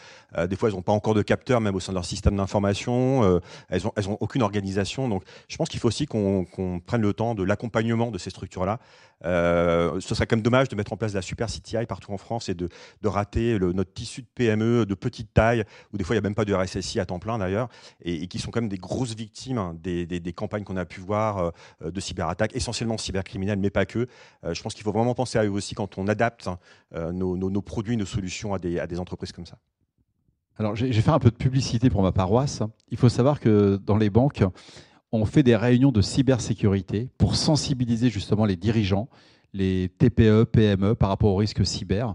des 0.48 0.54
fois, 0.54 0.68
elles 0.68 0.74
n'ont 0.74 0.82
pas 0.82 0.92
encore 0.92 1.14
de 1.14 1.22
capteurs, 1.22 1.60
même 1.60 1.74
au 1.74 1.80
sein 1.80 1.92
de 1.92 1.96
leur 1.96 2.04
système 2.04 2.36
d'information. 2.36 3.40
elles 3.68 3.82
n'ont 3.82 4.18
aucune 4.20 4.42
organisation. 4.42 5.08
Donc, 5.08 5.24
je 5.48 5.56
pense 5.56 5.68
qu'il 5.68 5.80
faut 5.80 5.88
aussi 5.88 6.06
qu'on 6.06 6.46
prenne 6.86 7.02
le 7.02 7.12
temps 7.14 7.34
de 7.34 7.42
l'accompagnement 7.42 8.10
de 8.10 8.18
ces 8.18 8.30
structures-là. 8.30 8.78
Ce 9.22 10.14
serait 10.14 10.26
quand 10.26 10.36
même 10.36 10.42
dommage 10.42 10.68
de 10.68 10.76
mettre 10.76 10.92
en 10.92 10.96
place 10.96 11.14
la 11.14 11.22
super 11.22 11.48
CTI 11.48 11.86
partout 11.86 12.12
en 12.12 12.18
France 12.18 12.48
et 12.48 12.54
de, 12.54 12.68
de 13.02 13.08
rater 13.08 13.58
le, 13.58 13.72
notre 13.72 13.92
tissu 13.92 14.22
de 14.22 14.28
PME 14.34 14.86
de 14.86 14.94
petite 14.94 15.32
taille, 15.32 15.64
où 15.92 15.96
des 15.96 16.04
fois 16.04 16.14
il 16.14 16.18
n'y 16.18 16.24
a 16.24 16.28
même 16.28 16.34
pas 16.34 16.44
de 16.44 16.54
RSSI 16.54 17.00
à 17.00 17.06
temps 17.06 17.18
plein 17.18 17.38
d'ailleurs, 17.38 17.68
et, 18.02 18.26
qui 18.28 18.38
sont 18.38 18.50
quand 18.50 18.60
même 18.60 18.68
des 18.68 18.78
grosses 18.78 19.14
victimes 19.14 19.58
hein, 19.58 19.76
des, 19.82 20.06
des, 20.06 20.32
campagnes 20.32 20.64
qu'on 20.64 20.76
a 20.76 20.84
pu 20.84 21.00
voir 21.00 21.52
euh, 21.82 21.90
de 21.90 22.00
cyberattaques, 22.00 22.54
essentiellement 22.54 22.98
cybercriminelles, 22.98 23.58
mais 23.58 23.70
pas 23.70 23.86
que. 23.86 24.06
Euh, 24.44 24.54
je 24.54 24.62
pense 24.62 24.74
qu'il 24.74 24.84
faut 24.84 24.92
vraiment 24.92 25.14
penser 25.14 25.38
à 25.38 25.44
eux 25.44 25.50
aussi 25.50 25.74
quand 25.74 25.98
on 25.98 26.08
adapte 26.08 26.48
hein, 26.48 26.58
euh, 26.94 27.12
nos, 27.12 27.62
produits, 27.62 27.96
nos 27.96 28.06
solutions 28.06 28.54
à 28.54 28.58
des, 28.58 28.78
à 28.78 28.86
des 28.86 28.98
entreprises 28.98 29.32
comme 29.32 29.46
ça. 29.46 29.58
Alors, 30.58 30.74
j'ai 30.74 30.90
fait 30.92 31.10
un 31.10 31.18
peu 31.18 31.30
de 31.30 31.36
publicité 31.36 31.90
pour 31.90 32.02
ma 32.02 32.12
paroisse. 32.12 32.62
Il 32.88 32.96
faut 32.96 33.10
savoir 33.10 33.40
que 33.40 33.76
dans 33.76 33.98
les 33.98 34.08
banques, 34.08 34.42
on 35.16 35.24
fait 35.24 35.42
des 35.42 35.56
réunions 35.56 35.92
de 35.92 36.00
cybersécurité 36.00 37.08
pour 37.18 37.36
sensibiliser 37.36 38.10
justement 38.10 38.44
les 38.44 38.56
dirigeants, 38.56 39.08
les 39.52 39.90
TPE, 39.98 40.44
PME 40.44 40.94
par 40.94 41.08
rapport 41.08 41.30
au 41.30 41.36
risque 41.36 41.64
cyber. 41.66 42.14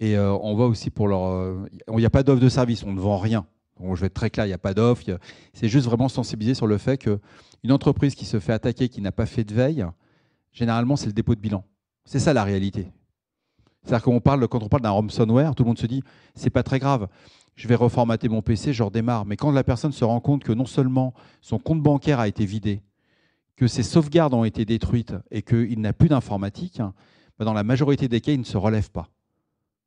Et 0.00 0.16
on 0.18 0.54
voit 0.54 0.66
aussi 0.66 0.90
pour 0.90 1.08
leur. 1.08 1.56
Il 1.88 1.96
n'y 1.96 2.04
a 2.04 2.10
pas 2.10 2.22
d'offre 2.22 2.40
de 2.40 2.48
service, 2.48 2.84
on 2.84 2.92
ne 2.92 3.00
vend 3.00 3.18
rien 3.18 3.46
je 3.94 4.00
vais 4.00 4.06
être 4.06 4.14
très 4.14 4.30
clair, 4.30 4.46
il 4.46 4.48
n'y 4.48 4.54
a 4.54 4.58
pas 4.58 4.74
d'offre. 4.74 5.04
C'est 5.52 5.68
juste 5.68 5.86
vraiment 5.86 6.08
sensibiliser 6.08 6.54
sur 6.54 6.66
le 6.66 6.78
fait 6.78 6.98
qu'une 6.98 7.72
entreprise 7.72 8.14
qui 8.14 8.24
se 8.24 8.40
fait 8.40 8.52
attaquer, 8.52 8.88
qui 8.88 9.00
n'a 9.00 9.12
pas 9.12 9.26
fait 9.26 9.44
de 9.44 9.54
veille, 9.54 9.84
généralement, 10.52 10.96
c'est 10.96 11.06
le 11.06 11.12
dépôt 11.12 11.34
de 11.34 11.40
bilan. 11.40 11.64
C'est 12.04 12.18
ça 12.18 12.32
la 12.32 12.44
réalité. 12.44 12.90
C'est-à-dire 13.84 14.04
qu'on 14.04 14.20
parle, 14.20 14.46
quand 14.48 14.62
on 14.62 14.68
parle 14.68 14.82
d'un 14.82 14.90
ransomware, 14.90 15.54
tout 15.54 15.62
le 15.62 15.68
monde 15.68 15.78
se 15.78 15.86
dit, 15.86 16.02
c'est 16.34 16.50
pas 16.50 16.62
très 16.62 16.78
grave. 16.78 17.08
Je 17.58 17.66
vais 17.66 17.74
reformater 17.74 18.28
mon 18.28 18.40
PC, 18.40 18.72
je 18.72 18.84
redémarre. 18.84 19.26
Mais 19.26 19.36
quand 19.36 19.50
la 19.50 19.64
personne 19.64 19.90
se 19.90 20.04
rend 20.04 20.20
compte 20.20 20.44
que 20.44 20.52
non 20.52 20.64
seulement 20.64 21.12
son 21.40 21.58
compte 21.58 21.82
bancaire 21.82 22.20
a 22.20 22.28
été 22.28 22.46
vidé, 22.46 22.82
que 23.56 23.66
ses 23.66 23.82
sauvegardes 23.82 24.32
ont 24.32 24.44
été 24.44 24.64
détruites 24.64 25.16
et 25.32 25.42
qu'il 25.42 25.80
n'a 25.80 25.92
plus 25.92 26.08
d'informatique, 26.08 26.80
bah, 27.36 27.44
dans 27.44 27.52
la 27.52 27.64
majorité 27.64 28.06
des 28.06 28.20
cas, 28.20 28.30
il 28.30 28.38
ne 28.38 28.44
se 28.44 28.56
relève 28.56 28.92
pas. 28.92 29.08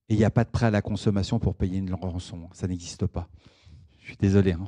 Et 0.09 0.15
il 0.15 0.17
n'y 0.17 0.25
a 0.25 0.29
pas 0.29 0.43
de 0.43 0.49
prêt 0.49 0.65
à 0.65 0.69
la 0.69 0.81
consommation 0.81 1.39
pour 1.39 1.55
payer 1.55 1.77
une 1.77 1.93
rançon. 1.93 2.49
Ça 2.51 2.67
n'existe 2.67 3.05
pas. 3.05 3.29
Je 4.01 4.07
suis 4.07 4.17
désolé. 4.17 4.51
Hein. 4.51 4.67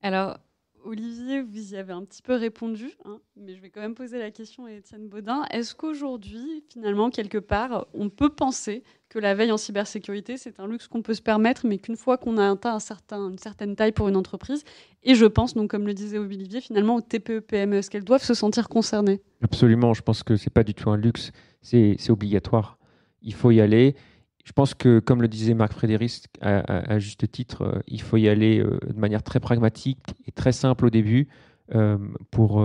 Alors, 0.00 0.38
Olivier, 0.84 1.40
vous 1.40 1.72
y 1.72 1.76
avez 1.76 1.94
un 1.94 2.04
petit 2.04 2.20
peu 2.20 2.34
répondu, 2.34 2.90
hein, 3.06 3.18
mais 3.36 3.54
je 3.54 3.60
vais 3.62 3.70
quand 3.70 3.80
même 3.80 3.94
poser 3.94 4.18
la 4.18 4.30
question 4.30 4.66
à 4.66 4.72
Étienne 4.72 5.08
Baudin. 5.08 5.42
Est-ce 5.50 5.74
qu'aujourd'hui, 5.74 6.62
finalement, 6.68 7.08
quelque 7.08 7.38
part, 7.38 7.86
on 7.94 8.10
peut 8.10 8.28
penser 8.28 8.82
que 9.08 9.18
la 9.18 9.34
veille 9.34 9.50
en 9.50 9.56
cybersécurité, 9.56 10.36
c'est 10.36 10.60
un 10.60 10.66
luxe 10.66 10.86
qu'on 10.86 11.00
peut 11.00 11.14
se 11.14 11.22
permettre, 11.22 11.66
mais 11.66 11.78
qu'une 11.78 11.96
fois 11.96 12.18
qu'on 12.18 12.36
a 12.36 12.50
atteint 12.50 12.78
une 13.12 13.38
certaine 13.38 13.76
taille 13.76 13.92
pour 13.92 14.08
une 14.08 14.16
entreprise, 14.16 14.62
et 15.02 15.14
je 15.14 15.24
pense, 15.24 15.54
donc 15.54 15.70
comme 15.70 15.86
le 15.86 15.94
disait 15.94 16.18
Olivier, 16.18 16.60
finalement 16.60 16.96
aux 16.96 17.00
TPE-PME, 17.00 17.76
est-ce 17.76 17.90
qu'elles 17.90 18.04
doivent 18.04 18.22
se 18.22 18.34
sentir 18.34 18.68
concernées? 18.68 19.22
Absolument, 19.42 19.94
je 19.94 20.02
pense 20.02 20.22
que 20.22 20.36
ce 20.36 20.44
n'est 20.44 20.52
pas 20.52 20.64
du 20.64 20.74
tout 20.74 20.90
un 20.90 20.98
luxe, 20.98 21.32
c'est 21.62 22.10
obligatoire. 22.10 22.76
Il 23.22 23.32
faut 23.32 23.50
y 23.50 23.62
aller 23.62 23.96
je 24.44 24.52
pense 24.52 24.74
que, 24.74 24.98
comme 24.98 25.22
le 25.22 25.28
disait 25.28 25.54
Marc 25.54 25.72
Frédéric 25.72 26.28
à, 26.42 26.98
juste 26.98 27.30
titre, 27.30 27.62
euh, 27.62 27.80
il 27.88 28.02
faut 28.02 28.18
y 28.18 28.28
aller 28.28 28.60
euh, 28.60 28.78
de 28.86 29.00
manière 29.00 29.22
très 29.22 29.40
pragmatique 29.40 29.98
et 30.26 30.32
très 30.32 30.52
simple 30.52 30.86
au 30.86 30.90
début 30.90 31.28
euh, 31.74 31.96
pour, 32.30 32.64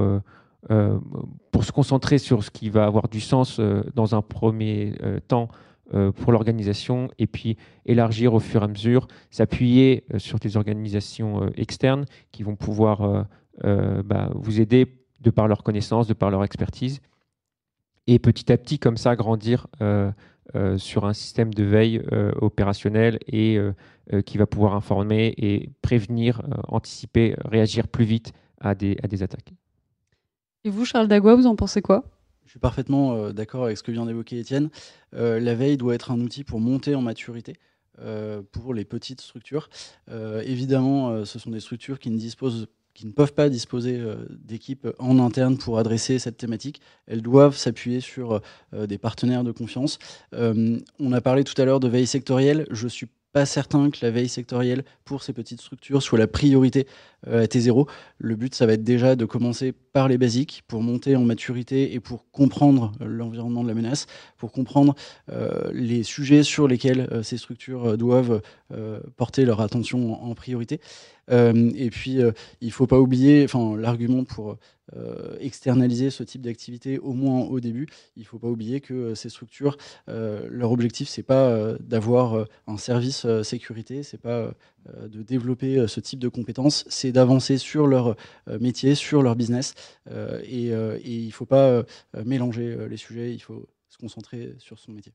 pour 1.51 1.63
se 1.63 1.71
concentrer 1.71 2.17
sur 2.17 2.43
ce 2.43 2.51
qui 2.51 2.69
va 2.69 2.85
avoir 2.85 3.07
du 3.07 3.21
sens 3.21 3.61
dans 3.95 4.13
un 4.13 4.21
premier 4.21 4.93
temps 5.29 5.47
pour 6.17 6.33
l'organisation 6.33 7.09
et 7.17 7.27
puis 7.27 7.55
élargir 7.85 8.33
au 8.33 8.41
fur 8.41 8.61
et 8.61 8.65
à 8.65 8.67
mesure, 8.67 9.07
s'appuyer 9.31 10.05
sur 10.17 10.37
des 10.37 10.57
organisations 10.57 11.49
externes 11.55 12.05
qui 12.33 12.43
vont 12.43 12.57
pouvoir 12.57 13.25
bah, 13.63 14.29
vous 14.35 14.59
aider 14.59 15.01
de 15.21 15.29
par 15.29 15.47
leur 15.47 15.63
connaissance, 15.63 16.07
de 16.07 16.13
par 16.13 16.29
leur 16.29 16.43
expertise 16.43 16.99
et 18.07 18.19
petit 18.19 18.51
à 18.51 18.57
petit 18.57 18.79
comme 18.79 18.97
ça 18.97 19.15
grandir 19.15 19.67
sur 20.77 21.05
un 21.05 21.13
système 21.13 21.53
de 21.53 21.63
veille 21.63 22.01
euh, 22.11 22.31
opérationnel 22.41 23.19
et 23.27 23.57
euh, 23.57 24.21
qui 24.21 24.37
va 24.37 24.47
pouvoir 24.47 24.73
informer 24.75 25.33
et 25.37 25.69
prévenir, 25.81 26.41
anticiper, 26.67 27.35
réagir 27.45 27.87
plus 27.87 28.05
vite 28.05 28.33
à 28.59 28.73
des, 28.75 28.97
à 29.03 29.07
des 29.07 29.21
attaques. 29.23 29.53
Et 30.63 30.69
vous, 30.69 30.85
Charles 30.85 31.07
Dagua, 31.07 31.35
vous 31.35 31.45
en 31.45 31.55
pensez 31.55 31.81
quoi? 31.81 32.03
Je 32.45 32.51
suis 32.51 32.59
parfaitement 32.59 33.31
d'accord 33.31 33.65
avec 33.65 33.77
ce 33.77 33.83
que 33.83 33.91
vient 33.91 34.07
d'évoquer 34.07 34.39
Étienne. 34.39 34.69
la 35.11 35.53
veille 35.53 35.77
doit 35.77 35.93
être 35.93 36.09
un 36.09 36.19
outil 36.19 36.43
pour 36.43 36.59
monter 36.59 36.95
en 36.95 37.01
maturité 37.01 37.53
pour 38.51 38.73
les 38.73 38.85
petites 38.85 39.21
structures. 39.21 39.69
évidemment, 40.43 41.23
ce 41.25 41.37
sont 41.37 41.51
des 41.51 41.59
structures 41.59 41.99
qui 41.99 42.09
ne 42.09 42.17
disposent 42.17 42.67
qui 42.99 43.07
ne 43.07 43.13
peuvent 43.13 43.31
pas 43.31 43.47
disposer 43.47 43.97
euh, 43.97 44.15
d'équipes 44.29 44.85
en 44.99 45.19
interne 45.19 45.57
pour 45.57 45.79
adresser 45.79 46.19
cette 46.19 46.35
thématique. 46.35 46.81
Elles 47.07 47.21
doivent 47.21 47.55
s'appuyer 47.55 48.01
sur 48.01 48.41
euh, 48.73 48.87
des 48.87 48.97
partenaires 48.97 49.45
de 49.45 49.53
confiance. 49.53 49.99
Euh, 50.33 50.77
on 50.99 51.13
a 51.13 51.21
parlé 51.21 51.45
tout 51.45 51.59
à 51.61 51.63
l'heure 51.63 51.79
de 51.79 51.87
veille 51.87 52.07
sectorielle. 52.07 52.67
Je 52.71 52.89
suis 52.89 53.07
pas 53.31 53.45
certain 53.45 53.89
que 53.89 53.99
la 54.01 54.11
veille 54.11 54.27
sectorielle 54.27 54.83
pour 55.05 55.23
ces 55.23 55.31
petites 55.31 55.61
structures 55.61 56.03
soit 56.03 56.19
la 56.19 56.27
priorité 56.27 56.87
à 57.27 57.45
T0. 57.45 57.87
Le 58.17 58.35
but, 58.35 58.55
ça 58.55 58.65
va 58.65 58.73
être 58.73 58.83
déjà 58.83 59.15
de 59.15 59.25
commencer 59.25 59.71
par 59.71 60.07
les 60.07 60.17
basiques 60.17 60.63
pour 60.67 60.81
monter 60.81 61.15
en 61.15 61.23
maturité 61.23 61.93
et 61.93 61.99
pour 61.99 62.29
comprendre 62.31 62.91
l'environnement 62.99 63.63
de 63.63 63.67
la 63.67 63.73
menace, 63.73 64.07
pour 64.37 64.51
comprendre 64.51 64.95
les 65.73 66.03
sujets 66.03 66.43
sur 66.43 66.67
lesquels 66.67 67.21
ces 67.23 67.37
structures 67.37 67.97
doivent 67.97 68.41
porter 69.17 69.45
leur 69.45 69.61
attention 69.61 70.23
en 70.23 70.33
priorité. 70.35 70.79
Euh, 71.31 71.71
et 71.75 71.89
puis, 71.89 72.21
euh, 72.21 72.31
il 72.61 72.67
ne 72.67 72.73
faut 72.73 72.87
pas 72.87 72.99
oublier, 72.99 73.43
enfin, 73.43 73.75
l'argument 73.77 74.23
pour 74.23 74.57
euh, 74.95 75.37
externaliser 75.39 76.09
ce 76.09 76.23
type 76.23 76.41
d'activité, 76.41 76.97
au 76.97 77.13
moins 77.13 77.41
au 77.41 77.59
début, 77.59 77.87
il 78.15 78.21
ne 78.21 78.27
faut 78.27 78.39
pas 78.39 78.47
oublier 78.47 78.81
que 78.81 79.13
ces 79.13 79.29
structures, 79.29 79.77
leur 80.07 80.71
objectif, 80.71 81.07
c'est 81.09 81.23
pas 81.23 81.73
d'avoir 81.79 82.47
un 82.65 82.77
service 82.77 83.27
sécurité, 83.43 84.01
c'est 84.01 84.17
pas 84.17 84.51
de 85.07 85.23
développer 85.23 85.87
ce 85.87 85.99
type 85.99 86.19
de 86.19 86.29
compétences, 86.29 86.85
c'est 86.89 87.11
d'avancer 87.11 87.57
sur 87.57 87.87
leur 87.87 88.15
métier, 88.59 88.95
sur 88.95 89.21
leur 89.21 89.35
business. 89.35 89.73
et, 90.43 90.67
et 90.67 91.15
il 91.15 91.27
ne 91.27 91.31
faut 91.31 91.45
pas 91.45 91.83
mélanger 92.25 92.87
les 92.89 92.97
sujets, 92.97 93.33
il 93.33 93.39
faut 93.39 93.67
se 93.89 93.97
concentrer 93.97 94.55
sur 94.59 94.79
son 94.79 94.91
métier. 94.91 95.13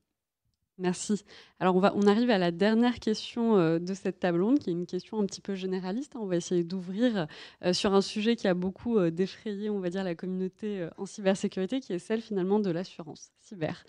Merci. 0.77 1.23
Alors 1.61 1.77
on, 1.77 1.79
va, 1.79 1.93
on 1.95 2.05
arrive 2.05 2.29
à 2.29 2.37
la 2.37 2.51
dernière 2.51 2.99
question 2.99 3.57
euh, 3.57 3.79
de 3.79 3.93
cette 3.93 4.19
table 4.19 4.41
ronde, 4.41 4.59
qui 4.59 4.69
est 4.69 4.73
une 4.73 4.85
question 4.85 5.19
un 5.21 5.25
petit 5.25 5.39
peu 5.39 5.55
généraliste. 5.55 6.17
Hein. 6.17 6.19
On 6.21 6.25
va 6.25 6.35
essayer 6.35 6.65
d'ouvrir 6.65 7.27
euh, 7.63 7.71
sur 7.71 7.93
un 7.93 8.01
sujet 8.01 8.35
qui 8.35 8.49
a 8.49 8.53
beaucoup 8.53 8.97
euh, 8.97 9.09
défrayé, 9.09 9.69
on 9.69 9.79
va 9.79 9.89
dire, 9.89 10.03
la 10.03 10.15
communauté 10.15 10.85
en 10.97 11.05
cybersécurité, 11.05 11.79
qui 11.79 11.93
est 11.93 11.99
celle 11.99 12.21
finalement 12.21 12.59
de 12.59 12.69
l'assurance 12.71 13.31
cyber. 13.39 13.85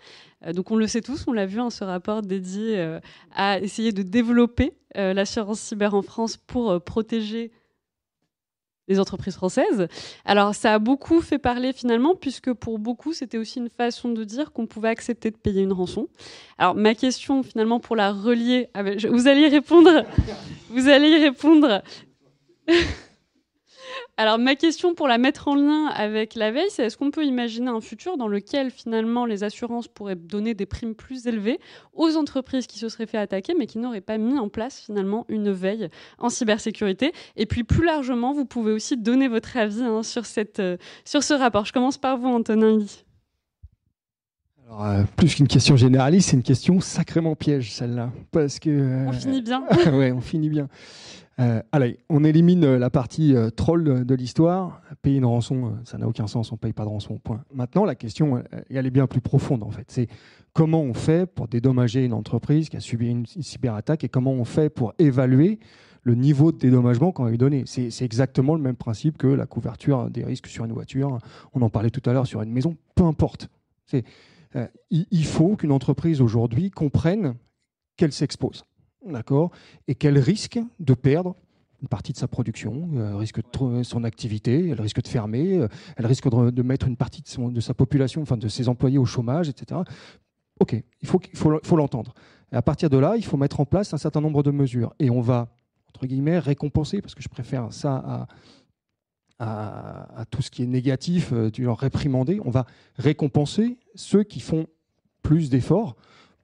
donc 0.53 0.71
on 0.71 0.75
le 0.75 0.87
sait 0.87 1.01
tous, 1.01 1.25
on 1.27 1.33
l'a 1.33 1.45
vu, 1.45 1.59
en 1.59 1.65
hein, 1.65 1.69
ce 1.69 1.83
rapport 1.83 2.21
dédié 2.21 2.99
à 3.31 3.59
essayer 3.59 3.91
de 3.91 4.03
développer 4.03 4.73
l'assurance 4.95 5.59
cyber 5.59 5.93
en 5.93 6.03
France 6.03 6.37
pour 6.37 6.81
protéger 6.83 7.51
les 8.87 8.99
entreprises 8.99 9.35
françaises. 9.35 9.87
Alors 10.25 10.55
ça 10.55 10.73
a 10.73 10.79
beaucoup 10.79 11.21
fait 11.21 11.37
parler 11.37 11.73
finalement, 11.73 12.15
puisque 12.15 12.53
pour 12.53 12.79
beaucoup 12.79 13.13
c'était 13.13 13.37
aussi 13.37 13.59
une 13.59 13.69
façon 13.69 14.09
de 14.09 14.23
dire 14.23 14.51
qu'on 14.51 14.65
pouvait 14.67 14.89
accepter 14.89 15.31
de 15.31 15.37
payer 15.37 15.61
une 15.61 15.73
rançon. 15.73 16.07
Alors 16.57 16.75
ma 16.75 16.95
question 16.95 17.43
finalement 17.43 17.79
pour 17.79 17.95
la 17.95 18.11
relier, 18.11 18.69
vous 19.09 19.27
allez 19.27 19.41
y 19.41 19.47
répondre, 19.47 20.03
vous 20.69 20.87
allez 20.87 21.09
y 21.09 21.17
répondre. 21.17 21.81
Alors 24.19 24.39
ma 24.39 24.55
question 24.55 24.95
pour 24.95 25.07
la 25.07 25.19
mettre 25.19 25.47
en 25.47 25.53
lien 25.53 25.85
avec 25.93 26.33
la 26.33 26.49
veille, 26.49 26.69
c'est 26.69 26.83
est-ce 26.83 26.97
qu'on 26.97 27.11
peut 27.11 27.23
imaginer 27.23 27.69
un 27.69 27.81
futur 27.81 28.17
dans 28.17 28.27
lequel 28.27 28.71
finalement 28.71 29.27
les 29.27 29.43
assurances 29.43 29.87
pourraient 29.87 30.15
donner 30.15 30.55
des 30.55 30.65
primes 30.65 30.95
plus 30.95 31.27
élevées 31.27 31.59
aux 31.93 32.17
entreprises 32.17 32.65
qui 32.65 32.79
se 32.79 32.89
seraient 32.89 33.05
fait 33.05 33.19
attaquer 33.19 33.53
mais 33.55 33.67
qui 33.67 33.77
n'auraient 33.77 34.01
pas 34.01 34.17
mis 34.17 34.39
en 34.39 34.49
place 34.49 34.79
finalement 34.79 35.27
une 35.29 35.51
veille 35.51 35.89
en 36.17 36.29
cybersécurité? 36.29 37.11
Et 37.35 37.45
puis 37.45 37.63
plus 37.63 37.85
largement, 37.85 38.33
vous 38.33 38.45
pouvez 38.45 38.71
aussi 38.71 38.97
donner 38.97 39.27
votre 39.27 39.55
avis 39.55 39.83
hein, 39.83 40.01
sur, 40.01 40.25
cette, 40.25 40.59
euh, 40.59 40.77
sur 41.05 41.21
ce 41.21 41.35
rapport. 41.35 41.65
Je 41.65 41.73
commence 41.73 41.99
par 41.99 42.17
vous, 42.17 42.27
Antonin 42.27 42.79
Alors, 44.65 44.83
euh, 44.83 45.03
plus 45.15 45.35
qu'une 45.35 45.47
question 45.47 45.77
généraliste, 45.77 46.29
c'est 46.29 46.37
une 46.37 46.43
question 46.43 46.79
sacrément 46.79 47.35
piège, 47.35 47.71
celle-là. 47.71 48.11
Parce 48.31 48.57
que. 48.57 48.71
Euh, 48.71 49.05
on 49.09 49.11
finit 49.11 49.43
bien. 49.43 49.63
ouais, 49.93 50.11
on 50.11 50.21
finit 50.21 50.49
bien. 50.49 50.69
Euh, 51.39 51.61
allez, 51.71 51.99
on 52.09 52.23
élimine 52.23 52.63
euh, 52.63 52.79
la 52.79 52.89
partie 52.89 53.35
euh, 53.35 53.51
troll 53.51 54.05
de, 54.05 54.15
l'histoire. 54.15 54.81
Payer 55.03 55.17
une 55.17 55.25
rançon, 55.25 55.77
ça 55.85 55.97
n'a 55.97 56.07
aucun 56.07 56.25
sens, 56.25 56.51
on 56.51 56.57
paye 56.57 56.73
pas 56.73 56.83
de 56.83 56.89
rançon, 56.89 57.19
point. 57.19 57.43
Maintenant, 57.53 57.85
la 57.85 57.93
question, 57.93 58.43
elle 58.69 58.85
est 58.85 58.91
bien 58.91 59.05
plus 59.05 59.21
profonde 59.21 59.63
en 59.63 59.69
fait. 59.69 59.85
C'est 59.91 60.07
comment 60.53 60.81
on 60.81 60.95
fait 60.95 61.27
pour 61.27 61.47
dédommager 61.47 62.03
une 62.03 62.13
entreprise 62.13 62.69
qui 62.69 62.77
a 62.77 62.79
subi 62.79 63.09
une, 63.09 63.25
cyberattaque 63.25 64.03
et 64.03 64.09
comment 64.09 64.31
on 64.31 64.45
fait 64.45 64.69
pour 64.69 64.93
évaluer 64.97 65.59
le 66.01 66.15
niveau 66.15 66.51
de 66.51 66.57
dédommagement 66.57 67.11
qu'on 67.11 67.25
va 67.25 67.29
lui 67.29 67.37
donner. 67.37 67.65
C'est 67.67 68.01
exactement 68.01 68.55
le 68.55 68.61
même 68.61 68.77
principe 68.77 69.17
que 69.17 69.27
la 69.27 69.45
couverture 69.45 70.09
des 70.09 70.23
risques 70.23 70.47
sur 70.47 70.65
une 70.65 70.71
voiture. 70.71 71.19
On 71.53 71.61
en 71.61 71.69
parlait 71.69 71.89
tout 71.89 72.07
à 72.09 72.13
l'heure 72.13 72.25
sur 72.25 72.41
une 72.41 72.51
maison, 72.51 72.77
peu 72.95 73.03
importe. 73.03 73.49
il 74.89 75.25
faut 75.25 75.55
qu'une 75.57 75.73
entreprise 75.73 76.21
aujourd'hui 76.21 76.71
comprenne 76.71 77.35
qu'elle 77.97 78.13
s'expose 78.13 78.63
d'accord, 79.05 79.51
et 79.87 79.95
qu'elle 79.95 80.17
risque 80.17 80.59
de 80.79 80.93
perdre 80.93 81.35
une 81.81 81.87
partie 81.87 82.11
de 82.11 82.17
sa 82.17 82.27
production, 82.27 82.89
elle 82.95 83.15
risque 83.15 83.39
de 83.39 83.83
son 83.83 84.03
activité, 84.03 84.69
elle 84.69 84.81
risque 84.81 85.01
de 85.01 85.07
fermer, 85.07 85.57
euh, 85.57 85.67
elle 85.95 86.07
risque 86.07 86.27
de, 86.29 86.61
mettre 86.63 86.87
une 86.87 86.97
partie 86.97 87.21
de, 87.21 87.59
sa 87.59 87.73
population, 87.73 88.21
enfin 88.21 88.37
de 88.37 88.47
ses 88.47 88.67
employés 88.67 88.97
au 88.97 89.05
chômage, 89.05 89.47
etc. 89.47 89.81
Ok, 90.59 90.75
il 91.01 91.07
faut, 91.07 91.21
faut, 91.35 91.75
l'entendre. 91.75 92.15
Et 92.51 92.55
à 92.55 92.63
partir 92.63 92.89
de 92.89 92.97
là, 92.97 93.13
il 93.15 93.23
faut 93.23 93.37
mettre 93.37 93.59
en 93.59 93.65
place 93.65 93.93
un 93.93 93.97
certain 93.97 94.21
nombre 94.21 94.41
de 94.41 94.49
mesures. 94.49 94.95
Et 94.97 95.11
on 95.11 95.21
va, 95.21 95.49
entre 95.89 96.07
guillemets, 96.07 96.39
récompenser, 96.39 96.99
parce 96.99 97.13
que 97.13 97.21
je 97.21 97.29
préfère 97.29 97.71
ça 97.71 98.27
à, 99.39 100.25
tout 100.31 100.41
ce 100.41 100.49
qui 100.49 100.63
est 100.63 100.67
négatif, 100.67 101.31
euh, 101.31 101.51
du 101.51 101.67
réprimander, 101.67 102.39
on 102.43 102.49
va 102.49 102.65
récompenser 102.97 103.77
ceux 103.93 104.23
qui 104.23 104.39
font 104.39 104.65
plus 105.21 105.51
d'efforts 105.51 105.95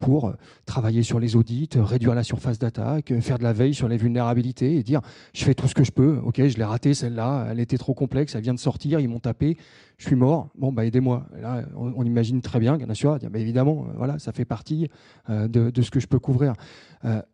pour 0.04 0.28
euh, 0.28 0.34
travailler 0.66 1.02
sur 1.02 1.18
les 1.18 1.38
audits, 1.38 1.70
réduire 1.76 2.14
la 2.14 2.24
surface 2.24 2.60
d'attaque, 2.60 3.12
euh, 3.12 3.22
faire 3.22 3.38
de 3.38 3.44
la 3.44 3.54
veille 3.54 3.74
sur 3.74 3.88
les 3.88 3.96
vulnérabilités 3.96 4.76
et 4.76 4.84
dire 4.84 5.00
je 5.34 5.46
fais 5.46 5.54
tout 5.54 5.68
ce 5.68 5.74
que 5.74 5.86
je 5.86 5.92
peux. 5.92 6.20
Ok, 6.26 6.46
je 6.46 6.58
l'ai 6.58 6.64
raté 6.66 6.94
celle-là, 6.94 7.48
elle 7.50 7.62
était 7.62 7.78
trop 7.78 7.94
complexe, 7.94 8.36
elle 8.36 8.42
vient 8.42 8.54
de 8.54 8.60
sortir, 8.60 9.00
ils 9.00 9.08
m'ont 9.08 9.22
tapé, 9.22 9.58
je 9.98 10.06
suis 10.06 10.18
mort. 10.18 10.50
Bon, 10.56 10.74
bah 10.74 10.86
aidez-moi. 10.86 11.26
Là, 11.42 11.64
on, 11.76 12.04
imagine 12.04 12.42
très 12.42 12.60
bien 12.60 12.78
qu'un 12.78 12.90
assureur 12.90 13.18
dit 13.18 13.28
bah, 13.32 13.40
évidemment, 13.40 13.86
euh, 13.88 13.94
voilà, 13.96 14.20
ça 14.20 14.34
fait 14.34 14.46
partie 14.46 14.90
de, 15.30 15.72
ce 15.82 15.90
que 15.90 16.02
je 16.02 16.08
peux 16.08 16.20
couvrir. 16.20 16.54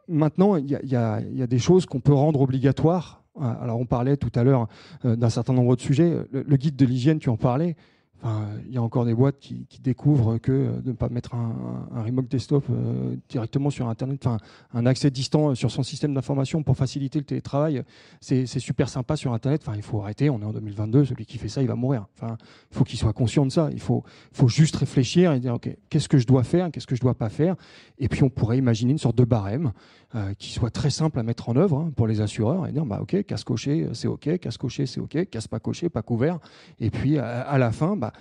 maintenant, 0.08 0.56
il 0.56 0.70
y, 0.70 0.96
a 0.96 1.48
des 1.48 1.60
choses 1.60 1.88
qu'on 1.88 2.00
peut 2.00 2.14
rendre 2.14 2.42
obligatoires. 2.42 3.24
Alors, 3.40 3.80
on 3.80 3.86
parlait 3.86 4.18
tout 4.18 4.32
à 4.36 4.44
l'heure 4.44 4.68
d'un 5.04 5.30
certain 5.30 5.54
nombre 5.54 5.76
de 5.76 5.82
sujets. 5.82 6.14
le 6.32 6.56
guide 6.58 6.76
de 6.76 6.86
l'hygiène, 6.86 7.20
tu 7.20 7.30
en 7.30 7.38
parlais 7.38 7.76
il 8.24 8.74
y 8.74 8.78
a 8.78 8.82
encore 8.82 9.06
des 9.06 9.14
boîtes 9.14 9.40
qui, 9.40 9.66
découvrent 9.82 10.38
que 10.38 10.82
de 10.82 10.90
ne 10.90 10.96
pas 10.96 11.10
mettre 11.10 11.36
un, 11.36 12.04
remote 12.04 12.28
desktop 12.28 12.66
euh, 12.70 13.16
directement 13.30 13.70
sur 13.70 13.88
Internet, 13.88 14.26
enfin, 14.26 14.38
un 14.74 14.86
accès 14.86 15.10
distant 15.10 15.56
sur 15.56 15.72
son 15.72 15.84
système 15.84 16.14
d'information 16.14 16.62
pour 16.64 16.76
faciliter 16.76 17.20
le 17.20 17.26
télétravail, 17.26 17.84
c'est 18.20 18.46
super 18.46 18.90
sympa 18.90 19.16
sur 19.16 19.34
Internet. 19.34 19.62
Enfin, 19.66 19.78
il 19.78 19.82
faut 19.82 20.02
arrêter, 20.02 20.30
on 20.30 20.42
est 20.42 20.46
en 20.46 20.52
2022, 20.52 21.06
celui 21.06 21.26
qui 21.26 21.38
fait 21.38 21.48
ça, 21.48 21.62
il 21.62 21.68
va 21.68 21.76
mourir. 21.76 22.08
Enfin, 22.16 22.38
il 22.72 22.78
faut 22.78 22.84
qu'il 22.84 23.00
soit 23.00 23.14
conscient 23.14 23.46
de 23.46 23.52
ça. 23.52 23.70
Il 23.72 23.80
faut, 23.80 24.04
faut 24.34 24.50
juste 24.50 24.76
réfléchir 24.76 25.32
et 25.32 25.40
dire, 25.40 25.54
OK, 25.54 25.70
qu'est-ce 25.90 26.10
que 26.10 26.18
je 26.18 26.28
dois 26.28 26.44
faire, 26.44 26.72
qu'est-ce 26.72 26.88
que 26.88 26.96
je 26.96 27.02
dois 27.02 27.16
pas 27.16 27.30
faire? 27.30 27.56
Et 27.98 28.10
puis, 28.10 28.24
on 28.24 28.30
pourrait 28.30 28.58
imaginer 28.58 28.92
une 28.92 28.98
sorte 28.98 29.18
de 29.18 29.26
barème 29.26 29.72
euh, 30.16 30.34
qui 30.34 30.52
soit 30.52 30.72
très 30.72 30.90
simple 30.90 31.20
à 31.20 31.24
mettre 31.24 31.50
en 31.50 31.56
œuvre 31.56 31.78
hein, 31.78 31.94
pour 31.96 32.08
les 32.08 32.20
assureurs 32.20 32.66
et 32.66 32.72
dire, 32.72 32.84
bah, 32.86 33.00
OK, 33.00 33.24
casse 33.26 33.44
coché, 33.44 33.88
c'est 33.94 34.08
OK, 34.08 34.40
casse 34.40 34.58
coché, 34.58 34.88
c'est 34.88 35.00
OK, 35.00 35.30
casse 35.30 35.48
pas 35.48 35.60
coché, 35.60 35.88
pas 35.88 36.02
couvert. 36.02 36.40
Et 36.80 36.90
puis, 36.90 37.20
à, 37.20 37.58
la 37.60 37.72
fin, 37.72 37.96
bah, 37.96 38.12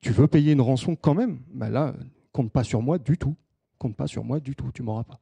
tu 0.00 0.12
veux 0.12 0.26
payer 0.28 0.52
une 0.52 0.62
rançon 0.62 0.96
quand 0.96 1.14
même 1.14 1.40
bah 1.52 1.68
Là, 1.68 1.94
compte 2.32 2.50
pas 2.50 2.64
sur 2.64 2.80
moi 2.80 2.98
du 2.98 3.18
tout. 3.18 3.36
Compte 3.78 3.96
pas 3.96 4.06
sur 4.06 4.24
moi 4.24 4.40
du 4.40 4.56
tout, 4.56 4.70
tu 4.72 4.82
m'auras 4.82 5.04
pas. 5.04 5.20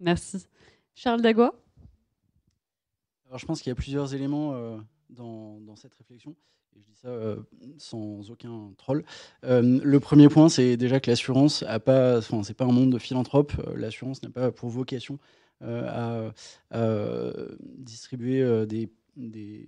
Merci. 0.00 0.46
Charles 0.94 1.22
Dagua 1.22 1.54
Alors, 3.28 3.38
je 3.38 3.46
pense 3.46 3.62
qu'il 3.62 3.70
y 3.70 3.72
a 3.72 3.76
plusieurs 3.76 4.14
éléments 4.14 4.54
euh, 4.54 4.78
dans, 5.10 5.57
cette 5.78 5.94
réflexion. 5.94 6.34
Et 6.76 6.80
je 6.80 6.84
dis 6.84 6.96
ça 6.96 7.08
euh, 7.08 7.36
sans 7.78 8.30
aucun 8.30 8.72
troll. 8.76 9.04
Euh, 9.44 9.80
le 9.82 10.00
premier 10.00 10.28
point, 10.28 10.48
c'est 10.48 10.76
déjà 10.76 11.00
que 11.00 11.10
l'assurance 11.10 11.62
a 11.66 11.80
pas, 11.80 12.18
enfin, 12.18 12.42
c'est 12.42 12.54
pas 12.54 12.64
un 12.64 12.72
monde 12.72 12.92
de 12.92 12.98
philanthrope. 12.98 13.52
L'assurance 13.74 14.22
n'a 14.22 14.30
pas 14.30 14.52
pour 14.52 14.68
vocation 14.68 15.18
à, 15.60 16.30
distribuer 17.78 18.66
des 18.66 18.88
des, 19.18 19.66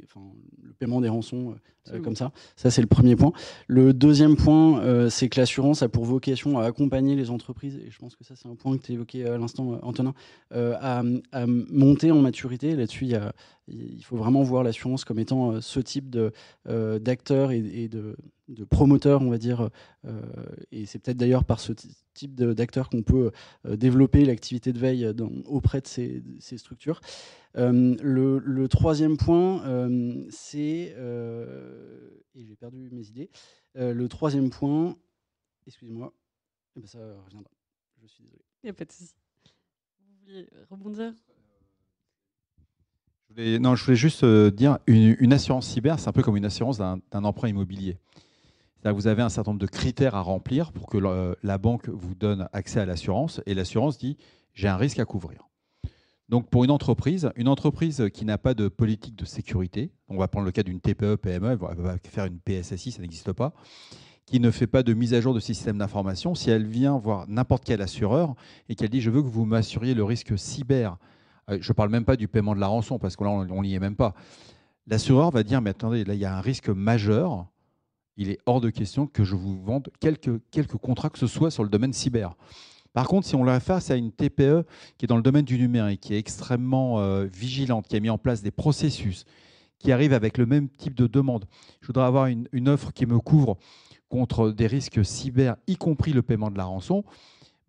le 0.62 0.72
paiement 0.72 1.00
des 1.00 1.08
rançons 1.08 1.56
euh, 1.88 2.00
comme 2.00 2.16
ça. 2.16 2.32
Ça, 2.56 2.70
c'est 2.70 2.80
le 2.80 2.86
premier 2.86 3.16
point. 3.16 3.32
Le 3.66 3.92
deuxième 3.92 4.36
point, 4.36 4.80
euh, 4.80 5.10
c'est 5.10 5.28
que 5.28 5.40
l'assurance 5.40 5.82
a 5.82 5.88
pour 5.88 6.04
vocation 6.04 6.58
à 6.58 6.64
accompagner 6.64 7.16
les 7.16 7.30
entreprises, 7.30 7.76
et 7.76 7.90
je 7.90 7.98
pense 7.98 8.16
que 8.16 8.24
ça, 8.24 8.34
c'est 8.36 8.48
un 8.48 8.54
point 8.54 8.76
que 8.76 8.82
tu 8.82 8.92
évoquais 8.92 9.26
à 9.26 9.38
l'instant, 9.38 9.78
Antonin, 9.82 10.14
euh, 10.52 10.74
à, 10.80 11.02
à, 11.32 11.46
monter 11.46 12.10
en 12.10 12.20
maturité. 12.20 12.76
Là-dessus, 12.76 13.08
il 13.68 14.04
faut 14.04 14.16
vraiment 14.16 14.42
voir 14.42 14.62
l'assurance 14.62 15.04
comme 15.04 15.18
étant 15.18 15.52
euh, 15.52 15.60
ce 15.60 15.80
type 15.80 16.16
euh, 16.66 16.98
d'acteur 16.98 17.52
et, 17.52 17.88
de, 17.88 18.16
de 18.54 18.64
promoteur, 18.64 19.22
on 19.22 19.30
va 19.30 19.38
dire. 19.38 19.70
Euh, 20.04 20.20
et 20.72 20.86
c'est 20.86 20.98
peut-être 20.98 21.16
d'ailleurs 21.16 21.44
par 21.44 21.60
ce 21.60 21.72
type 22.14 22.34
d'acteur 22.34 22.88
qu'on 22.88 23.02
peut 23.02 23.30
développer 23.64 24.24
l'activité 24.24 24.72
de 24.72 24.78
veille 24.78 25.10
auprès 25.46 25.80
de 25.80 25.86
ces, 25.86 26.22
structures. 26.58 27.00
le, 27.54 28.66
troisième 28.66 29.16
point, 29.16 29.88
c'est... 30.30 30.94
et 32.34 32.44
j'ai 32.44 32.56
perdu 32.56 32.90
mes 32.92 33.06
idées. 33.08 33.30
le 33.74 34.06
troisième 34.08 34.50
point, 34.50 34.96
excusez-moi, 35.66 36.12
eh 36.76 36.80
ben, 36.80 36.86
ça 36.86 36.98
reviendra. 37.24 37.50
Je 38.02 38.06
suis 38.06 38.24
désolé. 38.24 38.42
Il 38.62 38.66
n'y 38.66 38.70
a 38.70 38.74
pas 38.74 38.84
de 38.84 38.92
souci. 38.92 39.14
Vous 40.00 40.26
vouliez 40.26 40.46
rebondir? 40.70 41.14
Non, 43.36 43.76
je 43.76 43.84
voulais 43.84 43.96
juste 43.96 44.24
euh, 44.24 44.50
dire, 44.50 44.78
une, 44.86 45.32
assurance 45.32 45.68
cyber, 45.68 45.98
c'est 46.00 46.08
un 46.08 46.12
peu 46.12 46.22
comme 46.22 46.36
une 46.36 46.44
assurance 46.44 46.78
d'un 46.78 47.24
emprunt 47.24 47.48
immobilier. 47.48 47.96
Vous 48.84 49.06
avez 49.06 49.22
un 49.22 49.28
certain 49.28 49.50
nombre 49.52 49.60
de 49.60 49.66
critères 49.66 50.14
à 50.14 50.22
remplir 50.22 50.72
pour 50.72 50.86
que 50.86 50.98
la 51.42 51.58
banque 51.58 51.88
vous 51.88 52.14
donne 52.14 52.48
accès 52.52 52.80
à 52.80 52.86
l'assurance, 52.86 53.40
et 53.46 53.54
l'assurance 53.54 53.98
dit, 53.98 54.16
j'ai 54.54 54.68
un 54.68 54.76
risque 54.76 54.98
à 54.98 55.04
couvrir. 55.04 55.48
Donc 56.28 56.48
pour 56.48 56.64
une 56.64 56.70
entreprise, 56.70 57.30
une 57.36 57.48
entreprise 57.48 58.08
qui 58.14 58.24
n'a 58.24 58.38
pas 58.38 58.54
de 58.54 58.68
politique 58.68 59.16
de 59.16 59.24
sécurité, 59.24 59.92
on 60.08 60.16
va 60.16 60.28
prendre 60.28 60.46
le 60.46 60.52
cas 60.52 60.62
d'une 60.62 60.80
TPE, 60.80 61.16
PME, 61.16 61.50
elle 61.50 61.82
va 61.82 61.96
faire 62.04 62.26
une 62.26 62.38
PSSI, 62.38 62.92
ça 62.92 63.02
n'existe 63.02 63.32
pas, 63.32 63.52
qui 64.26 64.38
ne 64.38 64.50
fait 64.50 64.68
pas 64.68 64.84
de 64.84 64.94
mise 64.94 65.12
à 65.12 65.20
jour 65.20 65.34
de 65.34 65.40
ses 65.40 65.54
systèmes 65.54 65.78
d'information, 65.78 66.36
si 66.36 66.50
elle 66.50 66.66
vient 66.66 66.96
voir 66.96 67.26
n'importe 67.28 67.64
quel 67.64 67.82
assureur 67.82 68.34
et 68.68 68.76
qu'elle 68.76 68.90
dit 68.90 69.00
je 69.00 69.10
veux 69.10 69.22
que 69.22 69.28
vous 69.28 69.44
m'assuriez 69.44 69.94
le 69.94 70.04
risque 70.04 70.38
cyber 70.38 70.98
euh, 71.50 71.58
je 71.60 71.70
ne 71.70 71.74
parle 71.74 71.90
même 71.90 72.04
pas 72.04 72.16
du 72.16 72.28
paiement 72.28 72.54
de 72.54 72.60
la 72.60 72.66
rançon, 72.66 72.98
parce 72.98 73.16
que 73.16 73.24
là, 73.24 73.30
on 73.30 73.62
n'y 73.62 73.74
est 73.74 73.80
même 73.80 73.96
pas. 73.96 74.14
L'assureur 74.86 75.30
va 75.30 75.42
dire, 75.42 75.60
mais 75.60 75.70
attendez, 75.70 76.04
là, 76.04 76.14
il 76.14 76.20
y 76.20 76.24
a 76.24 76.36
un 76.36 76.40
risque 76.40 76.68
majeur. 76.68 77.46
Il 78.20 78.28
est 78.28 78.38
hors 78.44 78.60
de 78.60 78.68
question 78.68 79.06
que 79.06 79.24
je 79.24 79.34
vous 79.34 79.58
vende 79.62 79.88
quelques, 79.98 80.42
quelques 80.50 80.76
contrats 80.76 81.08
que 81.08 81.18
ce 81.18 81.26
soit 81.26 81.50
sur 81.50 81.62
le 81.62 81.70
domaine 81.70 81.94
cyber. 81.94 82.36
Par 82.92 83.08
contre, 83.08 83.26
si 83.26 83.34
on 83.34 83.44
l'a 83.44 83.60
face 83.60 83.90
à 83.90 83.96
une 83.96 84.12
TPE 84.12 84.66
qui 84.98 85.06
est 85.06 85.08
dans 85.08 85.16
le 85.16 85.22
domaine 85.22 85.46
du 85.46 85.56
numérique, 85.56 86.02
qui 86.02 86.12
est 86.12 86.18
extrêmement 86.18 87.00
euh, 87.00 87.24
vigilante, 87.24 87.88
qui 87.88 87.96
a 87.96 88.00
mis 88.00 88.10
en 88.10 88.18
place 88.18 88.42
des 88.42 88.50
processus, 88.50 89.24
qui 89.78 89.90
arrive 89.90 90.12
avec 90.12 90.36
le 90.36 90.44
même 90.44 90.68
type 90.68 90.94
de 90.94 91.06
demande, 91.06 91.46
je 91.80 91.86
voudrais 91.86 92.04
avoir 92.04 92.26
une 92.26 92.68
offre 92.68 92.92
qui 92.92 93.06
me 93.06 93.18
couvre 93.20 93.56
contre 94.10 94.50
des 94.50 94.66
risques 94.66 95.02
cyber, 95.02 95.56
y 95.66 95.76
compris 95.76 96.12
le 96.12 96.20
paiement 96.20 96.50
de 96.50 96.58
la 96.58 96.64
rançon, 96.64 97.04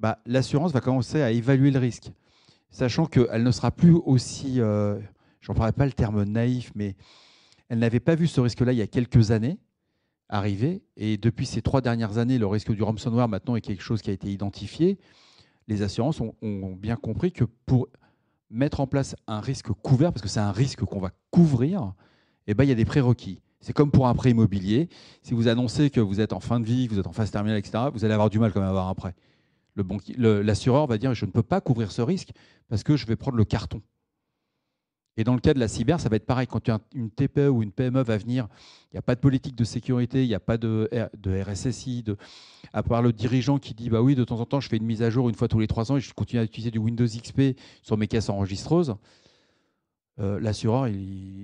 bah, 0.02 0.20
l'assurance 0.26 0.74
va 0.74 0.82
commencer 0.82 1.22
à 1.22 1.32
évaluer 1.32 1.72
le 1.72 1.80
risque, 1.80 2.12
sachant 2.72 3.06
qu'elle 3.06 3.44
ne 3.44 3.52
sera 3.52 3.72
plus 3.72 3.94
aussi, 3.94 4.60
euh, 4.60 5.00
j'en 5.40 5.54
parlerai 5.54 5.72
pas 5.72 5.86
le 5.86 5.94
terme 5.94 6.26
naïf, 6.26 6.74
mais 6.76 6.98
elle 7.70 7.80
n'avait 7.80 8.02
pas 8.02 8.16
vu 8.16 8.28
ce 8.28 8.42
risque-là 8.42 8.74
il 8.74 8.80
y 8.80 8.82
a 8.82 8.88
quelques 8.88 9.32
années 9.32 9.58
arriver, 10.32 10.82
et 10.96 11.18
depuis 11.18 11.46
ces 11.46 11.62
trois 11.62 11.82
dernières 11.82 12.18
années, 12.18 12.40
le 12.40 12.48
risque 12.48 12.72
du 12.72 12.82
ransomware 12.82 13.28
maintenant 13.28 13.56
est 13.56 13.62
quelque 13.62 13.84
chose 13.84 14.02
qui 14.02 14.10
a 14.10 14.14
été 14.14 14.30
identifié. 14.30 14.98
Les 15.68 15.84
assurances 15.84 16.22
ont, 16.22 16.34
bien 16.76 16.96
compris 16.96 17.32
que 17.32 17.44
pour 17.66 17.88
mettre 18.50 18.80
en 18.80 18.88
place 18.88 19.16
un 19.28 19.42
risque 19.42 19.72
couvert, 19.84 20.12
parce 20.12 20.24
que 20.24 20.30
c'est 20.30 20.40
un 20.40 20.52
risque 20.52 20.84
qu'on 20.86 21.00
va 21.00 21.12
couvrir, 21.30 21.94
eh 22.48 22.54
ben, 22.54 22.64
il 22.64 22.70
y 22.70 22.72
a 22.72 22.76
des 22.76 22.86
prérequis. 22.86 23.40
C'est 23.60 23.74
comme 23.74 23.92
pour 23.92 24.08
un 24.08 24.16
prêt 24.16 24.32
immobilier. 24.32 24.90
Si 25.22 25.34
vous 25.34 25.48
annoncez 25.48 25.92
que 25.92 26.00
vous 26.00 26.20
êtes 26.20 26.34
en 26.34 26.40
fin 26.40 26.60
de 26.60 26.66
vie, 26.66 26.88
que 26.88 26.94
vous 26.94 27.00
êtes 27.00 27.08
en 27.08 27.14
phase 27.14 27.30
terminale, 27.30 27.60
etc., 27.60 27.86
vous 27.94 28.06
allez 28.06 28.14
avoir 28.14 28.30
du 28.30 28.40
mal 28.40 28.52
quand 28.52 28.60
même 28.60 28.68
à 28.68 28.72
avoir 28.72 28.88
un 28.88 28.96
prêt. 28.96 29.14
L'assureur 30.18 30.88
va 30.88 30.98
dire 30.98 31.14
je 31.14 31.26
ne 31.26 31.32
peux 31.32 31.44
pas 31.44 31.62
couvrir 31.62 31.92
ce 31.92 32.02
risque 32.02 32.32
parce 32.68 32.84
que 32.84 32.98
je 32.98 33.06
vais 33.06 33.16
prendre 33.16 33.38
le 33.38 33.46
carton. 33.46 33.82
Et 35.18 35.24
dans 35.24 35.34
le 35.34 35.42
cas 35.42 35.54
de 35.54 35.60
la 35.60 35.68
cyber, 35.68 36.00
ça 36.00 36.10
va 36.10 36.16
être 36.16 36.26
pareil. 36.26 36.48
Quand 36.48 36.70
une 36.94 37.10
TPE 37.10 37.50
ou 37.50 37.64
une 37.64 37.72
PME 37.72 38.02
va 38.02 38.18
venir, 38.18 38.48
il 38.92 38.96
n'y 38.96 39.00
a 39.00 39.02
pas 39.02 39.16
de 39.16 39.20
politique 39.20 39.56
de 39.56 39.64
sécurité, 39.64 40.24
il 40.24 40.28
n'y 40.28 40.36
a 40.36 40.40
pas 40.40 40.58
de, 40.58 40.90
RSSI, 41.26 42.04
de, 42.04 42.18
à 42.72 42.82
part 42.82 43.02
le 43.02 43.12
dirigeant 43.12 43.58
qui 43.58 43.74
dit 43.74 43.90
bah 43.90 44.02
oui, 44.02 44.16
de 44.16 44.24
temps 44.24 44.40
en 44.40 44.46
temps, 44.46 44.62
je 44.62 44.70
fais 44.70 44.78
une 44.78 44.86
mise 44.86 45.02
à 45.02 45.10
jour 45.10 45.28
une 45.28 45.36
fois 45.36 45.48
tous 45.48 45.60
les 45.60 45.68
trois 45.68 45.92
ans 45.92 45.98
et 45.98 46.02
je 46.02 46.14
continue 46.14 46.40
à 46.40 46.44
utiliser 46.44 46.72
du 46.72 46.80
Windows 46.80 47.06
XP 47.06 47.58
sur 47.82 47.98
mes 47.98 48.08
caisses 48.08 48.30
enregistreuses. 48.30 48.96
Euh, 50.20 50.40
l'assureur, 50.40 50.88
il, 50.88 50.96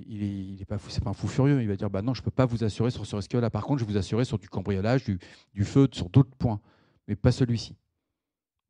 il, 0.08 0.22
il, 0.54 0.62
est 0.62 0.66
pas 0.66 0.78
fou, 0.78 0.88
c'est 0.90 1.02
pas 1.02 1.10
un 1.10 1.14
fou 1.14 1.26
furieux. 1.26 1.60
Il 1.60 1.68
va 1.68 1.76
dire 1.76 1.90
bah 1.90 2.02
non, 2.02 2.14
je 2.14 2.22
peux 2.22 2.30
pas 2.30 2.46
vous 2.46 2.64
assurer 2.64 2.90
sur 2.90 3.04
ce 3.06 3.16
risque-là. 3.16 3.50
Par 3.50 3.64
contre, 3.64 3.80
je 3.80 3.84
vais 3.84 3.92
vous 3.92 3.98
assurer 3.98 4.24
sur 4.24 4.38
du 4.38 4.48
cambriolage, 4.48 5.04
du 5.04 5.64
feu, 5.64 5.88
sur 5.92 6.08
d'autres 6.08 6.34
points, 6.38 6.60
mais 7.06 7.16
pas 7.16 7.32
celui-ci. 7.32 7.76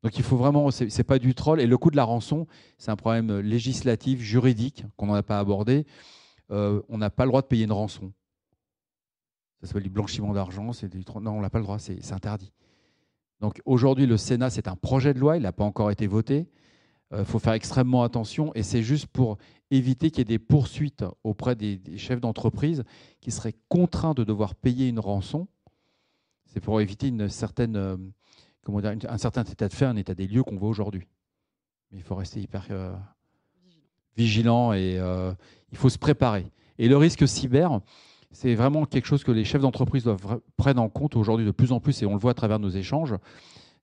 Donc 0.03 0.17
il 0.17 0.23
faut 0.23 0.37
vraiment, 0.37 0.71
c'est, 0.71 0.95
n'est 0.97 1.03
pas 1.03 1.19
du 1.19 1.35
troll. 1.35 1.59
Et 1.59 1.67
le 1.67 1.77
coût 1.77 1.91
de 1.91 1.95
la 1.95 2.03
rançon, 2.03 2.47
c'est 2.77 2.91
un 2.91 2.95
problème 2.95 3.39
législatif, 3.39 4.21
juridique 4.21 4.85
qu'on 4.95 5.07
n'a 5.07 5.23
pas 5.23 5.39
abordé. 5.39 5.85
Euh, 6.51 6.81
on 6.89 6.97
n'a 6.97 7.09
pas 7.09 7.25
le 7.25 7.29
droit 7.29 7.41
de 7.41 7.47
payer 7.47 7.65
une 7.65 7.71
rançon. 7.71 8.13
Ça 9.61 9.67
s'appelle 9.67 9.83
du 9.83 9.89
blanchiment 9.89 10.33
d'argent. 10.33 10.71
C'est 10.71 10.87
du... 10.87 11.03
Non, 11.21 11.31
on 11.31 11.41
n'a 11.41 11.49
pas 11.49 11.59
le 11.59 11.65
droit, 11.65 11.79
c'est, 11.79 12.11
interdit. 12.13 12.51
Donc 13.41 13.61
aujourd'hui, 13.65 14.05
le 14.05 14.17
Sénat, 14.17 14.49
c'est 14.49 14.67
un 14.67 14.75
projet 14.75 15.13
de 15.13 15.19
loi, 15.19 15.37
il 15.37 15.43
n'a 15.43 15.51
pas 15.51 15.63
encore 15.63 15.91
été 15.91 16.07
voté. 16.07 16.47
Il 17.11 17.17
euh, 17.17 17.25
faut 17.25 17.39
faire 17.39 17.53
extrêmement 17.53 18.03
attention 18.03 18.53
et 18.53 18.63
c'est 18.63 18.83
juste 18.83 19.07
pour 19.07 19.37
éviter 19.71 20.11
qu'il 20.11 20.19
y 20.19 20.21
ait 20.21 20.25
des 20.25 20.39
poursuites 20.39 21.03
auprès 21.23 21.55
des, 21.55 21.77
des 21.77 21.97
chefs 21.97 22.21
d'entreprise 22.21 22.83
qui 23.19 23.31
seraient 23.31 23.55
contraints 23.67 24.13
de 24.13 24.23
devoir 24.23 24.55
payer 24.55 24.87
une 24.87 24.99
rançon. 24.99 25.47
C'est 26.45 26.59
pour 26.59 26.81
éviter 26.81 27.07
une 27.07 27.29
certaine 27.29 27.75
euh, 27.75 27.97
comment 28.63 28.81
dire, 28.81 28.95
un 29.07 29.17
certain 29.17 29.43
état 29.43 29.67
de 29.67 29.73
fait, 29.73 29.85
un 29.85 29.95
état 29.95 30.13
des 30.13 30.27
lieux 30.27 30.43
qu'on 30.43 30.57
voit 30.57 30.69
aujourd'hui. 30.69 31.07
Mais 31.91 31.97
il 31.97 32.03
faut 32.03 32.15
rester 32.15 32.39
hyper 32.39 32.67
euh, 32.71 32.95
vigilant 34.15 34.73
et 34.73 34.97
euh, 34.99 35.33
il 35.71 35.77
faut 35.77 35.89
se 35.89 35.97
préparer. 35.97 36.51
Et 36.77 36.87
le 36.87 36.97
risque 36.97 37.27
cyber, 37.27 37.81
c'est 38.31 38.55
vraiment 38.55 38.85
quelque 38.85 39.05
chose 39.05 39.23
que 39.23 39.31
les 39.31 39.43
chefs 39.43 39.61
d'entreprise 39.61 40.03
doivent 40.03 40.39
prendre 40.55 40.81
en 40.81 40.89
compte 40.89 41.15
aujourd'hui 41.15 41.45
de 41.45 41.51
plus 41.51 41.71
en 41.71 41.79
plus, 41.79 42.01
et 42.01 42.05
on 42.05 42.13
le 42.13 42.19
voit 42.19 42.31
à 42.31 42.35
travers 42.35 42.59
nos 42.59 42.69
échanges. 42.69 43.15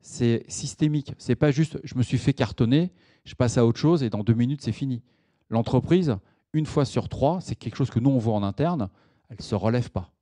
C'est 0.01 0.45
systémique. 0.49 1.15
C'est 1.19 1.35
pas 1.35 1.51
juste 1.51 1.81
je 1.83 1.97
me 1.97 2.03
suis 2.03 2.19
fait 2.19 2.33
cartonner, 2.33 2.93
je 3.25 3.35
passe 3.35 3.59
à 3.59 3.67
autre 3.67 3.79
chose 3.79 4.03
et 4.03 4.11
dans 4.11 4.23
deux 4.23 4.35
minutes 4.35 4.63
c'est 4.63 4.73
fini. 4.73 5.03
L'entreprise, 5.51 6.17
une 6.53 6.67
fois 6.67 6.85
sur 6.85 7.09
trois, 7.09 7.41
c'est 7.41 7.57
quelque 7.57 7.77
chose 7.77 7.91
que 7.91 7.99
nous 7.99 8.11
on 8.11 8.19
voit 8.19 8.35
en 8.35 8.45
interne, 8.45 8.89
elle 9.29 9.39
ne 9.39 9.43
se 9.43 9.55
relève 9.57 9.91
pas. 9.91 10.13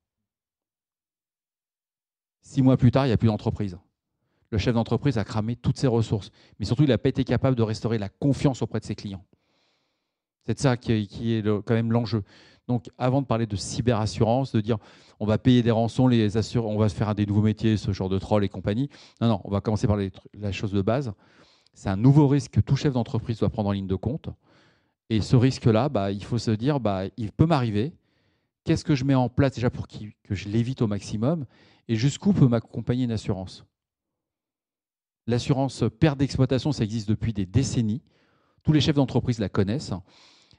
Six 2.40 2.62
mois 2.62 2.76
plus 2.76 2.90
tard, 2.90 3.04
il 3.04 3.08
n'y 3.08 3.14
a 3.14 3.18
plus 3.18 3.26
d'entreprise 3.26 3.78
le 4.54 4.58
chef 4.58 4.72
d'entreprise 4.72 5.18
a 5.18 5.24
cramé 5.24 5.56
toutes 5.56 5.78
ses 5.78 5.88
ressources. 5.88 6.30
Mais 6.60 6.64
surtout, 6.64 6.84
il 6.84 6.88
n'a 6.88 6.96
pas 6.96 7.08
été 7.08 7.24
capable 7.24 7.56
de 7.56 7.62
restaurer 7.64 7.98
la 7.98 8.08
confiance 8.08 8.62
auprès 8.62 8.78
de 8.78 8.84
ses 8.84 8.94
clients. 8.94 9.24
C'est 10.46 10.56
ça 10.60 10.76
qui 10.76 10.92
est, 10.92 11.42
quand 11.42 11.74
même 11.74 11.90
l'enjeu. 11.90 12.22
Donc, 12.68 12.86
avant 12.96 13.20
de 13.20 13.26
parler 13.26 13.46
de 13.46 13.56
cyberassurance, 13.56 14.52
de 14.52 14.60
dire 14.60 14.78
on 15.18 15.26
va 15.26 15.38
payer 15.38 15.64
des 15.64 15.72
rançons, 15.72 16.06
les 16.06 16.36
on 16.56 16.78
va 16.78 16.88
se 16.88 16.94
faire 16.94 17.16
des 17.16 17.26
nouveaux 17.26 17.42
métiers, 17.42 17.76
ce 17.76 17.90
genre 17.90 18.08
de 18.08 18.18
troll 18.20 18.44
et 18.44 18.48
compagnie. 18.48 18.88
Non, 19.20 19.26
non, 19.26 19.40
on 19.42 19.50
va 19.50 19.60
commencer 19.60 19.88
par 19.88 19.98
la 20.34 20.52
chose 20.52 20.70
de 20.70 20.82
base. 20.82 21.12
C'est 21.72 21.88
un 21.88 21.96
nouveau 21.96 22.28
risque 22.28 22.52
que 22.52 22.60
tout 22.60 22.76
chef 22.76 22.92
d'entreprise 22.92 23.40
doit 23.40 23.50
prendre 23.50 23.70
en 23.70 23.72
ligne 23.72 23.88
de 23.88 23.96
compte. 23.96 24.28
Et 25.10 25.20
ce 25.20 25.34
risque-là, 25.34 25.88
bah, 25.88 26.12
il 26.12 26.22
faut 26.22 26.38
se 26.38 26.52
dire, 26.52 26.78
bah, 26.78 27.02
il 27.16 27.32
peut 27.32 27.46
m'arriver. 27.46 27.92
Qu'est-ce 28.62 28.84
que 28.84 28.94
je 28.94 29.04
mets 29.04 29.16
en 29.16 29.28
place 29.28 29.56
déjà 29.56 29.68
pour 29.68 29.88
que 29.88 30.34
je 30.34 30.48
l'évite 30.48 30.80
au 30.80 30.86
maximum? 30.86 31.44
Et 31.88 31.96
jusqu'où 31.96 32.32
peut 32.32 32.46
m'accompagner 32.46 33.04
une 33.04 33.12
assurance? 33.12 33.64
L'assurance 35.26 35.84
perte 35.98 36.18
d'exploitation, 36.18 36.72
ça 36.72 36.84
existe 36.84 37.08
depuis 37.08 37.32
des 37.32 37.46
décennies. 37.46 38.02
Tous 38.62 38.72
les 38.72 38.80
chefs 38.80 38.96
d'entreprise 38.96 39.38
la 39.38 39.48
connaissent. 39.48 39.92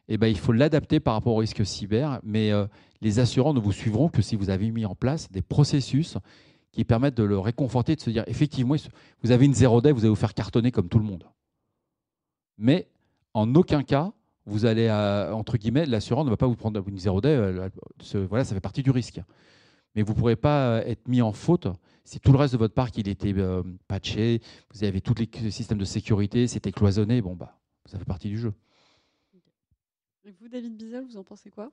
Eh 0.07 0.17
ben, 0.17 0.27
il 0.27 0.37
faut 0.37 0.51
l'adapter 0.51 0.99
par 0.99 1.13
rapport 1.13 1.33
au 1.33 1.37
risque 1.37 1.65
cyber, 1.65 2.19
mais 2.23 2.51
euh, 2.51 2.65
les 3.01 3.19
assurants 3.19 3.53
ne 3.53 3.59
vous 3.59 3.71
suivront 3.71 4.09
que 4.09 4.21
si 4.21 4.35
vous 4.35 4.49
avez 4.49 4.69
mis 4.71 4.85
en 4.85 4.95
place 4.95 5.31
des 5.31 5.41
processus 5.41 6.17
qui 6.71 6.83
permettent 6.83 7.15
de 7.15 7.23
le 7.23 7.39
réconforter, 7.39 7.95
de 7.95 8.01
se 8.01 8.09
dire 8.09 8.23
effectivement, 8.27 8.75
vous 9.23 9.31
avez 9.31 9.45
une 9.45 9.53
zéro 9.53 9.81
day, 9.81 9.91
vous 9.91 10.01
allez 10.01 10.09
vous 10.09 10.15
faire 10.15 10.33
cartonner 10.33 10.71
comme 10.71 10.89
tout 10.89 10.99
le 10.99 11.05
monde. 11.05 11.23
Mais 12.57 12.87
en 13.33 13.53
aucun 13.55 13.83
cas, 13.83 14.11
vous 14.45 14.65
allez, 14.65 14.91
entre 14.91 15.57
guillemets, 15.57 15.85
l'assurant 15.85 16.23
ne 16.23 16.29
va 16.29 16.37
pas 16.37 16.47
vous 16.47 16.55
prendre 16.55 16.83
une 16.87 16.99
zéro 16.99 17.19
day, 17.19 17.29
euh, 17.29 17.69
voilà, 18.29 18.43
ça 18.43 18.53
fait 18.53 18.61
partie 18.61 18.83
du 18.83 18.91
risque. 18.91 19.21
Mais 19.95 20.03
vous 20.03 20.13
ne 20.13 20.17
pourrez 20.17 20.35
pas 20.35 20.83
être 20.85 21.07
mis 21.07 21.21
en 21.21 21.31
faute 21.31 21.67
si 22.05 22.19
tout 22.19 22.31
le 22.31 22.37
reste 22.37 22.53
de 22.53 22.59
votre 22.59 22.73
parc 22.73 22.97
il 22.97 23.09
était 23.09 23.33
euh, 23.35 23.63
patché, 23.87 24.41
vous 24.73 24.83
avez 24.83 25.01
tous 25.01 25.15
les 25.15 25.51
systèmes 25.51 25.79
de 25.79 25.85
sécurité, 25.85 26.47
c'était 26.47 26.71
cloisonné, 26.71 27.21
bon 27.21 27.35
bah 27.35 27.59
ça 27.85 27.97
fait 27.99 28.05
partie 28.05 28.29
du 28.29 28.37
jeu. 28.37 28.53
Et 30.23 30.31
vous, 30.31 30.47
David 30.47 30.75
Bizel, 30.75 31.05
vous 31.05 31.17
en 31.17 31.23
pensez 31.23 31.51
quoi? 31.51 31.71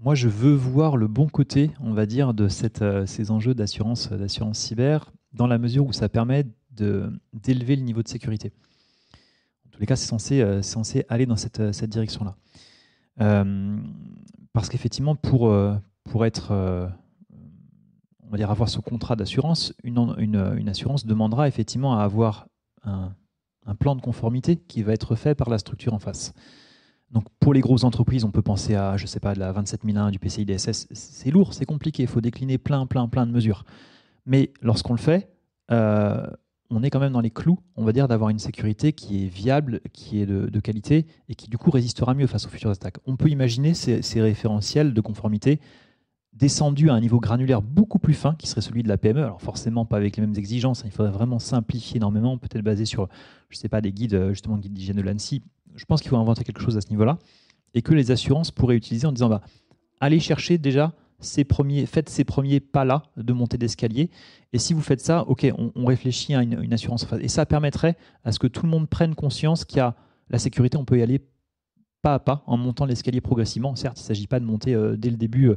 Moi, 0.00 0.14
je 0.14 0.28
veux 0.28 0.54
voir 0.54 0.96
le 0.96 1.06
bon 1.06 1.28
côté, 1.28 1.70
on 1.80 1.92
va 1.92 2.04
dire, 2.04 2.34
de 2.34 2.48
cette, 2.48 2.82
euh, 2.82 3.06
ces 3.06 3.30
enjeux 3.30 3.54
d'assurance, 3.54 4.10
d'assurance 4.10 4.58
cyber, 4.58 5.12
dans 5.32 5.46
la 5.46 5.56
mesure 5.56 5.86
où 5.86 5.92
ça 5.92 6.08
permet 6.08 6.44
d'élever 6.70 7.76
le 7.76 7.82
niveau 7.82 8.02
de 8.02 8.08
sécurité. 8.08 8.52
En 9.66 9.70
tous 9.70 9.80
les 9.80 9.86
cas, 9.86 9.96
c'est 9.96 10.06
censé, 10.06 10.42
euh, 10.42 10.60
censé 10.62 11.04
aller 11.08 11.26
dans 11.26 11.36
cette, 11.36 11.72
cette 11.72 11.90
direction-là. 11.90 12.36
parce 14.52 14.68
qu'effectivement, 14.68 15.14
pour, 15.14 15.54
pour 16.04 16.26
être 16.26 16.90
on 18.28 18.32
va 18.32 18.36
dire 18.36 18.50
avoir 18.50 18.68
ce 18.68 18.78
contrat 18.78 19.16
d'assurance, 19.16 19.72
une, 19.82 20.68
assurance 20.68 21.06
demandera 21.06 21.48
effectivement 21.48 21.98
à 21.98 22.02
avoir 22.02 22.46
un, 22.84 23.14
plan 23.80 23.94
de 23.96 24.00
conformité 24.00 24.56
qui 24.56 24.82
va 24.82 24.94
être 24.94 25.14
fait 25.14 25.34
par 25.34 25.50
la 25.50 25.58
structure 25.58 25.92
en 25.92 25.98
face. 25.98 26.32
Donc 27.10 27.24
pour 27.40 27.52
les 27.52 27.60
grosses 27.60 27.84
entreprises, 27.84 28.24
on 28.24 28.30
peut 28.30 28.42
penser 28.42 28.74
à, 28.74 28.96
je 28.96 29.06
sais 29.06 29.20
pas, 29.20 29.34
de 29.34 29.38
la 29.38 29.52
27001 29.52 30.10
du 30.10 30.18
PCI 30.18 30.44
DSS. 30.44 30.88
C'est 30.92 31.30
lourd, 31.30 31.54
c'est 31.54 31.66
compliqué, 31.66 32.02
il 32.02 32.08
faut 32.08 32.20
décliner 32.20 32.58
plein, 32.58 32.86
plein, 32.86 33.08
plein 33.08 33.26
de 33.26 33.32
mesures. 33.32 33.64
Mais 34.26 34.52
lorsqu'on 34.62 34.92
le 34.92 34.98
fait, 34.98 35.30
euh, 35.70 36.26
on 36.70 36.82
est 36.82 36.90
quand 36.90 37.00
même 37.00 37.12
dans 37.12 37.20
les 37.20 37.30
clous, 37.30 37.58
on 37.76 37.84
va 37.84 37.92
dire, 37.92 38.08
d'avoir 38.08 38.30
une 38.30 38.38
sécurité 38.38 38.92
qui 38.92 39.24
est 39.24 39.28
viable, 39.28 39.80
qui 39.92 40.20
est 40.20 40.26
de, 40.26 40.60
qualité 40.60 41.06
et 41.28 41.34
qui 41.34 41.48
du 41.48 41.56
coup 41.56 41.70
résistera 41.70 42.14
mieux 42.14 42.26
face 42.26 42.46
aux 42.46 42.50
futures 42.50 42.70
attaques. 42.70 42.98
On 43.06 43.16
peut 43.16 43.28
imaginer 43.28 43.72
ces 43.74 44.20
référentiels 44.20 44.92
de 44.92 45.00
conformité 45.00 45.60
descendu 46.38 46.90
à 46.90 46.94
un 46.94 47.00
niveau 47.00 47.18
granulaire 47.20 47.62
beaucoup 47.62 47.98
plus 47.98 48.14
fin, 48.14 48.34
qui 48.34 48.46
serait 48.46 48.60
celui 48.60 48.82
de 48.82 48.88
la 48.88 48.96
PME. 48.96 49.22
Alors 49.22 49.42
forcément 49.42 49.84
pas 49.84 49.96
avec 49.96 50.16
les 50.16 50.20
mêmes 50.20 50.36
exigences, 50.36 50.80
hein. 50.80 50.86
il 50.86 50.92
faudrait 50.92 51.12
vraiment 51.12 51.38
simplifier 51.38 51.96
énormément, 51.96 52.38
peut-être 52.38 52.62
basé 52.62 52.84
sur, 52.84 53.08
je 53.50 53.56
sais 53.56 53.68
pas, 53.68 53.80
des 53.80 53.92
guides, 53.92 54.14
euh, 54.14 54.28
justement, 54.30 54.56
guides 54.56 54.72
d'hygiène 54.72 54.96
de 54.96 55.02
l'ANSI. 55.02 55.42
Je 55.74 55.84
pense 55.84 56.00
qu'il 56.00 56.10
faut 56.10 56.16
inventer 56.16 56.44
quelque 56.44 56.62
chose 56.62 56.76
à 56.76 56.80
ce 56.80 56.90
niveau-là, 56.90 57.18
et 57.74 57.82
que 57.82 57.92
les 57.92 58.10
assurances 58.10 58.50
pourraient 58.50 58.76
utiliser 58.76 59.06
en 59.06 59.12
disant, 59.12 59.28
bah, 59.28 59.42
allez 60.00 60.20
chercher 60.20 60.58
déjà 60.58 60.92
ces 61.20 61.42
premiers, 61.42 61.86
faites 61.86 62.08
ces 62.08 62.24
premiers 62.24 62.60
pas-là 62.60 63.02
de 63.16 63.32
montée 63.32 63.58
d'escalier, 63.58 64.10
et 64.52 64.58
si 64.58 64.74
vous 64.74 64.80
faites 64.80 65.00
ça, 65.00 65.24
ok, 65.24 65.52
on, 65.56 65.84
réfléchit 65.86 66.34
à 66.34 66.42
une, 66.42 66.72
assurance. 66.72 67.06
Et 67.20 67.28
ça 67.28 67.44
permettrait 67.46 67.96
à 68.24 68.32
ce 68.32 68.38
que 68.38 68.46
tout 68.46 68.62
le 68.62 68.70
monde 68.70 68.88
prenne 68.88 69.14
conscience 69.14 69.64
qu'il 69.64 69.78
y 69.78 69.80
a 69.80 69.96
la 70.30 70.38
sécurité, 70.38 70.76
on 70.76 70.84
peut 70.84 70.98
y 70.98 71.02
aller 71.02 71.20
pas 72.02 72.14
à 72.14 72.18
pas 72.18 72.44
en 72.46 72.56
montant 72.56 72.86
l'escalier 72.86 73.20
progressivement. 73.20 73.74
Certes, 73.74 73.98
il 73.98 74.02
ne 74.02 74.06
s'agit 74.06 74.26
pas 74.26 74.40
de 74.40 74.44
monter 74.44 74.74
euh, 74.74 74.96
dès 74.96 75.10
le 75.10 75.16
début 75.16 75.48
euh, 75.48 75.56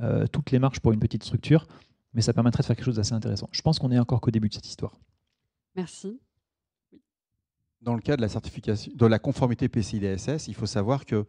euh, 0.00 0.26
toutes 0.26 0.50
les 0.50 0.58
marches 0.58 0.80
pour 0.80 0.92
une 0.92 1.00
petite 1.00 1.22
structure, 1.22 1.66
mais 2.14 2.22
ça 2.22 2.32
permettrait 2.32 2.62
de 2.62 2.66
faire 2.66 2.76
quelque 2.76 2.84
chose 2.84 2.96
d'assez 2.96 3.14
intéressant. 3.14 3.48
Je 3.52 3.62
pense 3.62 3.78
qu'on 3.78 3.90
est 3.90 3.98
encore 3.98 4.20
qu'au 4.20 4.30
début 4.30 4.48
de 4.48 4.54
cette 4.54 4.66
histoire. 4.66 4.98
Merci. 5.76 6.20
Dans 7.80 7.94
le 7.94 8.00
cas 8.00 8.16
de 8.16 8.22
la 8.22 8.28
certification, 8.28 8.92
de 8.94 9.06
la 9.06 9.18
conformité 9.18 9.68
PCI-DSS, 9.68 10.48
il 10.48 10.54
faut 10.54 10.66
savoir 10.66 11.04
que 11.04 11.26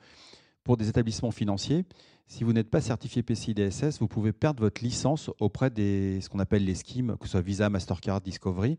pour 0.64 0.78
des 0.78 0.88
établissements 0.88 1.32
financiers, 1.32 1.86
si 2.28 2.44
vous 2.44 2.54
n'êtes 2.54 2.70
pas 2.70 2.82
certifié 2.82 3.22
PCI-DSS, 3.22 4.00
vous 4.00 4.08
pouvez 4.08 4.32
perdre 4.32 4.62
votre 4.62 4.84
licence 4.84 5.30
auprès 5.40 5.70
des 5.70 6.22
ce 6.22 6.30
qu'on 6.30 6.40
appelle 6.40 6.64
les 6.64 6.76
schemes, 6.76 7.18
que 7.20 7.26
ce 7.26 7.32
soit 7.32 7.42
Visa, 7.42 7.70
Mastercard, 7.70 8.22
Discovery. 8.22 8.78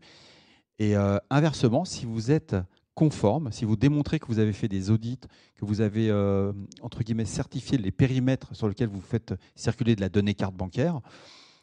Et 0.79 0.95
euh, 0.95 1.17
inversement, 1.29 1.85
si 1.85 2.05
vous 2.05 2.31
êtes 2.31 2.55
conforme, 2.95 3.51
si 3.51 3.65
vous 3.65 3.75
démontrez 3.75 4.19
que 4.19 4.25
vous 4.27 4.39
avez 4.39 4.53
fait 4.53 4.69
des 4.69 4.89
audits, 4.89 5.19
que 5.55 5.65
vous 5.65 5.81
avez, 5.81 6.09
euh, 6.09 6.53
entre 6.81 7.03
guillemets, 7.03 7.25
certifié 7.25 7.77
les 7.77 7.91
périmètres 7.91 8.55
sur 8.55 8.67
lesquels 8.67 8.87
vous 8.87 9.01
faites 9.01 9.35
circuler 9.53 9.95
de 9.95 10.01
la 10.01 10.09
donnée 10.09 10.33
carte 10.33 10.55
bancaire, 10.55 11.01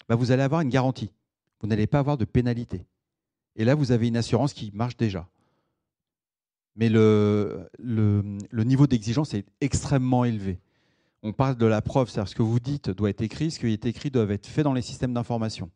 bah, 0.09 0.15
vous 0.15 0.31
allez 0.31 0.43
avoir 0.43 0.61
une 0.61 0.69
garantie. 0.69 1.11
Vous 1.61 1.67
n'allez 1.67 1.87
pas 1.87 1.99
avoir 1.99 2.19
de 2.19 2.27
pénalité. 2.27 2.87
Et 3.57 3.65
là, 3.65 3.75
vous 3.75 3.93
avez 3.93 4.09
une 4.09 4.17
assurance 4.17 4.53
qui 4.53 4.71
marche 4.75 4.97
déjà. 4.97 5.27
Mais 6.77 6.89
le, 6.89 7.69
le, 7.79 8.65
niveau 8.65 8.87
d'exigence 8.87 9.35
est 9.35 9.47
extrêmement 9.61 10.25
élevé. 10.25 10.59
On 11.23 11.33
parle 11.33 11.57
de 11.57 11.67
la 11.67 11.83
preuve, 11.83 12.09
c'est-à-dire 12.09 12.29
ce 12.29 12.35
que 12.35 12.43
vous 12.43 12.61
dites 12.61 12.91
doit 12.91 13.11
être 13.11 13.21
écrit, 13.21 13.51
ce 13.51 13.59
qui 13.59 13.67
est 13.67 13.85
écrit 13.85 14.11
doit 14.11 14.25
être 14.31 14.47
fait 14.47 14.63
dans 14.63 14.73
les 14.73 14.83
systèmes 14.83 15.13
d'information. 15.13 15.71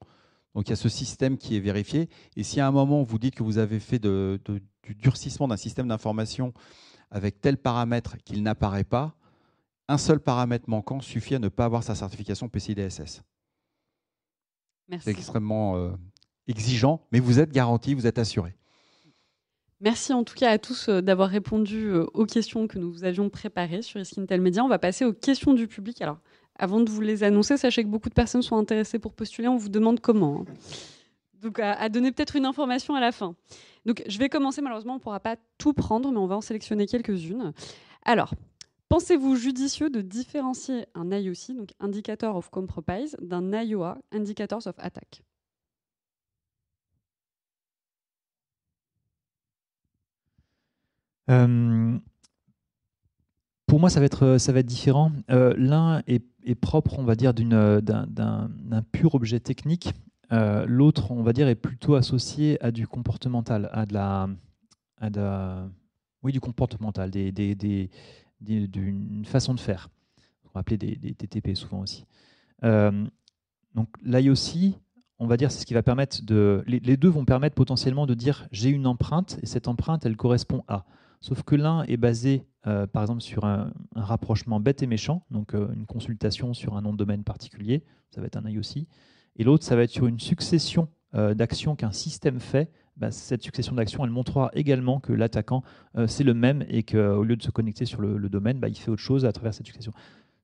Donc 0.57 0.69
il 0.69 0.70
y 0.70 0.73
a 0.73 0.77
ce 0.77 0.89
système 0.89 1.37
qui 1.37 1.55
est 1.55 1.61
vérifié. 1.61 2.09
Et 2.35 2.43
si 2.43 2.61
à 2.61 2.66
un 2.66 2.70
moment 2.70 3.03
vous 3.03 3.19
dites 3.19 3.35
que 3.35 3.43
vous 3.43 3.59
avez 3.59 3.78
fait 3.78 3.99
du 3.99 4.41
durcissement 4.99 5.47
d'un 5.47 5.59
système 5.59 5.87
d'information 5.87 6.55
avec 7.11 7.43
tel 7.43 7.59
paramètre 7.59 8.16
qu'il 8.24 8.43
n'apparaît 8.43 8.83
pas, 8.83 9.15
un 9.87 9.99
seul 9.99 10.19
paramètre 10.19 10.69
manquant 10.70 11.01
suffit 11.01 11.35
à 11.35 11.39
ne 11.39 11.49
pas 11.49 11.66
avoir 11.66 11.83
sa 11.83 11.95
certification 11.95 12.49
PCI 12.49 12.74
DSS. 12.74 13.23
C'est 14.99 15.11
extrêmement 15.11 15.77
euh, 15.77 15.91
exigeant, 16.49 17.07
mais 17.12 17.20
vous 17.20 17.39
êtes 17.39 17.53
garanti, 17.53 17.93
vous 17.93 18.07
êtes 18.07 18.19
assuré. 18.19 18.57
Merci 19.81 20.15
en 20.15 20.24
tout 20.24 20.35
cas 20.35 20.51
à 20.51 20.59
tous 20.59 20.89
euh, 20.89 21.03
d'avoir 21.03 21.28
répondu 21.28 21.89
euh, 21.89 22.07
aux 22.15 22.24
questions 22.24 22.66
que 22.66 22.78
nous 22.78 22.91
vous 22.91 23.05
avions 23.05 23.28
préparées 23.28 23.83
sur 23.83 24.01
Iskintel 24.01 24.41
Media. 24.41 24.65
On 24.65 24.69
va 24.69 24.78
passer 24.78 25.05
aux 25.05 25.12
questions 25.12 25.53
du 25.53 25.66
public. 25.69 26.01
Alors, 26.01 26.19
avant 26.59 26.81
de 26.81 26.91
vous 26.91 27.01
les 27.01 27.23
annoncer, 27.23 27.57
sachez 27.57 27.83
que 27.83 27.89
beaucoup 27.89 28.09
de 28.09 28.15
personnes 28.15 28.43
sont 28.43 28.57
intéressées 28.57 28.99
pour 28.99 29.12
postuler. 29.12 29.49
On 29.49 29.57
vous 29.57 29.69
demande 29.69 30.01
comment. 30.01 30.41
Hein. 30.41 30.53
Donc, 31.43 31.59
à, 31.59 31.89
donner 31.89 32.12
peut-être 32.12 32.37
une 32.37 32.47
information 32.47 32.95
à 32.95 33.01
la 33.01 33.12
fin. 33.12 33.35
Donc, 33.85 34.03
je 34.07 34.19
vais 34.19 34.28
commencer. 34.28 34.62
Malheureusement, 34.62 34.95
on 34.95 34.97
ne 34.97 35.01
pourra 35.01 35.20
pas 35.20 35.37
tout 35.59 35.73
prendre, 35.73 36.11
mais 36.11 36.19
on 36.19 36.27
va 36.27 36.37
en 36.37 36.41
sélectionner 36.41 36.87
quelques-unes. 36.87 37.53
Alors, 38.05 38.33
Pensez-vous 38.89 39.35
judicieux 39.35 39.91
de 39.91 40.01
différencier 40.01 40.87
un 40.95 41.11
IOC, 41.11 41.57
donc 41.57 41.70
Indicator 41.81 42.37
of 42.37 42.51
Compromise, 42.51 43.16
d'un 43.20 43.53
IOA, 43.53 43.99
Indicators 44.12 44.66
of 44.69 44.77
Attack? 44.78 45.23
Euh, 51.28 51.99
Pour 53.66 53.81
moi, 53.81 53.91
ça 53.91 53.99
va 53.99 54.07
être, 54.07 54.39
ça 54.39 54.53
va 54.53 54.61
être 54.61 54.66
différent. 54.66 55.11
Euh, 55.31 55.53
l'un 55.59 56.03
est, 56.07 56.24
propre, 56.55 56.98
on 56.98 57.05
va 57.05 57.14
dire, 57.14 57.35
d'un 57.35 58.82
pur 58.93 59.14
objet 59.14 59.40
technique. 59.40 59.93
Euh, 60.32 60.64
l'autre, 60.66 61.10
on 61.12 61.23
va 61.23 61.32
dire, 61.32 61.48
est 61.48 61.55
plutôt 61.55 61.94
associé 61.94 62.62
à 62.62 62.70
du 62.70 62.86
comportemental, 62.86 63.68
à 63.73 63.86
de 63.86 63.94
la, 63.94 64.28
à 65.01 65.68
oui, 66.23 66.32
du 66.32 66.40
comportemental, 66.40 67.10
des, 67.10 67.31
des 67.32 67.90
d'une 68.40 69.24
façon 69.24 69.55
de 69.55 69.60
faire. 69.60 69.89
On 70.44 70.51
va 70.55 70.60
appeler 70.60 70.77
des, 70.77 71.14
TTP 71.14 71.55
souvent 71.55 71.81
aussi. 71.81 72.05
Euh, 72.64 73.06
donc 73.74 73.89
l'IOC, 74.02 74.74
on 75.18 75.27
va 75.27 75.36
dire, 75.36 75.51
c'est 75.51 75.60
ce 75.60 75.66
qui 75.66 75.74
va 75.74 75.82
permettre 75.82 76.24
de. 76.24 76.64
Les, 76.66 76.97
deux 76.97 77.09
vont 77.09 77.24
permettre 77.24 77.55
potentiellement 77.55 78.06
de 78.06 78.14
dire 78.14 78.48
j'ai 78.52 78.70
une 78.70 78.86
empreinte 78.86 79.39
et 79.43 79.47
cette 79.47 79.68
empreinte, 79.68 80.06
elle 80.06 80.16
correspond 80.16 80.64
à. 80.68 80.85
Sauf 81.20 81.43
que 81.43 81.56
l'un 81.56 81.82
est 81.84 81.97
basé, 81.97 82.44
euh, 82.66 82.86
par 82.86 83.02
exemple, 83.02 83.22
sur 83.22 83.44
un, 83.44 83.72
rapprochement 83.94 84.60
bête 84.60 84.82
et 84.82 84.86
méchant, 84.86 85.24
donc 85.30 85.55
euh, 85.55 85.72
une 85.74 85.86
consultation 85.86 86.55
sur 86.55 86.76
un 86.76 86.82
nom 86.82 86.93
de 86.93 86.98
domaine 86.98 87.24
particulier, 87.24 87.84
ça 88.10 88.20
va 88.20 88.26
être 88.26 88.36
un 88.36 88.48
IOC. 88.48 88.86
Et 89.36 89.44
l'autre, 89.44 89.64
ça 89.64 89.76
va 89.76 89.82
être 89.82 89.90
sur 89.90 90.06
une 90.06 90.20
succession 90.20 90.88
d'actions 91.34 91.76
qu'un 91.76 91.93
système 91.93 92.40
fait 92.40 92.70
bah, 92.97 93.10
cette 93.10 93.43
succession 93.43 93.74
d'actions, 93.74 94.05
elle 94.05 94.10
montrera 94.10 94.51
également 94.55 95.01
que 95.01 95.12
l'attaquant, 95.12 95.62
euh, 95.97 96.06
c'est 96.06 96.24
le 96.24 96.32
même 96.32 96.64
et 96.68 96.82
qu'au 96.82 97.22
lieu 97.24 97.36
de 97.36 97.43
se 97.43 97.51
connecter 97.51 97.84
sur 97.84 98.01
le, 98.01 98.28
domaine, 98.28 98.59
bah, 98.59 98.68
il 98.68 98.76
fait 98.76 98.90
autre 98.90 99.02
chose 99.02 99.24
à 99.24 99.32
travers 99.32 99.52
cette 99.52 99.66
succession. 99.66 99.93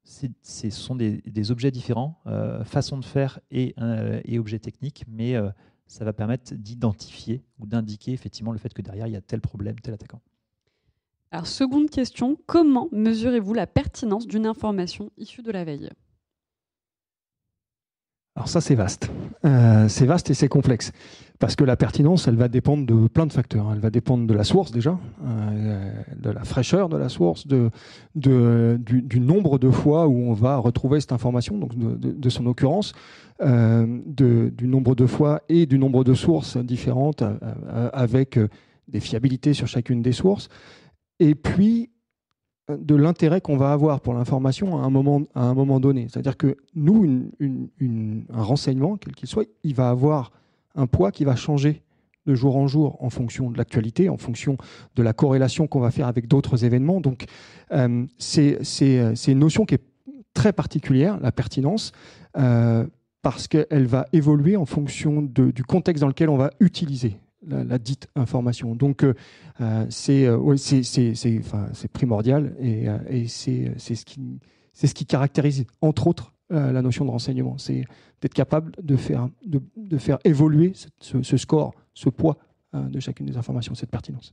Ce 0.04 0.70
sont 0.70 0.94
des, 0.96 1.50
objets 1.50 1.70
différents, 1.70 2.20
euh, 2.26 2.64
façon 2.64 2.98
de 2.98 3.04
faire 3.04 3.40
et, 3.50 3.74
euh, 3.78 4.20
et 4.24 4.38
objets 4.38 4.58
techniques, 4.58 5.04
mais 5.08 5.34
ça 5.86 6.04
va 6.04 6.12
permettre 6.12 6.54
d'identifier 6.54 7.42
ou 7.58 7.66
d'indiquer 7.66 8.12
effectivement 8.12 8.52
le 8.52 8.58
fait 8.58 8.74
que 8.74 8.82
derrière, 8.82 9.06
il 9.06 9.12
y 9.12 9.16
a 9.16 9.20
tel 9.20 9.40
problème, 9.40 9.78
tel 9.80 9.94
attaquant. 9.94 10.20
Alors, 11.32 11.46
seconde 11.46 11.88
question, 11.88 12.36
comment 12.46 12.88
mesurez-vous 12.92 13.54
la 13.54 13.66
pertinence 13.66 14.26
d'une 14.26 14.46
information 14.46 15.10
issue 15.16 15.40
de 15.40 15.50
la 15.50 15.64
veille? 15.64 15.88
Alors 18.36 18.48
ça, 18.48 18.60
c'est 18.60 18.74
vaste. 18.74 19.10
c'est 19.42 20.04
vaste 20.04 20.28
et 20.30 20.34
c'est 20.34 20.48
complexe. 20.48 20.92
Parce 21.38 21.56
que 21.56 21.64
la 21.64 21.76
pertinence, 21.76 22.28
elle 22.28 22.36
va 22.36 22.48
dépendre 22.48 22.86
de 22.86 23.08
plein 23.08 23.26
de 23.26 23.32
facteurs. 23.32 23.70
Elle 23.72 23.80
va 23.80 23.90
dépendre 23.90 24.26
de 24.26 24.34
la 24.34 24.44
source 24.44 24.72
déjà, 24.72 24.98
euh, 25.24 25.92
de 26.16 26.30
la 26.30 26.44
fraîcheur 26.44 26.88
de 26.88 26.96
la 26.96 27.08
source, 27.08 27.46
de, 27.46 27.70
du, 28.14 29.18
nombre 29.18 29.58
de 29.58 29.70
fois 29.70 30.06
où 30.08 30.16
on 30.16 30.34
va 30.34 30.56
retrouver 30.58 31.00
cette 31.00 31.12
information, 31.12 31.58
donc 31.58 31.72
de, 31.76 32.28
son 32.30 32.46
occurrence, 32.46 32.92
euh, 33.40 33.86
du 34.06 34.68
nombre 34.68 34.94
de 34.94 35.06
fois 35.06 35.40
et 35.48 35.66
du 35.66 35.78
nombre 35.78 36.04
de 36.04 36.14
sources 36.14 36.58
différentes 36.58 37.22
euh, 37.22 37.90
avec 37.92 38.38
des 38.86 39.00
fiabilités 39.00 39.54
sur 39.54 39.66
chacune 39.66 40.02
des 40.02 40.12
sources. 40.12 40.48
Et 41.22 41.36
puis, 41.36 41.88
de 42.68 42.96
l'intérêt 42.96 43.40
qu'on 43.40 43.56
va 43.56 43.72
avoir 43.72 44.00
pour 44.00 44.12
l'information 44.12 44.76
à 44.76 44.82
un 44.82 44.90
moment, 44.90 45.22
à 45.36 45.44
un 45.44 45.54
moment 45.54 45.78
donné. 45.78 46.08
C'est-à-dire 46.10 46.36
que 46.36 46.56
nous, 46.74 47.30
un 47.40 48.42
renseignement, 48.42 48.96
quel 48.96 49.14
qu'il 49.14 49.28
soit, 49.28 49.48
il 49.62 49.74
va 49.76 49.88
avoir 49.88 50.32
un 50.74 50.88
poids 50.88 51.12
qui 51.12 51.24
va 51.24 51.36
changer 51.36 51.82
de 52.26 52.34
jour 52.34 52.56
en 52.56 52.66
jour 52.66 52.96
en 53.00 53.08
fonction 53.08 53.52
de 53.52 53.58
l'actualité, 53.58 54.08
en 54.08 54.16
fonction 54.16 54.56
de 54.96 55.02
la 55.04 55.12
corrélation 55.12 55.68
qu'on 55.68 55.78
va 55.78 55.92
faire 55.92 56.08
avec 56.08 56.26
d'autres 56.26 56.64
événements. 56.64 57.00
Donc, 57.00 57.26
euh, 57.70 58.04
c'est 58.18 58.58
une 59.28 59.38
notion 59.38 59.64
qui 59.64 59.76
est 59.76 59.84
très 60.34 60.52
particulière, 60.52 61.20
la 61.20 61.30
pertinence, 61.30 61.92
euh, 62.36 62.84
parce 63.22 63.46
qu'elle 63.46 63.86
va 63.86 64.06
évoluer 64.12 64.56
en 64.56 64.66
fonction 64.66 65.22
du 65.22 65.62
contexte 65.62 66.00
dans 66.00 66.08
lequel 66.08 66.30
on 66.30 66.36
va 66.36 66.50
utiliser 66.58 67.16
la, 67.46 67.78
dite 67.78 68.08
information. 68.14 68.74
Donc, 68.74 69.04
euh, 69.04 69.14
c'est 69.88 70.28
primordial 71.92 72.54
et, 72.60 73.26
c'est 73.28 73.78
ce, 73.78 74.04
qui, 74.04 74.40
ce 74.72 74.86
qui 74.86 75.06
caractérise, 75.06 75.64
entre 75.80 76.06
autres, 76.06 76.32
la 76.50 76.82
notion 76.82 77.04
de 77.04 77.10
renseignement. 77.10 77.56
C'est 77.58 77.84
d'être 78.22 78.34
capable 78.34 78.72
de 78.80 78.96
faire, 78.96 79.28
de, 79.44 79.98
faire 79.98 80.18
évoluer 80.24 80.72
ce, 81.00 81.36
score, 81.36 81.74
ce 81.92 82.08
poids 82.08 82.38
euh, 82.74 82.88
de 82.88 83.00
chacune 83.00 83.26
des 83.26 83.36
informations, 83.36 83.74
cette 83.74 83.90
pertinence. 83.90 84.32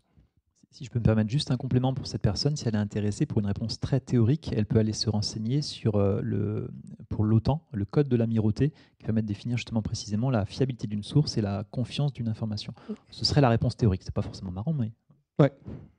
Si 0.71 0.85
je 0.85 0.91
peux 0.91 0.99
me 0.99 1.03
permettre 1.03 1.29
juste 1.29 1.49
un 1.49 1.57
complément 1.57 1.95
pour 1.95 2.05
cette 2.05 2.21
personne, 2.21 2.55
si 2.55 2.67
elle 2.67 2.75
est 2.75 2.79
intéressée 2.79 3.25
pour 3.25 3.39
une 3.39 3.47
réponse 3.47 3.79
très 3.79 3.99
théorique, 3.99 4.51
elle 4.55 4.67
peut 4.67 4.77
aller 4.77 4.93
se 4.93 5.09
renseigner 5.09 5.63
sur 5.63 5.95
euh, 5.95 6.21
le, 6.21 6.69
pour 7.09 7.23
l'OTAN, 7.23 7.67
le 7.71 7.85
code 7.85 8.07
de 8.07 8.15
l'amirauté, 8.15 8.71
qui 8.99 9.03
permet 9.03 9.23
de 9.23 9.27
définir 9.27 9.57
justement 9.57 9.81
précisément 9.81 10.29
la 10.29 10.45
fiabilité 10.45 10.85
d'une 10.85 11.01
source 11.01 11.37
et 11.37 11.41
la 11.41 11.63
confiance 11.71 12.13
d'une 12.13 12.29
information. 12.29 12.73
Ce 13.09 13.25
serait 13.25 13.41
la 13.41 13.49
réponse 13.49 13.77
théorique. 13.77 14.03
C'est 14.03 14.13
pas 14.13 14.21
forcément 14.21 14.51
marrant, 14.51 14.73
mais. 14.73 14.91
Ouais, 15.39 15.51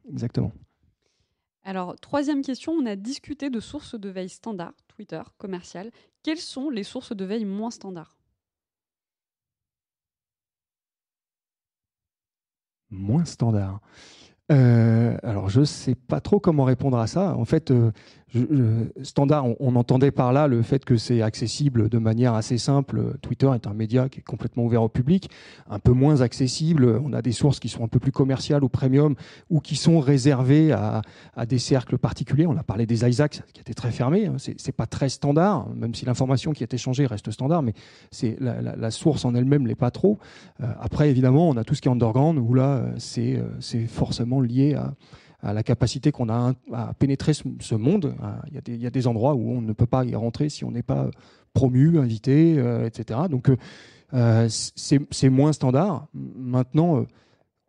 exactement. 0.09 0.53
Alors, 1.65 1.99
troisième 1.99 2.43
question, 2.43 2.73
on 2.73 2.87
a 2.87 2.95
discuté 2.95 3.51
de 3.51 3.61
sources 3.61 3.99
de 3.99 4.09
veille 4.09 4.29
standard, 4.29 4.75
Twitter, 4.89 5.21
commercial. 5.37 5.91
Quelles 6.23 6.39
sont 6.39 6.71
les 6.71 6.85
sources 6.85 7.15
de 7.15 7.25
veille 7.25 7.45
moins 7.45 7.71
standards 7.71 8.17
Moins 12.91 13.25
standard. 13.25 13.81
Euh, 14.51 15.17
alors, 15.23 15.49
je 15.49 15.61
ne 15.61 15.65
sais 15.65 15.95
pas 15.95 16.21
trop 16.21 16.41
comment 16.41 16.65
répondre 16.65 16.99
à 16.99 17.07
ça. 17.07 17.37
En 17.37 17.45
fait, 17.45 17.71
euh, 17.71 17.93
standard, 19.03 19.47
on, 19.59 19.75
entendait 19.77 20.11
par 20.11 20.33
là 20.33 20.47
le 20.47 20.63
fait 20.63 20.85
que 20.85 20.97
c'est 20.97 21.23
accessible 21.23 21.89
de 21.89 21.99
manière 21.99 22.35
assez 22.35 22.59
simple. 22.59 23.15
Twitter 23.23 23.51
est 23.55 23.67
un 23.67 23.75
média 23.75 24.09
qui 24.09 24.21
est 24.21 24.23
complètement 24.23 24.65
ouvert 24.65 24.83
au 24.83 24.89
public, 24.89 25.31
un 25.69 25.79
peu 25.79 25.93
moins 25.93 26.21
accessible. 26.21 27.01
On 27.05 27.13
a 27.13 27.23
des 27.23 27.33
sources 27.33 27.59
qui 27.59 27.69
sont 27.69 27.83
un 27.83 27.89
peu 27.89 27.99
plus 27.99 28.13
commerciales 28.13 28.63
ou 28.63 28.69
premium 28.69 29.15
ou 29.49 29.61
qui 29.61 29.75
sont 29.75 30.01
réservées 30.01 30.73
à, 30.73 31.03
des 31.47 31.59
cercles 31.59 31.99
particuliers. 31.99 32.47
On 32.47 32.57
a 32.57 32.63
parlé 32.63 32.87
des 32.87 33.09
Isaacs 33.09 33.43
qui 33.53 33.61
étaient 33.61 33.75
très 33.75 33.91
fermés. 33.91 34.27
Hein. 34.27 34.37
C'est 34.39 34.73
pas 34.73 34.87
très 34.87 35.09
standard, 35.09 35.69
même 35.75 35.95
si 35.95 36.05
l'information 36.05 36.53
qui 36.53 36.63
est 36.63 36.73
échangée 36.73 37.07
reste 37.07 37.31
standard, 37.31 37.63
mais 37.63 37.75
c'est 38.11 38.37
la, 38.41 38.91
source 38.91 39.25
en 39.25 39.35
elle-même 39.35 39.67
l'est 39.67 39.75
pas 39.75 39.91
trop. 39.91 40.19
Euh, 40.61 40.67
après, 40.81 41.11
évidemment, 41.11 41.49
on 41.49 41.57
a 41.57 41.65
tout 41.65 41.75
ce 41.75 41.81
qui 41.81 41.89
est 41.89 41.93
underground 41.93 42.39
où 42.39 42.55
là, 42.55 42.85
c'est 42.99 43.41
forcément 43.87 44.41
lié 44.41 44.75
à 44.75 44.95
à 45.43 45.53
la 45.53 45.63
capacité 45.63 46.13
qu'on 46.13 46.29
a 46.29 46.53
à 46.73 46.95
pénétrer 46.95 47.33
ce, 47.35 47.75
monde. 47.75 48.15
Il 48.49 48.81
y, 48.81 48.87
a 48.87 48.91
des, 48.91 49.07
endroits 49.07 49.35
où 49.35 49.51
on 49.51 49.61
ne 49.61 49.73
peut 49.73 49.87
pas 49.87 50.05
y 50.05 50.15
rentrer 50.15 50.49
si 50.49 50.65
on 50.65 50.71
n'est 50.71 50.83
pas 50.83 51.11
promu, 51.53 51.99
invité, 51.99 52.59
euh, 52.59 52.87
etc. 52.87 53.21
Donc 53.31 53.51
euh, 54.15 54.49
c'est 54.49 55.29
moins 55.29 55.53
standard. 55.53 56.07
Maintenant, 56.15 56.99
euh, 56.99 57.07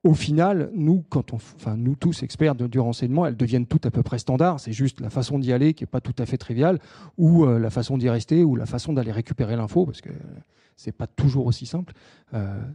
au 0.03 0.14
final, 0.14 0.72
nous, 0.73 1.03
quand 1.10 1.34
on, 1.34 1.38
enfin, 1.38 1.77
nous 1.77 1.95
tous 1.95 2.23
experts 2.23 2.56
du 2.56 2.80
renseignement, 2.80 3.26
elles 3.26 3.38
deviennent 3.38 3.68
toutes 3.68 3.85
à 3.85 3.91
peu 3.91 4.03
près 4.03 4.18
standards. 4.18 4.60
C'est 4.60 4.73
juste 4.73 4.99
la 4.99 5.10
façon 5.10 5.39
d'y 5.39 5.53
aller 5.53 5.73
qui 5.73 5.84
n'est 5.84 5.89
pas 5.89 6.02
tout 6.02 6.15
à 6.18 6.26
fait 6.26 6.38
triviale, 6.38 6.80
ou 7.18 7.45
la 7.45 7.69
façon 7.69 7.99
d'y 7.99 8.10
rester, 8.10 8.43
ou 8.43 8.56
la 8.56 8.65
façon 8.65 8.93
d'aller 8.93 9.11
récupérer 9.11 9.56
l'info, 9.56 9.85
parce 9.85 10.02
que 10.02 10.10
c'est 10.76 10.91
pas 10.91 11.06
toujours 11.06 11.45
aussi 11.45 11.68
simple. 11.68 11.93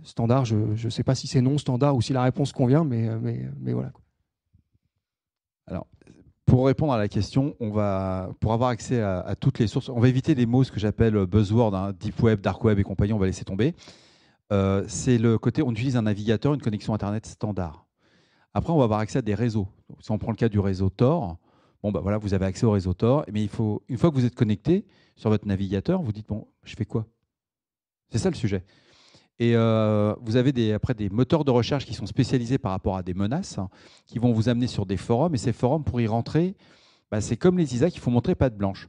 standard, 0.04 0.44
je 0.44 0.54
ne 0.54 0.90
sais 0.90 1.02
pas 1.02 1.16
si 1.16 1.26
c'est 1.26 1.40
non 1.40 1.58
standard 1.58 1.96
ou 1.96 2.00
si 2.00 2.12
la 2.12 2.22
réponse 2.22 2.52
convient, 2.52 2.84
mais 2.84 3.10
voilà. 3.72 3.90
Alors, 5.66 5.86
pour 6.44 6.66
répondre 6.66 6.92
à 6.92 6.98
la 6.98 7.08
question, 7.08 7.56
on 7.58 7.70
va, 7.70 8.30
pour 8.40 8.52
avoir 8.52 8.70
accès 8.70 9.00
à, 9.00 9.34
toutes 9.38 9.58
les 9.58 9.66
sources, 9.66 9.88
on 9.88 9.98
va 9.98 10.08
éviter 10.08 10.34
les 10.34 10.46
mots, 10.46 10.62
ce 10.62 10.70
que 10.70 10.78
j'appelle 10.78 11.26
buzzword, 11.26 11.74
hein, 11.74 11.92
deep 11.98 12.22
web, 12.22 12.40
dark 12.40 12.62
web 12.62 12.78
et 12.78 12.84
compagnie, 12.84 13.12
on 13.12 13.18
va 13.18 13.26
laisser 13.26 13.44
tomber. 13.44 13.74
euh, 14.52 14.84
c'est 14.86 15.18
le 15.18 15.38
côté, 15.38 15.62
on 15.62 15.72
utilise 15.72 15.96
un 15.96 16.02
navigateur, 16.02 16.54
une 16.54 16.62
connexion 16.62 16.94
Internet 16.94 17.26
standard. 17.26 17.86
Après, 18.54 18.72
on 18.72 18.78
va 18.78 18.84
avoir 18.84 19.00
accès 19.00 19.18
à 19.18 19.22
des 19.22 19.34
réseaux. 19.34 19.68
si 20.00 20.10
on 20.12 20.18
prend 20.18 20.30
le 20.30 20.36
cas 20.36 20.48
du 20.48 20.60
réseau 20.60 20.88
Tor, 20.88 21.36
bon, 21.82 21.90
bah 21.90 22.00
voilà, 22.00 22.18
vous 22.18 22.32
avez 22.32 22.46
accès 22.46 22.64
au 22.64 22.70
réseau 22.70 22.94
Tor, 22.94 23.24
mais 23.32 23.42
il 23.42 23.48
faut, 23.48 23.82
une 23.88 23.98
fois 23.98 24.10
que 24.10 24.14
vous 24.14 24.24
êtes 24.24 24.36
connecté 24.36 24.86
sur 25.16 25.30
votre 25.30 25.48
navigateur, 25.48 26.00
vous 26.00 26.12
dites, 26.12 26.28
bon, 26.28 26.46
je 26.62 26.76
fais 26.76 26.84
quoi? 26.84 27.06
C'est 28.10 28.18
ça 28.18 28.30
le 28.30 28.36
sujet. 28.36 28.64
Et 29.38 29.54
euh, 29.54 30.14
vous 30.22 30.36
avez 30.36 30.52
des, 30.52 30.72
après 30.72 30.94
des 30.94 31.10
moteurs 31.10 31.44
de 31.44 31.50
recherche 31.50 31.84
qui 31.84 31.94
sont 31.94 32.06
spécialisés 32.06 32.58
par 32.58 32.72
rapport 32.72 32.96
à 32.96 33.02
des 33.02 33.14
menaces, 33.14 33.58
qui 34.06 34.18
vont 34.18 34.32
vous 34.32 34.48
amener 34.48 34.66
sur 34.66 34.86
des 34.86 34.96
forums. 34.96 35.34
Et 35.34 35.38
ces 35.38 35.52
forums, 35.52 35.84
pour 35.84 36.00
y 36.00 36.06
rentrer, 36.06 36.54
bah, 37.10 37.20
c'est 37.20 37.36
comme 37.36 37.58
les 37.58 37.74
ISAC, 37.74 37.94
il 37.94 38.00
faut 38.00 38.10
montrer 38.10 38.34
patte 38.34 38.56
blanche. 38.56 38.88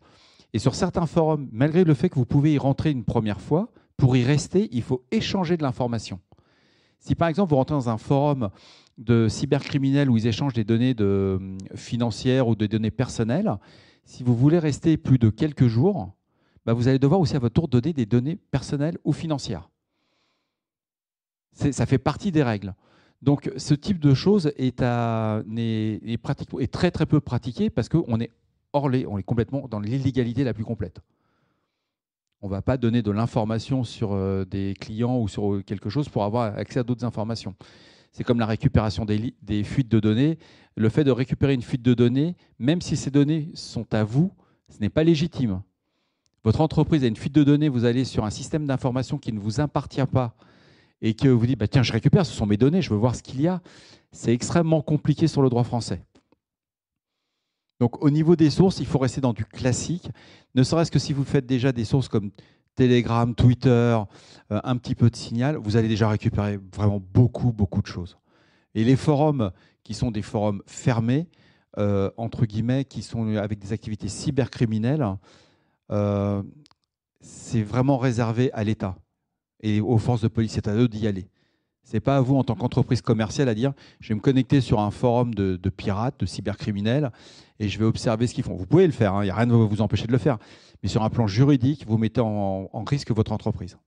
Et 0.53 0.59
sur 0.59 0.75
certains 0.75 1.05
forums, 1.05 1.49
malgré 1.51 1.83
le 1.83 1.93
fait 1.93 2.09
que 2.09 2.15
vous 2.15 2.25
pouvez 2.25 2.53
y 2.53 2.57
rentrer 2.57 2.91
une 2.91 3.03
première 3.03 3.41
fois, 3.41 3.69
pour 3.97 4.15
y 4.15 4.23
rester, 4.23 4.69
il 4.71 4.83
faut 4.83 5.03
échanger 5.11 5.57
de 5.57 5.63
l'information. 5.63 6.19
Si 6.99 7.15
par 7.15 7.27
exemple 7.27 7.49
vous 7.49 7.57
rentrez 7.57 7.75
dans 7.75 7.89
un 7.89 7.97
forum 7.97 8.49
de 8.97 9.27
cybercriminels 9.27 10.09
où 10.09 10.17
ils 10.17 10.27
échangent 10.27 10.53
des 10.53 10.63
données 10.63 10.95
euh, 10.99 11.57
financières 11.75 12.47
ou 12.47 12.55
des 12.55 12.67
données 12.67 12.91
personnelles, 12.91 13.57
si 14.03 14.23
vous 14.23 14.35
voulez 14.35 14.59
rester 14.59 14.97
plus 14.97 15.19
de 15.19 15.29
quelques 15.29 15.67
jours, 15.67 16.11
bah, 16.65 16.73
vous 16.73 16.87
allez 16.87 16.99
devoir 16.99 17.19
aussi 17.19 17.35
à 17.35 17.39
votre 17.39 17.53
tour 17.53 17.67
donner 17.67 17.93
des 17.93 18.05
données 18.05 18.37
personnelles 18.51 18.97
ou 19.03 19.13
financières. 19.13 19.69
Ça 21.57 21.85
fait 21.85 21.97
partie 21.97 22.31
des 22.31 22.43
règles. 22.43 22.73
Donc 23.21 23.51
ce 23.57 23.73
type 23.73 23.99
de 23.99 24.13
choses 24.13 24.51
est, 24.57 24.77
très 26.71 26.91
très 26.91 27.05
peu 27.05 27.19
pratiqué 27.19 27.69
parce 27.69 27.89
qu'on 27.89 28.19
est 28.19 28.31
hors 28.73 28.89
les, 28.89 29.07
on 29.07 29.17
est 29.17 29.23
complètement 29.23 29.67
dans 29.67 29.79
l'illégalité 29.79 30.43
la 30.43 30.53
plus 30.53 30.65
complète. 30.65 30.99
On 32.41 32.47
ne 32.47 32.51
va 32.51 32.61
pas 32.61 32.77
donner 32.77 33.01
de 33.01 33.09
l'information 33.09 33.83
sur 33.83 34.13
euh, 34.13 34.45
des 34.45 34.75
clients 34.79 35.17
ou 35.19 35.27
sur 35.27 35.63
quelque 35.65 35.89
chose 35.89 36.07
pour 36.07 36.23
avoir 36.23 36.55
accès 36.55 36.79
à 36.79 36.83
d'autres 36.83 37.03
informations. 37.03 37.55
C'est 38.11 38.23
comme 38.23 38.39
la 38.39 38.45
récupération 38.45 39.05
des, 39.05 39.33
des, 39.41 39.63
fuites 39.63 39.89
de 39.89 39.99
données. 39.99 40.37
Le 40.75 40.89
fait 40.89 41.03
de 41.03 41.09
récupérer 41.09 41.55
une 41.55 41.63
fuite 41.63 41.81
de 41.81 41.95
données, 41.95 42.35
même 42.59 42.81
si 42.81 42.95
ces 42.95 43.09
données 43.09 43.49
sont 43.55 43.91
à 43.93 44.03
vous, 44.03 44.31
ce 44.69 44.79
n'est 44.79 44.89
pas 44.89 45.03
légitime. 45.03 45.61
Votre 46.43 46.61
entreprise 46.61 47.03
a 47.03 47.07
une 47.07 47.15
fuite 47.15 47.33
de 47.33 47.43
données, 47.43 47.69
vous 47.69 47.85
allez 47.85 48.05
sur 48.05 48.23
un 48.23 48.29
système 48.29 48.67
d'information 48.67 49.17
qui 49.17 49.33
ne 49.33 49.39
vous 49.39 49.59
appartient 49.59 50.05
pas 50.05 50.35
et 51.01 51.13
que 51.13 51.27
vous 51.27 51.45
dites 51.45 51.59
bah, 51.59 51.67
tiens, 51.67 51.83
je 51.83 51.93
récupère, 51.93 52.25
ce 52.25 52.33
sont 52.33 52.45
mes 52.45 52.57
données, 52.57 52.81
je 52.81 52.89
veux 52.89 52.99
voir 52.99 53.15
ce 53.15 53.23
qu'il 53.23 53.41
y 53.41 53.47
a. 53.47 53.61
C'est 54.11 54.33
extrêmement 54.33 54.81
compliqué 54.81 55.27
sur 55.27 55.41
le 55.41 55.49
droit 55.49 55.63
français. 55.63 56.01
Donc 57.79 58.03
au 58.03 58.09
niveau 58.09 58.35
des 58.35 58.49
sources, 58.49 58.79
il 58.79 58.87
faut 58.87 58.97
rester 58.97 59.21
dans 59.21 59.33
du 59.33 59.45
classique, 59.45 60.09
ne 60.55 60.63
serait-ce 60.63 60.91
que 60.91 60.99
si 60.99 61.13
vous 61.13 61.23
faites 61.23 61.45
déjà 61.45 61.71
des 61.71 61.85
sources 61.85 62.07
comme 62.07 62.31
Telegram, 62.75 63.33
Twitter, 63.35 63.69
euh, 63.69 64.61
un 64.63 64.77
petit 64.77 64.95
peu 64.95 65.09
de 65.09 65.15
signal, 65.15 65.57
vous 65.57 65.77
allez 65.77 65.87
déjà 65.87 66.09
récupérer 66.09 66.59
vraiment 66.73 67.01
beaucoup, 67.13 67.51
beaucoup 67.51 67.81
de 67.81 67.87
choses. 67.87 68.17
Et 68.75 68.83
les 68.83 68.95
forums, 68.95 69.51
qui 69.83 69.93
sont 69.93 70.11
des 70.11 70.21
forums 70.21 70.61
fermés, 70.65 71.27
euh, 71.77 72.11
entre 72.17 72.45
guillemets, 72.45 72.85
qui 72.85 73.01
sont 73.01 73.35
avec 73.35 73.59
des 73.59 73.73
activités 73.73 74.07
cybercriminelles, 74.07 75.05
euh, 75.91 76.43
c'est 77.21 77.63
vraiment 77.63 77.97
réservé 77.97 78.51
à 78.53 78.63
l'État 78.63 78.97
et 79.61 79.81
aux 79.81 79.97
forces 79.97 80.21
de 80.21 80.27
police. 80.27 80.53
C'est 80.53 80.67
à 80.67 80.75
eux 80.75 80.87
d'y 80.87 81.07
aller. 81.07 81.27
Ce 81.83 81.93
n'est 81.93 82.01
pas 82.01 82.17
à 82.17 82.21
vous, 82.21 82.35
en 82.35 82.43
tant 82.43 82.55
qu'entreprise 82.55 83.01
commerciale, 83.01 83.47
à 83.47 83.55
dire 83.55 83.73
je 83.99 84.09
vais 84.09 84.15
me 84.15 84.19
connecter 84.19 84.59
sur 84.59 84.79
un 84.79 84.91
forum 84.91 85.33
de, 85.33 85.69
pirates, 85.69 86.19
de 86.19 86.25
cybercriminels, 86.25 87.11
et 87.59 87.69
je 87.69 87.79
vais 87.79 87.85
observer 87.85 88.27
ce 88.27 88.33
qu'ils 88.33 88.43
font. 88.43 88.55
Vous 88.55 88.65
pouvez 88.65 88.85
le 88.85 88.93
faire, 88.93 89.13
il 89.13 89.17
hein, 89.17 89.23
n'y 89.23 89.29
a 89.29 89.35
rien 89.35 89.45
qui 89.45 89.51
va 89.51 89.57
vous 89.57 89.81
empêcher 89.81 90.07
de 90.07 90.11
le 90.11 90.17
faire. 90.17 90.37
Mais 90.83 90.89
sur 90.89 91.03
un 91.03 91.09
plan 91.09 91.27
juridique, 91.27 91.85
vous 91.87 91.97
mettez 91.97 92.21
en 92.21 92.83
risque 92.85 93.11
votre 93.11 93.31
entreprise 93.31 93.77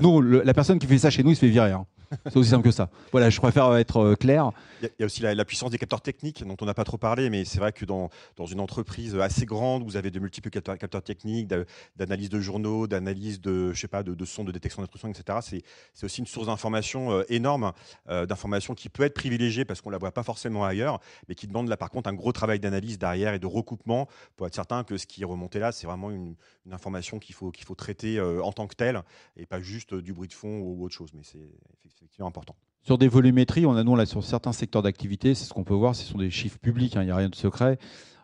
nous, 0.00 0.20
la 0.20 0.54
personne 0.54 0.78
qui 0.78 0.86
fait 0.86 0.98
ça 0.98 1.10
chez 1.10 1.22
nous, 1.22 1.30
il 1.30 1.34
se 1.34 1.40
fait 1.40 1.48
virer. 1.48 1.72
Hein. 1.72 1.86
C'est 2.26 2.36
aussi 2.36 2.50
simple 2.50 2.64
que 2.64 2.72
ça. 2.72 2.90
Voilà, 3.12 3.30
je 3.30 3.38
préfère 3.38 3.74
être 3.76 3.98
euh, 3.98 4.14
clair. 4.14 4.50
Il 4.82 4.88
y, 4.98 5.02
a 5.02 5.06
aussi 5.06 5.22
la, 5.22 5.44
puissance 5.44 5.70
des 5.70 5.78
capteurs 5.78 6.00
techniques 6.00 6.44
dont 6.44 6.56
on 6.60 6.64
n'a 6.64 6.74
pas 6.74 6.84
trop 6.84 6.96
parlé, 6.96 7.30
mais 7.30 7.44
c'est 7.44 7.58
vrai 7.60 7.72
que 7.72 7.84
dans, 7.84 8.10
dans, 8.36 8.46
une 8.46 8.58
entreprise 8.58 9.14
assez 9.16 9.46
grande, 9.46 9.84
vous 9.84 9.96
avez 9.96 10.10
de 10.10 10.18
multiples 10.18 10.50
capteurs, 10.50 11.02
techniques, 11.02 11.48
d'analyse 11.96 12.28
de 12.28 12.40
journaux, 12.40 12.86
d'analyse 12.86 13.40
de, 13.40 13.72
de, 13.72 14.14
de 14.14 14.24
sons, 14.24 14.44
de 14.44 14.52
détection 14.52 14.82
d'intrusion, 14.82 15.08
etc. 15.08 15.62
C'est 15.94 16.04
aussi 16.04 16.20
une 16.20 16.26
source 16.26 16.46
d'information 16.46 17.12
euh, 17.12 17.22
énorme, 17.28 17.72
euh, 18.08 18.26
d'information 18.26 18.74
qui 18.74 18.88
peut 18.88 19.04
être 19.04 19.14
privilégiée 19.14 19.64
parce 19.64 19.80
qu'on 19.80 19.90
la 19.90 19.98
voit 19.98 20.12
pas 20.12 20.22
forcément 20.24 20.64
ailleurs, 20.64 21.00
mais 21.28 21.34
qui 21.34 21.46
demande 21.46 21.68
là 21.68 21.76
par 21.76 21.90
contre 21.90 22.08
un 22.08 22.14
gros 22.14 22.32
travail 22.32 22.58
d'analyse 22.58 22.98
derrière 22.98 23.34
et 23.34 23.38
de 23.38 23.46
recoupement 23.46 24.08
pour 24.36 24.46
être 24.46 24.54
certain 24.54 24.82
que 24.82 24.96
ce 24.96 25.06
qui 25.06 25.22
est 25.22 25.26
remonté 25.26 25.58
là, 25.58 25.70
c'est 25.70 25.86
vraiment 25.86 26.10
une, 26.10 26.34
une 26.70 26.74
information 26.74 27.18
qu'il 27.18 27.34
faut, 27.34 27.50
qu'il 27.50 27.64
faut 27.64 27.74
traiter 27.74 28.20
en 28.20 28.52
tant 28.52 28.66
que 28.68 28.76
telle 28.76 29.02
et 29.36 29.44
pas 29.44 29.60
juste 29.60 29.92
du 29.94 30.12
bruit 30.12 30.28
de 30.28 30.32
fond 30.32 30.60
ou 30.60 30.84
autre 30.84 30.94
chose. 30.94 31.10
Mais 31.14 31.22
c'est 31.24 31.50
effectivement 31.84 32.28
important. 32.28 32.54
Sur 32.82 32.96
des 32.96 33.08
volumétries, 33.08 33.66
on 33.66 33.76
a 33.76 33.84
nous 33.84 33.94
là 33.94 34.06
sur 34.06 34.24
certains 34.24 34.52
secteurs 34.52 34.82
d'activité, 34.82 35.34
c'est 35.34 35.44
ce 35.44 35.52
qu'on 35.52 35.64
peut 35.64 35.74
voir, 35.74 35.94
ce 35.94 36.04
sont 36.04 36.18
des 36.18 36.30
chiffres 36.30 36.58
publics, 36.58 36.96
hein, 36.96 37.02
il 37.02 37.06
n'y 37.06 37.10
a 37.10 37.16
rien 37.16 37.28
de 37.28 37.34
secret. 37.34 37.78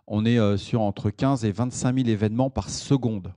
On 0.07 0.25
est 0.25 0.39
euh, 0.39 0.57
sur 0.57 0.81
entre 0.81 1.11
15 1.11 1.45
et 1.45 1.53
25 1.53 1.95
000 1.95 2.09
événements 2.09 2.49
par 2.49 2.71
seconde. 2.71 3.35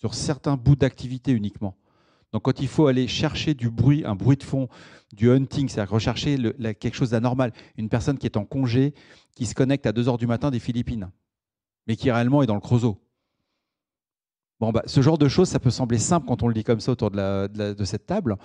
Sur 0.00 0.12
certains 0.14 0.56
bouts 0.56 0.76
d'activité 0.76 1.32
uniquement. 1.32 1.76
Donc 2.32 2.42
quand 2.42 2.60
il 2.60 2.68
faut 2.68 2.88
aller 2.88 3.06
chercher 3.08 3.54
du 3.54 3.70
bruit, 3.70 4.04
un 4.04 4.16
bruit 4.16 4.36
de 4.36 4.42
fond, 4.42 4.68
du 5.12 5.30
hunting, 5.30 5.68
c'est-à-dire 5.68 5.92
rechercher 5.92 6.36
quelque 6.80 6.94
chose 6.94 7.10
d'anormal, 7.10 7.52
une 7.78 7.88
personne 7.88 8.18
qui 8.18 8.26
est 8.26 8.36
en 8.36 8.44
congé, 8.44 8.92
qui 9.34 9.46
se 9.46 9.54
connecte 9.54 9.86
à 9.86 9.92
2 9.92 10.08
heures 10.08 10.18
du 10.18 10.26
matin 10.26 10.50
des 10.50 10.58
Philippines, 10.58 11.10
mais 11.86 11.96
qui 11.96 12.10
réellement 12.10 12.42
est 12.42 12.46
dans 12.46 12.54
le 12.54 12.60
Creusot. 12.60 13.00
Bah, 14.60 14.82
ce 14.86 15.02
genre 15.02 15.18
de 15.18 15.28
choses, 15.28 15.48
ça 15.48 15.58
peut 15.58 15.70
sembler 15.70 15.98
simple 15.98 16.26
quand 16.26 16.42
on 16.42 16.48
le 16.48 16.54
dit 16.54 16.64
comme 16.64 16.80
ça 16.80 16.92
autour 16.92 17.10
de, 17.10 17.84
cette 17.84 18.06
table, 18.06 18.36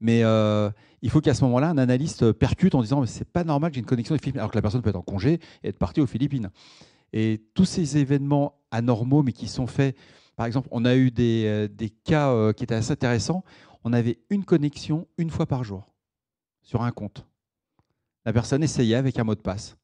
mais 0.00 0.22
euh, 0.22 0.70
il 1.00 1.10
faut 1.10 1.20
qu'à 1.20 1.34
ce 1.34 1.44
moment-là, 1.44 1.68
un 1.70 1.78
analyste 1.78 2.32
percute 2.32 2.74
en 2.74 2.82
disant 2.82 3.04
c'est 3.06 3.30
pas 3.30 3.44
normal 3.44 3.70
que 3.70 3.76
j'ai 3.76 3.80
une 3.80 3.86
connexion 3.86 4.14
des 4.14 4.20
Philippines, 4.20 4.40
alors 4.40 4.50
que 4.50 4.58
la 4.58 4.62
personne 4.62 4.82
peut 4.82 4.90
être 4.90 4.96
en 4.96 5.02
congé 5.02 5.40
et 5.62 5.68
être 5.68 5.78
partie 5.78 6.00
aux 6.00 6.06
Philippines. 6.06 6.50
Et 7.12 7.42
tous 7.54 7.64
ces 7.64 7.96
événements 7.96 8.60
anormaux, 8.70 9.22
mais 9.22 9.32
qui 9.32 9.48
sont 9.48 9.66
faits, 9.66 9.96
par 10.36 10.46
exemple, 10.46 10.68
on 10.72 10.84
a 10.84 10.96
eu 10.96 11.10
des, 11.10 11.44
euh, 11.46 11.88
cas 12.04 12.30
euh, 12.30 12.52
qui 12.52 12.64
étaient 12.64 12.74
assez 12.74 12.92
intéressants. 12.92 13.44
On 13.84 13.92
avait 13.92 14.18
une 14.30 14.44
connexion 14.44 15.06
une 15.16 15.30
fois 15.30 15.46
par 15.46 15.62
jour 15.62 15.94
sur 16.62 16.82
un 16.82 16.90
compte. 16.90 17.26
La 18.24 18.32
personne 18.32 18.62
essayait 18.62 18.96
avec 18.96 19.18
un 19.18 19.24
mot 19.24 19.34
de 19.34 19.40
passe. 19.40 19.76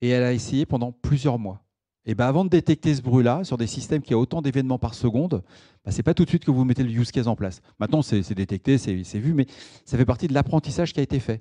Et 0.00 0.08
elle 0.08 0.22
a 0.22 0.32
essayé 0.32 0.66
pendant 0.66 0.92
plusieurs 0.92 1.38
mois. 1.38 1.64
Et 2.06 2.14
ben 2.14 2.26
avant 2.26 2.44
de 2.44 2.50
détecter 2.50 2.94
ce 2.94 3.00
bruit-là, 3.00 3.44
sur 3.44 3.56
des 3.56 3.66
systèmes 3.66 4.02
qui 4.02 4.14
ont 4.14 4.20
autant 4.20 4.42
d'événements 4.42 4.78
par 4.78 4.94
seconde, 4.94 5.42
ben 5.84 5.90
ce 5.90 5.96
n'est 5.96 6.02
pas 6.02 6.12
tout 6.12 6.24
de 6.24 6.28
suite 6.28 6.44
que 6.44 6.50
vous 6.50 6.64
mettez 6.64 6.82
le 6.82 6.90
use 6.90 7.10
case 7.10 7.28
en 7.28 7.36
place. 7.36 7.62
Maintenant, 7.78 8.02
c'est 8.02 8.34
détecté, 8.34 8.76
c'est 8.76 9.18
vu, 9.18 9.32
mais 9.32 9.46
ça 9.86 9.96
fait 9.96 10.04
partie 10.04 10.26
de 10.26 10.34
l'apprentissage 10.34 10.92
qui 10.92 11.00
a 11.00 11.02
été 11.02 11.18
fait. 11.18 11.40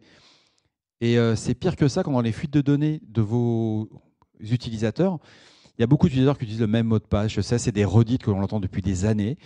Et 1.02 1.18
euh, 1.18 1.36
c'est 1.36 1.54
pire 1.54 1.76
que 1.76 1.90
ça 1.90 2.02
quand 2.02 2.14
dans 2.14 2.22
les 2.22 2.32
fuites 2.32 2.54
de 2.54 2.62
données 2.62 3.02
de 3.10 3.22
vos 3.22 3.90
utilisateurs, 4.40 5.20
il 5.78 5.82
y 5.82 5.84
a 5.84 5.88
beaucoup 5.88 6.08
d'utilisateurs 6.08 6.38
qui 6.38 6.46
utilisent 6.46 6.62
le 6.62 6.68
même 6.68 6.88
mot 6.88 7.00
de 7.00 7.04
passe. 7.04 7.32
Je 7.34 7.42
sais, 7.42 7.58
c'est 7.58 7.74
des 7.74 7.84
redites 7.84 8.24
que 8.24 8.32
l'on 8.32 8.42
entend 8.42 8.62
depuis 8.62 8.82
des 8.82 9.04
années. 9.04 9.38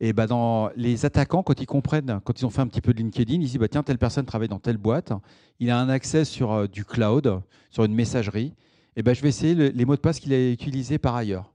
Et 0.00 0.12
ben 0.12 0.26
dans 0.26 0.70
les 0.76 1.06
attaquants, 1.06 1.42
quand 1.42 1.60
ils 1.60 1.66
comprennent, 1.66 2.20
quand 2.24 2.40
ils 2.40 2.44
ont 2.44 2.50
fait 2.50 2.60
un 2.60 2.66
petit 2.66 2.82
peu 2.82 2.92
de 2.92 2.98
LinkedIn, 2.98 3.34
ils 3.34 3.46
disent 3.46 3.58
bah, 3.58 3.68
tiens, 3.68 3.82
telle 3.82 3.98
personne 3.98 4.26
travaille 4.26 4.48
dans 4.48 4.58
telle 4.58 4.76
boîte, 4.76 5.12
il 5.58 5.70
a 5.70 5.78
un 5.78 5.88
accès 5.88 6.24
sur 6.24 6.52
euh, 6.52 6.66
du 6.66 6.84
cloud, 6.84 7.40
sur 7.70 7.84
une 7.84 7.94
messagerie 7.94 8.52
eh 8.96 9.02
ben, 9.02 9.14
je 9.14 9.20
vais 9.20 9.28
essayer 9.28 9.54
les 9.54 9.84
mots 9.84 9.94
de 9.94 10.00
passe 10.00 10.18
qu'il 10.18 10.32
a 10.32 10.50
utilisés 10.50 10.98
par 10.98 11.14
ailleurs. 11.14 11.52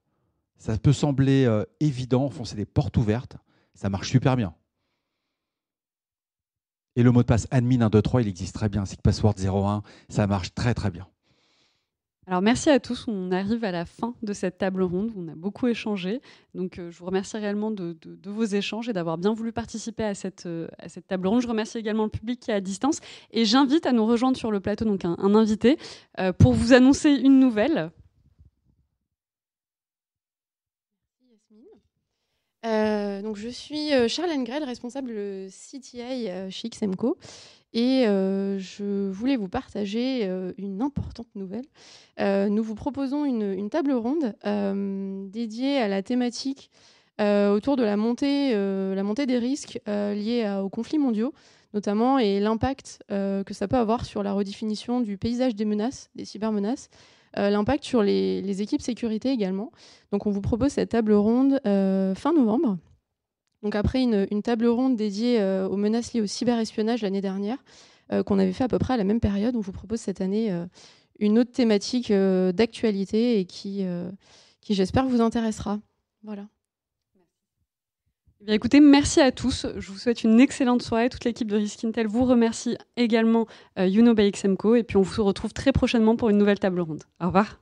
Ça 0.58 0.78
peut 0.78 0.94
sembler 0.94 1.46
euh, 1.46 1.66
évident, 1.80 2.30
foncer 2.30 2.56
des 2.56 2.66
portes 2.66 2.98
ouvertes, 2.98 3.36
ça 3.74 3.90
marche 3.90 4.10
super 4.10 4.36
bien. 4.38 4.54
Et 6.96 7.04
le 7.04 7.12
mot 7.12 7.24
de 7.24 7.26
passe 7.26 7.48
admin 7.50 7.80
123, 7.80 8.22
il 8.22 8.28
existe 8.28 8.54
très 8.54 8.70
bien, 8.70 8.86
c'est 8.86 8.96
que 8.96 9.02
password 9.02 9.34
01, 9.40 9.82
ça 10.10 10.28
marche 10.28 10.54
très 10.54 10.76
très 10.76 10.92
bien. 10.92 11.08
Alors 12.32 12.42
merci 12.42 12.70
à 12.70 12.80
tous, 12.80 13.10
on 13.10 13.30
arrive 13.34 13.66
à 13.66 13.72
la 13.72 13.84
fin 13.84 14.16
de 14.24 14.32
cette 14.32 14.58
table 14.58 14.84
ronde, 14.84 15.12
on 15.18 15.28
a 15.28 15.36
beaucoup 15.36 15.68
échangé, 15.68 16.22
donc 16.56 16.80
euh, 16.80 16.90
je 16.90 16.98
vous 16.98 17.06
remercie 17.06 17.36
réellement 17.36 17.72
de, 17.72 17.98
vos 18.26 18.46
échanges 18.46 18.88
et 18.88 18.94
d'avoir 18.94 19.18
bien 19.18 19.34
voulu 19.34 19.52
participer 19.52 20.06
à 20.06 20.14
cette, 20.14 20.46
euh, 20.46 20.70
à 20.80 20.88
cette 20.88 21.08
table 21.08 21.28
ronde. 21.28 21.42
Je 21.42 21.48
remercie 21.50 21.78
également 21.78 22.06
le 22.06 22.10
public 22.10 22.40
qui 22.40 22.52
est 22.52 22.54
à 22.54 22.62
distance 22.62 23.00
et 23.32 23.44
j'invite 23.44 23.86
à 23.86 23.92
nous 23.92 24.06
rejoindre 24.06 24.38
sur 24.38 24.50
le 24.50 24.62
plateau 24.62 24.86
donc 24.86 25.04
un, 25.04 25.18
invité 25.36 25.78
euh, 26.22 26.32
pour 26.32 26.54
vous 26.54 26.72
annoncer 26.72 27.10
une 27.10 27.38
nouvelle. 27.38 27.92
donc 33.24 33.36
je 33.36 33.50
suis 33.50 33.92
Charlène 34.10 34.42
Engrel, 34.42 34.64
responsable 34.64 35.14
CTI 35.50 36.30
chez 36.50 36.70
XMCO. 36.70 37.18
Et 37.74 38.06
euh, 38.06 38.60
je 38.60 39.10
voulais 39.10 39.38
vous 39.38 39.48
partager 39.48 40.22
euh, 40.24 40.52
une 40.58 40.82
importante 40.82 41.28
nouvelle. 41.36 41.66
Euh, 42.20 42.50
nous 42.50 42.64
vous 42.64 42.76
proposons 42.76 43.24
une, 43.24 43.70
table 43.70 43.94
ronde 43.94 44.36
dédiée 45.32 45.78
à 45.78 45.88
la 45.88 46.04
thématique 46.04 46.70
autour 47.20 47.76
de 47.76 47.84
la 47.84 47.98
montée, 47.98 48.52
la 48.52 49.04
montée 49.04 49.28
des 49.28 49.38
risques 49.38 49.80
liés 49.86 50.60
aux 50.62 50.70
conflits 50.70 50.98
mondiaux, 50.98 51.34
notamment, 51.74 52.18
et 52.18 52.40
l'impact 52.40 53.00
que 53.10 53.54
ça 53.54 53.68
peut 53.68 53.78
avoir 53.78 54.06
sur 54.06 54.24
la 54.24 54.34
redéfinition 54.34 55.02
du 55.02 55.18
paysage 55.18 55.56
des 55.56 55.66
menaces, 55.66 56.10
des 56.16 56.26
cybermenaces, 56.26 56.90
l'impact 57.38 57.84
sur 57.84 58.02
les, 58.02 58.62
équipes 58.62 58.82
sécurité 58.82 59.30
également. 59.30 59.72
Donc 60.12 60.26
on 60.26 60.32
vous 60.32 60.42
propose 60.42 60.72
cette 60.72 60.90
table 60.90 61.14
ronde 61.14 61.62
fin 61.64 62.34
novembre. 62.34 62.78
Donc 63.64 63.76
après 63.76 64.02
une, 64.02 64.42
table 64.42 64.68
ronde 64.68 64.96
dédiée 64.96 65.42
aux 65.70 65.78
menaces 65.78 66.14
liées 66.14 66.22
au 66.22 66.26
cyberespionnage 66.26 67.04
l'année 67.04 67.22
dernière, 67.22 67.64
qu'on 68.26 68.40
avait 68.40 68.54
fait 68.54 68.64
à 68.64 68.68
peu 68.68 68.80
près 68.80 68.96
à 68.96 68.98
la 68.98 69.04
même 69.04 69.20
période, 69.20 69.56
on 69.56 69.62
vous 69.62 69.72
propose 69.72 70.00
cette 70.00 70.20
année 70.20 70.52
une 71.20 71.38
autre 71.38 71.52
thématique 71.52 72.12
d'actualité 72.12 73.40
et 73.40 73.46
qui, 73.46 73.86
qui 74.62 74.74
j'espère 74.74 75.06
vous 75.06 75.22
intéressera. 75.22 75.80
Voilà. 76.24 76.48
Eh 78.48 78.54
écoutez, 78.54 78.80
merci 78.80 79.22
à 79.22 79.32
tous. 79.32 79.68
Je 79.78 79.92
vous 79.92 80.00
souhaite 80.00 80.24
une 80.24 80.40
excellente 80.40 80.82
soirée. 80.82 81.10
Toute 81.10 81.26
l'équipe 81.26 81.48
de 81.48 81.58
Risk 81.58 81.84
Intel 81.84 82.08
vous 82.08 82.26
remercie 82.26 82.76
également, 82.98 83.46
euh, 83.78 83.86
Youno 83.86 84.16
by 84.16 84.32
XMCO. 84.32 84.76
Et 84.76 84.84
puis 84.84 84.98
on 84.98 85.04
vous 85.04 85.24
retrouve 85.24 85.54
très 85.54 85.72
prochainement 85.72 86.16
pour 86.16 86.30
une 86.30 86.38
nouvelle 86.38 86.60
table 86.60 86.82
ronde. 86.82 87.04
Au 87.22 87.28
revoir. 87.28 87.61